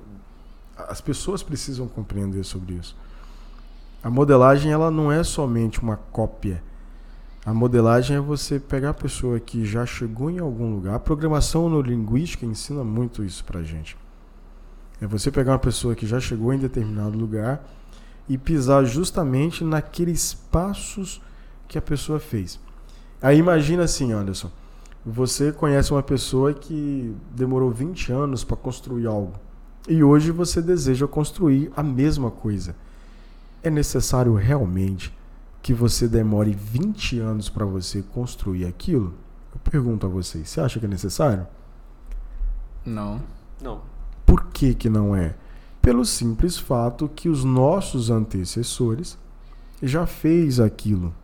As 0.77 1.01
pessoas 1.01 1.43
precisam 1.43 1.87
compreender 1.87 2.43
sobre 2.45 2.75
isso. 2.75 2.97
A 4.03 4.09
modelagem 4.09 4.73
ela 4.73 4.91
não 4.91 5.13
é 5.13 5.23
somente 5.23 5.81
uma 5.81 5.97
cópia. 5.97 6.63
A 7.45 7.53
modelagem 7.53 8.17
é 8.17 8.21
você 8.21 8.59
pegar 8.59 8.91
a 8.91 8.95
pessoa 8.95 9.39
que 9.39 9.65
já 9.65 9.85
chegou 9.85 10.31
em 10.31 10.39
algum 10.39 10.75
lugar. 10.75 10.95
A 10.95 10.99
programação 10.99 11.69
neurolinguística 11.69 12.47
ensina 12.47 12.83
muito 12.83 13.23
isso 13.23 13.45
pra 13.45 13.63
gente. 13.63 13.97
É 15.01 15.07
você 15.07 15.31
pegar 15.31 15.53
uma 15.53 15.59
pessoa 15.59 15.95
que 15.95 16.07
já 16.07 16.21
chegou 16.21 16.53
em 16.53 16.59
determinado 16.59 17.19
lugar 17.19 17.63
e 18.31 18.39
pisar 18.39 18.85
justamente 18.85 19.65
naqueles 19.65 20.33
passos 20.33 21.21
que 21.67 21.77
a 21.77 21.83
pessoa 21.83 22.21
fez. 22.21 22.61
Aí 23.21 23.37
imagina 23.37 23.83
assim, 23.83 24.13
Anderson, 24.13 24.53
você 25.05 25.51
conhece 25.51 25.91
uma 25.91 26.03
pessoa 26.03 26.55
que 26.55 27.13
demorou 27.35 27.73
20 27.73 28.13
anos 28.13 28.45
para 28.45 28.57
construir 28.57 29.09
algo 29.09 29.33
e 29.89 30.05
hoje 30.05 30.31
você 30.31 30.63
deseja 30.63 31.09
construir 31.09 31.73
a 31.77 31.83
mesma 31.83 32.31
coisa. 32.31 32.77
É 33.65 33.69
necessário 33.69 34.33
realmente 34.37 35.13
que 35.61 35.75
você 35.75 36.07
demore 36.07 36.53
20 36.53 37.19
anos 37.19 37.49
para 37.49 37.65
você 37.65 38.01
construir 38.01 38.65
aquilo? 38.65 39.13
Eu 39.53 39.61
pergunto 39.69 40.07
a 40.07 40.09
vocês, 40.09 40.49
você 40.49 40.61
acha 40.61 40.79
que 40.79 40.87
é 40.87 40.89
necessário? 40.89 41.49
Não. 42.87 43.21
Não. 43.61 43.81
Por 44.25 44.47
que 44.47 44.73
que 44.73 44.89
não 44.89 45.17
é? 45.17 45.35
Pelo 45.81 46.05
simples 46.05 46.59
fato 46.59 47.11
que 47.15 47.29
os 47.29 47.45
nossos 47.45 48.11
antecessores 48.11 49.19
já 49.83 50.07
fez 50.07 50.61
aquilo. 50.61 51.15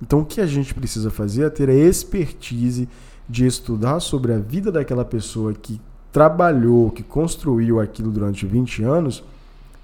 Então 0.00 0.20
o 0.20 0.24
que 0.24 0.40
a 0.40 0.46
gente 0.46 0.74
precisa 0.74 1.10
fazer 1.10 1.44
é 1.44 1.50
ter 1.50 1.68
a 1.68 1.74
expertise 1.74 2.88
de 3.28 3.46
estudar 3.46 4.00
sobre 4.00 4.32
a 4.32 4.38
vida 4.38 4.70
daquela 4.70 5.04
pessoa 5.04 5.52
que 5.52 5.80
trabalhou, 6.12 6.90
que 6.90 7.02
construiu 7.02 7.80
aquilo 7.80 8.10
durante 8.10 8.46
20 8.46 8.82
anos, 8.82 9.22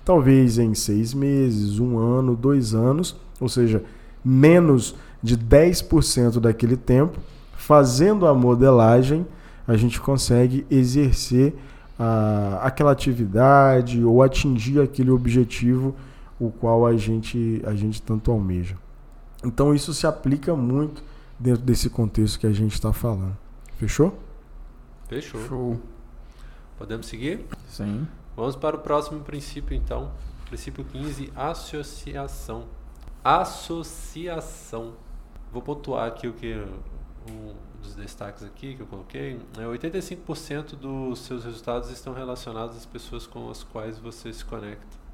talvez 0.05 0.59
em 0.59 0.74
seis 0.74 1.12
meses, 1.12 1.78
um 1.78 1.98
ano, 1.98 2.36
dois 2.36 2.74
anos, 2.74 3.16
ou 3.40 3.48
seja, 3.48 3.82
menos 4.24 4.94
de 5.22 5.36
10% 5.36 6.40
daquele 6.40 6.76
tempo, 6.76 7.18
fazendo 7.56 8.26
a 8.26 8.35
modelagem, 8.35 9.26
a 9.66 9.76
gente 9.76 10.01
consegue 10.01 10.66
exercer 10.70 11.55
a, 11.98 12.60
aquela 12.62 12.92
atividade 12.92 14.04
ou 14.04 14.22
atingir 14.22 14.80
aquele 14.80 15.10
objetivo 15.10 15.94
o 16.38 16.50
qual 16.50 16.86
a 16.86 16.96
gente, 16.96 17.62
a 17.64 17.74
gente 17.74 18.02
tanto 18.02 18.30
almeja. 18.30 18.76
Então 19.44 19.74
isso 19.74 19.92
se 19.94 20.06
aplica 20.06 20.54
muito 20.56 21.02
dentro 21.38 21.62
desse 21.62 21.90
contexto 21.90 22.38
que 22.38 22.46
a 22.46 22.52
gente 22.52 22.74
está 22.74 22.92
falando. 22.92 23.36
Fechou? 23.76 24.18
Fechou. 25.08 25.40
Show. 25.46 25.80
Podemos 26.78 27.06
seguir? 27.06 27.44
Sim. 27.68 28.06
Vamos 28.36 28.56
para 28.56 28.76
o 28.76 28.78
próximo 28.80 29.20
princípio, 29.20 29.76
então. 29.76 30.10
Princípio 30.46 30.84
15, 30.84 31.32
associação. 31.36 32.64
Associação. 33.22 34.94
Vou 35.52 35.62
pontuar 35.62 36.08
aqui 36.08 36.26
o 36.26 36.32
que 36.32 36.64
dos 37.85 37.94
destaques 37.94 38.43
aqui 38.43 38.74
que 38.74 38.82
eu 38.82 38.86
coloquei, 38.86 39.39
é 39.59 39.62
85% 39.62 40.77
dos 40.77 41.20
seus 41.20 41.44
resultados 41.44 41.90
estão 41.90 42.12
relacionados 42.12 42.77
às 42.77 42.86
pessoas 42.86 43.27
com 43.27 43.51
as 43.51 43.62
quais 43.62 43.98
você 43.98 44.32
se 44.32 44.44
conecta. 44.44 45.05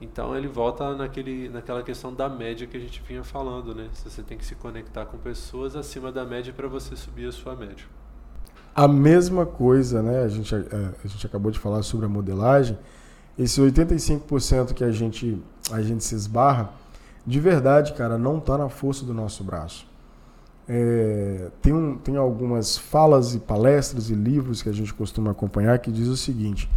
Então 0.00 0.36
ele 0.36 0.46
volta 0.46 0.94
naquele, 0.96 1.48
naquela 1.48 1.82
questão 1.82 2.14
da 2.14 2.28
média 2.28 2.66
que 2.66 2.76
a 2.76 2.80
gente 2.80 3.02
vinha 3.06 3.24
falando, 3.24 3.74
né? 3.74 3.88
Você 3.92 4.22
tem 4.22 4.38
que 4.38 4.46
se 4.46 4.54
conectar 4.54 5.06
com 5.06 5.18
pessoas 5.18 5.74
acima 5.74 6.12
da 6.12 6.24
média 6.24 6.52
para 6.52 6.68
você 6.68 6.94
subir 6.94 7.28
a 7.28 7.32
sua 7.32 7.56
média. 7.56 7.84
A 8.74 8.86
mesma 8.86 9.44
coisa, 9.44 10.00
né? 10.00 10.22
A 10.22 10.28
gente, 10.28 10.54
é, 10.54 10.58
a 11.04 11.08
gente 11.08 11.26
acabou 11.26 11.50
de 11.50 11.58
falar 11.58 11.82
sobre 11.82 12.06
a 12.06 12.08
modelagem. 12.08 12.78
Esse 13.36 13.60
85% 13.60 14.72
que 14.72 14.84
a 14.84 14.92
gente, 14.92 15.42
a 15.72 15.82
gente 15.82 16.04
se 16.04 16.14
esbarra, 16.14 16.70
de 17.26 17.40
verdade, 17.40 17.92
cara, 17.94 18.16
não 18.16 18.38
está 18.38 18.56
na 18.56 18.68
força 18.68 19.04
do 19.04 19.12
nosso 19.12 19.42
braço. 19.42 19.87
É, 20.70 21.48
tem, 21.62 21.72
um, 21.72 21.96
tem 21.96 22.16
algumas 22.16 22.76
falas 22.76 23.34
e 23.34 23.38
palestras 23.38 24.10
e 24.10 24.14
livros 24.14 24.60
que 24.60 24.68
a 24.68 24.72
gente 24.72 24.92
costuma 24.92 25.30
acompanhar 25.30 25.78
que 25.78 25.90
diz 25.90 26.08
o 26.08 26.16
seguinte: 26.16 26.68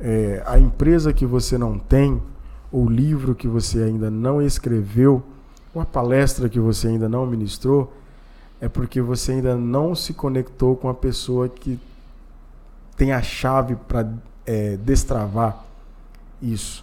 é, 0.00 0.42
a 0.46 0.58
empresa 0.58 1.12
que 1.12 1.26
você 1.26 1.58
não 1.58 1.78
tem, 1.78 2.20
ou 2.70 2.88
livro 2.88 3.34
que 3.34 3.46
você 3.46 3.82
ainda 3.82 4.10
não 4.10 4.40
escreveu, 4.40 5.22
ou 5.74 5.82
a 5.82 5.84
palestra 5.84 6.48
que 6.48 6.58
você 6.58 6.88
ainda 6.88 7.06
não 7.06 7.26
ministrou, 7.26 7.92
é 8.58 8.68
porque 8.68 9.02
você 9.02 9.32
ainda 9.32 9.56
não 9.56 9.94
se 9.94 10.14
conectou 10.14 10.74
com 10.74 10.88
a 10.88 10.94
pessoa 10.94 11.50
que 11.50 11.78
tem 12.96 13.12
a 13.12 13.20
chave 13.20 13.76
para 13.76 14.10
é, 14.46 14.78
destravar 14.78 15.66
isso. 16.40 16.82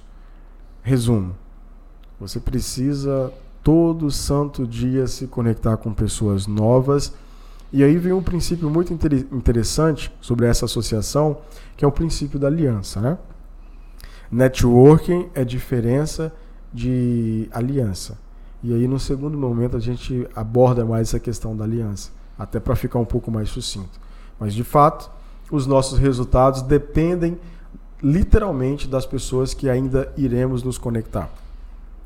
Resumo: 0.83 1.35
você 2.19 2.39
precisa 2.39 3.33
todo 3.63 4.09
santo 4.09 4.65
dia 4.65 5.07
se 5.07 5.27
conectar 5.27 5.77
com 5.77 5.93
pessoas 5.93 6.47
novas. 6.47 7.13
E 7.71 7.83
aí 7.83 7.97
vem 7.97 8.13
um 8.13 8.23
princípio 8.23 8.69
muito 8.69 8.91
interessante 8.93 10.11
sobre 10.19 10.47
essa 10.47 10.65
associação, 10.65 11.37
que 11.77 11.85
é 11.85 11.87
o 11.87 11.91
princípio 11.91 12.39
da 12.39 12.47
aliança, 12.47 12.99
né? 12.99 13.17
Networking 14.31 15.29
é 15.35 15.43
diferença 15.43 16.33
de 16.73 17.47
aliança. 17.51 18.17
E 18.63 18.73
aí 18.73 18.87
no 18.87 18.99
segundo 18.99 19.37
momento 19.37 19.77
a 19.77 19.79
gente 19.79 20.27
aborda 20.35 20.83
mais 20.83 21.09
essa 21.09 21.19
questão 21.19 21.55
da 21.55 21.63
aliança, 21.63 22.11
até 22.37 22.59
para 22.59 22.75
ficar 22.75 22.99
um 22.99 23.05
pouco 23.05 23.31
mais 23.31 23.49
sucinto. 23.49 23.99
Mas 24.39 24.53
de 24.53 24.63
fato, 24.63 25.09
os 25.51 25.65
nossos 25.65 25.99
resultados 25.99 26.61
dependem 26.61 27.37
literalmente 28.01 28.87
das 28.87 29.05
pessoas 29.05 29.53
que 29.53 29.69
ainda 29.69 30.11
iremos 30.17 30.63
nos 30.63 30.77
conectar. 30.77 31.29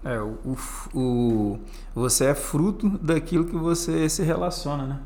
É, 0.05 0.19
o, 0.19 0.57
o, 0.93 1.59
você 1.95 2.25
é 2.25 2.35
fruto 2.35 2.89
daquilo 3.01 3.45
que 3.45 3.55
você 3.55 4.09
se 4.09 4.21
relaciona, 4.21 4.85
né? 4.85 4.99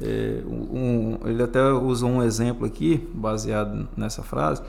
É, 0.00 0.42
um, 0.46 1.18
ele 1.24 1.42
até 1.42 1.62
usou 1.72 2.10
um 2.10 2.22
exemplo 2.22 2.66
aqui, 2.66 3.08
baseado 3.14 3.88
nessa 3.96 4.22
frase, 4.22 4.62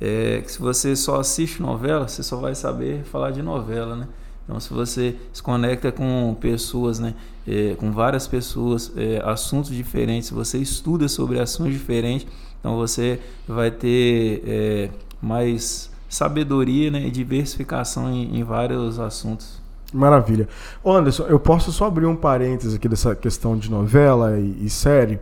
é, 0.00 0.40
que 0.42 0.50
se 0.50 0.58
você 0.58 0.96
só 0.96 1.20
assiste 1.20 1.62
novela, 1.62 2.08
você 2.08 2.22
só 2.22 2.36
vai 2.36 2.54
saber 2.54 3.04
falar 3.04 3.30
de 3.30 3.42
novela, 3.42 3.96
né? 3.96 4.08
Então, 4.44 4.58
se 4.58 4.74
você 4.74 5.16
se 5.32 5.40
conecta 5.42 5.92
com 5.92 6.36
pessoas, 6.40 6.98
né, 6.98 7.14
é, 7.46 7.76
com 7.76 7.92
várias 7.92 8.26
pessoas, 8.26 8.92
é, 8.96 9.22
assuntos 9.24 9.70
diferentes, 9.70 10.30
você 10.30 10.58
estuda 10.58 11.08
sobre 11.08 11.38
assuntos 11.38 11.72
diferentes, 11.72 12.26
então 12.58 12.76
você 12.76 13.20
vai 13.46 13.70
ter 13.70 14.42
é, 14.44 14.90
mais 15.20 15.91
sabedoria 16.12 16.90
né, 16.90 17.06
e 17.06 17.10
diversificação 17.10 18.12
em, 18.12 18.38
em 18.38 18.44
vários 18.44 19.00
assuntos. 19.00 19.62
Maravilha. 19.92 20.46
Anderson, 20.84 21.24
eu 21.24 21.40
posso 21.40 21.72
só 21.72 21.86
abrir 21.86 22.04
um 22.04 22.14
parênteses 22.14 22.74
aqui 22.74 22.86
dessa 22.86 23.14
questão 23.14 23.56
de 23.56 23.70
novela 23.70 24.38
e, 24.38 24.66
e 24.66 24.70
série. 24.70 25.18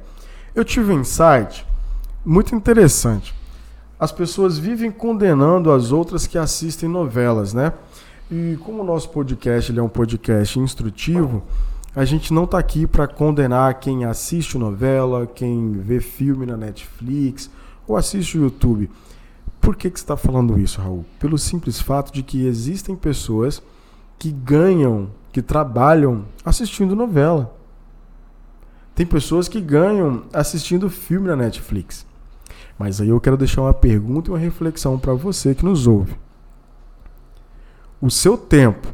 Eu 0.52 0.64
tive 0.64 0.92
um 0.92 1.00
insight 1.00 1.64
muito 2.24 2.54
interessante. 2.56 3.32
As 3.98 4.10
pessoas 4.10 4.58
vivem 4.58 4.90
condenando 4.90 5.70
as 5.70 5.92
outras 5.92 6.26
que 6.26 6.36
assistem 6.36 6.88
novelas, 6.88 7.54
né? 7.54 7.72
E 8.28 8.58
como 8.64 8.82
o 8.82 8.84
nosso 8.84 9.10
podcast 9.10 9.76
é 9.76 9.82
um 9.82 9.88
podcast 9.88 10.58
instrutivo, 10.58 11.42
a 11.94 12.04
gente 12.04 12.32
não 12.32 12.44
está 12.44 12.58
aqui 12.58 12.84
para 12.86 13.06
condenar 13.06 13.78
quem 13.78 14.04
assiste 14.04 14.58
novela, 14.58 15.26
quem 15.26 15.72
vê 15.72 16.00
filme 16.00 16.46
na 16.46 16.56
Netflix 16.56 17.48
ou 17.86 17.96
assiste 17.96 18.38
o 18.38 18.42
YouTube. 18.42 18.90
Por 19.60 19.76
que, 19.76 19.90
que 19.90 19.98
você 19.98 20.04
está 20.04 20.16
falando 20.16 20.58
isso, 20.58 20.80
Raul? 20.80 21.04
Pelo 21.18 21.36
simples 21.36 21.80
fato 21.80 22.12
de 22.12 22.22
que 22.22 22.46
existem 22.46 22.96
pessoas 22.96 23.62
que 24.18 24.30
ganham, 24.30 25.10
que 25.32 25.42
trabalham 25.42 26.24
assistindo 26.44 26.96
novela. 26.96 27.54
Tem 28.94 29.06
pessoas 29.06 29.48
que 29.48 29.60
ganham 29.60 30.24
assistindo 30.32 30.90
filme 30.90 31.28
na 31.28 31.36
Netflix. 31.36 32.06
Mas 32.78 33.00
aí 33.00 33.08
eu 33.10 33.20
quero 33.20 33.36
deixar 33.36 33.62
uma 33.62 33.74
pergunta 33.74 34.30
e 34.30 34.32
uma 34.32 34.38
reflexão 34.38 34.98
para 34.98 35.12
você 35.12 35.54
que 35.54 35.64
nos 35.64 35.86
ouve. 35.86 36.16
O 38.00 38.10
seu 38.10 38.38
tempo, 38.38 38.88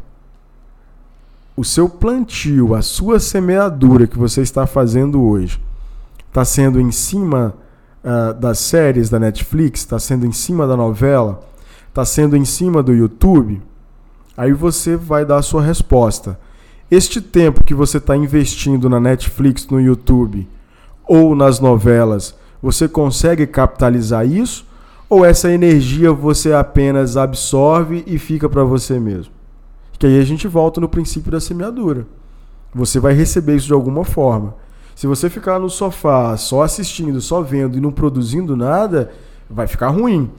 o 1.56 1.64
seu 1.64 1.88
plantio, 1.88 2.74
a 2.74 2.82
sua 2.82 3.20
semeadura 3.20 4.06
que 4.06 4.18
você 4.18 4.42
está 4.42 4.66
fazendo 4.66 5.22
hoje, 5.22 5.60
está 6.28 6.44
sendo 6.44 6.80
em 6.80 6.90
cima 6.90 7.54
uh, 8.06 8.32
das 8.32 8.60
séries 8.60 9.10
da 9.10 9.18
Netflix, 9.18 9.80
está 9.80 9.98
sendo 9.98 10.24
em 10.24 10.32
cima 10.32 10.66
da 10.66 10.76
novela, 10.76 11.42
está 11.88 12.04
sendo 12.04 12.36
em 12.36 12.44
cima 12.44 12.82
do 12.82 12.94
YouTube, 12.94 13.60
aí 14.36 14.52
você 14.52 14.96
vai 14.96 15.24
dar 15.24 15.38
a 15.38 15.42
sua 15.42 15.62
resposta. 15.62 16.38
Este 16.88 17.20
tempo 17.20 17.64
que 17.64 17.74
você 17.74 17.98
está 17.98 18.16
investindo 18.16 18.88
na 18.88 19.00
Netflix, 19.00 19.66
no 19.66 19.80
YouTube 19.80 20.48
ou 21.04 21.34
nas 21.34 21.58
novelas, 21.58 22.36
você 22.62 22.88
consegue 22.88 23.46
capitalizar 23.46 24.24
isso? 24.24 24.64
Ou 25.08 25.24
essa 25.24 25.50
energia 25.50 26.12
você 26.12 26.52
apenas 26.52 27.16
absorve 27.16 28.04
e 28.06 28.18
fica 28.18 28.48
para 28.48 28.64
você 28.64 28.98
mesmo? 29.00 29.32
Que 29.98 30.06
aí 30.06 30.20
a 30.20 30.24
gente 30.24 30.46
volta 30.46 30.80
no 30.80 30.88
princípio 30.88 31.32
da 31.32 31.40
semeadura. 31.40 32.06
Você 32.74 33.00
vai 33.00 33.14
receber 33.14 33.56
isso 33.56 33.66
de 33.66 33.72
alguma 33.72 34.04
forma. 34.04 34.54
Se 34.96 35.06
você 35.06 35.28
ficar 35.28 35.58
no 35.58 35.68
sofá 35.68 36.34
só 36.38 36.62
assistindo, 36.62 37.20
só 37.20 37.42
vendo 37.42 37.76
e 37.76 37.80
não 37.82 37.92
produzindo 37.92 38.56
nada, 38.56 39.12
vai 39.48 39.66
ficar 39.66 39.88
ruim. 39.88 40.30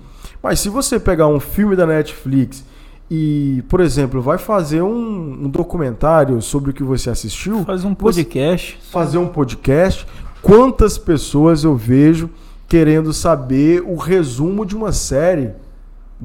Mas 0.41 0.59
se 0.59 0.67
você 0.67 0.99
pegar 0.99 1.27
um 1.27 1.39
filme 1.39 1.75
da 1.75 1.85
Netflix 1.85 2.65
e, 3.09 3.63
por 3.69 3.79
exemplo, 3.79 4.19
vai 4.19 4.39
fazer 4.39 4.81
um, 4.81 5.45
um 5.45 5.47
documentário 5.47 6.41
sobre 6.41 6.71
o 6.71 6.73
que 6.73 6.81
você 6.81 7.11
assistiu. 7.11 7.63
Fazer 7.65 7.85
um 7.85 7.93
podcast. 7.93 8.79
Fazer 8.91 9.19
um 9.19 9.27
podcast. 9.27 10.07
Quantas 10.41 10.97
pessoas 10.97 11.63
eu 11.63 11.75
vejo 11.75 12.27
querendo 12.67 13.13
saber 13.13 13.83
o 13.85 13.95
resumo 13.95 14.65
de 14.65 14.75
uma 14.75 14.91
série? 14.91 15.51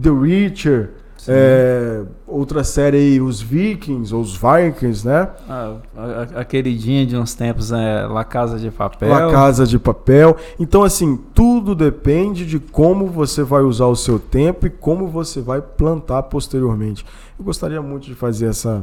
The 0.00 0.08
Witcher, 0.08 0.92
é, 1.28 2.02
outra 2.26 2.64
série 2.64 2.96
aí, 2.96 3.20
os 3.20 3.40
Vikings, 3.40 4.12
ou 4.14 4.20
os 4.20 4.36
Vikings, 4.36 5.06
né? 5.06 5.28
Ah, 5.48 5.76
a, 5.96 6.40
a, 6.40 6.44
queridinha 6.44 7.06
de 7.06 7.16
uns 7.16 7.34
tempos 7.34 7.70
é 7.70 8.06
La 8.06 8.24
Casa 8.24 8.58
de 8.58 8.70
Papel. 8.70 9.08
La 9.08 9.30
Casa 9.30 9.66
de 9.66 9.78
Papel. 9.78 10.36
Então, 10.58 10.82
assim, 10.82 11.16
tudo 11.32 11.74
depende 11.74 12.44
de 12.44 12.58
como 12.58 13.06
você 13.06 13.42
vai 13.42 13.62
usar 13.62 13.86
o 13.86 13.94
seu 13.94 14.18
tempo 14.18 14.66
e 14.66 14.70
como 14.70 15.06
você 15.06 15.40
vai 15.40 15.60
plantar 15.60 16.24
posteriormente. 16.24 17.04
Eu 17.38 17.44
gostaria 17.44 17.80
muito 17.80 18.06
de 18.06 18.14
fazer 18.14 18.46
essa, 18.46 18.82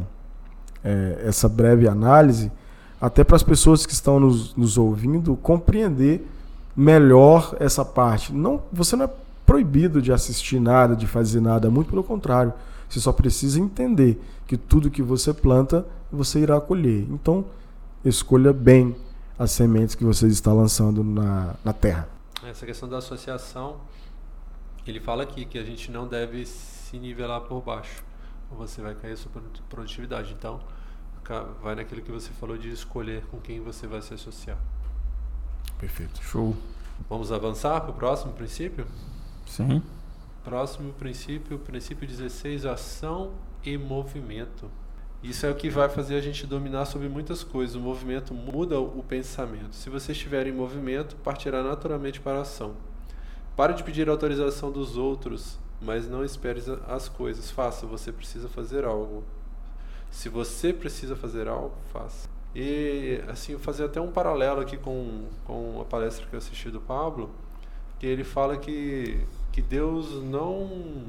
é, 0.83 1.23
essa 1.25 1.49
breve 1.49 1.87
análise, 1.87 2.51
até 3.01 3.23
para 3.23 3.35
as 3.35 3.43
pessoas 3.43 3.85
que 3.85 3.93
estão 3.93 4.19
nos, 4.19 4.55
nos 4.55 4.77
ouvindo 4.77 5.35
compreender 5.35 6.25
melhor 6.75 7.55
essa 7.59 7.83
parte. 7.83 8.33
Não, 8.33 8.61
você 8.71 8.95
não 8.95 9.05
é 9.05 9.09
proibido 9.49 9.99
de 9.99 10.13
assistir 10.13 10.59
nada, 10.59 10.95
de 10.95 11.07
fazer 11.07 11.41
nada, 11.41 11.71
muito 11.71 11.89
pelo 11.89 12.03
contrário. 12.03 12.53
Você 12.87 12.99
só 12.99 13.11
precisa 13.11 13.59
entender 13.59 14.21
que 14.45 14.55
tudo 14.55 14.91
que 14.91 15.01
você 15.01 15.33
planta, 15.33 15.87
você 16.11 16.41
irá 16.41 16.61
colher. 16.61 17.07
Então, 17.09 17.43
escolha 18.05 18.53
bem 18.53 18.95
as 19.39 19.49
sementes 19.49 19.95
que 19.95 20.03
você 20.03 20.27
está 20.27 20.53
lançando 20.53 21.03
na, 21.03 21.55
na 21.65 21.73
terra. 21.73 22.07
Essa 22.43 22.63
questão 22.63 22.87
da 22.87 22.99
associação, 22.99 23.77
ele 24.85 24.99
fala 24.99 25.23
aqui 25.23 25.45
que 25.45 25.57
a 25.57 25.63
gente 25.63 25.89
não 25.89 26.07
deve 26.07 26.45
se 26.45 26.99
nivelar 26.99 27.41
por 27.41 27.59
baixo, 27.63 28.03
ou 28.51 28.57
você 28.57 28.83
vai 28.83 28.93
cair 28.93 29.13
a 29.13 29.17
sua 29.17 29.31
produtividade. 29.67 30.35
Então, 30.37 30.59
vai 31.63 31.73
naquilo 31.73 32.03
que 32.03 32.11
você 32.11 32.29
falou 32.33 32.55
de 32.55 32.69
escolher 32.69 33.25
com 33.31 33.39
quem 33.39 33.59
você 33.61 33.87
vai 33.87 34.03
se 34.03 34.13
associar. 34.13 34.59
Perfeito. 35.79 36.21
Show. 36.21 36.55
Vamos 37.09 37.31
avançar 37.31 37.81
para 37.81 37.89
o 37.89 37.93
próximo 37.95 38.31
princípio? 38.33 38.85
Sim. 39.49 39.81
Próximo 40.43 40.93
princípio, 40.93 41.57
princípio 41.57 42.07
16, 42.07 42.67
ação 42.67 43.31
e 43.65 43.79
movimento. 43.79 44.69
Isso 45.23 45.43
é 45.43 45.49
o 45.49 45.55
que 45.55 45.71
vai 45.71 45.89
fazer 45.89 46.15
a 46.15 46.21
gente 46.21 46.45
dominar 46.45 46.85
sobre 46.85 47.09
muitas 47.09 47.43
coisas. 47.43 47.75
O 47.75 47.79
movimento 47.79 48.31
muda 48.31 48.79
o 48.79 49.03
pensamento. 49.03 49.75
Se 49.75 49.89
você 49.89 50.11
estiver 50.11 50.45
em 50.45 50.51
movimento, 50.51 51.15
partirá 51.17 51.63
naturalmente 51.63 52.21
para 52.21 52.37
a 52.37 52.41
ação. 52.41 52.75
Pare 53.55 53.73
de 53.73 53.83
pedir 53.83 54.07
autorização 54.07 54.71
dos 54.71 54.95
outros, 54.95 55.57
mas 55.81 56.07
não 56.07 56.23
espere 56.23 56.61
as 56.87 57.09
coisas. 57.09 57.49
Faça, 57.49 57.87
você 57.87 58.11
precisa 58.11 58.47
fazer 58.47 58.85
algo. 58.85 59.23
Se 60.11 60.29
você 60.29 60.71
precisa 60.71 61.15
fazer 61.15 61.47
algo, 61.47 61.75
faça. 61.91 62.29
E 62.55 63.19
assim, 63.27 63.57
fazer 63.57 63.85
até 63.85 63.99
um 63.99 64.11
paralelo 64.11 64.61
aqui 64.61 64.77
com, 64.77 65.25
com 65.43 65.81
a 65.81 65.85
palestra 65.85 66.27
que 66.27 66.35
eu 66.35 66.37
assisti 66.37 66.69
do 66.69 66.79
Pablo, 66.79 67.31
que 67.99 68.05
ele 68.05 68.23
fala 68.23 68.55
que 68.55 69.19
que 69.51 69.61
Deus 69.61 70.21
não 70.23 71.05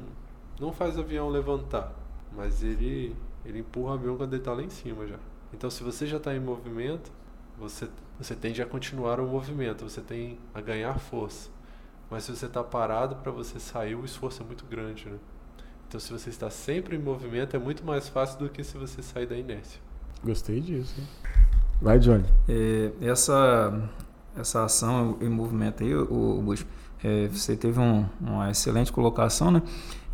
não 0.59 0.71
faz 0.71 0.97
o 0.97 1.01
avião 1.01 1.29
levantar, 1.29 1.93
mas 2.35 2.63
ele 2.63 3.15
ele 3.45 3.59
empurra 3.59 3.91
o 3.91 3.93
avião 3.93 4.17
quando 4.17 4.33
ele 4.33 4.41
está 4.41 4.53
lá 4.53 4.61
em 4.61 4.69
cima 4.69 5.07
já. 5.07 5.17
Então, 5.53 5.69
se 5.69 5.83
você 5.83 6.05
já 6.05 6.17
está 6.17 6.33
em 6.33 6.39
movimento, 6.39 7.11
você 7.57 7.89
você 8.19 8.35
tende 8.35 8.61
a 8.61 8.65
continuar 8.65 9.19
o 9.19 9.27
movimento, 9.27 9.83
você 9.83 10.01
tem 10.01 10.37
a 10.53 10.61
ganhar 10.61 10.99
força. 10.99 11.49
Mas 12.09 12.25
se 12.25 12.35
você 12.35 12.45
está 12.45 12.63
parado 12.63 13.15
para 13.15 13.31
você 13.31 13.59
sair, 13.59 13.95
o 13.95 14.05
esforço 14.05 14.43
é 14.43 14.45
muito 14.45 14.65
grande, 14.65 15.09
né? 15.09 15.17
Então, 15.87 15.99
se 15.99 16.11
você 16.11 16.29
está 16.29 16.49
sempre 16.49 16.95
em 16.95 16.99
movimento, 16.99 17.55
é 17.55 17.59
muito 17.59 17.83
mais 17.83 18.07
fácil 18.07 18.39
do 18.39 18.49
que 18.49 18.63
se 18.63 18.77
você 18.77 19.01
sair 19.01 19.25
da 19.25 19.35
inércia. 19.35 19.81
Gostei 20.23 20.61
disso. 20.61 20.93
Hein? 20.99 21.07
Vai, 21.81 21.99
Johnny. 21.99 22.25
É, 22.47 22.91
essa 23.01 23.89
essa 24.35 24.63
ação 24.63 25.17
em 25.19 25.29
movimento 25.29 25.83
aí, 25.83 25.93
o, 25.93 26.39
o 26.39 26.41
Bush, 26.41 26.65
é, 27.03 27.27
você 27.27 27.55
teve 27.55 27.79
um, 27.79 28.05
uma 28.19 28.49
excelente 28.51 28.91
colocação, 28.91 29.51
né? 29.51 29.61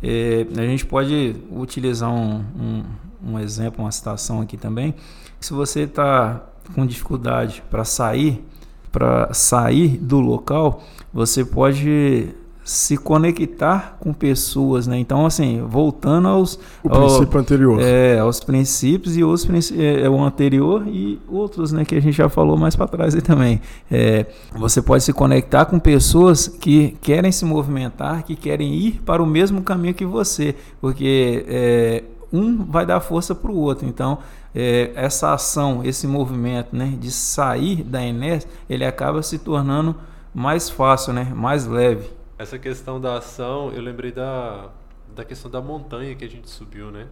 É, 0.02 0.46
a 0.56 0.62
gente 0.62 0.86
pode 0.86 1.36
utilizar 1.50 2.10
um, 2.10 2.44
um, 2.58 2.84
um 3.32 3.38
exemplo, 3.38 3.84
uma 3.84 3.90
citação 3.90 4.40
aqui 4.40 4.56
também. 4.56 4.94
Se 5.40 5.52
você 5.52 5.80
está 5.82 6.42
com 6.74 6.86
dificuldade 6.86 7.62
para 7.70 7.84
sair, 7.84 8.44
para 8.90 9.32
sair 9.34 9.96
do 9.98 10.20
local, 10.20 10.82
você 11.12 11.44
pode 11.44 12.34
se 12.68 12.98
conectar 12.98 13.96
com 13.98 14.12
pessoas, 14.12 14.86
né? 14.86 14.98
Então, 14.98 15.24
assim, 15.24 15.64
voltando 15.66 16.28
aos 16.28 16.60
o 16.84 16.90
princípio 16.90 17.38
ao, 17.38 17.40
anterior, 17.40 17.80
é, 17.80 18.18
aos 18.18 18.40
princípios 18.40 19.16
e 19.16 19.24
os 19.24 19.48
é, 19.72 20.02
é, 20.02 20.10
o 20.10 20.22
anterior 20.22 20.86
e 20.86 21.18
outros, 21.26 21.72
né? 21.72 21.82
Que 21.82 21.94
a 21.94 22.00
gente 22.00 22.14
já 22.14 22.28
falou 22.28 22.58
mais 22.58 22.76
para 22.76 22.86
trás 22.86 23.14
aí 23.14 23.22
também. 23.22 23.62
É, 23.90 24.26
você 24.54 24.82
pode 24.82 25.02
se 25.02 25.14
conectar 25.14 25.64
com 25.64 25.78
pessoas 25.78 26.46
que 26.46 26.94
querem 27.00 27.32
se 27.32 27.46
movimentar, 27.46 28.22
que 28.22 28.36
querem 28.36 28.74
ir 28.74 29.00
para 29.00 29.22
o 29.22 29.26
mesmo 29.26 29.62
caminho 29.62 29.94
que 29.94 30.04
você, 30.04 30.54
porque 30.78 31.46
é, 31.48 32.04
um 32.30 32.66
vai 32.66 32.84
dar 32.84 33.00
força 33.00 33.34
para 33.34 33.50
o 33.50 33.56
outro. 33.56 33.88
Então, 33.88 34.18
é, 34.54 34.90
essa 34.94 35.32
ação, 35.32 35.80
esse 35.82 36.06
movimento, 36.06 36.76
né? 36.76 36.92
De 37.00 37.10
sair 37.10 37.82
da 37.82 38.04
inércia, 38.04 38.50
ele 38.68 38.84
acaba 38.84 39.22
se 39.22 39.38
tornando 39.38 39.96
mais 40.34 40.68
fácil, 40.68 41.14
né? 41.14 41.32
Mais 41.34 41.66
leve. 41.66 42.17
Essa 42.38 42.58
questão 42.58 43.00
da 43.00 43.18
ação, 43.18 43.72
eu 43.72 43.82
lembrei 43.82 44.12
da, 44.12 44.70
da 45.14 45.24
questão 45.24 45.50
da 45.50 45.60
montanha 45.60 46.14
que 46.14 46.24
a 46.24 46.28
gente 46.28 46.48
subiu, 46.48 46.90
né? 46.90 47.08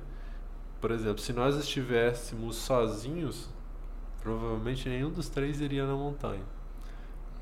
Por 0.80 0.92
exemplo, 0.92 1.18
se 1.18 1.32
nós 1.32 1.56
estivéssemos 1.56 2.54
sozinhos, 2.54 3.48
provavelmente 4.22 4.88
nenhum 4.88 5.10
dos 5.10 5.28
três 5.28 5.60
iria 5.60 5.84
na 5.84 5.94
montanha. 5.94 6.44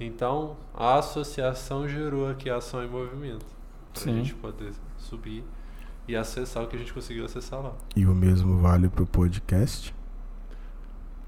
Então, 0.00 0.56
a 0.72 0.98
associação 0.98 1.86
gerou 1.86 2.28
aqui 2.28 2.48
a 2.48 2.56
ação 2.56 2.82
em 2.82 2.88
movimento. 2.88 3.44
Para 3.92 4.10
a 4.10 4.14
gente 4.14 4.34
poder 4.34 4.72
subir 4.98 5.44
e 6.08 6.16
acessar 6.16 6.64
o 6.64 6.66
que 6.66 6.76
a 6.76 6.78
gente 6.78 6.92
conseguiu 6.92 7.24
acessar 7.24 7.62
lá. 7.62 7.74
E 7.94 8.06
o 8.06 8.14
mesmo 8.14 8.56
vale 8.58 8.88
para 8.88 9.02
o 9.02 9.06
podcast? 9.06 9.94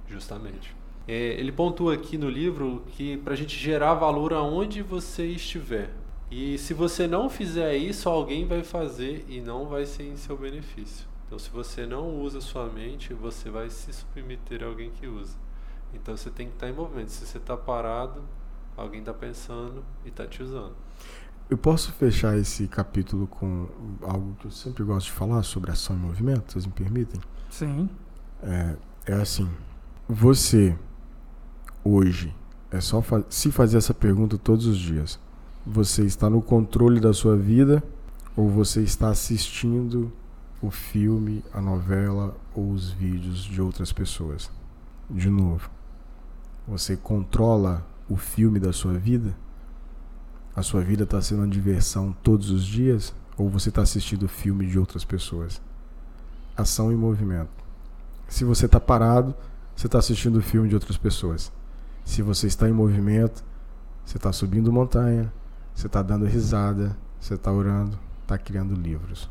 Justamente. 0.09 0.74
É, 1.07 1.15
ele 1.15 1.53
pontua 1.53 1.95
aqui 1.95 2.19
no 2.19 2.28
livro 2.28 2.83
que 2.89 3.16
para 3.19 3.35
a 3.35 3.37
gente 3.37 3.57
gerar 3.57 3.95
valor 3.95 4.33
aonde 4.33 4.83
você 4.83 5.27
estiver. 5.27 5.91
E 6.31 6.59
se 6.59 6.74
você 6.74 7.07
não 7.07 7.31
fizer 7.31 7.77
isso, 7.77 8.09
alguém 8.09 8.47
vai 8.47 8.65
fazer 8.65 9.24
e 9.28 9.40
não 9.40 9.66
vai 9.66 9.86
ser 9.86 10.05
em 10.05 10.16
seu 10.16 10.36
benefício. 10.36 11.07
Então, 11.27 11.39
se 11.39 11.48
você 11.51 11.86
não 11.86 12.20
usa 12.20 12.40
sua 12.40 12.66
mente, 12.66 13.15
você 13.15 13.48
vai 13.48 13.70
se 13.70 13.93
submeter 13.93 14.62
a 14.62 14.66
alguém 14.66 14.90
que 14.90 15.07
usa. 15.07 15.36
Então, 15.94 16.16
você 16.16 16.31
tem 16.31 16.48
que 16.48 16.55
estar 16.55 16.69
em 16.69 16.73
movimento. 16.73 17.11
Se 17.11 17.24
você 17.24 17.39
está 17.39 17.57
parado, 17.57 18.23
alguém 18.77 19.01
está 19.01 19.15
pensando 19.15 19.85
e 20.05 20.09
está 20.09 20.27
te 20.27 20.43
usando. 20.43 20.74
Eu 21.48 21.57
posso 21.57 21.93
fechar 21.93 22.36
esse 22.36 22.66
capítulo 22.66 23.28
com 23.28 23.69
algo 24.03 24.35
que 24.40 24.47
eu 24.47 24.51
sempre 24.51 24.82
gosto 24.82 25.07
de 25.07 25.12
falar 25.12 25.44
sobre 25.44 25.70
ação 25.70 25.94
e 25.94 25.98
movimento? 25.98 26.53
Vocês 26.53 26.66
me 26.66 26.73
permitem? 26.73 27.20
Sim. 27.48 27.89
É, 28.43 28.77
é 29.07 29.15
assim. 29.15 29.48
Você, 30.09 30.77
hoje, 31.85 32.35
é 32.70 32.81
só 32.81 33.01
fa 33.01 33.24
se 33.28 33.53
fazer 33.53 33.78
essa 33.78 33.94
pergunta 33.94 34.36
todos 34.36 34.66
os 34.66 34.77
dias 34.77 35.20
você 35.66 36.05
está 36.05 36.30
no 36.30 36.40
controle 36.40 37.01
da 37.01 37.12
sua 37.12 37.36
vida 37.36 37.82
ou 38.36 38.48
você 38.48 38.82
está 38.82 39.09
assistindo 39.09 40.12
o 40.62 40.70
filme, 40.70 41.44
a 41.52 41.60
novela 41.60 42.36
ou 42.55 42.70
os 42.70 42.90
vídeos 42.90 43.43
de 43.43 43.60
outras 43.60 43.93
pessoas. 43.93 44.48
De 45.10 45.28
novo, 45.28 45.68
você 46.68 46.97
controla 46.97 47.84
o 48.09 48.16
filme 48.16 48.60
da 48.60 48.72
sua 48.72 48.94
vida? 48.94 49.36
A 50.55 50.62
sua 50.62 50.82
vida 50.82 51.02
está 51.02 51.20
sendo 51.20 51.40
uma 51.40 51.48
diversão 51.48 52.14
todos 52.22 52.51
os 52.51 52.64
dias 52.64 53.12
ou 53.36 53.51
você 53.51 53.68
está 53.68 53.82
assistindo 53.82 54.22
o 54.22 54.28
filme 54.28 54.66
de 54.66 54.78
outras 54.78 55.05
pessoas? 55.05 55.60
Ação 56.56 56.93
e 56.93 56.94
movimento. 56.94 57.51
Se 58.28 58.44
você 58.44 58.66
está 58.66 58.78
parado, 58.78 59.34
você 59.74 59.86
está 59.86 59.98
assistindo 59.98 60.36
o 60.36 60.43
filme 60.43 60.68
de 60.68 60.74
outras 60.74 60.97
pessoas. 60.97 61.52
Se 62.05 62.22
você 62.22 62.47
está 62.47 62.68
em 62.68 62.72
movimento, 62.72 63.44
você 64.05 64.16
está 64.16 64.32
subindo 64.32 64.72
montanha, 64.72 65.30
você 65.77 65.89
está 65.89 66.01
dando 66.01 66.24
risada, 66.24 66.97
você 67.20 67.35
está 67.35 67.53
orando, 67.53 67.98
está 68.23 68.39
criando 68.39 68.74
livros. 68.74 69.28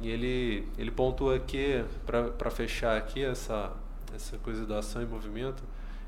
E 0.00 0.08
ele, 0.08 0.68
ele 0.78 0.90
pontua 0.92 1.34
aqui, 1.34 1.84
para 2.06 2.48
fechar 2.48 2.96
aqui 2.96 3.24
essa, 3.24 3.72
essa 4.14 4.38
coisa 4.38 4.64
da 4.64 4.78
ação 4.78 5.02
e 5.02 5.04
movimento, 5.04 5.64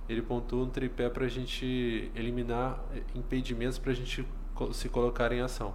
ele 0.09 0.23
pontua 0.23 0.65
um 0.65 0.71
tripé 0.71 1.11
para 1.11 1.25
a 1.25 1.29
gente 1.29 2.13
eliminar 2.15 2.79
impedimentos 3.13 3.77
para 3.77 3.91
a 3.91 3.95
gente 3.95 4.25
se 4.73 4.89
colocar 4.89 5.33
em 5.33 5.41
ação. 5.41 5.75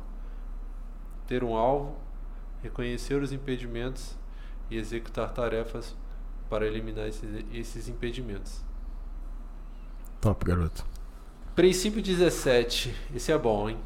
Ter 1.28 1.44
um 1.44 1.54
alvo, 1.58 1.98
reconhecer 2.64 3.22
os 3.22 3.34
impedimentos 3.34 4.16
e 4.72 4.78
executar 4.78 5.34
tarefas 5.34 5.98
para 6.50 6.66
eliminar 6.66 7.10
esses, 7.10 7.46
esses 7.54 7.90
impedimentos. 7.90 8.64
Top, 10.22 10.46
garoto. 10.46 10.86
Princípio 11.54 12.02
17. 12.02 12.96
Esse 13.14 13.34
é 13.34 13.38
bom, 13.38 13.70
hein? 13.70 13.78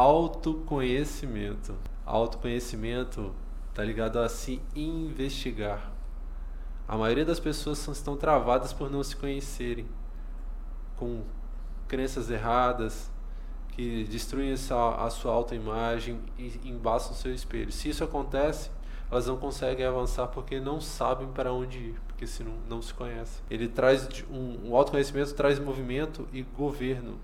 Autoconhecimento. 0.00 1.76
Autoconhecimento 2.06 3.34
está 3.68 3.84
ligado 3.84 4.18
a 4.18 4.30
se 4.30 4.58
investigar. 4.74 5.92
A 6.88 6.96
maioria 6.96 7.26
das 7.26 7.38
pessoas 7.38 7.86
estão 7.86 8.16
travadas 8.16 8.72
por 8.72 8.90
não 8.90 9.04
se 9.04 9.14
conhecerem, 9.14 9.86
com 10.96 11.22
crenças 11.86 12.30
erradas, 12.30 13.10
que 13.72 14.04
destruem 14.04 14.54
a 14.54 15.10
sua 15.10 15.32
autoimagem 15.34 16.18
e 16.38 16.58
embaçam 16.64 17.12
o 17.12 17.14
seu 17.14 17.34
espelho. 17.34 17.70
Se 17.70 17.90
isso 17.90 18.02
acontece, 18.02 18.70
elas 19.10 19.26
não 19.26 19.36
conseguem 19.36 19.84
avançar 19.84 20.28
porque 20.28 20.58
não 20.58 20.80
sabem 20.80 21.28
para 21.28 21.52
onde 21.52 21.76
ir, 21.76 22.00
porque 22.08 22.26
se 22.26 22.42
não, 22.42 22.54
não 22.66 22.80
se 22.80 22.94
conhecem. 22.94 23.44
Ele 23.50 23.68
traz 23.68 24.08
um, 24.30 24.70
um 24.70 24.74
autoconhecimento 24.74 25.34
traz 25.34 25.58
movimento 25.58 26.26
e 26.32 26.40
governo 26.40 27.20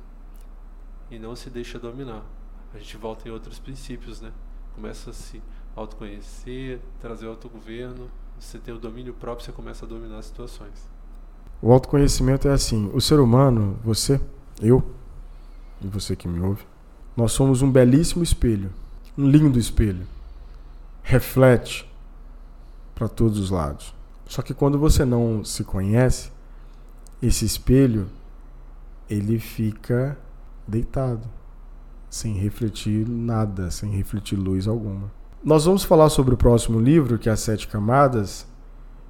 e 1.11 1.19
não 1.19 1.35
se 1.35 1.49
deixa 1.49 1.79
dominar 1.79 2.23
a 2.75 2.79
gente 2.79 2.97
volta 2.97 3.29
em 3.29 3.33
outros 3.33 3.59
princípios, 3.59 4.21
né? 4.21 4.33
Começa 4.75 5.11
a 5.11 5.13
se 5.13 5.43
autoconhecer, 5.75 6.81
trazer 7.01 7.27
o 7.27 7.31
autogoverno, 7.31 8.11
você 8.39 8.59
ter 8.59 8.73
o 8.73 8.79
domínio 8.79 9.15
próprio, 9.15 9.45
você 9.45 9.53
começa 9.53 9.85
a 9.85 9.89
dominar 9.89 10.19
as 10.19 10.27
situações. 10.27 10.89
O 11.61 11.73
autoconhecimento 11.73 12.49
é 12.49 12.53
assim, 12.53 12.91
o 12.93 13.01
ser 13.01 13.19
humano, 13.19 13.79
você, 13.83 14.21
eu 14.61 14.83
e 15.81 15.87
você 15.87 16.15
que 16.15 16.29
me 16.29 16.41
ouve, 16.41 16.65
nós 17.17 17.33
somos 17.33 17.63
um 17.63 17.71
belíssimo 17.71 18.23
espelho, 18.23 18.71
um 19.17 19.29
lindo 19.29 19.59
espelho. 19.59 20.07
Reflete 21.03 21.91
para 22.95 23.09
todos 23.09 23.39
os 23.39 23.51
lados. 23.51 23.95
Só 24.27 24.43
que 24.43 24.53
quando 24.53 24.79
você 24.79 25.05
não 25.05 25.45
se 25.45 25.65
conhece, 25.65 26.31
esse 27.23 27.45
espelho 27.45 28.09
ele 29.09 29.39
fica 29.39 30.19
deitado 30.67 31.27
sem 32.17 32.33
refletir 32.35 33.07
nada, 33.07 33.71
sem 33.71 33.91
refletir 33.91 34.37
luz 34.37 34.67
alguma. 34.67 35.13
Nós 35.45 35.67
vamos 35.67 35.85
falar 35.85 36.09
sobre 36.09 36.35
o 36.35 36.37
próximo 36.37 36.81
livro, 36.81 37.19
que 37.19 37.29
é 37.29 37.33
As 37.33 37.41
Sete 37.41 37.69
Camadas. 37.69 38.47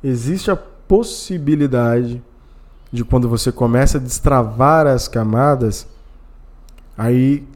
Existe 0.02 0.50
a 0.50 0.56
possibilidade 0.56 2.22
de 2.92 3.04
quando 3.04 3.28
você 3.28 3.52
começa 3.52 3.98
a 3.98 4.00
destravar 4.00 4.86
as 4.86 5.06
camadas, 5.06 5.86
aí 6.98 7.46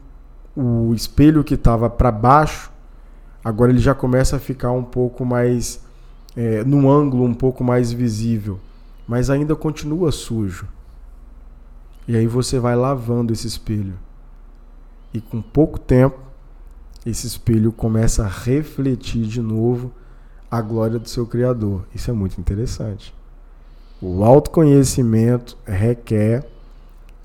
o 0.55 0.93
espelho 0.93 1.43
que 1.43 1.55
estava 1.55 1.89
para 1.89 2.11
baixo, 2.11 2.71
agora 3.43 3.71
ele 3.71 3.79
já 3.79 3.93
começa 3.93 4.37
a 4.37 4.39
ficar 4.39 4.71
um 4.71 4.83
pouco 4.83 5.25
mais 5.25 5.81
é, 6.35 6.63
num 6.63 6.89
ângulo 6.89 7.25
um 7.25 7.33
pouco 7.33 7.63
mais 7.63 7.91
visível, 7.91 8.59
mas 9.07 9.29
ainda 9.29 9.55
continua 9.55 10.11
sujo. 10.11 10.67
E 12.07 12.15
aí 12.15 12.27
você 12.27 12.57
vai 12.59 12.75
lavando 12.75 13.33
esse 13.33 13.47
espelho. 13.47 13.93
E 15.13 15.19
com 15.19 15.41
pouco 15.41 15.77
tempo, 15.77 16.19
esse 17.05 17.27
espelho 17.27 17.71
começa 17.71 18.23
a 18.23 18.27
refletir 18.27 19.25
de 19.25 19.41
novo 19.41 19.91
a 20.49 20.61
glória 20.61 20.99
do 20.99 21.09
seu 21.09 21.25
Criador. 21.25 21.85
Isso 21.93 22.09
é 22.09 22.13
muito 22.13 22.39
interessante. 22.39 23.13
O 24.01 24.23
autoconhecimento 24.23 25.57
requer 25.65 26.47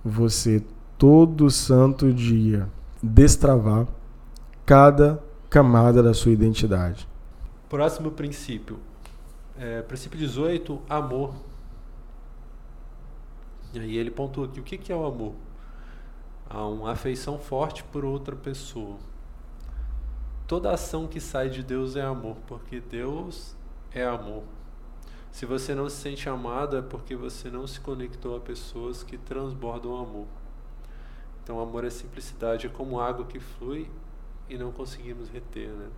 você 0.04 0.62
todo 0.98 1.50
santo 1.50 2.12
dia 2.12 2.68
destravar 3.02 3.86
cada 4.64 5.22
camada 5.48 6.02
da 6.02 6.12
sua 6.12 6.32
identidade. 6.32 7.06
Próximo 7.68 8.10
princípio. 8.10 8.78
É, 9.58 9.82
princípio 9.82 10.18
18, 10.18 10.80
amor. 10.88 11.34
E 13.72 13.78
aí 13.78 13.96
ele 13.96 14.10
pontua 14.10 14.46
aqui 14.46 14.60
o 14.60 14.62
que 14.62 14.92
é 14.92 14.96
o 14.96 15.04
amor 15.04 15.34
a 16.48 16.66
uma 16.66 16.92
afeição 16.92 17.38
forte 17.38 17.82
por 17.84 18.04
outra 18.04 18.34
pessoa. 18.36 18.96
Toda 20.46 20.72
ação 20.72 21.06
que 21.06 21.20
sai 21.20 21.50
de 21.50 21.62
Deus 21.62 21.96
é 21.96 22.02
amor, 22.02 22.36
porque 22.46 22.80
Deus 22.80 23.56
é 23.92 24.04
amor. 24.04 24.44
Se 25.32 25.44
você 25.44 25.74
não 25.74 25.88
se 25.88 25.96
sente 25.96 26.28
amado, 26.28 26.76
é 26.76 26.82
porque 26.82 27.14
você 27.14 27.50
não 27.50 27.66
se 27.66 27.80
conectou 27.80 28.36
a 28.36 28.40
pessoas 28.40 29.02
que 29.02 29.18
transbordam 29.18 29.96
amor. 29.96 30.26
Então, 31.42 31.60
amor 31.60 31.84
é 31.84 31.90
simplicidade, 31.90 32.66
é 32.66 32.70
como 32.70 33.00
água 33.00 33.24
que 33.26 33.38
flui 33.38 33.90
e 34.48 34.56
não 34.56 34.72
conseguimos 34.72 35.28
reter, 35.28 35.68
né? 35.68 35.88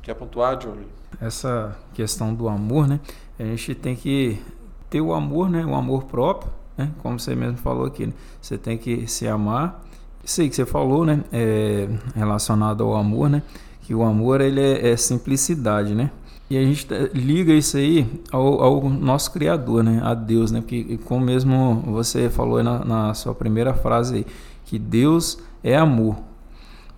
Quer 0.00 0.14
pontuar, 0.14 0.56
Johnny? 0.56 0.86
Essa 1.20 1.78
questão 1.94 2.34
do 2.34 2.48
amor, 2.48 2.86
né? 2.86 3.00
A 3.38 3.44
gente 3.44 3.74
tem 3.74 3.96
que 3.96 4.42
ter 4.90 5.00
o 5.00 5.12
amor, 5.12 5.48
né? 5.48 5.64
O 5.64 5.74
amor 5.74 6.04
próprio, 6.04 6.52
né? 6.76 6.90
Como 7.02 7.18
você 7.18 7.34
mesmo 7.34 7.56
falou 7.58 7.86
aqui, 7.86 8.06
né? 8.06 8.12
você 8.40 8.58
tem 8.58 8.76
que 8.76 9.06
se 9.06 9.26
amar. 9.26 9.82
Isso 10.24 10.40
aí 10.40 10.48
que 10.48 10.56
você 10.56 10.64
falou, 10.64 11.04
né? 11.04 11.22
É 11.32 11.88
relacionado 12.14 12.82
ao 12.82 12.94
amor, 12.96 13.28
né? 13.28 13.42
Que 13.82 13.94
o 13.94 14.02
amor 14.02 14.40
ele 14.40 14.60
é, 14.60 14.90
é 14.90 14.96
simplicidade, 14.96 15.94
né? 15.94 16.10
E 16.48 16.58
a 16.58 16.62
gente 16.62 16.86
liga 17.14 17.52
isso 17.52 17.76
aí 17.76 18.06
ao, 18.30 18.62
ao, 18.62 18.88
nosso 18.88 19.32
Criador, 19.32 19.82
né? 19.82 20.00
A 20.02 20.14
Deus, 20.14 20.50
né? 20.50 20.60
Porque, 20.60 20.98
como 21.04 21.24
mesmo 21.24 21.82
você 21.86 22.28
falou 22.30 22.62
na, 22.62 22.84
na 22.84 23.14
sua 23.14 23.34
primeira 23.34 23.74
frase 23.74 24.16
aí, 24.16 24.26
que 24.64 24.78
Deus 24.78 25.38
é 25.62 25.76
amor. 25.76 26.16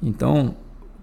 Então, 0.03 0.55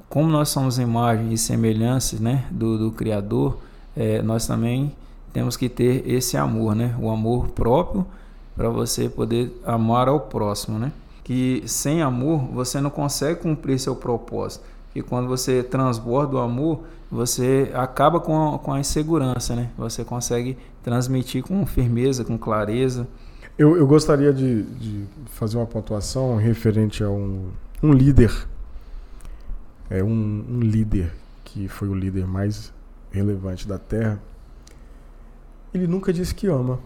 como 0.10 0.30
nós 0.30 0.50
somos 0.50 0.78
imagem 0.78 1.34
e 1.34 1.38
semelhanças 1.38 2.20
né, 2.20 2.45
do, 2.52 2.78
do 2.78 2.91
Criador, 2.91 3.58
é, 3.95 4.22
nós 4.22 4.45
também 4.45 4.94
temos 5.32 5.58
que 5.58 5.68
ter 5.68 6.08
esse 6.08 6.38
amor, 6.38 6.76
né? 6.76 6.95
O 7.00 7.10
amor 7.10 7.48
próprio 7.50 8.06
para 8.55 8.69
você 8.69 9.09
poder 9.09 9.51
amar 9.65 10.07
ao 10.07 10.19
próximo, 10.19 10.77
né? 10.77 10.91
Que 11.23 11.63
sem 11.65 12.01
amor 12.01 12.39
você 12.53 12.80
não 12.80 12.89
consegue 12.89 13.41
cumprir 13.41 13.80
seu 13.80 13.95
propósito. 13.95 14.65
E 14.95 15.01
quando 15.01 15.27
você 15.27 15.63
transborda 15.63 16.35
o 16.35 16.39
amor, 16.39 16.84
você 17.09 17.71
acaba 17.73 18.19
com 18.19 18.55
a, 18.55 18.59
com 18.59 18.73
a 18.73 18.80
insegurança, 18.80 19.55
né? 19.55 19.69
Você 19.77 20.03
consegue 20.03 20.57
transmitir 20.84 21.43
com 21.43 21.65
firmeza, 21.65 22.23
com 22.23 22.38
clareza. 22.38 23.07
Eu, 23.57 23.77
eu 23.77 23.88
gostaria 23.88 24.34
de, 24.34 24.63
de 24.63 25.05
fazer 25.27 25.57
uma 25.57 25.65
pontuação 25.65 26.35
referente 26.38 27.03
a 27.03 27.09
um, 27.09 27.49
um 27.81 27.91
líder. 27.91 28.31
É 29.89 30.03
um, 30.03 30.45
um 30.49 30.59
líder 30.59 31.11
que 31.43 31.67
foi 31.67 31.88
o 31.88 31.93
líder 31.93 32.27
mais 32.27 32.73
relevante 33.11 33.67
da 33.67 33.77
Terra. 33.77 34.19
Ele 35.73 35.88
nunca 35.88 36.11
disse 36.11 36.34
que 36.34 36.47
ama. 36.47 36.80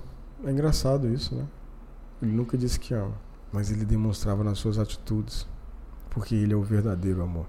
É 0.45 0.52
engraçado 0.52 1.07
isso, 1.07 1.35
né? 1.35 1.44
Ele 2.22 2.31
nunca 2.31 2.57
disse 2.57 2.80
que 2.80 2.94
ama. 2.94 3.14
Mas 3.52 3.72
ele 3.72 3.85
demonstrava 3.85 4.44
nas 4.44 4.57
suas 4.57 4.77
atitudes. 4.77 5.48
Porque 6.10 6.35
ele 6.35 6.53
é 6.53 6.57
o 6.57 6.64
verdadeiro 6.64 7.22
amor. 7.22 7.45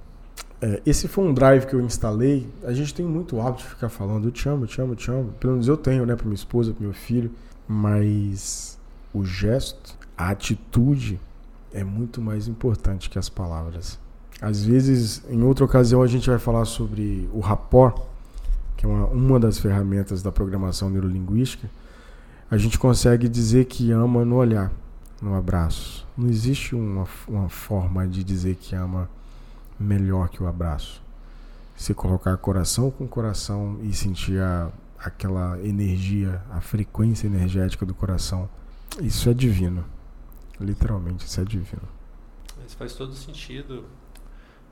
É, 0.60 0.82
esse 0.84 1.06
foi 1.06 1.24
um 1.24 1.32
drive 1.32 1.66
que 1.66 1.74
eu 1.74 1.80
instalei. 1.80 2.48
A 2.64 2.72
gente 2.72 2.92
tem 2.92 3.06
muito 3.06 3.40
hábito 3.40 3.64
de 3.64 3.70
ficar 3.70 3.88
falando, 3.88 4.28
eu 4.28 4.32
te 4.32 4.48
amo, 4.48 4.64
eu 4.64 4.68
te 4.68 4.80
amo, 4.80 4.92
eu 4.92 4.96
te 4.96 5.10
amo. 5.10 5.32
Pelo 5.40 5.52
menos 5.54 5.68
eu 5.68 5.76
tenho, 5.76 6.04
né, 6.04 6.16
para 6.16 6.24
minha 6.24 6.34
esposa, 6.34 6.72
para 6.72 6.82
meu 6.82 6.92
filho. 6.92 7.30
Mas 7.66 8.78
o 9.12 9.24
gesto, 9.24 9.96
a 10.16 10.30
atitude 10.30 11.20
é 11.72 11.84
muito 11.84 12.20
mais 12.20 12.48
importante 12.48 13.08
que 13.08 13.18
as 13.18 13.28
palavras. 13.28 13.98
Às 14.40 14.64
vezes, 14.64 15.22
em 15.28 15.42
outra 15.42 15.64
ocasião, 15.64 16.02
a 16.02 16.06
gente 16.06 16.28
vai 16.28 16.38
falar 16.38 16.64
sobre 16.64 17.28
o 17.32 17.40
rapport, 17.40 18.00
que 18.76 18.86
é 18.86 18.88
uma, 18.88 19.06
uma 19.06 19.40
das 19.40 19.58
ferramentas 19.58 20.22
da 20.22 20.32
programação 20.32 20.90
neurolinguística. 20.90 21.68
A 22.50 22.56
gente 22.56 22.78
consegue 22.78 23.28
dizer 23.28 23.66
que 23.66 23.92
ama 23.92 24.24
no 24.24 24.36
olhar, 24.36 24.72
no 25.20 25.34
abraço. 25.34 26.06
Não 26.16 26.30
existe 26.30 26.74
uma, 26.74 27.06
uma 27.26 27.48
forma 27.50 28.08
de 28.08 28.24
dizer 28.24 28.56
que 28.56 28.74
ama 28.74 29.08
melhor 29.78 30.30
que 30.30 30.42
o 30.42 30.46
abraço. 30.46 31.02
Se 31.76 31.92
colocar 31.92 32.34
coração 32.38 32.90
com 32.90 33.06
coração 33.06 33.78
e 33.82 33.92
sentir 33.92 34.40
a, 34.40 34.72
aquela 34.98 35.60
energia, 35.62 36.42
a 36.50 36.58
frequência 36.62 37.26
energética 37.26 37.84
do 37.84 37.94
coração, 37.94 38.48
isso 39.02 39.28
é 39.28 39.34
divino. 39.34 39.84
Literalmente, 40.58 41.26
isso 41.26 41.38
é 41.42 41.44
divino. 41.44 41.82
Isso 42.66 42.78
faz 42.78 42.94
todo 42.94 43.14
sentido, 43.14 43.84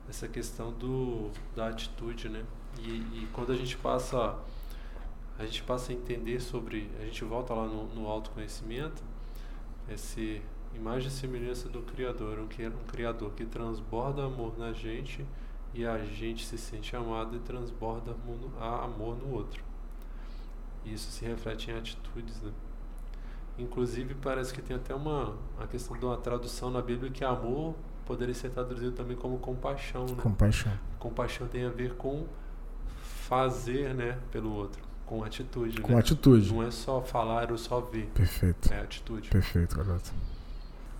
essa 0.09 0.27
questão 0.27 0.71
do, 0.71 1.29
da 1.55 1.67
atitude, 1.67 2.27
né? 2.27 2.43
E, 2.79 2.89
e 2.89 3.27
quando 3.31 3.51
a 3.51 3.55
gente 3.55 3.77
passa 3.77 4.35
a 5.39 5.45
gente 5.45 5.63
passa 5.63 5.91
a 5.91 5.95
entender 5.95 6.39
sobre, 6.39 6.89
a 6.99 7.05
gente 7.05 7.23
volta 7.23 7.53
lá 7.53 7.67
no, 7.67 7.85
no 7.93 8.07
autoconhecimento, 8.07 9.03
esse 9.89 10.41
imagem 10.73 11.07
e 11.07 11.11
semelhança 11.11 11.69
do 11.69 11.81
Criador, 11.81 12.39
um, 12.39 12.43
um 12.43 12.87
Criador 12.87 13.31
que 13.31 13.45
transborda 13.45 14.23
amor 14.23 14.57
na 14.57 14.73
gente 14.73 15.25
e 15.73 15.85
a 15.85 15.97
gente 15.99 16.45
se 16.45 16.57
sente 16.57 16.95
amado 16.95 17.35
e 17.35 17.39
transborda 17.39 18.15
amor 18.59 19.17
no 19.17 19.31
outro. 19.33 19.63
Isso 20.85 21.11
se 21.11 21.25
reflete 21.25 21.71
em 21.71 21.73
atitudes, 21.75 22.41
né? 22.41 22.51
Inclusive 23.59 24.15
parece 24.15 24.53
que 24.53 24.61
tem 24.61 24.75
até 24.75 24.93
uma 24.93 25.35
a 25.59 25.65
questão 25.65 25.97
de 25.97 26.05
uma 26.05 26.17
tradução 26.17 26.69
na 26.69 26.81
Bíblia 26.81 27.11
que 27.11 27.23
amor 27.23 27.75
poderia 28.05 28.33
ser 28.33 28.49
traduzido 28.51 28.91
também 28.91 29.17
como 29.17 29.37
compaixão, 29.39 30.05
né? 30.05 30.21
Compaixão. 30.21 30.71
Compaixão 30.99 31.47
tem 31.47 31.65
a 31.65 31.69
ver 31.69 31.95
com 31.95 32.25
fazer, 33.27 33.93
né, 33.93 34.17
pelo 34.31 34.53
outro, 34.53 34.81
com 35.07 35.23
atitude. 35.23 35.81
Com 35.81 35.93
né? 35.93 35.99
atitude. 35.99 36.53
Não 36.53 36.61
é 36.61 36.69
só 36.69 37.01
falar 37.01 37.51
ou 37.51 37.57
só 37.57 37.79
ver. 37.79 38.07
Perfeito. 38.13 38.71
É 38.71 38.81
atitude. 38.81 39.29
Perfeito, 39.29 39.75
garoto. 39.77 40.11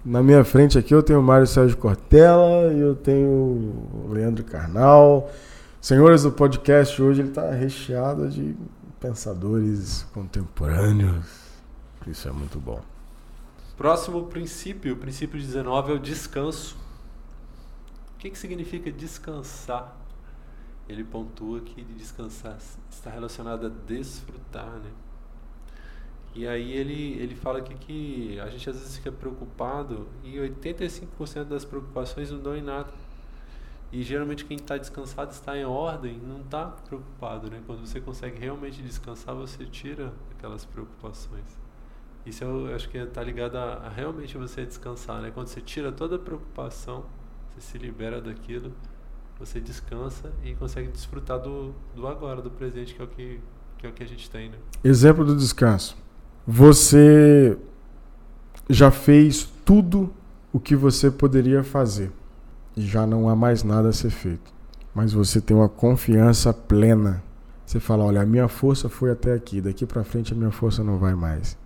Na 0.03 0.23
minha 0.23 0.43
frente 0.45 0.77
aqui 0.77 0.95
eu 0.95 1.03
tenho 1.03 1.19
o 1.19 1.23
Mário 1.23 1.45
Sérgio 1.45 1.77
Cortella 1.77 2.73
e 2.73 2.79
eu 2.79 2.95
tenho 2.95 3.27
o 3.27 4.09
Leandro 4.09 4.43
Carnal. 4.43 5.29
Senhores 5.81 6.23
do 6.23 6.31
podcast, 6.31 6.99
hoje 7.01 7.21
ele 7.21 7.29
está 7.29 7.51
recheado 7.51 8.29
de 8.29 8.55
pensadores 8.99 10.03
contemporâneos. 10.13 11.25
Isso 12.07 12.27
é 12.27 12.31
muito 12.31 12.59
bom. 12.59 12.81
Próximo 13.75 14.23
princípio, 14.27 14.93
o 14.93 14.97
princípio 14.97 15.37
19 15.37 15.91
é 15.91 15.95
o 15.95 15.99
descanso. 15.99 16.77
O 18.15 18.19
que, 18.19 18.29
que 18.29 18.37
significa 18.39 18.91
descansar? 18.91 19.95
Ele 20.87 21.03
pontua 21.03 21.59
que 21.61 21.83
descansar 21.83 22.57
está 22.89 23.09
relacionado 23.09 23.65
a 23.65 23.69
desfrutar, 23.69 24.79
né? 24.79 24.91
E 26.33 26.47
aí 26.47 26.71
ele, 26.71 27.13
ele 27.13 27.35
fala 27.35 27.59
aqui 27.59 27.73
que 27.73 28.39
a 28.39 28.47
gente 28.49 28.69
às 28.69 28.77
vezes 28.77 28.97
fica 28.97 29.11
preocupado 29.11 30.07
e 30.23 30.35
85% 30.35 31.45
das 31.45 31.65
preocupações 31.65 32.29
não 32.29 32.39
dão 32.39 32.55
em 32.55 32.61
nada. 32.61 32.93
E 33.91 34.03
geralmente 34.03 34.45
quem 34.45 34.57
está 34.57 34.77
descansado 34.77 35.31
está 35.31 35.57
em 35.57 35.65
ordem, 35.65 36.19
não 36.19 36.41
está 36.41 36.65
preocupado, 36.65 37.49
né? 37.49 37.61
Quando 37.65 37.85
você 37.85 38.01
consegue 38.01 38.37
realmente 38.39 38.81
descansar, 38.81 39.33
você 39.33 39.65
tira 39.65 40.13
aquelas 40.31 40.65
preocupações. 40.65 41.57
Isso 42.25 42.43
eu 42.43 42.75
acho 42.75 42.89
que 42.89 42.97
está 42.97 43.23
ligado 43.23 43.55
a, 43.55 43.75
a, 43.75 43.89
realmente 43.89 44.37
você 44.37 44.65
descansar, 44.65 45.21
né? 45.21 45.31
Quando 45.31 45.47
você 45.47 45.61
tira 45.61 45.91
toda 45.91 46.17
a 46.17 46.19
preocupação, 46.19 47.05
você 47.55 47.61
se 47.61 47.77
libera 47.77 48.21
daquilo, 48.21 48.73
você 49.39 49.59
descansa 49.59 50.31
e 50.43 50.53
consegue 50.55 50.89
desfrutar 50.89 51.39
do, 51.39 51.73
do 51.95 52.07
agora, 52.07 52.41
do 52.41 52.49
presente, 52.49 52.93
que 52.95 53.01
é 53.01 53.05
o 53.05 53.07
que, 53.07 53.39
que, 53.77 53.87
é 53.87 53.89
o 53.89 53.93
que 53.93 54.03
a 54.03 54.07
gente 54.07 54.29
tem, 54.29 54.49
né? 54.49 54.57
Exemplo 54.83 55.23
do 55.23 55.35
descanso. 55.35 55.97
Você 56.45 57.57
já 58.69 58.89
fez 58.89 59.47
tudo 59.65 60.13
o 60.51 60.59
que 60.59 60.75
você 60.75 61.11
poderia 61.11 61.63
fazer 61.63 62.11
e 62.75 62.81
já 62.81 63.05
não 63.05 63.29
há 63.29 63.35
mais 63.35 63.63
nada 63.63 63.89
a 63.89 63.93
ser 63.93 64.09
feito. 64.09 64.53
Mas 64.93 65.13
você 65.13 65.39
tem 65.39 65.55
uma 65.55 65.69
confiança 65.69 66.53
plena. 66.53 67.23
Você 67.65 67.79
fala: 67.79 68.03
olha, 68.03 68.21
a 68.21 68.25
minha 68.25 68.47
força 68.47 68.89
foi 68.89 69.11
até 69.11 69.33
aqui, 69.33 69.61
daqui 69.61 69.85
para 69.85 70.03
frente 70.03 70.33
a 70.33 70.35
minha 70.35 70.51
força 70.51 70.83
não 70.83 70.97
vai 70.97 71.13
mais. 71.13 71.57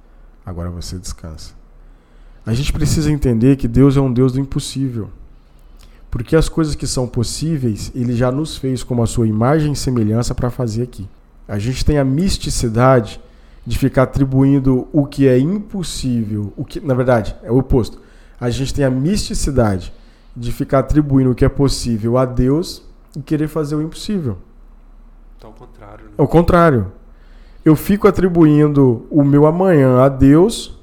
Agora 0.45 0.69
você 0.69 0.97
descansa. 0.97 1.53
A 2.45 2.53
gente 2.53 2.73
precisa 2.73 3.11
entender 3.11 3.55
que 3.55 3.67
Deus 3.67 3.95
é 3.95 4.01
um 4.01 4.11
Deus 4.11 4.33
do 4.33 4.39
impossível. 4.39 5.09
Porque 6.11 6.35
as 6.35 6.49
coisas 6.49 6.75
que 6.75 6.85
são 6.85 7.07
possíveis, 7.07 7.89
ele 7.95 8.13
já 8.13 8.29
nos 8.29 8.57
fez 8.57 8.83
como 8.83 9.01
a 9.01 9.07
sua 9.07 9.25
imagem 9.25 9.71
e 9.71 9.77
semelhança 9.77 10.35
para 10.35 10.49
fazer 10.49 10.83
aqui. 10.83 11.07
A 11.47 11.57
gente 11.57 11.85
tem 11.85 11.97
a 11.97 12.03
misticidade 12.03 13.19
de 13.65 13.77
ficar 13.77 14.03
atribuindo 14.03 14.89
o 14.91 15.05
que 15.05 15.25
é 15.25 15.39
impossível, 15.39 16.51
o 16.57 16.65
que, 16.65 16.81
na 16.81 16.93
verdade, 16.93 17.33
é 17.41 17.49
o 17.49 17.57
oposto. 17.57 17.99
A 18.39 18.49
gente 18.49 18.73
tem 18.73 18.83
a 18.83 18.89
misticidade 18.89 19.93
de 20.35 20.51
ficar 20.51 20.79
atribuindo 20.79 21.31
o 21.31 21.35
que 21.35 21.45
é 21.45 21.49
possível 21.49 22.17
a 22.17 22.25
Deus 22.25 22.83
e 23.15 23.21
querer 23.21 23.47
fazer 23.47 23.75
o 23.75 23.81
impossível. 23.81 24.37
Então, 25.37 25.51
ao 25.51 25.55
contrário. 25.55 26.05
Né? 26.05 26.11
Ao 26.17 26.27
contrário. 26.27 26.91
Eu 27.63 27.75
fico 27.75 28.07
atribuindo 28.07 29.05
o 29.09 29.23
meu 29.23 29.45
amanhã 29.45 30.01
a 30.01 30.09
Deus. 30.09 30.77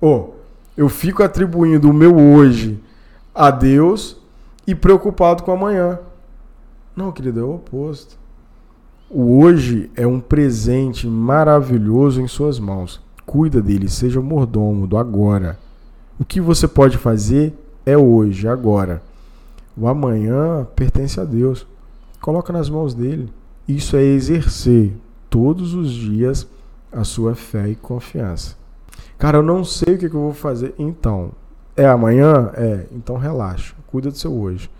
Ou 0.00 0.40
eu 0.76 0.88
fico 0.88 1.22
atribuindo 1.22 1.90
o 1.90 1.92
meu 1.92 2.16
hoje 2.16 2.80
a 3.34 3.50
Deus 3.50 4.16
e 4.66 4.74
preocupado 4.74 5.42
com 5.42 5.52
amanhã. 5.52 5.98
Não, 6.94 7.10
querido, 7.10 7.40
é 7.40 7.42
o 7.42 7.54
oposto. 7.54 8.18
O 9.08 9.40
hoje 9.42 9.90
é 9.94 10.06
um 10.06 10.20
presente 10.20 11.06
maravilhoso 11.06 12.20
em 12.20 12.28
suas 12.28 12.58
mãos. 12.58 13.00
Cuida 13.26 13.60
dele, 13.60 13.88
seja 13.88 14.20
mordomo 14.20 14.86
do 14.86 14.96
agora. 14.96 15.58
O 16.18 16.24
que 16.24 16.40
você 16.40 16.68
pode 16.68 16.98
fazer 16.98 17.54
é 17.84 17.96
hoje, 17.96 18.46
agora. 18.48 19.02
O 19.76 19.88
amanhã 19.88 20.66
pertence 20.76 21.18
a 21.20 21.24
Deus. 21.24 21.66
Coloca 22.20 22.52
nas 22.52 22.68
mãos 22.68 22.94
dele. 22.94 23.28
Isso 23.66 23.96
é 23.96 24.02
exercer 24.02 24.92
todos 25.28 25.74
os 25.74 25.90
dias 25.90 26.46
a 26.92 27.04
sua 27.04 27.34
fé 27.34 27.70
e 27.70 27.74
confiança. 27.74 28.56
Cara, 29.18 29.38
eu 29.38 29.42
não 29.42 29.64
sei 29.64 29.94
o 29.94 29.98
que, 29.98 30.06
eu 30.06 30.10
vou 30.10 30.34
fazer. 30.34 30.74
Então, 30.78 31.32
é 31.76 31.86
amanhã? 31.86 32.50
É. 32.54 32.86
Então 32.92 33.16
relaxa. 33.16 33.74
Cuida 33.86 34.10
do 34.10 34.16
seu 34.16 34.32
hoje. 34.32 34.70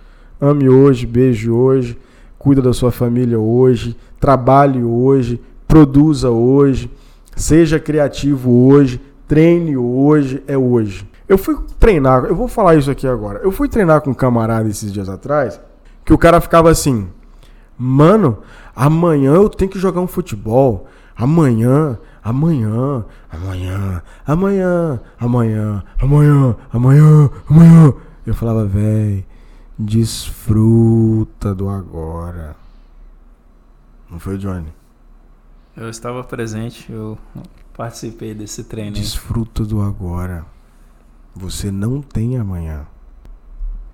Ame 0.41 0.69
hoje, 0.69 1.07
beije 1.07 1.51
hoje 1.51 1.99
cuida 2.43 2.61
da 2.61 2.73
sua 2.73 2.91
família 2.91 3.39
hoje, 3.39 3.97
trabalhe 4.19 4.83
hoje, 4.83 5.41
produza 5.69 6.29
hoje, 6.29 6.91
seja 7.37 7.79
criativo 7.79 8.67
hoje, 8.67 9.01
treine 9.29 9.77
hoje, 9.77 10.43
é 10.49 10.59
hoje. 10.59 11.09
Eu 11.29 11.39
fui 11.39 11.57
treinar, 11.79 12.25
eu 12.25 12.35
vou 12.35 12.49
falar 12.49 12.75
isso 12.75 12.91
aqui 12.91 13.07
agora. 13.07 13.39
Eu 13.45 13.53
fui 13.53 13.69
treinar 13.69 14.01
com 14.01 14.11
um 14.11 14.15
camarada 14.15 14.69
esses 14.69 14.93
dias 14.93 15.09
atrás, 15.09 15.61
que 16.05 16.13
o 16.13 16.19
cara 16.19 16.41
ficava 16.41 16.69
assim: 16.69 17.07
"Mano, 17.79 18.39
amanhã 18.75 19.35
eu 19.35 19.49
tenho 19.49 19.71
que 19.71 19.79
jogar 19.79 20.01
um 20.01 20.09
futebol. 20.09 20.89
Amanhã, 21.17 21.99
amanhã, 22.23 23.05
amanhã, 23.31 24.03
amanhã, 24.27 25.03
amanhã, 25.19 25.83
amanhã, 26.01 26.57
amanhã, 26.73 27.31
amanhã". 27.49 27.95
Eu 28.27 28.35
falava: 28.35 28.65
"Véi, 28.65 29.27
desfruta 29.79 31.55
do 31.55 31.69
agora". 31.69 32.57
Não 34.11 34.19
foi, 34.19 34.37
Johnny? 34.37 34.73
Eu 35.77 35.89
estava 35.89 36.23
presente, 36.23 36.93
eu 36.93 37.17
participei 37.75 38.35
desse 38.35 38.65
treino. 38.65 38.95
Desfruta 38.95 39.65
do 39.65 39.81
agora. 39.81 40.45
Você 41.35 41.71
não 41.71 42.03
tem 42.03 42.37
amanhã. 42.37 42.87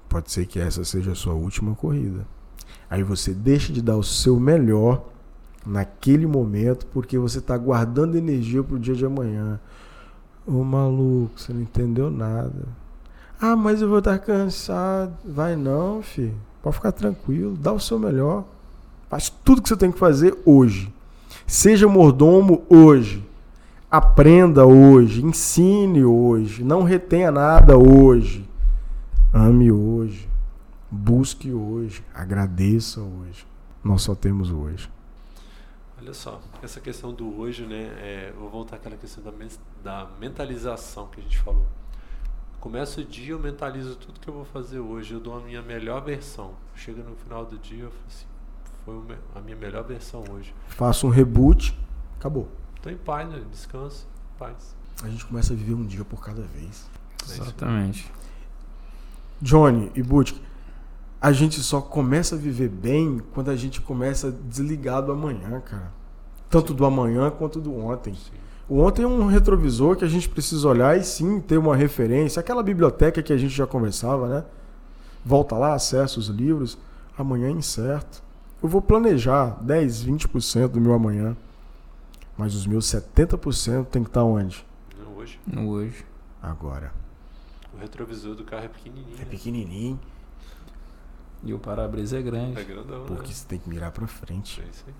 Pode 0.08 0.32
ser 0.32 0.46
que 0.46 0.58
essa 0.58 0.84
seja 0.84 1.12
a 1.12 1.14
sua 1.14 1.34
última 1.34 1.74
corrida. 1.74 2.26
Aí 2.90 3.02
você 3.02 3.32
deixa 3.32 3.72
de 3.72 3.80
dar 3.80 3.96
o 3.96 4.02
seu 4.02 4.40
melhor 4.40 5.04
naquele 5.68 6.26
momento 6.26 6.86
porque 6.86 7.18
você 7.18 7.38
está 7.38 7.56
guardando 7.56 8.16
energia 8.16 8.62
para 8.62 8.76
o 8.76 8.78
dia 8.78 8.94
de 8.94 9.04
amanhã. 9.04 9.60
Ô 10.46 10.64
maluco, 10.64 11.32
você 11.36 11.52
não 11.52 11.60
entendeu 11.60 12.10
nada. 12.10 12.66
Ah, 13.40 13.54
mas 13.54 13.82
eu 13.82 13.88
vou 13.88 13.98
estar 13.98 14.18
cansado. 14.18 15.12
Vai 15.24 15.54
não, 15.54 16.02
filho. 16.02 16.34
Pode 16.62 16.76
ficar 16.76 16.92
tranquilo. 16.92 17.56
Dá 17.56 17.72
o 17.72 17.78
seu 17.78 17.98
melhor. 17.98 18.44
Faz 19.08 19.28
tudo 19.28 19.62
que 19.62 19.68
você 19.68 19.76
tem 19.76 19.92
que 19.92 19.98
fazer 19.98 20.36
hoje. 20.44 20.92
Seja 21.46 21.86
mordomo 21.86 22.62
hoje. 22.68 23.26
Aprenda 23.90 24.66
hoje, 24.66 25.24
ensine 25.24 26.04
hoje, 26.04 26.62
não 26.62 26.82
retenha 26.82 27.30
nada 27.30 27.78
hoje. 27.78 28.46
Ame 29.32 29.72
hoje, 29.72 30.28
busque 30.90 31.54
hoje, 31.54 32.04
agradeça 32.14 33.00
hoje. 33.00 33.46
Nós 33.82 34.02
só 34.02 34.14
temos 34.14 34.50
hoje. 34.50 34.90
Olha 36.00 36.14
só, 36.14 36.40
essa 36.62 36.80
questão 36.80 37.12
do 37.12 37.38
hoje, 37.38 37.66
né? 37.66 37.84
É, 37.98 38.32
vou 38.38 38.48
voltar 38.48 38.76
àquela 38.76 38.96
questão 38.96 39.22
da, 39.22 39.32
da 39.82 40.10
mentalização 40.18 41.08
que 41.08 41.20
a 41.20 41.22
gente 41.22 41.38
falou. 41.38 41.66
Começa 42.60 43.00
o 43.00 43.04
dia, 43.04 43.32
eu 43.32 43.38
mentalizo 43.38 43.96
tudo 43.96 44.18
que 44.18 44.28
eu 44.28 44.34
vou 44.34 44.44
fazer 44.44 44.78
hoje, 44.78 45.14
eu 45.14 45.20
dou 45.20 45.36
a 45.36 45.40
minha 45.40 45.62
melhor 45.62 46.02
versão. 46.04 46.54
Chega 46.74 47.02
no 47.02 47.16
final 47.16 47.44
do 47.44 47.58
dia, 47.58 47.84
eu 47.84 47.90
falo 47.90 48.04
assim, 48.08 48.26
foi 48.84 49.16
a 49.34 49.40
minha 49.40 49.56
melhor 49.56 49.84
versão 49.84 50.24
hoje. 50.30 50.54
Faço 50.68 51.06
um 51.06 51.10
reboot, 51.10 51.78
acabou. 52.18 52.48
Tô 52.82 52.90
em 52.90 52.96
paz, 52.96 53.28
né? 53.28 53.42
descanso, 53.50 54.06
paz. 54.38 54.76
A 55.02 55.08
gente 55.08 55.24
começa 55.26 55.52
a 55.52 55.56
viver 55.56 55.74
um 55.74 55.86
dia 55.86 56.04
por 56.04 56.20
cada 56.20 56.42
vez. 56.42 56.88
É 57.28 57.32
Exatamente. 57.32 58.10
Johnny 59.40 59.92
e 59.94 60.02
Butch, 60.02 60.34
a 61.20 61.32
gente 61.32 61.60
só 61.60 61.80
começa 61.80 62.36
a 62.36 62.38
viver 62.38 62.68
bem 62.68 63.20
quando 63.34 63.50
a 63.50 63.56
gente 63.56 63.80
começa 63.80 64.28
a 64.28 64.30
desligar 64.30 65.02
do 65.02 65.12
amanhã, 65.12 65.60
cara. 65.60 65.92
Tanto 66.48 66.68
sim. 66.68 66.74
do 66.76 66.84
amanhã 66.84 67.30
quanto 67.30 67.60
do 67.60 67.76
ontem. 67.76 68.14
Sim. 68.14 68.36
O 68.68 68.80
ontem 68.80 69.02
é 69.02 69.06
um 69.06 69.26
retrovisor 69.26 69.96
que 69.96 70.04
a 70.04 70.08
gente 70.08 70.28
precisa 70.28 70.68
olhar 70.68 70.96
e 70.96 71.02
sim 71.02 71.40
ter 71.40 71.58
uma 71.58 71.74
referência. 71.74 72.38
Aquela 72.38 72.62
biblioteca 72.62 73.22
que 73.22 73.32
a 73.32 73.36
gente 73.36 73.54
já 73.54 73.66
conversava, 73.66 74.28
né? 74.28 74.44
Volta 75.24 75.56
lá, 75.56 75.74
acessa 75.74 76.20
os 76.20 76.28
livros. 76.28 76.78
Amanhã 77.16 77.48
é 77.48 77.50
incerto. 77.50 78.22
Eu 78.62 78.68
vou 78.68 78.80
planejar 78.80 79.58
10, 79.62 80.04
20% 80.04 80.68
do 80.68 80.80
meu 80.80 80.92
amanhã. 80.92 81.36
Mas 82.36 82.54
os 82.54 82.66
meus 82.66 82.86
70% 82.86 83.86
tem 83.86 84.04
que 84.04 84.10
estar 84.10 84.22
onde? 84.22 84.64
No 84.96 85.18
hoje. 85.18 85.40
No 85.46 85.70
hoje. 85.70 86.04
Agora. 86.40 86.92
O 87.74 87.78
retrovisor 87.78 88.34
do 88.34 88.44
carro 88.44 88.66
é 88.66 88.68
pequenininho. 88.68 89.16
É 89.16 89.20
né? 89.20 89.26
pequenininho. 89.28 90.00
E 91.42 91.54
o 91.54 91.58
para-brisa 91.58 92.18
é 92.18 92.22
grande. 92.22 92.60
É 92.60 92.64
grandão, 92.64 93.04
Porque 93.06 93.28
né? 93.28 93.34
você 93.34 93.46
tem 93.46 93.58
que 93.58 93.68
mirar 93.68 93.92
para 93.92 94.06
frente. 94.06 94.60
É 94.60 94.64
isso 94.68 94.84
aí. 94.86 94.94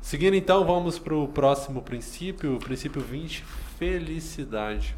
Seguindo 0.00 0.34
então, 0.34 0.64
vamos 0.64 0.98
para 0.98 1.14
o 1.14 1.26
próximo 1.28 1.82
princípio, 1.82 2.56
o 2.56 2.58
princípio 2.58 3.00
20, 3.00 3.42
felicidade. 3.78 4.96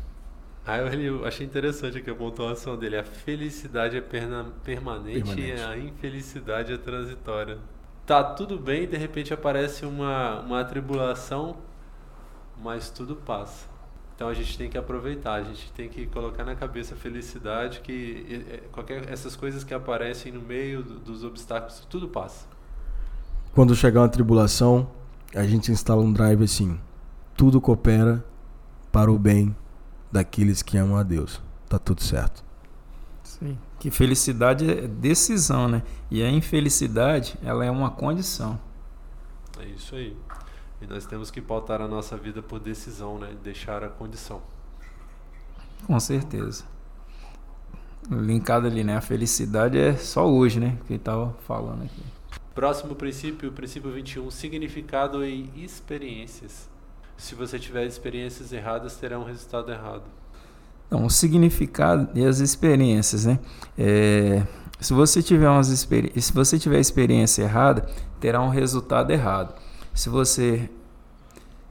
Aí 0.66 1.04
eu 1.06 1.24
achei 1.24 1.46
interessante 1.46 1.98
aqui 1.98 2.10
a 2.10 2.14
pontuação 2.14 2.76
dele. 2.76 2.96
A 2.96 3.04
felicidade 3.04 3.96
é 3.96 4.00
permanente, 4.00 4.52
permanente, 4.64 5.40
e 5.40 5.52
a 5.52 5.78
infelicidade 5.78 6.72
é 6.72 6.76
transitória. 6.76 7.58
Tá 8.04 8.22
tudo 8.22 8.58
bem, 8.58 8.86
de 8.86 8.96
repente 8.96 9.32
aparece 9.32 9.86
uma, 9.86 10.40
uma 10.40 10.64
tribulação, 10.64 11.56
mas 12.60 12.90
tudo 12.90 13.14
passa. 13.14 13.75
Então 14.16 14.28
a 14.28 14.34
gente 14.34 14.56
tem 14.56 14.70
que 14.70 14.78
aproveitar, 14.78 15.34
a 15.34 15.43
gente 15.43 15.70
tem 15.72 15.90
que 15.90 16.06
colocar 16.06 16.43
na 16.43 16.56
cabeça 16.56 16.94
a 16.94 16.97
felicidade 16.97 17.80
que 17.80 18.62
qualquer 18.72 19.12
essas 19.12 19.36
coisas 19.36 19.62
que 19.62 19.74
aparecem 19.74 20.32
no 20.32 20.40
meio 20.40 20.82
dos 20.82 21.22
obstáculos, 21.22 21.86
tudo 21.90 22.09
passa. 22.09 22.47
Quando 23.55 23.76
chegar 23.76 24.01
uma 24.01 24.09
tribulação, 24.09 24.88
a 25.34 25.44
gente 25.44 25.70
instala 25.70 26.01
um 26.01 26.10
drive 26.10 26.43
assim: 26.43 26.80
tudo 27.36 27.60
coopera 27.60 28.24
para 28.90 29.12
o 29.12 29.18
bem 29.18 29.55
daqueles 30.10 30.62
que 30.62 30.78
amam 30.78 30.97
a 30.97 31.02
Deus. 31.02 31.43
Tá 31.68 31.78
tudo 31.78 32.02
certo. 32.02 32.43
Sim. 33.22 33.59
Que 33.78 33.90
felicidade 33.90 34.70
é 34.70 34.88
decisão, 34.88 35.68
né? 35.68 35.82
E 36.10 36.22
a 36.22 36.30
infelicidade, 36.30 37.36
ela 37.43 37.66
é 37.66 37.70
uma 37.70 37.90
condição. 37.90 38.59
É 39.60 39.66
isso 39.66 39.94
aí. 39.94 40.16
E 40.80 40.86
nós 40.86 41.06
temos 41.06 41.30
que 41.30 41.40
pautar 41.40 41.80
a 41.80 41.88
nossa 41.88 42.16
vida 42.16 42.42
por 42.42 42.60
decisão, 42.60 43.18
né? 43.18 43.34
Deixar 43.42 43.82
a 43.82 43.88
condição. 43.88 44.42
Com 45.86 45.98
certeza. 45.98 46.64
Linkado 48.10 48.66
ali, 48.66 48.84
né? 48.84 48.96
A 48.96 49.00
felicidade 49.00 49.78
é 49.78 49.94
só 49.96 50.28
hoje, 50.28 50.60
né? 50.60 50.78
Que 50.86 50.94
estava 50.94 51.34
falando 51.46 51.84
aqui. 51.84 52.02
Próximo 52.54 52.94
princípio, 52.94 53.52
princípio 53.52 53.90
21, 53.90 54.30
significado 54.30 55.24
e 55.24 55.50
experiências. 55.56 56.68
Se 57.16 57.34
você 57.34 57.58
tiver 57.58 57.84
experiências 57.86 58.52
erradas, 58.52 58.96
terá 58.96 59.18
um 59.18 59.24
resultado 59.24 59.70
errado. 59.72 60.04
Então, 60.86 61.04
o 61.04 61.10
significado 61.10 62.08
e 62.14 62.24
as 62.24 62.38
experiências, 62.38 63.24
né? 63.24 63.40
É, 63.76 64.46
se 64.78 64.92
você 64.92 65.22
tiver 65.22 65.48
umas 65.48 65.66
se 65.66 66.32
você 66.32 66.58
tiver 66.58 66.78
experiência 66.78 67.42
errada, 67.42 67.86
terá 68.20 68.40
um 68.40 68.50
resultado 68.50 69.10
errado. 69.10 69.54
Se 69.97 70.10
você 70.10 70.68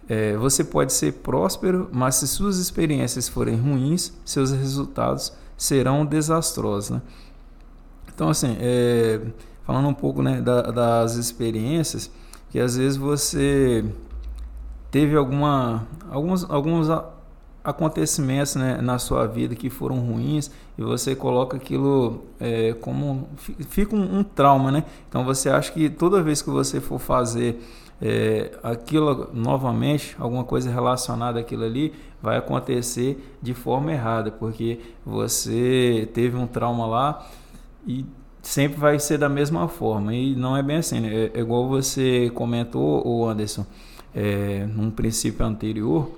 é, 0.10 0.36
você 0.36 0.64
pode 0.64 0.94
ser 0.94 1.14
próspero, 1.14 1.90
mas 1.92 2.16
se 2.16 2.28
suas 2.28 2.58
experiências 2.58 3.30
forem 3.30 3.56
ruins, 3.56 4.12
seus 4.26 4.52
resultados 4.52 5.32
serão 5.56 6.06
desastrosos. 6.06 6.90
Né? 6.90 7.02
Então, 8.14 8.30
assim, 8.30 8.58
é, 8.60 9.22
falando 9.64 9.88
um 9.88 9.94
pouco 9.94 10.22
né, 10.22 10.42
da, 10.42 10.64
das 10.64 11.16
experiências, 11.16 12.12
que 12.50 12.60
às 12.60 12.76
vezes 12.76 12.98
você 12.98 13.86
teve 14.92 15.16
alguma, 15.16 15.88
alguns, 16.10 16.50
alguns 16.50 16.88
acontecimentos 17.64 18.56
né, 18.56 18.80
na 18.82 19.00
sua 19.00 19.26
vida 19.26 19.56
que 19.56 19.70
foram 19.70 20.00
ruins 20.00 20.52
e 20.78 20.84
você 20.84 21.16
coloca 21.16 21.58
aquilo 21.58 22.24
é, 22.40 22.74
como 22.74 23.28
fica 23.70 23.96
um, 23.96 24.20
um, 24.20 24.24
trauma, 24.24 24.72
né? 24.72 24.84
Então 25.10 25.26
você 25.26 25.50
acha 25.50 25.72
que 25.72 25.90
toda 25.90 26.22
vez 26.22 26.42
que 26.42 26.50
você 26.50 26.80
for 26.80 27.00
fazer 27.00 27.60
é, 28.02 28.52
aquilo 28.62 29.30
novamente, 29.34 30.16
alguma 30.20 30.44
coisa 30.44 30.70
relacionada 30.70 31.40
àquilo 31.40 31.64
ali, 31.64 31.94
vai 32.22 32.38
acontecer 32.38 33.38
de 33.42 33.54
forma 33.54 33.92
errada, 33.92 34.32
porque 34.32 34.80
você 35.06 36.10
teve 36.14 36.36
um 36.36 36.48
trauma 36.48 36.86
lá 36.86 37.28
e 37.88 38.06
sempre 38.42 38.80
vai 38.80 39.00
ser 39.00 39.18
da 39.18 39.30
mesma 39.30 39.68
forma. 39.68 40.14
E 40.14 40.36
não 40.36 40.58
é 40.58 40.64
bem 40.64 40.78
assim, 40.78 41.00
né? 41.00 41.14
é, 41.14 41.32
é 41.34 41.40
igual 41.40 41.68
você 41.68 42.32
comentou, 42.34 43.06
o 43.08 43.28
Anderson, 43.28 43.66
é, 44.14 44.66
num 44.66 44.90
princípio 44.92 45.46
anterior, 45.46 46.12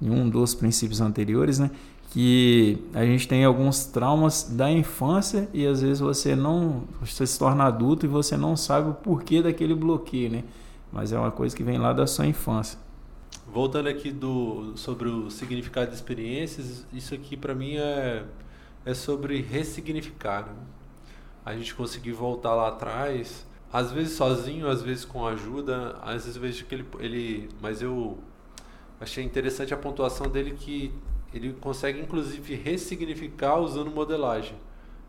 em 0.00 0.10
um 0.10 0.28
dos 0.28 0.54
princípios 0.54 1.00
anteriores, 1.00 1.58
né? 1.58 1.70
que 2.10 2.78
a 2.94 3.04
gente 3.04 3.28
tem 3.28 3.44
alguns 3.44 3.84
traumas 3.84 4.44
da 4.44 4.70
infância 4.70 5.48
e 5.52 5.66
às 5.66 5.82
vezes 5.82 6.00
você 6.00 6.34
não 6.34 6.84
você 7.00 7.26
se 7.26 7.38
torna 7.38 7.64
adulto 7.64 8.06
e 8.06 8.08
você 8.08 8.36
não 8.36 8.56
sabe 8.56 8.90
o 8.90 8.94
porquê 8.94 9.42
daquele 9.42 9.74
bloqueio, 9.74 10.30
né? 10.30 10.44
Mas 10.92 11.12
é 11.12 11.18
uma 11.18 11.30
coisa 11.30 11.56
que 11.56 11.62
vem 11.62 11.78
lá 11.78 11.92
da 11.92 12.06
sua 12.06 12.26
infância. 12.26 12.78
Voltando 13.46 13.88
aqui 13.88 14.10
do, 14.10 14.76
sobre 14.76 15.08
o 15.08 15.30
significado 15.30 15.90
de 15.90 15.96
experiências, 15.96 16.86
isso 16.92 17.14
aqui 17.14 17.36
para 17.36 17.54
mim 17.54 17.76
é, 17.76 18.24
é 18.84 18.94
sobre 18.94 19.40
ressignificar. 19.40 20.46
Né? 20.46 20.62
A 21.44 21.54
gente 21.54 21.74
conseguir 21.74 22.12
voltar 22.12 22.54
lá 22.54 22.68
atrás, 22.68 23.46
às 23.72 23.90
vezes 23.90 24.16
sozinho, 24.16 24.68
às 24.68 24.82
vezes 24.82 25.04
com 25.04 25.26
ajuda, 25.26 25.96
às 26.02 26.24
vezes 26.24 26.36
vejo 26.36 26.64
que 26.66 26.74
ele, 26.74 26.86
ele. 26.98 27.48
Mas 27.60 27.80
eu 27.80 28.18
achei 29.00 29.24
interessante 29.24 29.72
a 29.72 29.76
pontuação 29.76 30.28
dele 30.28 30.52
que 30.52 30.92
ele 31.32 31.54
consegue 31.54 32.00
inclusive 32.00 32.54
ressignificar 32.54 33.58
usando 33.58 33.90
modelagem. 33.90 34.56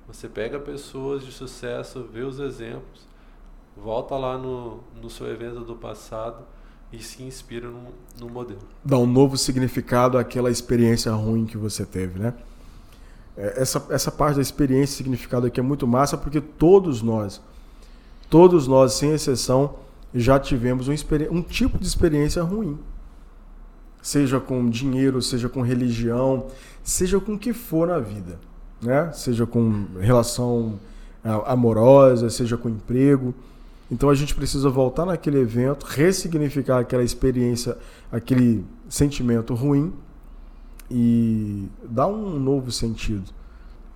Você 0.07 0.27
pega 0.27 0.59
pessoas 0.59 1.25
de 1.25 1.31
sucesso, 1.31 2.03
vê 2.03 2.21
os 2.21 2.39
exemplos 2.39 3.08
volta 3.83 4.15
lá 4.15 4.37
no, 4.37 4.79
no 5.01 5.09
seu 5.09 5.27
evento 5.27 5.61
do 5.61 5.75
passado 5.75 6.43
e 6.91 6.99
se 6.99 7.23
inspira 7.23 7.67
no, 7.67 7.87
no 8.19 8.29
modelo. 8.29 8.61
Dá 8.83 8.97
um 8.97 9.05
novo 9.05 9.37
significado 9.37 10.17
àquela 10.17 10.49
experiência 10.49 11.11
ruim 11.11 11.45
que 11.45 11.57
você 11.57 11.85
teve, 11.85 12.19
né? 12.19 12.33
É, 13.37 13.61
essa, 13.61 13.85
essa 13.89 14.11
parte 14.11 14.35
da 14.35 14.41
experiência 14.41 14.95
e 14.95 14.97
significado 14.97 15.47
aqui 15.47 15.59
é 15.59 15.63
muito 15.63 15.87
massa 15.87 16.17
porque 16.17 16.41
todos 16.41 17.01
nós, 17.01 17.41
todos 18.29 18.67
nós, 18.67 18.93
sem 18.93 19.11
exceção, 19.11 19.75
já 20.13 20.39
tivemos 20.39 20.87
um, 20.87 20.93
um 21.31 21.41
tipo 21.41 21.77
de 21.77 21.87
experiência 21.87 22.41
ruim. 22.43 22.77
Seja 24.01 24.39
com 24.39 24.69
dinheiro, 24.69 25.21
seja 25.21 25.47
com 25.47 25.61
religião, 25.61 26.47
seja 26.83 27.19
com 27.19 27.33
o 27.33 27.39
que 27.39 27.53
for 27.53 27.87
na 27.87 27.99
vida. 27.99 28.39
Né? 28.81 29.11
Seja 29.13 29.45
com 29.45 29.85
relação 29.99 30.79
amorosa, 31.45 32.29
seja 32.29 32.57
com 32.57 32.69
emprego. 32.69 33.33
Então 33.91 34.09
a 34.09 34.15
gente 34.15 34.35
precisa 34.35 34.69
voltar 34.69 35.05
naquele 35.05 35.39
evento, 35.39 35.85
ressignificar 35.85 36.79
aquela 36.79 37.03
experiência, 37.03 37.77
aquele 38.11 38.65
sentimento 38.87 39.55
ruim 39.55 39.93
e 40.91 41.67
dar 41.83 42.07
um 42.07 42.39
novo 42.39 42.71
sentido. 42.71 43.31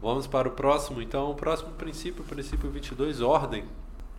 Vamos 0.01 0.27
para 0.27 0.47
o 0.47 0.51
próximo, 0.51 1.01
então. 1.01 1.31
O 1.31 1.35
próximo 1.35 1.71
princípio, 1.71 2.23
o 2.23 2.25
princípio 2.25 2.69
22, 2.69 3.21
ordem. 3.21 3.63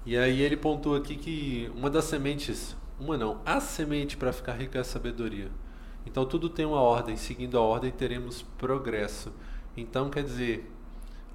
E 0.07 0.17
aí 0.17 0.41
ele 0.43 0.57
pontua 0.57 0.99
aqui 0.99 1.17
que 1.17 1.71
uma 1.75 1.91
das 1.91 2.05
sementes, 2.05 2.77
uma 2.99 3.17
não, 3.17 3.39
a 3.45 3.61
semente 3.61 4.17
para 4.17 4.33
ficar 4.33 4.53
rico 4.53 4.77
é 4.77 4.81
a 4.81 4.85
sabedoria. 4.85 5.51
Então 6.07 6.25
tudo 6.25 6.49
tem 6.49 6.67
uma 6.67 6.81
ordem, 6.81 7.17
seguindo 7.17 7.59
a 7.59 7.61
ordem 7.61 7.91
teremos 7.91 8.43
progresso. 8.59 9.33
Então 9.77 10.09
quer 10.11 10.23
dizer, 10.23 10.71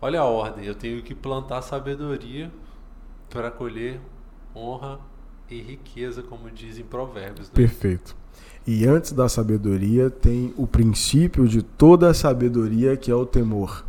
olha 0.01 0.21
a 0.21 0.25
ordem, 0.25 0.65
eu 0.65 0.75
tenho 0.75 1.01
que 1.01 1.13
plantar 1.13 1.61
sabedoria 1.61 2.51
para 3.29 3.51
colher 3.51 3.99
honra 4.55 4.99
e 5.49 5.61
riqueza, 5.61 6.21
como 6.21 6.49
dizem 6.49 6.83
provérbios. 6.85 7.47
Né? 7.47 7.53
Perfeito. 7.53 8.15
E 8.67 8.85
antes 8.85 9.11
da 9.11 9.27
sabedoria 9.27 10.09
tem 10.09 10.53
o 10.57 10.67
princípio 10.67 11.47
de 11.47 11.61
toda 11.63 12.09
a 12.09 12.13
sabedoria, 12.13 12.95
que 12.95 13.09
é 13.09 13.15
o 13.15 13.25
temor. 13.25 13.83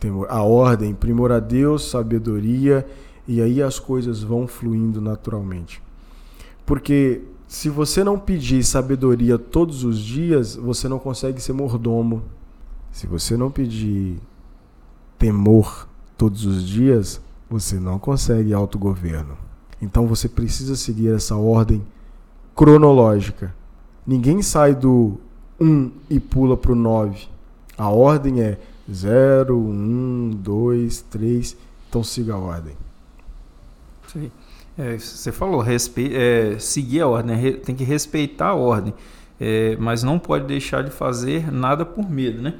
temor. 0.00 0.26
A 0.30 0.42
ordem, 0.42 0.94
primor 0.94 1.30
a 1.30 1.38
Deus, 1.38 1.88
sabedoria, 1.88 2.86
e 3.26 3.40
aí 3.40 3.62
as 3.62 3.78
coisas 3.78 4.22
vão 4.22 4.46
fluindo 4.46 5.00
naturalmente. 5.00 5.82
Porque 6.66 7.22
se 7.46 7.70
você 7.70 8.02
não 8.02 8.18
pedir 8.18 8.64
sabedoria 8.64 9.38
todos 9.38 9.84
os 9.84 9.98
dias, 9.98 10.56
você 10.56 10.88
não 10.88 10.98
consegue 10.98 11.40
ser 11.40 11.52
mordomo. 11.52 12.22
Se 12.90 13.06
você 13.06 13.36
não 13.36 13.50
pedir 13.50 14.18
temor 15.18 15.88
todos 16.16 16.44
os 16.44 16.66
dias, 16.66 17.20
você 17.48 17.78
não 17.78 17.98
consegue 17.98 18.52
autogoverno. 18.52 19.47
Então 19.80 20.06
você 20.06 20.28
precisa 20.28 20.76
seguir 20.76 21.14
essa 21.14 21.36
ordem 21.36 21.82
cronológica. 22.54 23.54
Ninguém 24.06 24.42
sai 24.42 24.74
do 24.74 25.18
1 25.60 25.90
e 26.10 26.18
pula 26.18 26.56
para 26.56 26.72
o 26.72 26.74
9. 26.74 27.28
A 27.76 27.88
ordem 27.90 28.40
é 28.40 28.58
0, 28.92 29.56
1, 29.56 30.30
2, 30.42 31.00
3. 31.02 31.56
Então 31.88 32.02
siga 32.02 32.34
a 32.34 32.38
ordem. 32.38 32.76
Sim. 34.12 34.30
É, 34.76 34.96
você 34.96 35.32
falou, 35.32 35.60
respe... 35.60 36.14
É, 36.14 36.56
seguir 36.58 37.00
a 37.00 37.08
ordem, 37.08 37.36
né? 37.36 37.52
tem 37.52 37.74
que 37.74 37.82
respeitar 37.82 38.48
a 38.48 38.54
ordem, 38.54 38.94
é, 39.40 39.76
mas 39.76 40.04
não 40.04 40.18
pode 40.18 40.46
deixar 40.46 40.84
de 40.84 40.90
fazer 40.90 41.52
nada 41.52 41.84
por 41.84 42.08
medo, 42.08 42.40
né? 42.40 42.54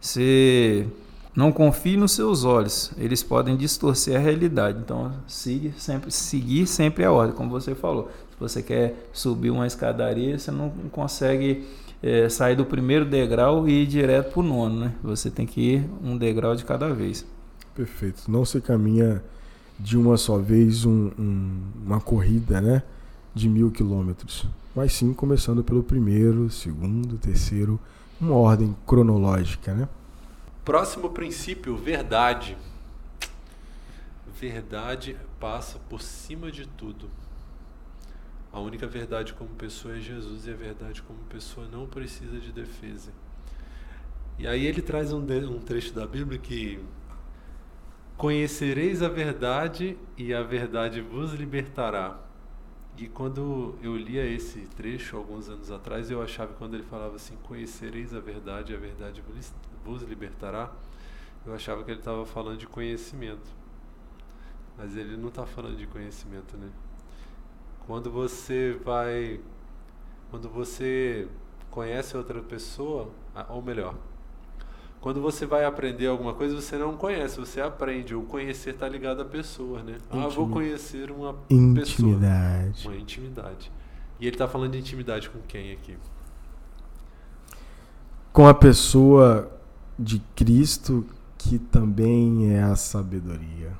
Você 0.00 0.86
não 1.34 1.52
confie 1.52 1.96
nos 1.96 2.12
seus 2.12 2.44
olhos, 2.44 2.90
eles 2.98 3.22
podem 3.22 3.56
distorcer 3.56 4.16
a 4.16 4.18
realidade. 4.18 4.78
Então, 4.78 5.12
siga 5.26 5.72
sempre, 5.78 6.10
seguir 6.10 6.66
sempre 6.66 7.04
a 7.04 7.12
ordem, 7.12 7.34
como 7.34 7.50
você 7.50 7.74
falou. 7.74 8.10
Se 8.32 8.40
você 8.40 8.62
quer 8.62 9.08
subir 9.12 9.50
uma 9.50 9.66
escadaria, 9.66 10.38
você 10.38 10.50
não 10.50 10.70
consegue 10.90 11.66
é, 12.02 12.28
sair 12.28 12.56
do 12.56 12.64
primeiro 12.64 13.04
degrau 13.04 13.68
e 13.68 13.82
ir 13.82 13.86
direto 13.86 14.32
para 14.32 14.40
o 14.40 14.42
nono, 14.42 14.80
né? 14.80 14.94
Você 15.02 15.30
tem 15.30 15.46
que 15.46 15.60
ir 15.60 15.90
um 16.02 16.16
degrau 16.16 16.56
de 16.56 16.64
cada 16.64 16.92
vez. 16.92 17.24
Perfeito. 17.74 18.30
Não 18.30 18.44
se 18.44 18.60
caminha 18.60 19.22
de 19.78 19.96
uma 19.96 20.16
só 20.16 20.36
vez 20.36 20.84
um, 20.84 21.10
um, 21.18 21.60
uma 21.86 22.00
corrida, 22.00 22.60
né? 22.60 22.82
De 23.34 23.48
mil 23.48 23.70
quilômetros. 23.70 24.46
Mas 24.74 24.92
sim 24.92 25.12
começando 25.12 25.62
pelo 25.62 25.82
primeiro, 25.82 26.50
segundo, 26.50 27.16
terceiro, 27.18 27.78
uma 28.20 28.34
ordem 28.34 28.74
cronológica, 28.86 29.72
né? 29.74 29.88
Próximo 30.64 31.10
princípio, 31.10 31.76
verdade. 31.76 32.56
Verdade 34.38 35.16
passa 35.38 35.78
por 35.88 36.02
cima 36.02 36.50
de 36.50 36.66
tudo. 36.66 37.10
A 38.52 38.60
única 38.60 38.86
verdade 38.86 39.32
como 39.32 39.50
pessoa 39.50 39.96
é 39.96 40.00
Jesus 40.00 40.46
e 40.46 40.50
a 40.50 40.54
verdade 40.54 41.02
como 41.02 41.18
pessoa 41.24 41.66
não 41.68 41.86
precisa 41.86 42.38
de 42.38 42.52
defesa. 42.52 43.12
E 44.38 44.46
aí 44.46 44.66
ele 44.66 44.82
traz 44.82 45.12
um, 45.12 45.20
um 45.20 45.60
trecho 45.60 45.94
da 45.94 46.06
Bíblia 46.06 46.38
que 46.38 46.80
conhecereis 48.16 49.02
a 49.02 49.08
verdade 49.08 49.96
e 50.16 50.34
a 50.34 50.42
verdade 50.42 51.00
vos 51.00 51.32
libertará. 51.32 52.18
E 52.98 53.08
quando 53.08 53.78
eu 53.82 53.96
lia 53.96 54.26
esse 54.26 54.60
trecho 54.76 55.16
alguns 55.16 55.48
anos 55.48 55.70
atrás, 55.70 56.10
eu 56.10 56.22
achava 56.22 56.52
que 56.52 56.58
quando 56.58 56.74
ele 56.74 56.82
falava 56.82 57.16
assim, 57.16 57.36
conhecereis 57.44 58.12
a 58.14 58.20
verdade 58.20 58.72
e 58.72 58.76
a 58.76 58.78
verdade 58.78 59.22
vos 59.90 60.02
libertará, 60.02 60.70
eu 61.44 61.54
achava 61.54 61.82
que 61.82 61.90
ele 61.90 62.00
estava 62.00 62.24
falando 62.24 62.58
de 62.58 62.66
conhecimento. 62.66 63.50
Mas 64.78 64.96
ele 64.96 65.16
não 65.16 65.28
está 65.28 65.44
falando 65.44 65.76
de 65.76 65.86
conhecimento, 65.86 66.56
né? 66.56 66.68
Quando 67.86 68.10
você 68.10 68.78
vai. 68.84 69.40
Quando 70.30 70.48
você 70.48 71.28
conhece 71.70 72.16
outra 72.16 72.40
pessoa, 72.40 73.10
ou 73.48 73.60
melhor, 73.60 73.96
quando 75.00 75.20
você 75.20 75.44
vai 75.44 75.64
aprender 75.64 76.06
alguma 76.06 76.34
coisa, 76.34 76.54
você 76.54 76.76
não 76.76 76.96
conhece, 76.96 77.38
você 77.38 77.60
aprende. 77.60 78.14
O 78.14 78.22
conhecer 78.22 78.74
está 78.74 78.88
ligado 78.88 79.22
à 79.22 79.24
pessoa, 79.24 79.82
né? 79.82 79.98
Ah, 80.10 80.28
vou 80.28 80.48
conhecer 80.48 81.10
uma 81.10 81.36
intimidade. 81.50 82.70
pessoa. 82.72 82.94
Uma 82.94 83.00
intimidade. 83.00 83.72
E 84.20 84.26
ele 84.26 84.34
está 84.34 84.46
falando 84.46 84.72
de 84.72 84.78
intimidade 84.78 85.28
com 85.28 85.40
quem 85.48 85.72
aqui? 85.72 85.96
Com 88.32 88.46
a 88.46 88.54
pessoa 88.54 89.59
de 90.00 90.20
Cristo 90.34 91.04
que 91.36 91.58
também 91.58 92.52
é 92.52 92.62
a 92.62 92.76
sabedoria. 92.76 93.72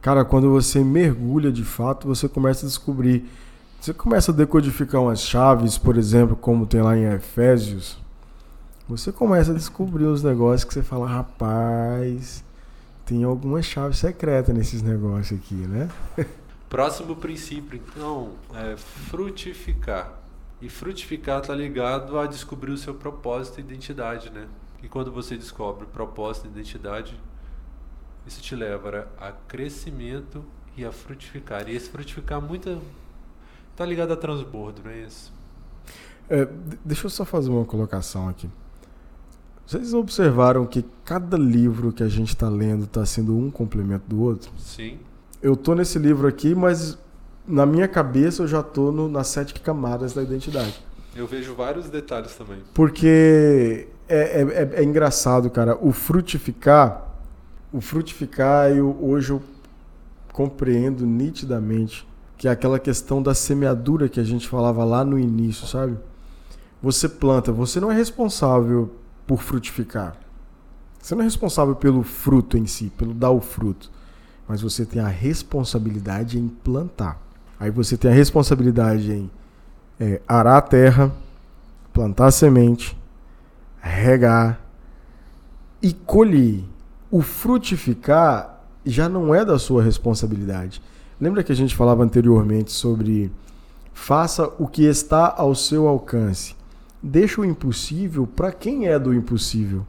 Cara, 0.00 0.24
quando 0.24 0.50
você 0.50 0.82
mergulha 0.82 1.52
de 1.52 1.64
fato, 1.64 2.08
você 2.08 2.28
começa 2.28 2.64
a 2.64 2.68
descobrir. 2.68 3.28
Você 3.78 3.92
começa 3.92 4.32
a 4.32 4.34
decodificar 4.34 5.02
umas 5.02 5.20
chaves, 5.20 5.76
por 5.76 5.96
exemplo, 5.96 6.34
como 6.34 6.66
tem 6.66 6.80
lá 6.80 6.96
em 6.96 7.04
Efésios. 7.04 7.98
Você 8.88 9.12
começa 9.12 9.52
a 9.52 9.54
descobrir 9.54 10.04
os 10.04 10.22
negócios 10.22 10.64
que 10.64 10.72
você 10.72 10.82
fala, 10.82 11.06
rapaz, 11.06 12.42
tem 13.04 13.24
alguma 13.24 13.60
chave 13.62 13.94
secreta 13.94 14.52
nesses 14.52 14.82
negócios 14.82 15.38
aqui, 15.38 15.54
né? 15.54 15.88
Próximo 16.68 17.16
princípio, 17.16 17.78
então, 17.78 18.30
é 18.54 18.76
frutificar. 18.76 20.20
E 20.62 20.68
frutificar 20.68 21.40
está 21.40 21.54
ligado 21.54 22.18
a 22.18 22.26
descobrir 22.26 22.72
o 22.72 22.78
seu 22.78 22.94
propósito 22.94 23.58
e 23.58 23.60
identidade, 23.60 24.30
né? 24.30 24.46
E 24.82 24.88
quando 24.88 25.12
você 25.12 25.36
descobre 25.36 25.86
propósito 25.86 26.46
e 26.46 26.50
identidade, 26.50 27.18
isso 28.26 28.40
te 28.40 28.54
leva 28.54 29.08
a 29.18 29.32
crescimento 29.32 30.44
e 30.76 30.84
a 30.84 30.92
frutificar. 30.92 31.68
E 31.68 31.76
esse 31.76 31.90
frutificar 31.90 32.40
muito 32.40 32.80
está 33.72 33.84
ligado 33.84 34.12
a 34.12 34.16
transbordo, 34.16 34.82
não 34.84 34.90
é 34.90 35.02
isso? 35.02 35.32
É, 36.28 36.48
deixa 36.84 37.06
eu 37.06 37.10
só 37.10 37.24
fazer 37.24 37.50
uma 37.50 37.64
colocação 37.64 38.28
aqui. 38.28 38.48
Vocês 39.66 39.94
observaram 39.94 40.66
que 40.66 40.84
cada 41.04 41.36
livro 41.36 41.92
que 41.92 42.02
a 42.02 42.08
gente 42.08 42.30
está 42.30 42.48
lendo 42.48 42.84
está 42.84 43.06
sendo 43.06 43.36
um 43.36 43.50
complemento 43.50 44.04
do 44.08 44.20
outro? 44.20 44.50
Sim. 44.58 44.98
Eu 45.42 45.56
tô 45.56 45.74
nesse 45.74 45.98
livro 45.98 46.26
aqui, 46.26 46.54
mas 46.54 46.98
na 47.46 47.64
minha 47.64 47.86
cabeça 47.86 48.42
eu 48.42 48.48
já 48.48 48.62
tô 48.62 48.92
no, 48.92 49.08
nas 49.08 49.28
sete 49.28 49.54
camadas 49.54 50.12
da 50.12 50.22
identidade. 50.22 50.80
Eu 51.14 51.26
vejo 51.26 51.54
vários 51.54 51.88
detalhes 51.88 52.34
também. 52.34 52.58
Porque 52.74 53.88
é, 54.10 54.42
é, 54.42 54.42
é, 54.42 54.80
é 54.80 54.84
engraçado, 54.84 55.48
cara. 55.48 55.78
O 55.80 55.92
frutificar, 55.92 57.08
o 57.72 57.80
frutificar, 57.80 58.70
eu, 58.70 58.96
hoje 59.00 59.30
eu 59.30 59.42
compreendo 60.32 61.06
nitidamente 61.06 62.06
que 62.36 62.48
é 62.48 62.50
aquela 62.50 62.78
questão 62.78 63.22
da 63.22 63.34
semeadura 63.34 64.08
que 64.08 64.18
a 64.18 64.24
gente 64.24 64.48
falava 64.48 64.82
lá 64.82 65.04
no 65.04 65.18
início, 65.18 65.66
sabe? 65.66 65.96
Você 66.82 67.08
planta, 67.08 67.52
você 67.52 67.78
não 67.78 67.92
é 67.92 67.94
responsável 67.94 68.90
por 69.26 69.42
frutificar. 69.42 70.16
Você 71.00 71.14
não 71.14 71.20
é 71.20 71.24
responsável 71.24 71.76
pelo 71.76 72.02
fruto 72.02 72.56
em 72.56 72.66
si, 72.66 72.90
pelo 72.96 73.12
dar 73.12 73.30
o 73.30 73.40
fruto. 73.40 73.90
Mas 74.48 74.62
você 74.62 74.86
tem 74.86 75.00
a 75.00 75.08
responsabilidade 75.08 76.38
em 76.38 76.48
plantar. 76.48 77.20
Aí 77.58 77.70
você 77.70 77.96
tem 77.96 78.10
a 78.10 78.14
responsabilidade 78.14 79.12
em 79.12 79.30
é, 80.00 80.20
arar 80.26 80.56
a 80.56 80.62
terra, 80.62 81.12
plantar 81.92 82.26
a 82.26 82.30
semente, 82.30 82.96
regar 83.80 84.60
e 85.82 85.92
colher. 85.92 86.64
O 87.10 87.22
frutificar 87.22 88.60
já 88.84 89.08
não 89.08 89.34
é 89.34 89.44
da 89.44 89.58
sua 89.58 89.82
responsabilidade. 89.82 90.80
Lembra 91.20 91.42
que 91.42 91.52
a 91.52 91.56
gente 91.56 91.74
falava 91.74 92.02
anteriormente 92.02 92.72
sobre 92.72 93.30
faça 93.92 94.50
o 94.58 94.66
que 94.66 94.84
está 94.84 95.34
ao 95.36 95.54
seu 95.54 95.86
alcance. 95.86 96.54
Deixa 97.02 97.40
o 97.40 97.44
impossível 97.44 98.26
para 98.26 98.52
quem 98.52 98.86
é 98.86 98.98
do 98.98 99.12
impossível. 99.12 99.86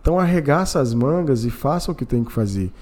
Então 0.00 0.18
arregaça 0.18 0.80
as 0.80 0.92
mangas 0.94 1.44
e 1.44 1.50
faça 1.50 1.90
o 1.90 1.94
que 1.94 2.04
tem 2.04 2.24
que 2.24 2.32
fazer. 2.32 2.72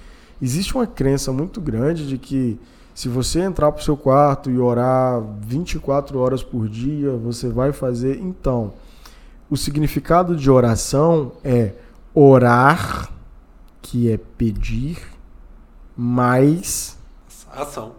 Existe 0.41 0.75
uma 0.75 0.85
crença 0.85 1.31
muito 1.31 1.61
grande 1.61 2.07
de 2.07 2.17
que 2.17 2.59
se 2.93 3.09
você 3.09 3.41
entrar 3.41 3.71
para 3.71 3.81
o 3.81 3.83
seu 3.83 3.97
quarto 3.97 4.49
e 4.49 4.57
orar 4.57 5.21
24 5.41 6.17
horas 6.19 6.43
por 6.43 6.69
dia, 6.69 7.11
você 7.11 7.49
vai 7.49 7.71
fazer. 7.71 8.19
Então, 8.21 8.73
o 9.49 9.55
significado 9.55 10.35
de 10.35 10.49
oração 10.49 11.33
é 11.43 11.73
orar, 12.13 13.11
que 13.81 14.11
é 14.11 14.17
pedir, 14.17 14.97
mais 15.95 16.97
ação. 17.51 17.93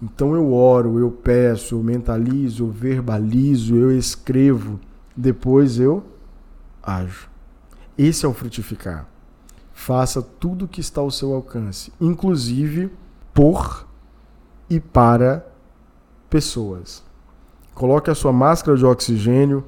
Então 0.00 0.34
eu 0.34 0.52
oro, 0.52 0.98
eu 0.98 1.10
peço, 1.10 1.74
eu 1.74 1.82
mentalizo, 1.82 2.64
eu 2.64 2.70
verbalizo, 2.70 3.76
eu 3.76 3.96
escrevo, 3.96 4.78
depois 5.16 5.78
eu 5.78 6.04
ajo. 6.82 7.28
Esse 7.96 8.26
é 8.26 8.28
o 8.28 8.34
frutificar. 8.34 9.08
Faça 9.72 10.22
tudo 10.22 10.66
o 10.66 10.68
que 10.68 10.80
está 10.80 11.00
ao 11.00 11.10
seu 11.10 11.34
alcance, 11.34 11.92
inclusive 12.00 12.90
por 13.32 13.86
e 14.68 14.78
para 14.78 15.46
pessoas. 16.30 17.02
Coloque 17.74 18.10
a 18.10 18.14
sua 18.14 18.32
máscara 18.32 18.76
de 18.76 18.84
oxigênio, 18.84 19.64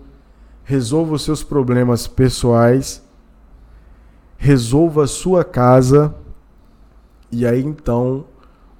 resolva 0.66 1.14
os 1.14 1.22
seus 1.22 1.44
problemas 1.44 2.08
pessoais, 2.08 3.00
resolva 4.36 5.04
a 5.04 5.06
sua 5.06 5.44
casa 5.44 6.12
e 7.30 7.46
aí 7.46 7.62
então 7.62 8.26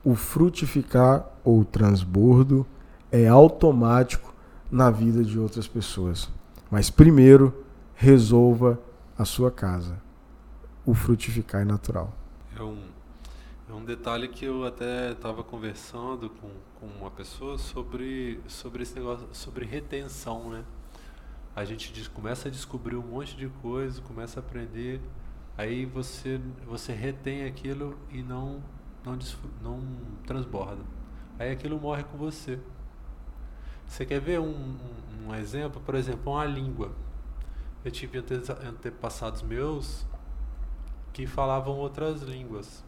o 0.04 0.16
frutificar 0.16 1.24
ou 1.44 1.64
transbordo 1.64 2.66
é 3.10 3.28
automático 3.28 4.34
na 4.68 4.90
vida 4.90 5.22
de 5.22 5.38
outras 5.38 5.68
pessoas. 5.68 6.28
Mas 6.68 6.90
primeiro, 6.90 7.54
resolva 7.94 8.80
a 9.16 9.24
sua 9.24 9.52
casa. 9.52 9.96
O 10.84 10.92
frutificar 10.92 11.62
é 11.62 11.64
natural. 11.64 12.12
É 12.58 12.62
um, 12.64 12.82
é 13.70 13.72
um 13.72 13.84
detalhe 13.84 14.26
que 14.26 14.44
eu 14.44 14.64
até 14.64 15.12
estava 15.12 15.44
conversando 15.44 16.30
com, 16.30 16.48
com 16.80 16.86
uma 17.00 17.12
pessoa 17.12 17.56
sobre, 17.58 18.40
sobre 18.48 18.82
esse 18.82 18.96
negócio, 18.96 19.28
sobre 19.30 19.64
retenção, 19.64 20.50
né? 20.50 20.64
A 21.56 21.64
gente 21.64 22.08
começa 22.10 22.48
a 22.48 22.50
descobrir 22.50 22.96
um 22.96 23.02
monte 23.02 23.34
de 23.34 23.48
coisa, 23.48 24.00
começa 24.02 24.38
a 24.38 24.42
aprender, 24.42 25.00
aí 25.56 25.86
você, 25.86 26.38
você 26.66 26.92
retém 26.92 27.46
aquilo 27.46 27.98
e 28.10 28.22
não 28.22 28.62
não, 29.06 29.18
não 29.62 29.82
transborda. 30.26 30.82
Aí 31.38 31.50
aquilo 31.50 31.80
morre 31.80 32.02
com 32.04 32.18
você. 32.18 32.58
Você 33.86 34.04
quer 34.04 34.20
ver 34.20 34.40
um, 34.40 34.50
um, 34.50 35.28
um 35.28 35.34
exemplo? 35.34 35.80
Por 35.80 35.94
exemplo, 35.94 36.32
uma 36.32 36.44
língua. 36.44 36.90
Eu 37.84 37.90
tive 37.90 38.18
antepassados 38.18 39.42
meus 39.42 40.04
que 41.12 41.26
falavam 41.26 41.76
outras 41.76 42.22
línguas. 42.22 42.84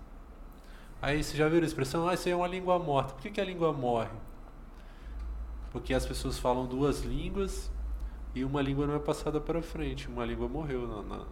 Aí 1.01 1.23
você 1.23 1.37
já 1.37 1.49
viu 1.49 1.63
a 1.63 1.65
expressão? 1.65 2.09
Ah, 2.09 2.15
isso 2.15 2.27
aí 2.27 2.33
é 2.33 2.37
uma 2.37 2.49
língua 2.49 2.79
morta. 2.79 3.15
Por 3.15 3.23
que, 3.23 3.31
que 3.31 3.41
a 3.41 3.45
língua 3.45 3.73
morre? 3.73 4.11
Porque 5.71 5.95
as 5.95 6.05
pessoas 6.05 6.39
falam 6.39 6.67
duas 6.67 7.03
línguas 7.03 7.71
e 8.35 8.45
uma 8.45 8.63
língua 8.63 8.87
não 8.87 8.95
é 8.95 8.99
passada 8.99 9.41
para 9.41 9.61
frente. 9.63 10.09
Uma 10.09 10.25
língua 10.25 10.49
morreu. 10.49 10.87
Na, 10.87 11.03
na, 11.03 11.25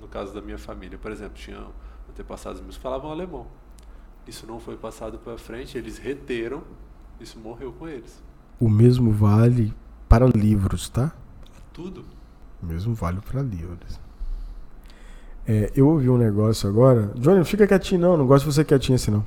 no 0.00 0.08
caso 0.08 0.32
da 0.34 0.40
minha 0.40 0.58
família, 0.58 0.98
por 0.98 1.10
exemplo, 1.10 1.34
tinha 1.34 1.66
antepassados 2.08 2.60
meus 2.60 2.76
que 2.76 2.82
falavam 2.82 3.10
alemão. 3.10 3.46
Isso 4.26 4.46
não 4.46 4.58
foi 4.58 4.76
passado 4.76 5.18
para 5.18 5.36
frente, 5.36 5.76
eles 5.76 5.98
reteram, 5.98 6.62
isso 7.20 7.38
morreu 7.38 7.72
com 7.72 7.86
eles. 7.86 8.22
O 8.58 8.68
mesmo 8.68 9.10
vale 9.10 9.74
para 10.08 10.26
livros, 10.26 10.88
tá? 10.88 11.12
Tudo. 11.72 12.04
O 12.62 12.66
mesmo 12.66 12.94
vale 12.94 13.20
para 13.20 13.42
livros. 13.42 14.00
É, 15.46 15.70
eu 15.76 15.88
ouvi 15.88 16.08
um 16.08 16.16
negócio 16.16 16.68
agora. 16.68 17.12
Johnny, 17.16 17.44
fica 17.44 17.66
quietinho 17.66 18.00
não, 18.00 18.16
não 18.16 18.26
gosto 18.26 18.46
de 18.48 18.54
você 18.54 18.64
quietinho 18.64 18.96
assim 18.96 19.10
não. 19.10 19.24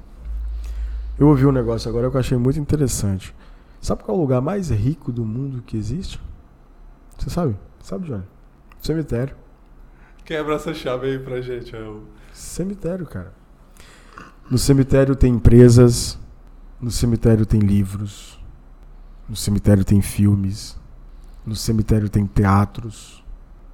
Eu 1.20 1.28
ouvi 1.28 1.46
um 1.46 1.52
negócio 1.52 1.90
agora 1.90 2.10
que 2.10 2.16
eu 2.16 2.20
achei 2.20 2.38
muito 2.38 2.60
interessante. 2.60 3.36
Sabe 3.80 4.04
qual 4.04 4.16
é 4.16 4.20
o 4.20 4.22
lugar 4.22 4.42
mais 4.42 4.72
rico 4.72 5.12
do 5.12 5.24
mundo 5.24 5.62
que 5.62 5.78
existe? 5.78 6.20
Você 7.18 7.30
sabe? 7.30 7.56
Sabe, 7.82 8.08
Johnny? 8.08 8.24
Cemitério. 8.82 9.36
Quebra 10.24 10.56
essa 10.56 10.74
chave 10.74 11.08
aí 11.08 11.20
pra 11.20 11.42
gente, 11.42 11.76
é 11.76 11.80
o... 11.80 12.04
Cemitério, 12.34 13.06
cara. 13.06 13.34
No 14.50 14.58
cemitério 14.58 15.16
tem 15.16 15.34
empresas, 15.34 16.20
no 16.80 16.92
cemitério 16.92 17.46
tem 17.46 17.60
livros, 17.60 18.40
no 19.28 19.36
cemitério 19.36 19.84
tem 19.84 20.02
filmes, 20.02 20.80
no 21.46 21.56
cemitério 21.56 22.10
tem 22.10 22.26
teatros, 22.26 23.24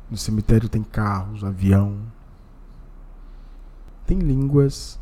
no 0.10 0.18
cemitério 0.18 0.70
tem 0.70 0.84
carros, 0.84 1.44
avião. 1.44 1.98
Tem 4.06 4.20
línguas, 4.20 5.00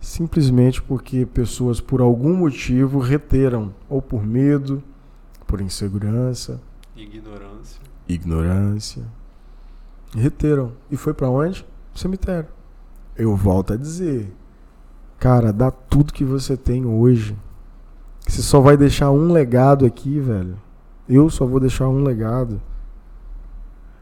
simplesmente 0.00 0.82
porque 0.82 1.24
pessoas 1.26 1.80
por 1.80 2.00
algum 2.00 2.34
motivo 2.34 2.98
reteram, 2.98 3.74
ou 3.88 4.02
por 4.02 4.24
medo, 4.24 4.82
por 5.46 5.60
insegurança, 5.60 6.60
ignorância. 6.96 7.80
Ignorância. 8.08 9.04
Reteram. 10.14 10.72
E 10.90 10.96
foi 10.96 11.14
para 11.14 11.28
onde? 11.28 11.66
Cemitério. 11.94 12.48
Eu 13.16 13.36
volto 13.36 13.72
a 13.72 13.76
dizer, 13.76 14.32
Cara, 15.24 15.54
dá 15.54 15.70
tudo 15.70 16.12
que 16.12 16.22
você 16.22 16.54
tem 16.54 16.84
hoje. 16.84 17.34
Você 18.26 18.42
só 18.42 18.60
vai 18.60 18.76
deixar 18.76 19.10
um 19.10 19.32
legado 19.32 19.86
aqui, 19.86 20.20
velho. 20.20 20.60
Eu 21.08 21.30
só 21.30 21.46
vou 21.46 21.58
deixar 21.58 21.88
um 21.88 22.02
legado. 22.02 22.60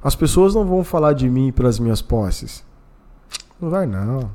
As 0.03 0.17
pessoas 0.17 0.53
não 0.53 0.65
vão 0.65 0.83
falar 0.83 1.13
de 1.13 1.31
mim 1.31 1.53
pelas 1.53 1.79
minhas 1.79 2.03
posses. 2.03 2.65
Não 3.61 3.71
vai, 3.71 3.87
não. 3.87 4.31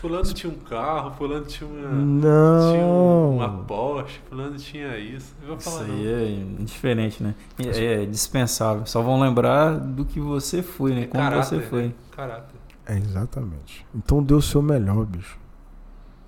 Fulano 0.00 0.32
tinha 0.32 0.50
um 0.50 0.56
carro, 0.56 1.10
fulano 1.10 1.44
tinha 1.44 1.68
uma. 1.68 1.90
Não. 1.90 2.72
Tinha 2.72 2.86
uma 2.86 3.64
Porsche, 3.64 4.18
fulano 4.30 4.56
tinha 4.56 4.96
isso. 4.96 5.34
Eu 5.42 5.48
vou 5.48 5.60
falar, 5.60 5.82
isso 5.82 5.92
aí 5.92 6.04
não. 6.04 6.56
é 6.56 6.62
indiferente, 6.62 7.22
né? 7.22 7.34
É, 7.58 8.02
é 8.02 8.06
dispensável. 8.06 8.86
Só 8.86 9.02
vão 9.02 9.20
lembrar 9.20 9.78
do 9.78 10.06
que 10.06 10.18
você 10.18 10.62
foi, 10.62 10.94
né? 10.94 11.02
É 11.02 11.06
Como 11.06 11.22
caráter, 11.22 11.44
você 11.44 11.60
foi. 11.60 11.82
Né? 11.88 11.92
Caráter. 12.16 12.56
É, 12.86 12.96
exatamente. 12.96 13.86
Então 13.94 14.22
dê 14.22 14.32
o 14.32 14.40
seu 14.40 14.62
melhor, 14.62 15.04
bicho. 15.04 15.38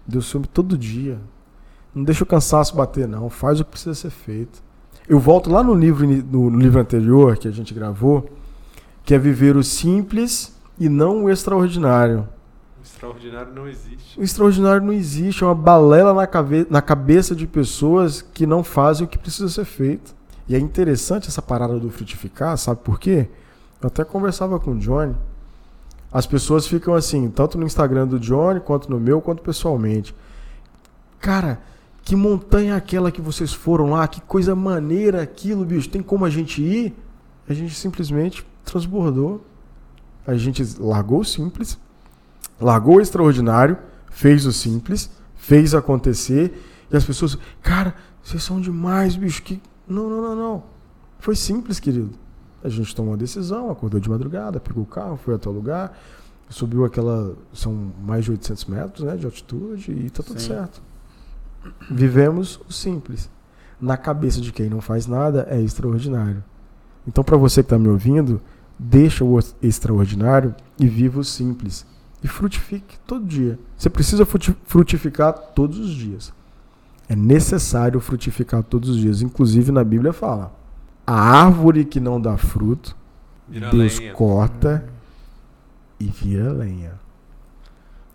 Deus 0.06 0.30
filme 0.30 0.46
todo 0.46 0.76
dia. 0.76 1.18
Não 1.94 2.04
deixa 2.04 2.24
o 2.24 2.26
cansaço 2.26 2.76
bater, 2.76 3.08
não. 3.08 3.30
Faz 3.30 3.58
o 3.58 3.64
que 3.64 3.70
precisa 3.70 3.94
ser 3.94 4.10
feito. 4.10 4.62
Eu 5.08 5.18
volto 5.18 5.50
lá 5.50 5.62
no 5.62 5.72
livro, 5.72 6.06
no 6.06 6.58
livro 6.58 6.78
anterior 6.78 7.38
que 7.38 7.48
a 7.48 7.50
gente 7.50 7.72
gravou, 7.72 8.28
que 9.02 9.14
é 9.14 9.18
viver 9.18 9.56
o 9.56 9.64
simples 9.64 10.54
e 10.78 10.90
não 10.90 11.24
o 11.24 11.30
extraordinário. 11.30 12.28
O 12.82 12.84
extraordinário 12.84 13.54
não 13.54 13.68
existe. 13.68 14.20
O 14.20 14.22
extraordinário 14.22 14.82
não 14.82 14.92
existe. 14.92 15.44
É 15.44 15.46
uma 15.46 15.54
balela 15.54 16.12
na, 16.12 16.26
cabe 16.26 16.66
na 16.68 16.82
cabeça 16.82 17.34
de 17.34 17.46
pessoas 17.46 18.20
que 18.20 18.44
não 18.44 18.64
fazem 18.64 19.06
o 19.06 19.08
que 19.08 19.16
precisa 19.16 19.48
ser 19.48 19.64
feito. 19.64 20.14
E 20.48 20.56
é 20.56 20.58
interessante 20.58 21.28
essa 21.28 21.40
parada 21.40 21.78
do 21.78 21.88
frutificar, 21.88 22.58
sabe 22.58 22.80
por 22.82 22.98
quê? 22.98 23.28
Eu 23.80 23.86
até 23.86 24.04
conversava 24.04 24.58
com 24.58 24.72
o 24.72 24.78
Johnny 24.78 25.14
as 26.12 26.26
pessoas 26.26 26.66
ficam 26.66 26.92
assim, 26.92 27.30
tanto 27.30 27.56
no 27.56 27.64
Instagram 27.64 28.06
do 28.06 28.20
Johnny, 28.20 28.60
quanto 28.60 28.90
no 28.90 29.00
meu, 29.00 29.22
quanto 29.22 29.42
pessoalmente. 29.42 30.14
Cara, 31.18 31.62
que 32.02 32.14
montanha 32.14 32.76
aquela 32.76 33.10
que 33.10 33.22
vocês 33.22 33.54
foram 33.54 33.90
lá? 33.90 34.06
Que 34.06 34.20
coisa 34.20 34.54
maneira 34.54 35.22
aquilo, 35.22 35.64
bicho. 35.64 35.88
Tem 35.88 36.02
como 36.02 36.26
a 36.26 36.30
gente 36.30 36.60
ir? 36.60 36.94
A 37.48 37.54
gente 37.54 37.74
simplesmente 37.74 38.46
transbordou. 38.62 39.42
A 40.26 40.34
gente 40.34 40.62
largou 40.78 41.20
o 41.20 41.24
simples, 41.24 41.78
largou 42.62 42.96
o 42.96 43.00
extraordinário, 43.00 43.76
fez 44.10 44.46
o 44.46 44.52
simples, 44.52 45.10
fez 45.34 45.74
acontecer. 45.74 46.52
E 46.90 46.96
as 46.96 47.04
pessoas, 47.04 47.36
cara, 47.60 47.94
vocês 48.22 48.42
são 48.42 48.60
demais, 48.60 49.16
bicho. 49.16 49.42
Que... 49.42 49.60
Não, 49.86 50.08
não, 50.08 50.22
não, 50.22 50.36
não. 50.36 50.62
Foi 51.18 51.34
simples, 51.34 51.80
querido. 51.80 52.10
A 52.62 52.68
gente 52.68 52.94
tomou 52.94 53.12
uma 53.12 53.18
decisão, 53.18 53.70
acordou 53.70 53.98
de 53.98 54.08
madrugada, 54.08 54.60
pegou 54.60 54.84
o 54.84 54.86
carro, 54.86 55.16
foi 55.16 55.34
até 55.34 55.48
o 55.48 55.52
lugar, 55.52 55.98
subiu 56.48 56.84
aquela. 56.84 57.34
São 57.52 57.92
mais 58.04 58.24
de 58.24 58.30
800 58.30 58.64
metros 58.66 59.04
né, 59.04 59.16
de 59.16 59.26
altitude 59.26 59.92
e 59.92 60.10
tá 60.10 60.22
tudo 60.22 60.40
Sim. 60.40 60.48
certo. 60.48 60.80
Vivemos 61.90 62.60
o 62.68 62.72
simples. 62.72 63.28
Na 63.80 63.96
cabeça 63.96 64.40
de 64.40 64.52
quem 64.52 64.70
não 64.70 64.80
faz 64.80 65.08
nada 65.08 65.46
é 65.50 65.60
extraordinário. 65.60 66.44
Então, 67.06 67.24
para 67.24 67.36
você 67.36 67.62
que 67.62 67.66
está 67.66 67.78
me 67.78 67.88
ouvindo, 67.88 68.40
deixa 68.78 69.24
o 69.24 69.38
extraordinário 69.60 70.54
e 70.78 70.86
viva 70.86 71.18
o 71.18 71.24
simples. 71.24 71.84
E 72.22 72.28
frutifique 72.28 72.98
todo 73.06 73.26
dia. 73.26 73.58
Você 73.76 73.90
precisa 73.90 74.24
frutificar 74.24 75.32
todos 75.32 75.78
os 75.78 75.90
dias. 75.90 76.32
É 77.08 77.16
necessário 77.16 78.00
frutificar 78.00 78.62
todos 78.62 78.90
os 78.90 78.96
dias. 78.96 79.22
Inclusive 79.22 79.72
na 79.72 79.82
Bíblia 79.82 80.12
fala 80.12 80.52
a 81.06 81.14
árvore 81.14 81.84
que 81.84 82.00
não 82.00 82.20
dá 82.20 82.36
fruto, 82.36 82.96
vira 83.48 83.70
Deus 83.70 83.98
lenha. 83.98 84.14
corta 84.14 84.84
e 85.98 86.06
vira 86.06 86.52
lenha. 86.52 86.92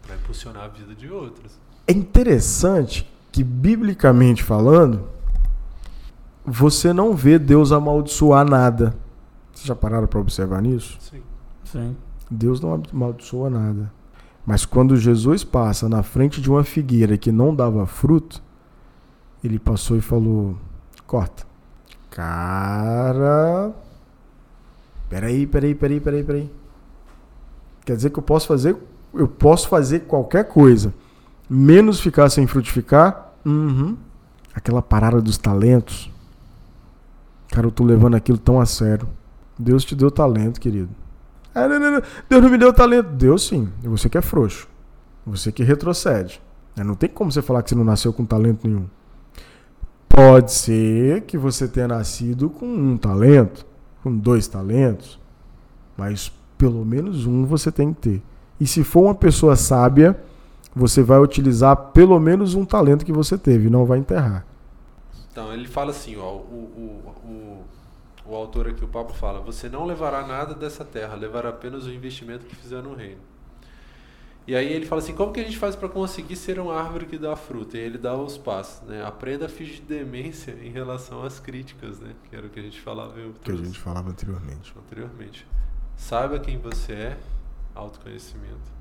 Para 0.01 0.15
impulsionar 0.15 0.63
a 0.63 0.67
vida 0.67 0.95
de 0.95 1.09
outros. 1.09 1.51
É 1.85 1.91
interessante 1.91 3.09
que, 3.31 3.43
biblicamente 3.43 4.41
falando, 4.43 5.07
você 6.45 6.93
não 6.93 7.13
vê 7.13 7.38
Deus 7.38 7.71
amaldiçoar 7.71 8.49
nada. 8.49 8.95
Vocês 9.53 9.67
já 9.67 9.75
pararam 9.75 10.07
para 10.07 10.19
observar 10.19 10.61
nisso? 10.61 10.97
Sim. 10.99 11.21
Sim. 11.65 11.95
Deus 12.30 12.60
não 12.60 12.82
amaldiçoa 12.91 13.49
nada. 13.49 13.91
Mas 14.45 14.66
quando 14.66 14.95
Jesus 14.95 15.44
passa 15.44 15.90
na 15.90 16.04
frente 16.04 16.40
de 16.41 16.49
uma 16.49 16.64
figueira 16.64 17.18
que 17.18 17.32
não 17.32 17.54
dava 17.54 17.86
fruto, 17.86 18.41
ele 19.44 19.60
passou 19.60 19.98
e 19.98 20.02
falou: 20.02 20.58
corta. 21.06 21.45
Cara. 22.10 23.74
Peraí, 25.10 25.45
peraí, 25.45 25.76
peraí, 25.76 25.99
peraí, 25.99 26.24
peraí. 26.24 26.52
Quer 27.86 27.95
dizer 27.95 28.10
que 28.10 28.20
eu 28.20 28.24
posso 28.24 28.48
fazer. 28.48 28.76
Eu 29.14 29.28
posso 29.28 29.68
fazer 29.70 30.02
qualquer 30.02 30.45
coisa. 30.45 30.94
Menos 31.49 31.99
ficar 31.99 32.30
sem 32.30 32.45
frutificar. 32.45 33.34
Uhum. 33.45 33.98
Aquela 34.54 34.82
parada 34.82 35.22
dos 35.22 35.38
talentos. 35.38 36.12
Cara, 37.49 37.68
eu 37.68 37.72
tô 37.72 37.84
levando 37.84 38.16
aquilo 38.16 38.38
tão 38.38 38.60
a 38.60 38.66
sério. 38.66 39.08
Deus 39.58 39.86
te 39.86 39.95
deu 39.95 40.12
talento, 40.12 40.60
querido. 40.60 40.90
Ah, 41.57 41.67
não, 41.67 41.79
não, 41.79 41.91
não. 41.93 42.01
Deus 42.29 42.43
não 42.43 42.49
me 42.51 42.57
deu 42.57 42.71
talento. 42.71 43.09
Deus 43.09 43.47
sim. 43.47 43.67
Você 43.84 44.07
que 44.07 44.17
é 44.17 44.21
frouxo. 44.21 44.67
Você 45.25 45.51
que 45.51 45.63
retrocede. 45.63 46.39
Não 46.75 46.93
tem 46.93 47.09
como 47.09 47.31
você 47.31 47.41
falar 47.41 47.63
que 47.63 47.69
você 47.69 47.75
não 47.75 47.84
nasceu 47.84 48.13
com 48.13 48.23
talento 48.23 48.67
nenhum. 48.67 48.85
Pode 50.07 50.51
ser 50.51 51.21
que 51.21 51.38
você 51.38 51.67
tenha 51.67 51.88
nascido 51.88 52.49
com 52.49 52.67
um 52.67 52.95
talento, 52.95 53.65
com 54.03 54.15
dois 54.15 54.47
talentos, 54.47 55.19
mas 55.97 56.31
pelo 56.57 56.85
menos 56.85 57.25
um 57.25 57.45
você 57.45 57.71
tem 57.71 57.93
que 57.93 58.01
ter. 58.01 58.23
E 58.59 58.67
se 58.67 58.84
for 58.84 59.05
uma 59.05 59.15
pessoa 59.15 59.55
sábia, 59.55 60.19
você 60.75 61.01
vai 61.01 61.19
utilizar 61.19 61.75
pelo 61.75 62.19
menos 62.19 62.53
um 62.53 62.65
talento 62.65 63.05
que 63.05 63.11
você 63.11 63.38
teve, 63.38 63.69
não 63.69 63.85
vai 63.85 63.97
enterrar. 63.97 64.45
Então, 65.31 65.53
ele 65.53 65.67
fala 65.67 65.91
assim, 65.91 66.15
ó, 66.17 66.34
o, 66.34 66.71
o, 66.75 67.27
o, 67.27 67.63
o 68.28 68.36
autor 68.36 68.68
aqui, 68.68 68.84
o 68.84 68.88
Pablo 68.88 69.14
fala, 69.14 69.40
você 69.40 69.70
não 69.70 69.86
levará 69.86 70.26
nada 70.26 70.54
dessa 70.54 70.84
terra, 70.84 71.16
levará 71.16 71.49
apenas 71.49 71.86
o 71.86 71.91
investimento 71.91 72.45
que 72.45 72.56
fizer 72.56 72.82
no 72.82 72.94
reino. 72.94 73.22
E 74.45 74.56
aí 74.56 74.72
ele 74.72 74.86
fala 74.86 75.02
assim, 75.02 75.14
como 75.14 75.34
que 75.34 75.41
a 75.41 75.44
gente 75.44 75.58
faz 75.58 75.76
para 75.76 75.90
conseguir 75.90 76.38
ser 76.38 76.58
uma 76.58 76.74
árvore 76.74 77.06
que 77.06 77.18
dá 77.18 77.36
fruta? 77.36 77.78
E 77.78 77.82
ele 77.82 77.98
dá 77.98 78.16
os 78.16 78.38
passos, 78.38 78.88
né? 78.88 79.06
Aprenda 79.06 79.45
a 79.45 79.49
fingir 79.49 79.82
demência 79.82 80.52
em 80.62 80.70
relação 80.70 81.22
às 81.24 81.38
críticas, 81.38 81.99
né? 81.99 82.16
Que 82.30 82.36
era 82.36 82.48
o 82.48 82.49
que 82.49 82.58
a 82.58 82.64
gente 82.64 82.80
falava. 82.80 83.14
Que 83.44 83.52
a 83.52 83.56
gente 83.56 83.78
falava 83.78 84.10
anteriormente. 84.10 84.74
Anteriormente. 84.78 85.45
Saiba 85.98 86.40
quem 86.40 86.58
você 86.58 86.94
é, 86.94 87.18
autoconhecimento. 87.76 88.72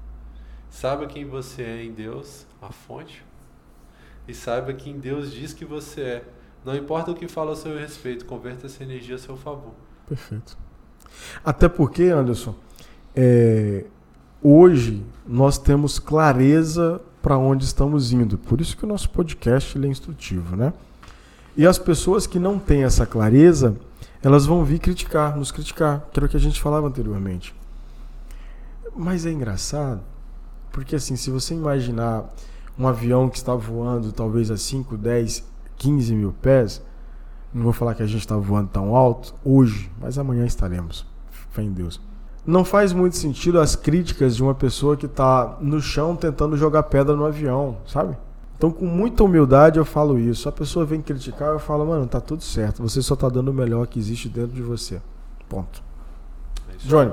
Saiba 0.70 1.06
quem 1.06 1.24
você 1.24 1.62
é 1.62 1.82
em 1.82 1.92
Deus, 1.92 2.46
a 2.62 2.70
fonte. 2.70 3.24
E 4.28 4.34
saiba 4.34 4.72
quem 4.72 5.00
Deus 5.00 5.32
diz 5.32 5.52
que 5.52 5.64
você 5.64 6.00
é. 6.00 6.24
Não 6.66 6.74
importa 6.74 7.12
o 7.12 7.14
que 7.14 7.28
fala 7.28 7.52
a 7.52 7.56
seu 7.56 7.78
respeito, 7.78 8.24
converta 8.24 8.66
essa 8.66 8.82
energia 8.82 9.14
a 9.14 9.18
seu 9.18 9.36
favor. 9.36 9.70
Perfeito. 10.08 10.58
Até 11.44 11.68
porque, 11.68 12.02
Anderson, 12.06 12.56
é, 13.14 13.84
hoje 14.42 15.00
nós 15.24 15.58
temos 15.58 16.00
clareza 16.00 17.00
para 17.22 17.38
onde 17.38 17.64
estamos 17.64 18.12
indo. 18.12 18.36
Por 18.36 18.60
isso 18.60 18.76
que 18.76 18.84
o 18.84 18.88
nosso 18.88 19.08
podcast 19.10 19.78
é 19.78 19.86
instrutivo, 19.86 20.56
né? 20.56 20.72
E 21.56 21.64
as 21.64 21.78
pessoas 21.78 22.26
que 22.26 22.40
não 22.40 22.58
têm 22.58 22.82
essa 22.82 23.06
clareza, 23.06 23.76
elas 24.20 24.44
vão 24.44 24.64
vir 24.64 24.80
criticar, 24.80 25.36
nos 25.36 25.52
criticar, 25.52 26.08
que 26.12 26.18
era 26.18 26.26
o 26.26 26.28
que 26.28 26.36
a 26.36 26.40
gente 26.40 26.60
falava 26.60 26.88
anteriormente. 26.88 27.54
Mas 28.96 29.24
é 29.24 29.30
engraçado, 29.30 30.00
porque 30.72 30.96
assim, 30.96 31.14
se 31.14 31.30
você 31.30 31.54
imaginar 31.54 32.28
um 32.76 32.88
avião 32.88 33.28
que 33.28 33.36
está 33.36 33.54
voando 33.54 34.10
talvez 34.10 34.50
a 34.50 34.56
5, 34.56 34.96
10, 34.96 35.54
15 35.76 36.14
mil 36.14 36.32
pés, 36.40 36.82
não 37.52 37.62
vou 37.62 37.72
falar 37.72 37.94
que 37.94 38.02
a 38.02 38.06
gente 38.06 38.20
está 38.20 38.36
voando 38.36 38.68
tão 38.68 38.94
alto 38.94 39.34
hoje, 39.44 39.90
mas 40.00 40.18
amanhã 40.18 40.44
estaremos. 40.44 41.06
Fé 41.50 41.62
em 41.62 41.72
Deus 41.72 42.00
não 42.46 42.64
faz 42.64 42.92
muito 42.92 43.16
sentido 43.16 43.60
as 43.60 43.74
críticas 43.74 44.36
de 44.36 44.42
uma 44.42 44.54
pessoa 44.54 44.96
que 44.96 45.06
está 45.06 45.58
no 45.60 45.80
chão 45.80 46.14
tentando 46.14 46.56
jogar 46.56 46.84
pedra 46.84 47.16
no 47.16 47.26
avião, 47.26 47.78
sabe? 47.86 48.16
Então, 48.56 48.70
com 48.70 48.86
muita 48.86 49.24
humildade, 49.24 49.78
eu 49.78 49.84
falo 49.84 50.18
isso. 50.18 50.48
A 50.48 50.52
pessoa 50.52 50.86
vem 50.86 51.02
criticar, 51.02 51.48
eu 51.48 51.58
falo, 51.58 51.84
mano, 51.84 52.06
tá 52.06 52.20
tudo 52.20 52.42
certo. 52.42 52.82
Você 52.82 53.02
só 53.02 53.14
tá 53.14 53.28
dando 53.28 53.50
o 53.50 53.54
melhor 53.54 53.86
que 53.86 53.98
existe 53.98 54.28
dentro 54.28 54.54
de 54.54 54.62
você. 54.62 55.02
Ponto. 55.48 55.82
É 56.70 56.88
Johnny. 56.88 57.12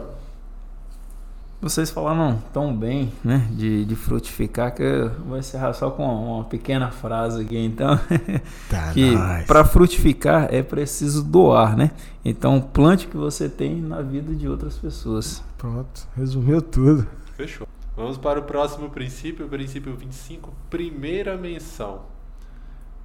Vocês 1.64 1.90
falaram 1.90 2.44
tão 2.52 2.76
bem, 2.76 3.14
né, 3.24 3.48
de, 3.52 3.86
de 3.86 3.96
frutificar, 3.96 4.76
que 4.76 4.84
eu 4.84 5.12
vou 5.26 5.38
encerrar 5.38 5.72
só 5.72 5.90
com 5.90 6.04
uma 6.04 6.44
pequena 6.44 6.92
frase 6.92 7.42
aqui, 7.42 7.58
então. 7.58 7.98
Tá 8.70 8.92
que 8.92 9.14
para 9.48 9.64
frutificar 9.64 10.54
é 10.54 10.62
preciso 10.62 11.24
doar, 11.24 11.78
né? 11.78 11.92
Então, 12.26 12.60
plante 12.60 13.06
o 13.06 13.10
que 13.10 13.16
você 13.16 13.48
tem 13.48 13.82
na 13.82 14.02
vida 14.02 14.36
de 14.36 14.46
outras 14.46 14.78
pessoas. 14.78 15.42
Pronto, 15.58 16.06
resumiu 16.18 16.62
tudo. 16.62 17.08
Fechou. 17.38 17.66
Vamos 17.96 18.18
para 18.18 18.42
o 18.42 18.44
próximo 18.44 18.90
princípio, 18.90 19.46
o 19.46 19.50
princípio 19.50 19.96
25, 19.96 20.54
primeira 20.70 21.38
menção. 21.38 22.02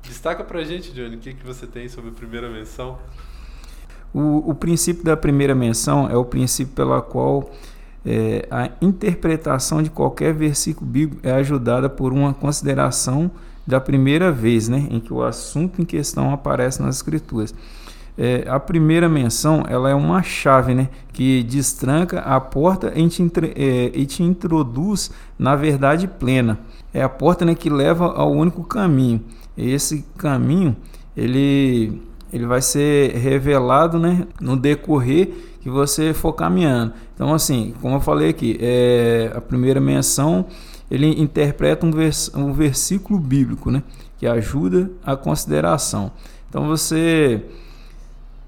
Destaca 0.03 0.43
pra 0.43 0.65
gente, 0.65 0.93
Johnny, 0.93 1.15
o 1.15 1.21
que, 1.21 1.33
que 1.33 1.47
você 1.47 1.65
tem 1.65 1.89
sobre 1.89 2.11
a 2.11 2.13
primeira 2.13 2.51
menção? 2.51 2.99
O, 4.13 4.51
o 4.51 4.55
princípio 4.57 5.05
da 5.05 5.17
primeira 5.17 5.55
menção 5.55 6.11
é 6.11 6.17
o 6.17 6.25
princípio 6.25 6.75
pela 6.75 7.01
qual 7.01 7.53
é, 8.11 8.49
a 8.51 8.71
interpretação 8.81 9.83
de 9.83 9.91
qualquer 9.91 10.33
versículo 10.33 10.91
bíblico 10.91 11.21
é 11.23 11.31
ajudada 11.33 11.91
por 11.91 12.11
uma 12.11 12.33
consideração 12.33 13.31
da 13.67 13.79
primeira 13.79 14.33
vez 14.33 14.67
né, 14.67 14.89
em 14.91 14.99
que 14.99 15.13
o 15.13 15.23
assunto 15.23 15.83
em 15.83 15.85
questão 15.85 16.33
aparece 16.33 16.81
nas 16.81 16.97
Escrituras. 16.97 17.55
É, 18.17 18.47
a 18.49 18.59
primeira 18.59 19.11
menção 19.11 19.63
ela 19.69 19.91
é 19.91 19.95
uma 19.95 20.23
chave 20.23 20.75
né, 20.75 20.89
que 21.13 21.43
destranca 21.43 22.21
a 22.21 22.41
porta 22.41 22.95
e 22.97 23.07
te, 23.11 23.23
é, 23.55 23.93
e 23.95 24.07
te 24.07 24.23
introduz 24.23 25.11
na 25.39 25.55
verdade 25.55 26.09
plena. 26.09 26.59
É 26.95 27.03
a 27.03 27.11
porta 27.11 27.45
né, 27.45 27.55
que 27.55 27.69
leva 27.69 28.07
ao 28.07 28.33
único 28.33 28.65
caminho. 28.65 29.23
E 29.55 29.71
esse 29.71 30.03
caminho 30.17 30.75
ele, 31.15 32.01
ele 32.33 32.47
vai 32.47 32.63
ser 32.63 33.15
revelado 33.17 33.99
né, 33.99 34.27
no 34.41 34.57
decorrer 34.57 35.48
que 35.61 35.69
você 35.69 36.13
for 36.15 36.33
caminhando. 36.33 36.93
Então, 37.15 37.35
assim, 37.35 37.75
como 37.81 37.97
eu 37.97 38.01
falei 38.01 38.31
aqui, 38.31 38.59
é, 38.61 39.33
a 39.35 39.41
primeira 39.41 39.81
menção 39.81 40.47
ele 40.91 41.21
interpreta 41.21 41.85
um, 41.85 41.91
vers 41.91 42.31
um 42.35 42.53
versículo 42.53 43.19
bíblico, 43.19 43.71
né, 43.71 43.83
que 44.17 44.27
ajuda 44.27 44.91
a 45.05 45.17
consideração. 45.17 46.13
Então, 46.49 46.67
você 46.67 47.45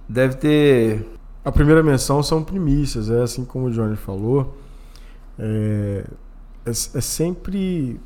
deve 0.08 0.36
ter. 0.36 1.06
A 1.44 1.52
primeira 1.52 1.82
menção 1.82 2.22
são 2.22 2.42
primícias, 2.42 3.10
é 3.10 3.22
assim 3.22 3.44
como 3.44 3.66
o 3.66 3.70
Johnny 3.70 3.96
falou. 3.96 4.56
É, 5.38 6.04
é, 6.66 6.70
é 6.70 7.00
sempre 7.00 8.00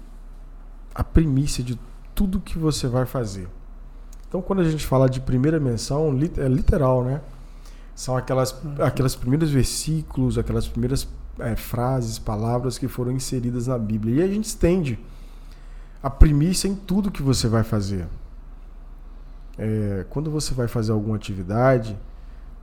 a 0.95 1.03
primícia 1.03 1.63
de 1.65 1.79
tudo 2.15 2.41
que 2.41 2.59
você 2.59 2.87
vai 2.87 3.07
fazer. 3.07 3.49
Então, 4.29 4.41
quando 4.41 4.63
a 4.63 4.65
gente 4.65 4.87
fala 4.87 5.09
de 5.09 5.21
primeira 5.21 5.59
menção, 5.61 6.17
é 6.39 6.49
literal, 6.49 7.05
né? 7.05 7.21
São 7.95 8.17
aquelas, 8.17 8.55
aquelas 8.81 9.15
primeiros 9.15 9.51
versículos, 9.51 10.37
aquelas 10.37 10.67
primeiras 10.67 11.07
é, 11.39 11.55
frases, 11.55 12.19
palavras 12.19 12.77
que 12.77 12.89
foram 12.89 13.13
inseridas 13.13 13.69
na 13.69 13.79
Bíblia. 13.79 14.17
E 14.17 14.23
a 14.23 14.33
gente 14.33 14.45
estende 14.45 14.99
a 16.03 16.11
primícia 16.11 16.67
em 16.67 16.75
tudo 16.75 17.11
que 17.11 17.23
você 17.23 17.47
vai 17.47 17.63
fazer. 17.63 18.07
É, 19.57 20.05
quando 20.11 20.31
você 20.31 20.53
vai 20.53 20.67
fazer 20.67 20.91
alguma 20.91 21.15
atividade, 21.15 21.97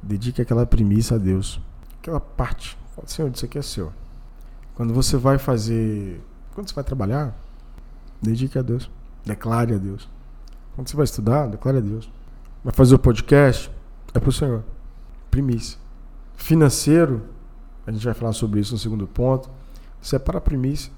dedique 0.03 0.41
aquela 0.41 0.65
primícia 0.65 1.15
a 1.15 1.19
Deus. 1.19 1.61
Aquela 2.01 2.19
parte. 2.19 2.77
Fala, 2.93 3.07
Senhor, 3.07 3.31
isso 3.33 3.45
aqui 3.45 3.57
é 3.57 3.61
seu. 3.61 3.93
Quando 4.75 4.93
você 4.93 5.15
vai 5.15 5.37
fazer. 5.37 6.21
Quando 6.53 6.67
você 6.67 6.75
vai 6.75 6.83
trabalhar, 6.83 7.33
dedique 8.21 8.59
a 8.59 8.61
Deus. 8.61 8.91
Declare 9.25 9.75
a 9.75 9.77
Deus. 9.77 10.09
Quando 10.75 10.89
você 10.89 10.95
vai 10.97 11.05
estudar, 11.05 11.47
declare 11.47 11.77
a 11.77 11.81
Deus. 11.81 12.11
Vai 12.63 12.73
fazer 12.73 12.95
o 12.95 12.99
podcast, 12.99 13.71
é 14.13 14.19
para 14.19 14.29
o 14.29 14.33
Senhor 14.33 14.63
primícia. 15.31 15.79
Financeiro, 16.35 17.23
a 17.87 17.91
gente 17.91 18.05
vai 18.05 18.13
falar 18.13 18.33
sobre 18.33 18.59
isso 18.59 18.73
no 18.73 18.77
segundo 18.77 19.07
ponto. 19.07 19.49
Separa 20.01 20.37
a 20.37 20.41
primícia. 20.41 20.91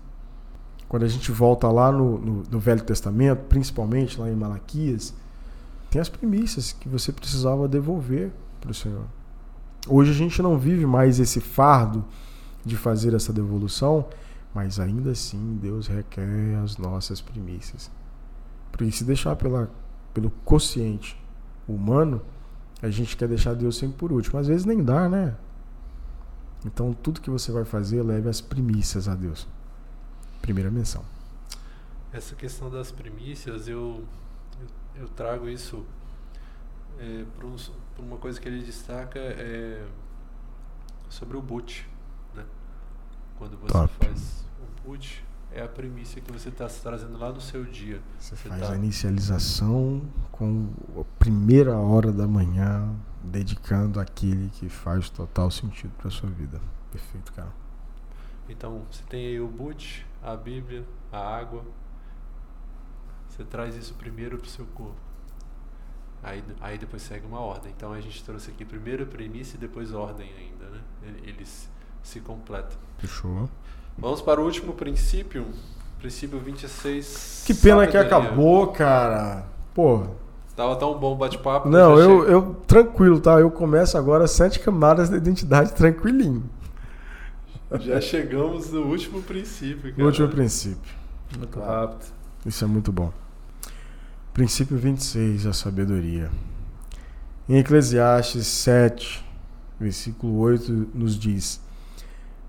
Quando 0.90 1.04
a 1.04 1.08
gente 1.08 1.32
volta 1.32 1.70
lá 1.70 1.92
no, 1.92 2.20
no, 2.20 2.44
no 2.50 2.60
Velho 2.60 2.84
Testamento, 2.84 3.44
principalmente 3.48 4.20
lá 4.20 4.30
em 4.30 4.36
Malaquias, 4.36 5.14
tem 5.90 6.02
as 6.02 6.10
primícias 6.10 6.74
que 6.74 6.90
você 6.90 7.12
precisava 7.12 7.68
devolver 7.68 8.32
para 8.60 8.72
o 8.72 8.74
Senhor. 8.74 9.06
Hoje 9.88 10.12
a 10.12 10.14
gente 10.14 10.42
não 10.42 10.58
vive 10.58 10.86
mais 10.86 11.20
esse 11.20 11.40
fardo 11.40 12.04
de 12.66 12.78
fazer 12.78 13.14
essa 13.14 13.34
devolução, 13.34 14.08
mas 14.54 14.80
ainda 14.80 15.12
assim 15.12 15.58
Deus 15.62 15.88
requer 15.88 16.56
as 16.64 16.78
nossas 16.78 17.22
primícias. 17.22 17.92
Porque 18.72 18.92
se 18.92 19.04
deixar 19.04 19.36
pela, 19.36 19.70
pelo 20.14 20.32
consciente 20.46 21.22
humano, 21.68 22.22
a 22.84 22.90
gente 22.90 23.16
quer 23.16 23.30
deixar 23.30 23.54
Deus 23.54 23.78
sempre 23.78 23.98
por 23.98 24.12
último. 24.12 24.38
Às 24.38 24.48
vezes 24.48 24.66
nem 24.66 24.84
dá, 24.84 25.08
né? 25.08 25.36
Então 26.66 26.94
tudo 26.94 27.22
que 27.22 27.30
você 27.30 27.50
vai 27.52 27.64
fazer, 27.64 28.04
leve 28.04 28.28
as 28.28 28.42
primícias 28.42 29.08
a 29.08 29.16
Deus. 29.16 29.48
Primeira 30.42 30.70
menção. 30.70 31.04
essa 32.12 32.36
questão 32.36 32.70
das 32.70 32.92
primícias, 32.92 33.70
eu, 33.70 34.04
eu, 34.60 35.02
eu 35.04 35.08
trago 35.10 35.48
isso 35.48 35.86
é, 37.00 37.24
para 37.38 37.48
um, 37.48 37.56
uma 38.00 38.18
coisa 38.18 38.40
que 38.40 38.48
ele 38.50 38.62
destaca 38.62 39.18
é 39.18 39.88
sobre 41.10 41.38
o 41.38 41.42
boot. 41.42 41.88
Né? 42.36 42.44
Quando 43.38 43.58
você 43.58 43.72
Top. 43.72 43.94
faz 44.06 44.46
o 44.62 44.88
boot, 44.88 45.24
é 45.54 45.64
a 45.64 45.68
primícia 45.68 46.22
que 46.22 46.32
você 46.32 46.50
está 46.50 46.68
trazendo 46.68 47.18
lá 47.18 47.32
no 47.32 47.40
seu 47.40 47.64
dia. 47.64 48.02
Você, 48.20 48.36
você 48.36 48.50
faz 48.50 48.62
tá... 48.62 48.74
a 48.74 48.76
inicialização 48.76 50.02
com 50.32 50.70
a 51.00 51.04
primeira 51.20 51.78
hora 51.78 52.12
da 52.12 52.28
manhã, 52.28 52.94
dedicando 53.24 54.00
aquele 54.00 54.50
que 54.50 54.68
faz 54.68 55.10
total 55.10 55.52
sentido 55.52 55.92
para 55.98 56.10
sua 56.10 56.30
vida. 56.30 56.60
Perfeito, 56.92 57.32
cara. 57.34 57.54
Então, 58.50 58.84
você 58.92 59.04
tem 59.08 59.28
aí 59.28 59.40
o 59.40 59.48
boot, 59.48 60.06
a 60.22 60.36
Bíblia, 60.36 60.86
a 61.12 61.20
água. 61.20 61.64
Você 63.30 63.44
traz 63.44 63.76
isso 63.76 63.94
primeiro 63.94 64.38
para 64.38 64.48
o 64.48 64.50
seu 64.50 64.66
corpo. 64.68 64.96
Aí, 66.22 66.42
aí 66.62 66.78
depois 66.78 67.02
segue 67.02 67.26
uma 67.26 67.40
ordem. 67.40 67.72
Então 67.76 67.92
a 67.92 68.00
gente 68.00 68.24
trouxe 68.24 68.50
aqui 68.50 68.64
primeiro 68.64 69.04
a 69.04 69.06
premissa 69.06 69.58
e 69.58 69.60
depois 69.60 69.92
ordem 69.92 70.32
ainda, 70.34 70.70
né? 70.70 70.82
Eles 71.24 71.70
se 72.02 72.22
completam. 72.22 72.78
Fechou. 72.98 73.50
Vamos 73.98 74.22
para 74.22 74.42
o 74.42 74.46
último 74.46 74.74
princípio. 74.74 75.46
Princípio 76.00 76.40
26. 76.40 77.44
Que 77.46 77.54
pena 77.54 77.86
sabedoria. 77.86 77.92
que 77.92 77.98
acabou, 77.98 78.68
cara. 78.68 79.46
Pô. 79.74 80.04
Tava 80.56 80.76
tão 80.76 80.98
bom 81.00 81.14
o 81.14 81.16
bate-papo. 81.16 81.68
Não, 81.70 81.98
eu, 81.98 82.30
eu 82.30 82.56
tranquilo, 82.68 83.20
tá? 83.20 83.40
Eu 83.40 83.50
começo 83.50 83.98
agora 83.98 84.28
sete 84.28 84.60
camadas 84.60 85.10
da 85.10 85.18
identidade 85.18 85.74
tranquilinho. 85.74 86.44
Já 87.80 88.00
chegamos 88.00 88.72
no 88.72 88.84
último 88.84 89.22
princípio, 89.24 89.90
cara. 89.92 89.96
No 89.98 90.06
último 90.06 90.28
princípio. 90.28 90.94
Muito 91.38 91.60
rápido. 91.60 92.06
Isso 92.46 92.64
é 92.64 92.68
muito 92.68 92.92
bom. 92.92 93.12
Princípio 94.32 94.78
26, 94.78 95.48
a 95.48 95.54
sabedoria. 95.54 96.30
Em 97.50 97.58
Eclesiastes 97.58 98.46
7, 98.46 99.26
versículo 99.80 100.38
8, 100.40 100.90
nos 100.94 101.18
diz: 101.18 101.60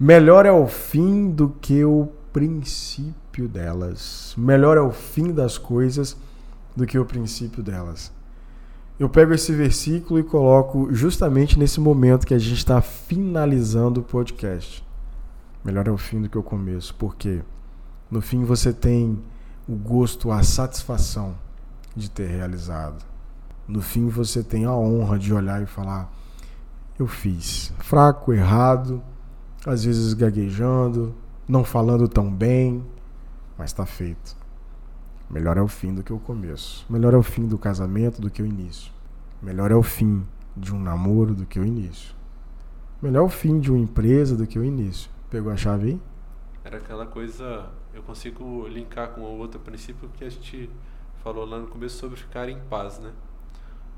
Melhor 0.06 0.44
é 0.44 0.52
o 0.52 0.66
fim 0.66 1.30
do 1.30 1.48
que 1.48 1.82
o 1.82 2.10
princípio 2.30 3.48
delas. 3.48 4.34
Melhor 4.36 4.76
é 4.76 4.80
o 4.82 4.90
fim 4.90 5.32
das 5.32 5.56
coisas 5.56 6.14
do 6.76 6.84
que 6.84 6.98
o 6.98 7.06
princípio 7.06 7.62
delas. 7.62 8.12
Eu 9.00 9.08
pego 9.08 9.32
esse 9.32 9.50
versículo 9.54 10.20
e 10.20 10.22
coloco 10.22 10.92
justamente 10.92 11.58
nesse 11.58 11.80
momento 11.80 12.26
que 12.26 12.34
a 12.34 12.38
gente 12.38 12.58
está 12.58 12.82
finalizando 12.82 14.00
o 14.00 14.04
podcast. 14.04 14.86
Melhor 15.64 15.88
é 15.88 15.90
o 15.90 15.96
fim 15.96 16.20
do 16.20 16.28
que 16.28 16.36
o 16.36 16.42
começo, 16.42 16.94
porque 16.96 17.40
no 18.10 18.20
fim 18.20 18.44
você 18.44 18.74
tem 18.74 19.18
o 19.66 19.74
gosto, 19.74 20.30
a 20.30 20.42
satisfação 20.42 21.34
de 21.96 22.10
ter 22.10 22.26
realizado. 22.26 23.02
No 23.66 23.80
fim 23.80 24.10
você 24.10 24.42
tem 24.42 24.66
a 24.66 24.72
honra 24.74 25.18
de 25.18 25.32
olhar 25.32 25.62
e 25.62 25.66
falar: 25.66 26.12
eu 26.98 27.06
fiz. 27.06 27.72
Fraco, 27.78 28.34
errado, 28.34 29.02
às 29.66 29.84
vezes 29.84 30.12
gaguejando, 30.14 31.14
não 31.48 31.64
falando 31.64 32.08
tão 32.08 32.32
bem, 32.32 32.84
mas 33.56 33.70
está 33.70 33.86
feito. 33.86 34.36
Melhor 35.30 35.56
é 35.56 35.62
o 35.62 35.68
fim 35.68 35.94
do 35.94 36.02
que 36.02 36.12
o 36.12 36.18
começo. 36.18 36.84
Melhor 36.88 37.14
é 37.14 37.16
o 37.16 37.22
fim 37.22 37.46
do 37.46 37.58
casamento 37.58 38.20
do 38.20 38.30
que 38.30 38.42
o 38.42 38.46
início. 38.46 38.92
Melhor 39.42 39.70
é 39.70 39.74
o 39.74 39.82
fim 39.82 40.26
de 40.56 40.74
um 40.74 40.78
namoro 40.78 41.34
do 41.34 41.46
que 41.46 41.58
o 41.58 41.64
início. 41.64 42.14
Melhor 43.00 43.20
é 43.20 43.26
o 43.26 43.28
fim 43.28 43.58
de 43.58 43.70
uma 43.70 43.78
empresa 43.78 44.36
do 44.36 44.46
que 44.46 44.58
o 44.58 44.64
início. 44.64 45.10
Pegou 45.30 45.50
a 45.50 45.56
chave 45.56 45.88
aí? 45.88 46.00
Era 46.62 46.78
aquela 46.78 47.06
coisa, 47.06 47.66
eu 47.92 48.02
consigo 48.02 48.66
linkar 48.68 49.08
com 49.08 49.22
o 49.22 49.38
outro 49.38 49.60
princípio 49.60 50.08
que 50.16 50.24
a 50.24 50.30
gente 50.30 50.70
falou 51.22 51.44
lá 51.44 51.58
no 51.58 51.66
começo 51.66 51.96
sobre 51.98 52.16
ficar 52.16 52.48
em 52.48 52.58
paz, 52.70 52.98
né? 52.98 53.10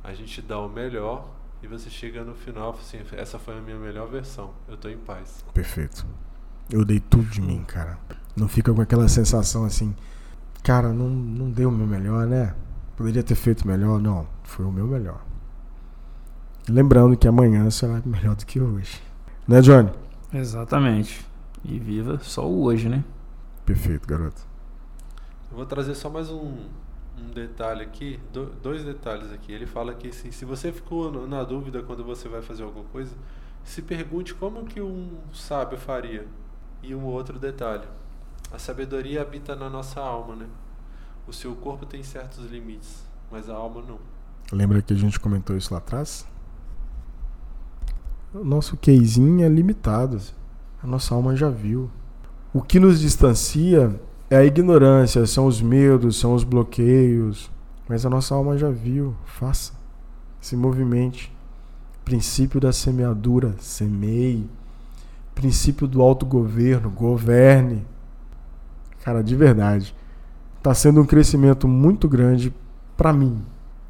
A 0.03 0.15
gente 0.15 0.41
dá 0.41 0.59
o 0.59 0.69
melhor 0.69 1.29
e 1.63 1.67
você 1.67 1.91
chega 1.91 2.25
no 2.25 2.35
final 2.35 2.71
assim, 2.71 2.99
essa 3.13 3.39
foi 3.39 3.59
a 3.59 3.61
minha 3.61 3.79
melhor 3.79 4.09
versão. 4.09 4.51
Eu 4.69 4.77
tô 4.77 4.89
em 4.89 4.99
paz. 4.99 5.45
Perfeito. 5.55 6.07
Eu 6.71 6.85
dei 6.85 7.01
tudo 7.01 7.25
de 7.27 7.41
mim, 7.41 7.63
cara. 7.65 7.99
Não 8.37 8.49
fica 8.49 8.73
com 8.73 8.81
aquela 8.81 9.09
sensação 9.09 9.65
assim, 9.65 9.95
cara, 10.63 10.93
não, 10.93 11.09
não 11.09 11.51
deu 11.51 11.69
o 11.69 11.73
meu 11.73 11.87
melhor, 11.87 12.27
né? 12.27 12.55
Poderia 12.97 13.23
ter 13.23 13.35
feito 13.35 13.67
melhor. 13.67 14.01
Não, 14.01 14.27
foi 14.43 14.65
o 14.65 14.73
meu 14.73 14.87
melhor. 14.87 15.25
Lembrando 16.69 17.17
que 17.17 17.29
amanhã 17.29 17.71
será 17.71 18.03
melhor 18.05 18.35
do 18.35 18.45
que 18.45 18.61
hoje. 18.61 19.01
Né, 19.47 19.61
Johnny? 19.61 19.91
Exatamente. 20.33 21.25
E 21.65 21.79
viva 21.79 22.19
só 22.21 22.49
o 22.49 22.65
hoje, 22.65 22.89
né? 22.89 23.05
Perfeito, 23.65 24.07
garoto. 24.07 24.43
Eu 25.51 25.57
vou 25.57 25.67
trazer 25.67 25.95
só 25.95 26.11
mais 26.11 26.31
um, 26.31 26.59
um 27.19 27.31
detalhe 27.31 27.83
aqui, 27.83 28.21
do, 28.33 28.47
dois 28.63 28.85
detalhes 28.85 29.33
aqui. 29.33 29.53
Ele 29.53 29.67
fala 29.67 29.95
que 29.95 30.09
assim, 30.09 30.31
se 30.31 30.45
você 30.45 30.73
ficou 30.73 31.27
na 31.27 31.43
dúvida 31.43 31.83
quando 31.83 32.05
você 32.05 32.29
vai 32.29 32.43
fazer 32.43 32.63
alguma 32.63 32.85
coisa, 32.87 33.15
se 33.65 33.83
pergunte 33.83 34.35
como 34.35 34.65
que 34.65 34.81
um 34.81 35.11
sábio 35.33 35.79
faria. 35.79 36.27
E 36.83 36.95
um 36.95 37.05
outro 37.05 37.39
detalhe, 37.39 37.87
a 38.53 38.59
sabedoria 38.59 39.23
habita 39.23 39.57
na 39.57 39.69
nossa 39.69 40.01
alma, 40.01 40.37
né? 40.37 40.47
O 41.27 41.33
seu 41.33 41.57
corpo 41.57 41.85
tem 41.85 42.03
certos 42.03 42.45
limites, 42.51 43.05
mas 43.31 43.51
a 43.51 43.55
alma 43.55 43.83
não. 43.83 43.99
Lembra 44.53 44.81
que 44.81 44.93
a 44.93 44.97
gente 44.97 45.19
comentou 45.19 45.57
isso 45.57 45.73
lá 45.75 45.79
atrás? 45.79 46.25
O 48.33 48.45
nosso 48.45 48.77
queizinho 48.77 49.45
é 49.45 49.49
limitado. 49.49 50.21
A 50.81 50.87
nossa 50.87 51.15
alma 51.15 51.35
já 51.35 51.51
viu. 51.51 51.91
O 52.53 52.63
que 52.63 52.79
nos 52.79 53.01
distancia 53.01 54.01
é 54.29 54.37
a 54.37 54.45
ignorância, 54.45 55.25
são 55.27 55.47
os 55.47 55.63
medos, 55.63 56.19
são 56.19 56.35
os 56.35 56.43
bloqueios. 56.43 57.51
Mas 57.89 58.05
a 58.05 58.11
nossa 58.11 58.35
alma 58.35 58.59
já 58.59 58.71
viu. 58.71 59.15
Faça. 59.25 59.73
Se 60.41 60.57
movimente. 60.57 61.33
Princípio 62.05 62.61
da 62.61 62.73
semeadura, 62.73 63.55
semeie. 63.61 64.49
Princípio 65.35 65.87
do 65.87 66.03
autogoverno, 66.03 66.91
governe. 66.91 67.87
Cara, 69.05 69.23
de 69.23 69.37
verdade. 69.37 69.95
Está 70.59 70.75
sendo 70.75 71.01
um 71.01 71.07
crescimento 71.07 71.69
muito 71.69 72.09
grande 72.09 72.53
para 72.97 73.13
mim. 73.13 73.41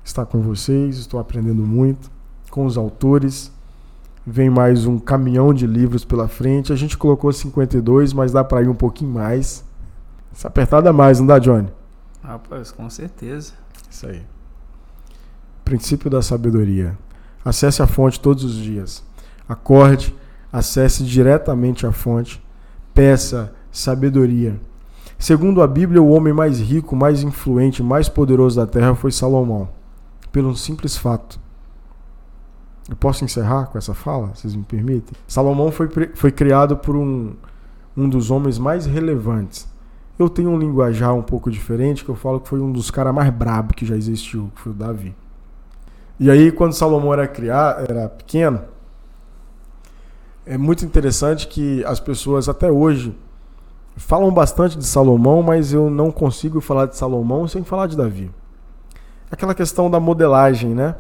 Estar 0.05 0.27
com 0.27 0.43
vocês, 0.43 0.99
estou 0.99 1.19
aprendendo 1.19 1.63
muito 1.63 2.11
com 2.51 2.67
os 2.67 2.77
autores. 2.77 3.51
Vem 4.27 4.51
mais 4.51 4.87
um 4.87 4.99
caminhão 4.99 5.55
de 5.55 5.67
livros 5.67 6.05
pela 6.05 6.29
frente. 6.29 6.73
A 6.73 6.77
gente 6.77 6.99
colocou 6.99 7.33
52, 7.33 8.13
mas 8.13 8.33
dá 8.33 8.45
para 8.45 8.63
ir 8.63 8.69
um 8.69 8.75
pouquinho 8.75 9.13
mais. 9.13 9.65
Se 10.37 10.47
apertada 10.47 10.93
mais, 10.93 11.19
não 11.19 11.27
dá, 11.27 11.39
Johnny? 11.39 11.67
Rapaz, 12.23 12.71
com 12.71 12.91
certeza. 12.91 13.55
Isso 13.91 14.07
aí. 14.07 14.23
Princípio 15.65 16.11
da 16.11 16.21
sabedoria. 16.21 16.97
Acesse 17.43 17.83
a 17.83 17.87
fonte 17.87 18.21
todos 18.21 18.45
os 18.45 18.55
dias. 18.55 19.03
Acorde, 19.49 20.15
acesse 20.53 21.05
diretamente 21.05 21.87
a 21.87 21.93
fonte. 21.93 22.45
Peça 22.93 23.55
sabedoria. 23.73 24.61
Segundo 25.19 25.63
a 25.63 25.67
Bíblia, 25.67 26.03
o 26.03 26.11
homem 26.11 26.35
mais 26.35 26.61
rico, 26.61 26.95
mais 26.95 27.23
influente, 27.23 27.83
mais 27.83 28.07
poderoso 28.07 28.57
da 28.57 28.67
terra 28.67 28.95
foi 28.95 29.13
Salomão. 29.13 29.71
Pelo 30.31 30.55
simples 30.55 30.99
fato. 30.99 31.41
Eu 32.91 32.97
posso 32.97 33.25
encerrar 33.25 33.69
com 33.69 33.79
essa 33.79 33.95
fala? 33.95 34.35
Vocês 34.35 34.55
me 34.55 34.65
permitem? 34.65 35.17
Salomão 35.27 35.73
foi, 35.73 35.89
foi 36.15 36.31
criado 36.31 36.77
por 36.77 36.95
um, 36.95 37.33
um 37.97 38.07
dos 38.07 38.31
homens 38.31 38.59
mais 38.59 38.85
relevantes 38.85 39.75
eu 40.19 40.29
tenho 40.31 40.51
um 40.51 40.59
linguajar 40.59 41.15
um 41.15 41.23
pouco 41.23 41.51
diferente, 41.51 42.05
que 42.05 42.11
eu 42.11 42.15
falo 42.15 42.41
que 42.41 42.49
foi 42.49 42.61
um 42.61 42.73
dos 42.73 42.91
caras 42.91 43.15
mais 43.15 43.31
brabos 43.31 43.75
que 43.77 43.85
já 43.85 43.97
existiu, 43.97 44.51
que 44.55 44.61
foi 44.61 44.73
o 44.73 44.75
Davi. 44.75 45.15
E 46.19 46.31
aí, 46.31 46.51
quando 46.51 46.73
Salomão 46.73 47.13
era, 47.13 47.29
criar, 47.29 47.85
era 47.87 48.09
pequeno, 48.09 48.63
é 50.47 50.57
muito 50.57 50.85
interessante 50.85 51.47
que 51.47 51.85
as 51.85 52.01
pessoas 52.01 52.49
até 52.49 52.71
hoje 52.71 53.15
falam 53.97 54.33
bastante 54.33 54.79
de 54.79 54.85
Salomão, 54.87 55.43
mas 55.43 55.73
eu 55.73 55.91
não 55.91 56.11
consigo 56.11 56.61
falar 56.61 56.87
de 56.87 56.97
Salomão 56.97 57.47
sem 57.47 57.65
falar 57.65 57.87
de 57.87 57.97
Davi. 57.97 58.31
Aquela 59.31 59.55
questão 59.55 59.91
da 59.91 59.99
modelagem, 59.99 60.75
né? 60.75 60.95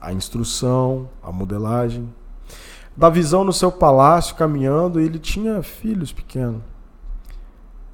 A 0.00 0.12
instrução, 0.12 1.08
a 1.22 1.30
modelagem. 1.30 2.12
Da 2.96 3.08
visão 3.08 3.44
no 3.44 3.52
seu 3.52 3.70
palácio 3.70 4.34
caminhando, 4.34 4.98
ele 4.98 5.18
tinha 5.18 5.62
filhos 5.62 6.12
pequenos. 6.12 6.62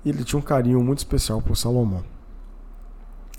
E 0.04 0.10
ele 0.10 0.24
tinha 0.24 0.38
um 0.38 0.42
carinho 0.42 0.82
muito 0.82 0.98
especial 0.98 1.40
por 1.40 1.56
Salomão. 1.56 2.04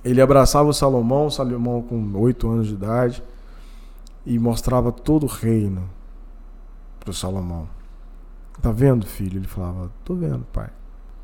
Ele 0.04 0.22
abraçava 0.22 0.70
o 0.70 0.74
Salomão, 0.74 1.30
Salomão 1.30 1.82
com 1.82 2.18
oito 2.20 2.50
anos 2.50 2.68
de 2.68 2.74
idade, 2.74 3.24
e 4.26 4.38
mostrava 4.40 4.92
todo 4.92 5.24
o 5.24 5.30
reino 5.30 5.90
para 7.00 7.12
o 7.12 7.14
Salomão. 7.14 7.68
Tá 8.62 8.72
vendo, 8.72 9.06
filho? 9.06 9.38
Ele 9.38 9.48
falava: 9.48 9.92
Tô 10.04 10.16
vendo, 10.16 10.46
pai. 10.52 10.70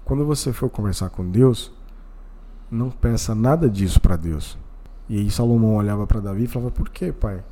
Quando 0.04 0.26
você 0.26 0.52
for 0.52 0.70
conversar 0.70 1.10
com 1.10 1.30
Deus, 1.30 1.72
não 2.70 2.90
peça 2.90 3.34
nada 3.34 3.70
disso 3.70 4.00
para 4.00 4.16
Deus. 4.16 4.58
E 5.10 5.18
aí 5.18 5.30
Salomão 5.30 5.76
olhava 5.76 6.06
para 6.06 6.20
Davi 6.20 6.44
e 6.44 6.48
falava: 6.48 6.72
Por 6.72 6.90
quê, 6.90 7.12
pai? 7.12 7.44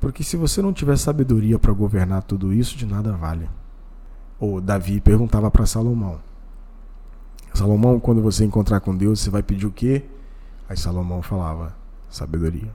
Porque 0.00 0.22
se 0.22 0.36
você 0.36 0.60
não 0.60 0.72
tiver 0.72 0.96
sabedoria 0.96 1.58
para 1.58 1.72
governar 1.72 2.22
tudo 2.22 2.52
isso, 2.52 2.76
de 2.76 2.86
nada 2.86 3.12
vale. 3.12 3.48
Ou 4.38 4.60
Davi 4.60 5.00
perguntava 5.00 5.50
para 5.50 5.66
Salomão: 5.66 6.18
Salomão, 7.56 7.98
quando 7.98 8.20
você 8.20 8.44
encontrar 8.44 8.80
com 8.80 8.94
Deus, 8.94 9.18
você 9.18 9.30
vai 9.30 9.42
pedir 9.42 9.66
o 9.66 9.70
quê? 9.70 10.02
Aí 10.68 10.76
Salomão 10.76 11.22
falava: 11.22 11.74
sabedoria. 12.10 12.68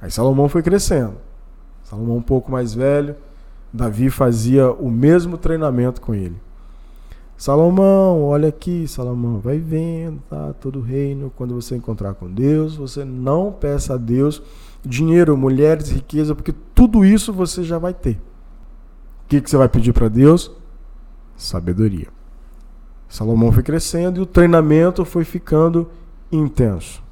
Aí 0.00 0.10
Salomão 0.10 0.48
foi 0.48 0.62
crescendo. 0.62 1.16
Salomão 1.84 2.16
um 2.16 2.22
pouco 2.22 2.50
mais 2.50 2.72
velho, 2.72 3.14
Davi 3.70 4.08
fazia 4.08 4.70
o 4.72 4.90
mesmo 4.90 5.36
treinamento 5.36 6.00
com 6.00 6.14
ele. 6.14 6.40
Salomão, 7.36 8.22
olha 8.24 8.48
aqui, 8.48 8.88
Salomão, 8.88 9.38
vai 9.38 9.58
vendo, 9.58 10.22
tá? 10.30 10.54
Todo 10.54 10.78
o 10.78 10.82
reino. 10.82 11.30
Quando 11.36 11.54
você 11.54 11.76
encontrar 11.76 12.14
com 12.14 12.30
Deus, 12.30 12.76
você 12.76 13.04
não 13.04 13.52
peça 13.52 13.94
a 13.94 13.96
Deus 13.98 14.42
dinheiro, 14.82 15.36
mulheres, 15.36 15.90
riqueza, 15.90 16.34
porque 16.34 16.54
tudo 16.74 17.04
isso 17.04 17.34
você 17.34 17.62
já 17.62 17.78
vai 17.78 17.92
ter. 17.92 18.16
O 19.24 19.28
que, 19.28 19.42
que 19.42 19.50
você 19.50 19.58
vai 19.58 19.68
pedir 19.68 19.92
para 19.92 20.08
Deus? 20.08 20.50
Sabedoria. 21.36 22.08
Salomão 23.10 23.50
foi 23.50 23.64
crescendo 23.64 24.20
e 24.20 24.22
o 24.22 24.26
treinamento 24.26 25.04
foi 25.04 25.24
ficando 25.24 25.90
intenso. 26.30 27.02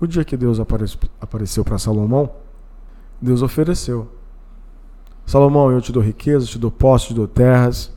O 0.00 0.06
dia 0.06 0.24
que 0.24 0.36
Deus 0.36 0.58
apareceu 1.20 1.64
para 1.64 1.78
Salomão, 1.78 2.28
Deus 3.22 3.40
ofereceu. 3.40 4.08
Salomão, 5.24 5.70
eu 5.70 5.80
te 5.80 5.92
dou 5.92 6.02
riqueza, 6.02 6.44
te 6.44 6.58
dou 6.58 6.72
posses, 6.72 7.08
te 7.08 7.14
dou 7.14 7.28
terras. 7.28 7.92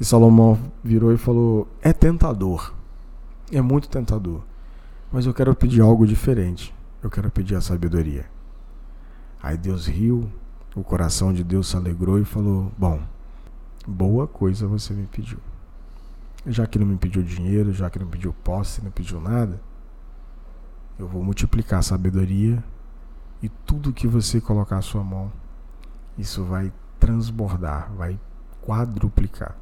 E 0.00 0.04
Salomão 0.04 0.58
virou 0.82 1.12
e 1.12 1.16
falou: 1.16 1.68
É 1.80 1.92
tentador. 1.92 2.74
É 3.52 3.60
muito 3.60 3.88
tentador. 3.88 4.42
Mas 5.12 5.26
eu 5.26 5.34
quero 5.34 5.54
pedir 5.54 5.80
algo 5.80 6.04
diferente. 6.06 6.74
Eu 7.02 7.08
quero 7.08 7.30
pedir 7.30 7.54
a 7.54 7.60
sabedoria. 7.60 8.26
Aí 9.40 9.56
Deus 9.56 9.86
riu, 9.86 10.28
o 10.74 10.82
coração 10.82 11.32
de 11.32 11.44
Deus 11.44 11.68
se 11.68 11.76
alegrou 11.76 12.18
e 12.18 12.24
falou: 12.24 12.72
Bom, 12.76 13.00
boa 13.86 14.26
coisa 14.26 14.66
você 14.66 14.92
me 14.92 15.06
pediu. 15.06 15.38
Já 16.46 16.66
que 16.66 16.78
não 16.78 16.86
me 16.86 16.96
pediu 16.96 17.22
dinheiro, 17.22 17.72
já 17.72 17.90
que 17.90 17.98
não 17.98 18.06
pediu 18.06 18.32
posse, 18.32 18.82
não 18.82 18.90
pediu 18.90 19.20
nada, 19.20 19.60
eu 20.98 21.08
vou 21.08 21.22
multiplicar 21.22 21.80
a 21.80 21.82
sabedoria 21.82 22.62
e 23.42 23.48
tudo 23.48 23.92
que 23.92 24.06
você 24.06 24.40
colocar 24.40 24.78
a 24.78 24.82
sua 24.82 25.02
mão, 25.02 25.30
isso 26.16 26.44
vai 26.44 26.72
transbordar, 26.98 27.92
vai 27.94 28.18
quadruplicar. 28.62 29.56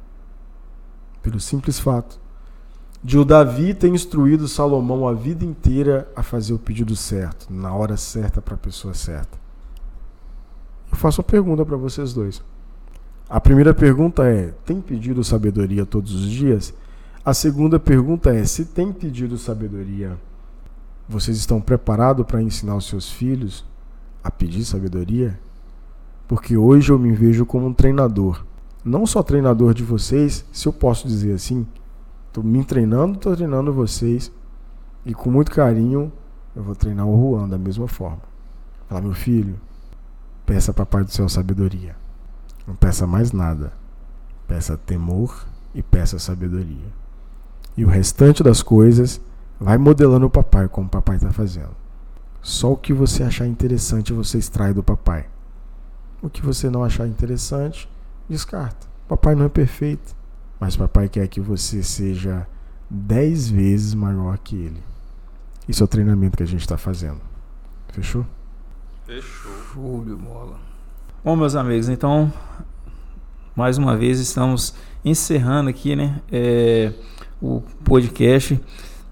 Pelo 1.21 1.39
simples 1.39 1.79
fato 1.79 2.19
de 3.03 3.17
o 3.17 3.25
Davi 3.25 3.73
ter 3.73 3.89
instruído 3.89 4.47
Salomão 4.47 5.07
a 5.07 5.13
vida 5.13 5.45
inteira 5.45 6.11
a 6.15 6.23
fazer 6.23 6.53
o 6.53 6.59
pedido 6.59 6.95
certo, 6.95 7.51
na 7.53 7.73
hora 7.73 7.97
certa 7.97 8.41
para 8.41 8.55
a 8.55 8.57
pessoa 8.57 8.93
certa. 8.93 9.37
Eu 10.91 10.97
faço 10.97 11.21
uma 11.21 11.27
pergunta 11.27 11.65
para 11.65 11.77
vocês 11.77 12.13
dois. 12.13 12.43
A 13.27 13.41
primeira 13.41 13.73
pergunta 13.73 14.23
é: 14.23 14.53
tem 14.65 14.79
pedido 14.79 15.23
sabedoria 15.23 15.85
todos 15.85 16.13
os 16.13 16.29
dias? 16.29 16.73
A 17.23 17.33
segunda 17.33 17.79
pergunta 17.79 18.33
é: 18.33 18.45
se 18.45 18.65
tem 18.65 18.93
pedido 18.93 19.37
sabedoria, 19.37 20.15
vocês 21.09 21.37
estão 21.37 21.59
preparados 21.59 22.25
para 22.25 22.41
ensinar 22.41 22.75
os 22.75 22.87
seus 22.87 23.09
filhos 23.09 23.65
a 24.23 24.29
pedir 24.29 24.63
sabedoria? 24.63 25.39
Porque 26.27 26.55
hoje 26.55 26.91
eu 26.91 26.99
me 26.99 27.13
vejo 27.13 27.45
como 27.45 27.65
um 27.67 27.73
treinador. 27.73 28.45
Não 28.83 29.07
só 29.07 29.23
treinador 29.23 29.73
de 29.73 29.83
vocês, 29.83 30.45
se 30.51 30.67
eu 30.67 30.73
posso 30.73 31.07
dizer 31.07 31.33
assim. 31.33 31.65
Estou 32.27 32.43
me 32.43 32.63
treinando, 32.63 33.15
estou 33.15 33.35
treinando 33.35 33.73
vocês. 33.73 34.31
E 35.03 35.13
com 35.13 35.31
muito 35.31 35.51
carinho, 35.51 36.11
eu 36.55 36.61
vou 36.61 36.75
treinar 36.75 37.07
o 37.07 37.17
Juan 37.17 37.47
da 37.47 37.57
mesma 37.57 37.87
forma. 37.87 38.21
Falar, 38.87 39.01
meu 39.01 39.13
filho, 39.13 39.55
peça 40.45 40.71
a 40.71 40.73
Papai 40.73 41.03
do 41.03 41.11
Céu 41.11 41.27
sabedoria. 41.27 42.04
Não 42.67 42.75
peça 42.75 43.05
mais 43.05 43.31
nada. 43.31 43.73
Peça 44.47 44.77
temor 44.77 45.45
e 45.73 45.81
peça 45.81 46.19
sabedoria. 46.19 46.93
E 47.77 47.83
o 47.83 47.89
restante 47.89 48.41
das 48.41 48.61
coisas, 48.63 49.19
vai 49.59 49.77
modelando 49.77 50.25
o 50.25 50.29
papai 50.29 50.67
como 50.67 50.87
o 50.87 50.89
papai 50.89 51.17
está 51.17 51.31
fazendo. 51.31 51.75
Só 52.41 52.73
o 52.73 52.77
que 52.77 52.93
você 52.93 53.23
achar 53.23 53.47
interessante 53.47 54.13
você 54.13 54.37
extrai 54.37 54.73
do 54.73 54.83
papai. 54.83 55.27
O 56.21 56.29
que 56.29 56.41
você 56.41 56.69
não 56.69 56.83
achar 56.83 57.07
interessante, 57.07 57.89
descarta. 58.29 58.87
Papai 59.07 59.35
não 59.35 59.45
é 59.45 59.49
perfeito, 59.49 60.15
mas 60.59 60.75
papai 60.75 61.09
quer 61.09 61.27
que 61.27 61.41
você 61.41 61.83
seja 61.83 62.47
dez 62.89 63.49
vezes 63.49 63.93
maior 63.93 64.37
que 64.37 64.55
ele. 64.55 64.83
Isso 65.67 65.83
é 65.83 65.85
o 65.85 65.87
treinamento 65.87 66.37
que 66.37 66.43
a 66.43 66.47
gente 66.47 66.61
está 66.61 66.77
fazendo. 66.77 67.19
Fechou? 67.89 68.25
Fechou. 69.05 69.51
Show 69.73 70.05
de 70.05 70.15
bola. 70.15 70.59
Bom, 71.25 71.35
meus 71.35 71.55
amigos, 71.55 71.89
então, 71.89 72.31
mais 73.55 73.79
uma 73.79 73.97
vez 73.97 74.19
estamos 74.19 74.75
encerrando 75.03 75.71
aqui, 75.71 75.95
né, 75.95 76.21
é, 76.31 76.93
o 77.41 77.63
podcast. 77.83 78.61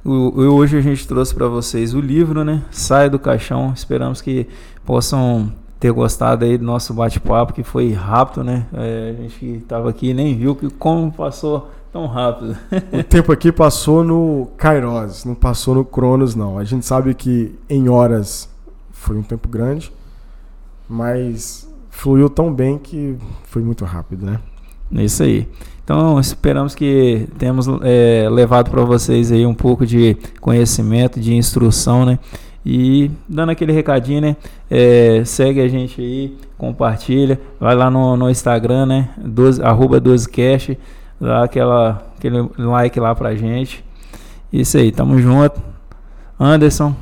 O, 0.06 0.40
hoje 0.40 0.78
a 0.78 0.82
gente 0.82 1.08
trouxe 1.08 1.34
para 1.34 1.48
vocês 1.48 1.96
o 1.96 2.00
livro, 2.00 2.44
né, 2.44 2.62
Sai 2.70 3.10
do 3.10 3.18
Caixão. 3.18 3.74
Esperamos 3.74 4.22
que 4.22 4.48
possam 4.86 5.52
ter 5.80 5.92
gostado 5.92 6.46
aí 6.46 6.56
do 6.56 6.64
nosso 6.64 6.94
bate-papo, 6.94 7.52
que 7.52 7.64
foi 7.64 7.92
rápido, 7.94 8.44
né? 8.44 8.68
É, 8.74 9.16
a 9.18 9.22
gente 9.24 9.46
estava 9.64 9.90
aqui 9.90 10.14
nem 10.14 10.38
viu 10.38 10.56
que 10.56 10.70
como 10.70 11.12
passou 11.12 11.72
tão 11.92 12.06
rápido. 12.06 12.56
o 12.94 13.04
tempo 13.04 13.32
aqui 13.32 13.52
passou 13.52 14.04
no 14.04 14.52
Kairos, 14.56 15.26
não 15.26 15.34
passou 15.34 15.74
no 15.74 15.84
Cronos, 15.84 16.36
não. 16.36 16.60
A 16.60 16.64
gente 16.64 16.86
sabe 16.86 17.16
que 17.16 17.56
em 17.68 17.90
horas 17.90 18.48
foi 18.92 19.18
um 19.18 19.24
tempo 19.24 19.50
grande, 19.50 19.92
mas 20.88 21.73
fluiu 21.94 22.30
tão 22.30 22.54
bem 22.54 22.78
que 22.78 23.16
foi 23.46 23.62
muito 23.62 23.86
rápido, 23.86 24.26
né? 24.26 24.40
Isso 24.92 25.24
aí. 25.24 25.48
Então 25.84 26.20
esperamos 26.20 26.76
que 26.76 27.28
temos 27.38 27.68
é, 27.82 28.28
levado 28.30 28.70
para 28.70 28.84
vocês 28.84 29.32
aí 29.32 29.46
um 29.46 29.54
pouco 29.54 29.86
de 29.86 30.18
conhecimento, 30.42 31.20
de 31.20 31.34
instrução, 31.34 32.06
né? 32.06 32.20
E 32.66 33.12
dando 33.28 33.52
aquele 33.52 33.72
recadinho, 33.72 34.22
né? 34.22 34.36
É, 34.70 35.24
segue 35.26 35.62
a 35.62 35.68
gente 35.68 36.02
aí, 36.02 36.38
compartilha, 36.58 37.40
vai 37.60 37.76
lá 37.76 37.90
no, 37.90 38.16
no 38.18 38.30
Instagram, 38.30 38.86
né? 38.86 39.10
12, 39.18 39.62
arroba 39.62 40.02
12cast, 40.02 40.78
dá 41.20 41.44
aquela, 41.44 42.06
aquele 42.18 42.50
like 42.58 43.00
lá 43.00 43.14
pra 43.14 43.36
gente. 43.36 43.84
Isso 44.52 44.78
aí, 44.78 44.92
tamo 44.92 45.20
junto. 45.20 45.62
Anderson. 46.40 46.96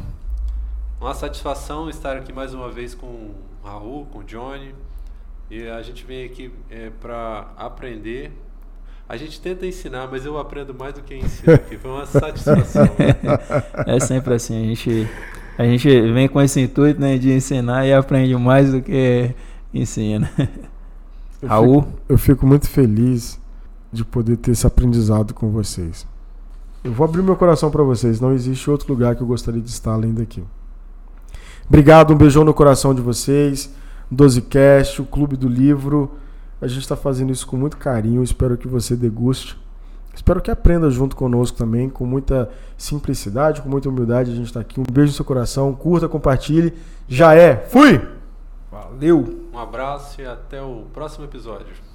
Uma 0.99 1.13
satisfação 1.13 1.89
estar 1.89 2.17
aqui 2.17 2.33
mais 2.33 2.53
uma 2.53 2.69
vez 2.69 2.93
com 2.93 3.29
o 3.63 3.67
Raul, 3.67 4.05
com 4.05 4.19
o 4.19 4.23
Johnny. 4.23 4.73
E 5.49 5.67
a 5.67 5.81
gente 5.81 6.05
vem 6.05 6.25
aqui 6.25 6.51
é, 6.69 6.89
para 7.01 7.51
aprender. 7.57 8.31
A 9.07 9.17
gente 9.17 9.41
tenta 9.41 9.65
ensinar, 9.65 10.07
mas 10.09 10.25
eu 10.25 10.37
aprendo 10.37 10.73
mais 10.73 10.93
do 10.93 11.01
que 11.01 11.15
ensino 11.15 11.53
aqui. 11.53 11.77
Foi 11.77 11.91
uma 11.91 12.05
satisfação. 12.05 12.87
é 13.85 13.99
sempre 13.99 14.33
assim, 14.33 14.63
a 14.63 14.65
gente 14.65 15.09
a 15.57 15.65
gente 15.65 15.87
vem 16.13 16.27
com 16.27 16.41
esse 16.41 16.61
intuito 16.61 16.99
né, 16.99 17.17
de 17.17 17.31
ensinar 17.31 17.85
e 17.85 17.93
aprende 17.93 18.35
mais 18.35 18.71
do 18.71 18.81
que 18.81 19.35
ensina. 19.73 20.31
Eu 21.41 21.49
Raul? 21.49 21.81
Fico, 21.81 21.99
eu 22.07 22.17
fico 22.17 22.47
muito 22.47 22.69
feliz 22.69 23.39
de 23.91 24.05
poder 24.05 24.37
ter 24.37 24.51
esse 24.51 24.65
aprendizado 24.65 25.33
com 25.33 25.49
vocês. 25.49 26.07
Eu 26.83 26.93
vou 26.93 27.03
abrir 27.03 27.21
meu 27.21 27.35
coração 27.35 27.69
para 27.69 27.83
vocês. 27.83 28.21
Não 28.21 28.31
existe 28.31 28.69
outro 28.69 28.91
lugar 28.91 29.15
que 29.15 29.21
eu 29.21 29.27
gostaria 29.27 29.61
de 29.61 29.69
estar 29.69 29.93
além 29.93 30.13
daqui. 30.13 30.43
Obrigado, 31.67 32.13
um 32.13 32.17
beijão 32.17 32.43
no 32.43 32.53
coração 32.53 32.93
de 32.93 33.01
vocês. 33.01 33.73
12cast, 34.13 34.99
o 34.99 35.05
Clube 35.05 35.37
do 35.37 35.47
Livro. 35.47 36.11
A 36.61 36.67
gente 36.67 36.81
está 36.81 36.95
fazendo 36.95 37.31
isso 37.31 37.47
com 37.47 37.57
muito 37.57 37.77
carinho. 37.77 38.21
Espero 38.23 38.57
que 38.57 38.67
você 38.67 38.95
deguste. 38.95 39.57
Espero 40.13 40.41
que 40.41 40.51
aprenda 40.51 40.89
junto 40.89 41.15
conosco 41.15 41.57
também, 41.57 41.89
com 41.89 42.05
muita 42.05 42.49
simplicidade, 42.77 43.61
com 43.61 43.69
muita 43.69 43.89
humildade. 43.89 44.31
A 44.31 44.35
gente 44.35 44.47
está 44.47 44.59
aqui. 44.59 44.79
Um 44.79 44.83
beijo 44.83 45.11
no 45.11 45.15
seu 45.15 45.25
coração, 45.25 45.73
curta, 45.73 46.07
compartilhe. 46.09 46.73
Já 47.07 47.33
é. 47.33 47.55
Fui! 47.55 48.01
Valeu! 48.69 49.47
Um 49.53 49.57
abraço 49.57 50.21
e 50.21 50.25
até 50.25 50.61
o 50.61 50.85
próximo 50.93 51.25
episódio. 51.25 51.90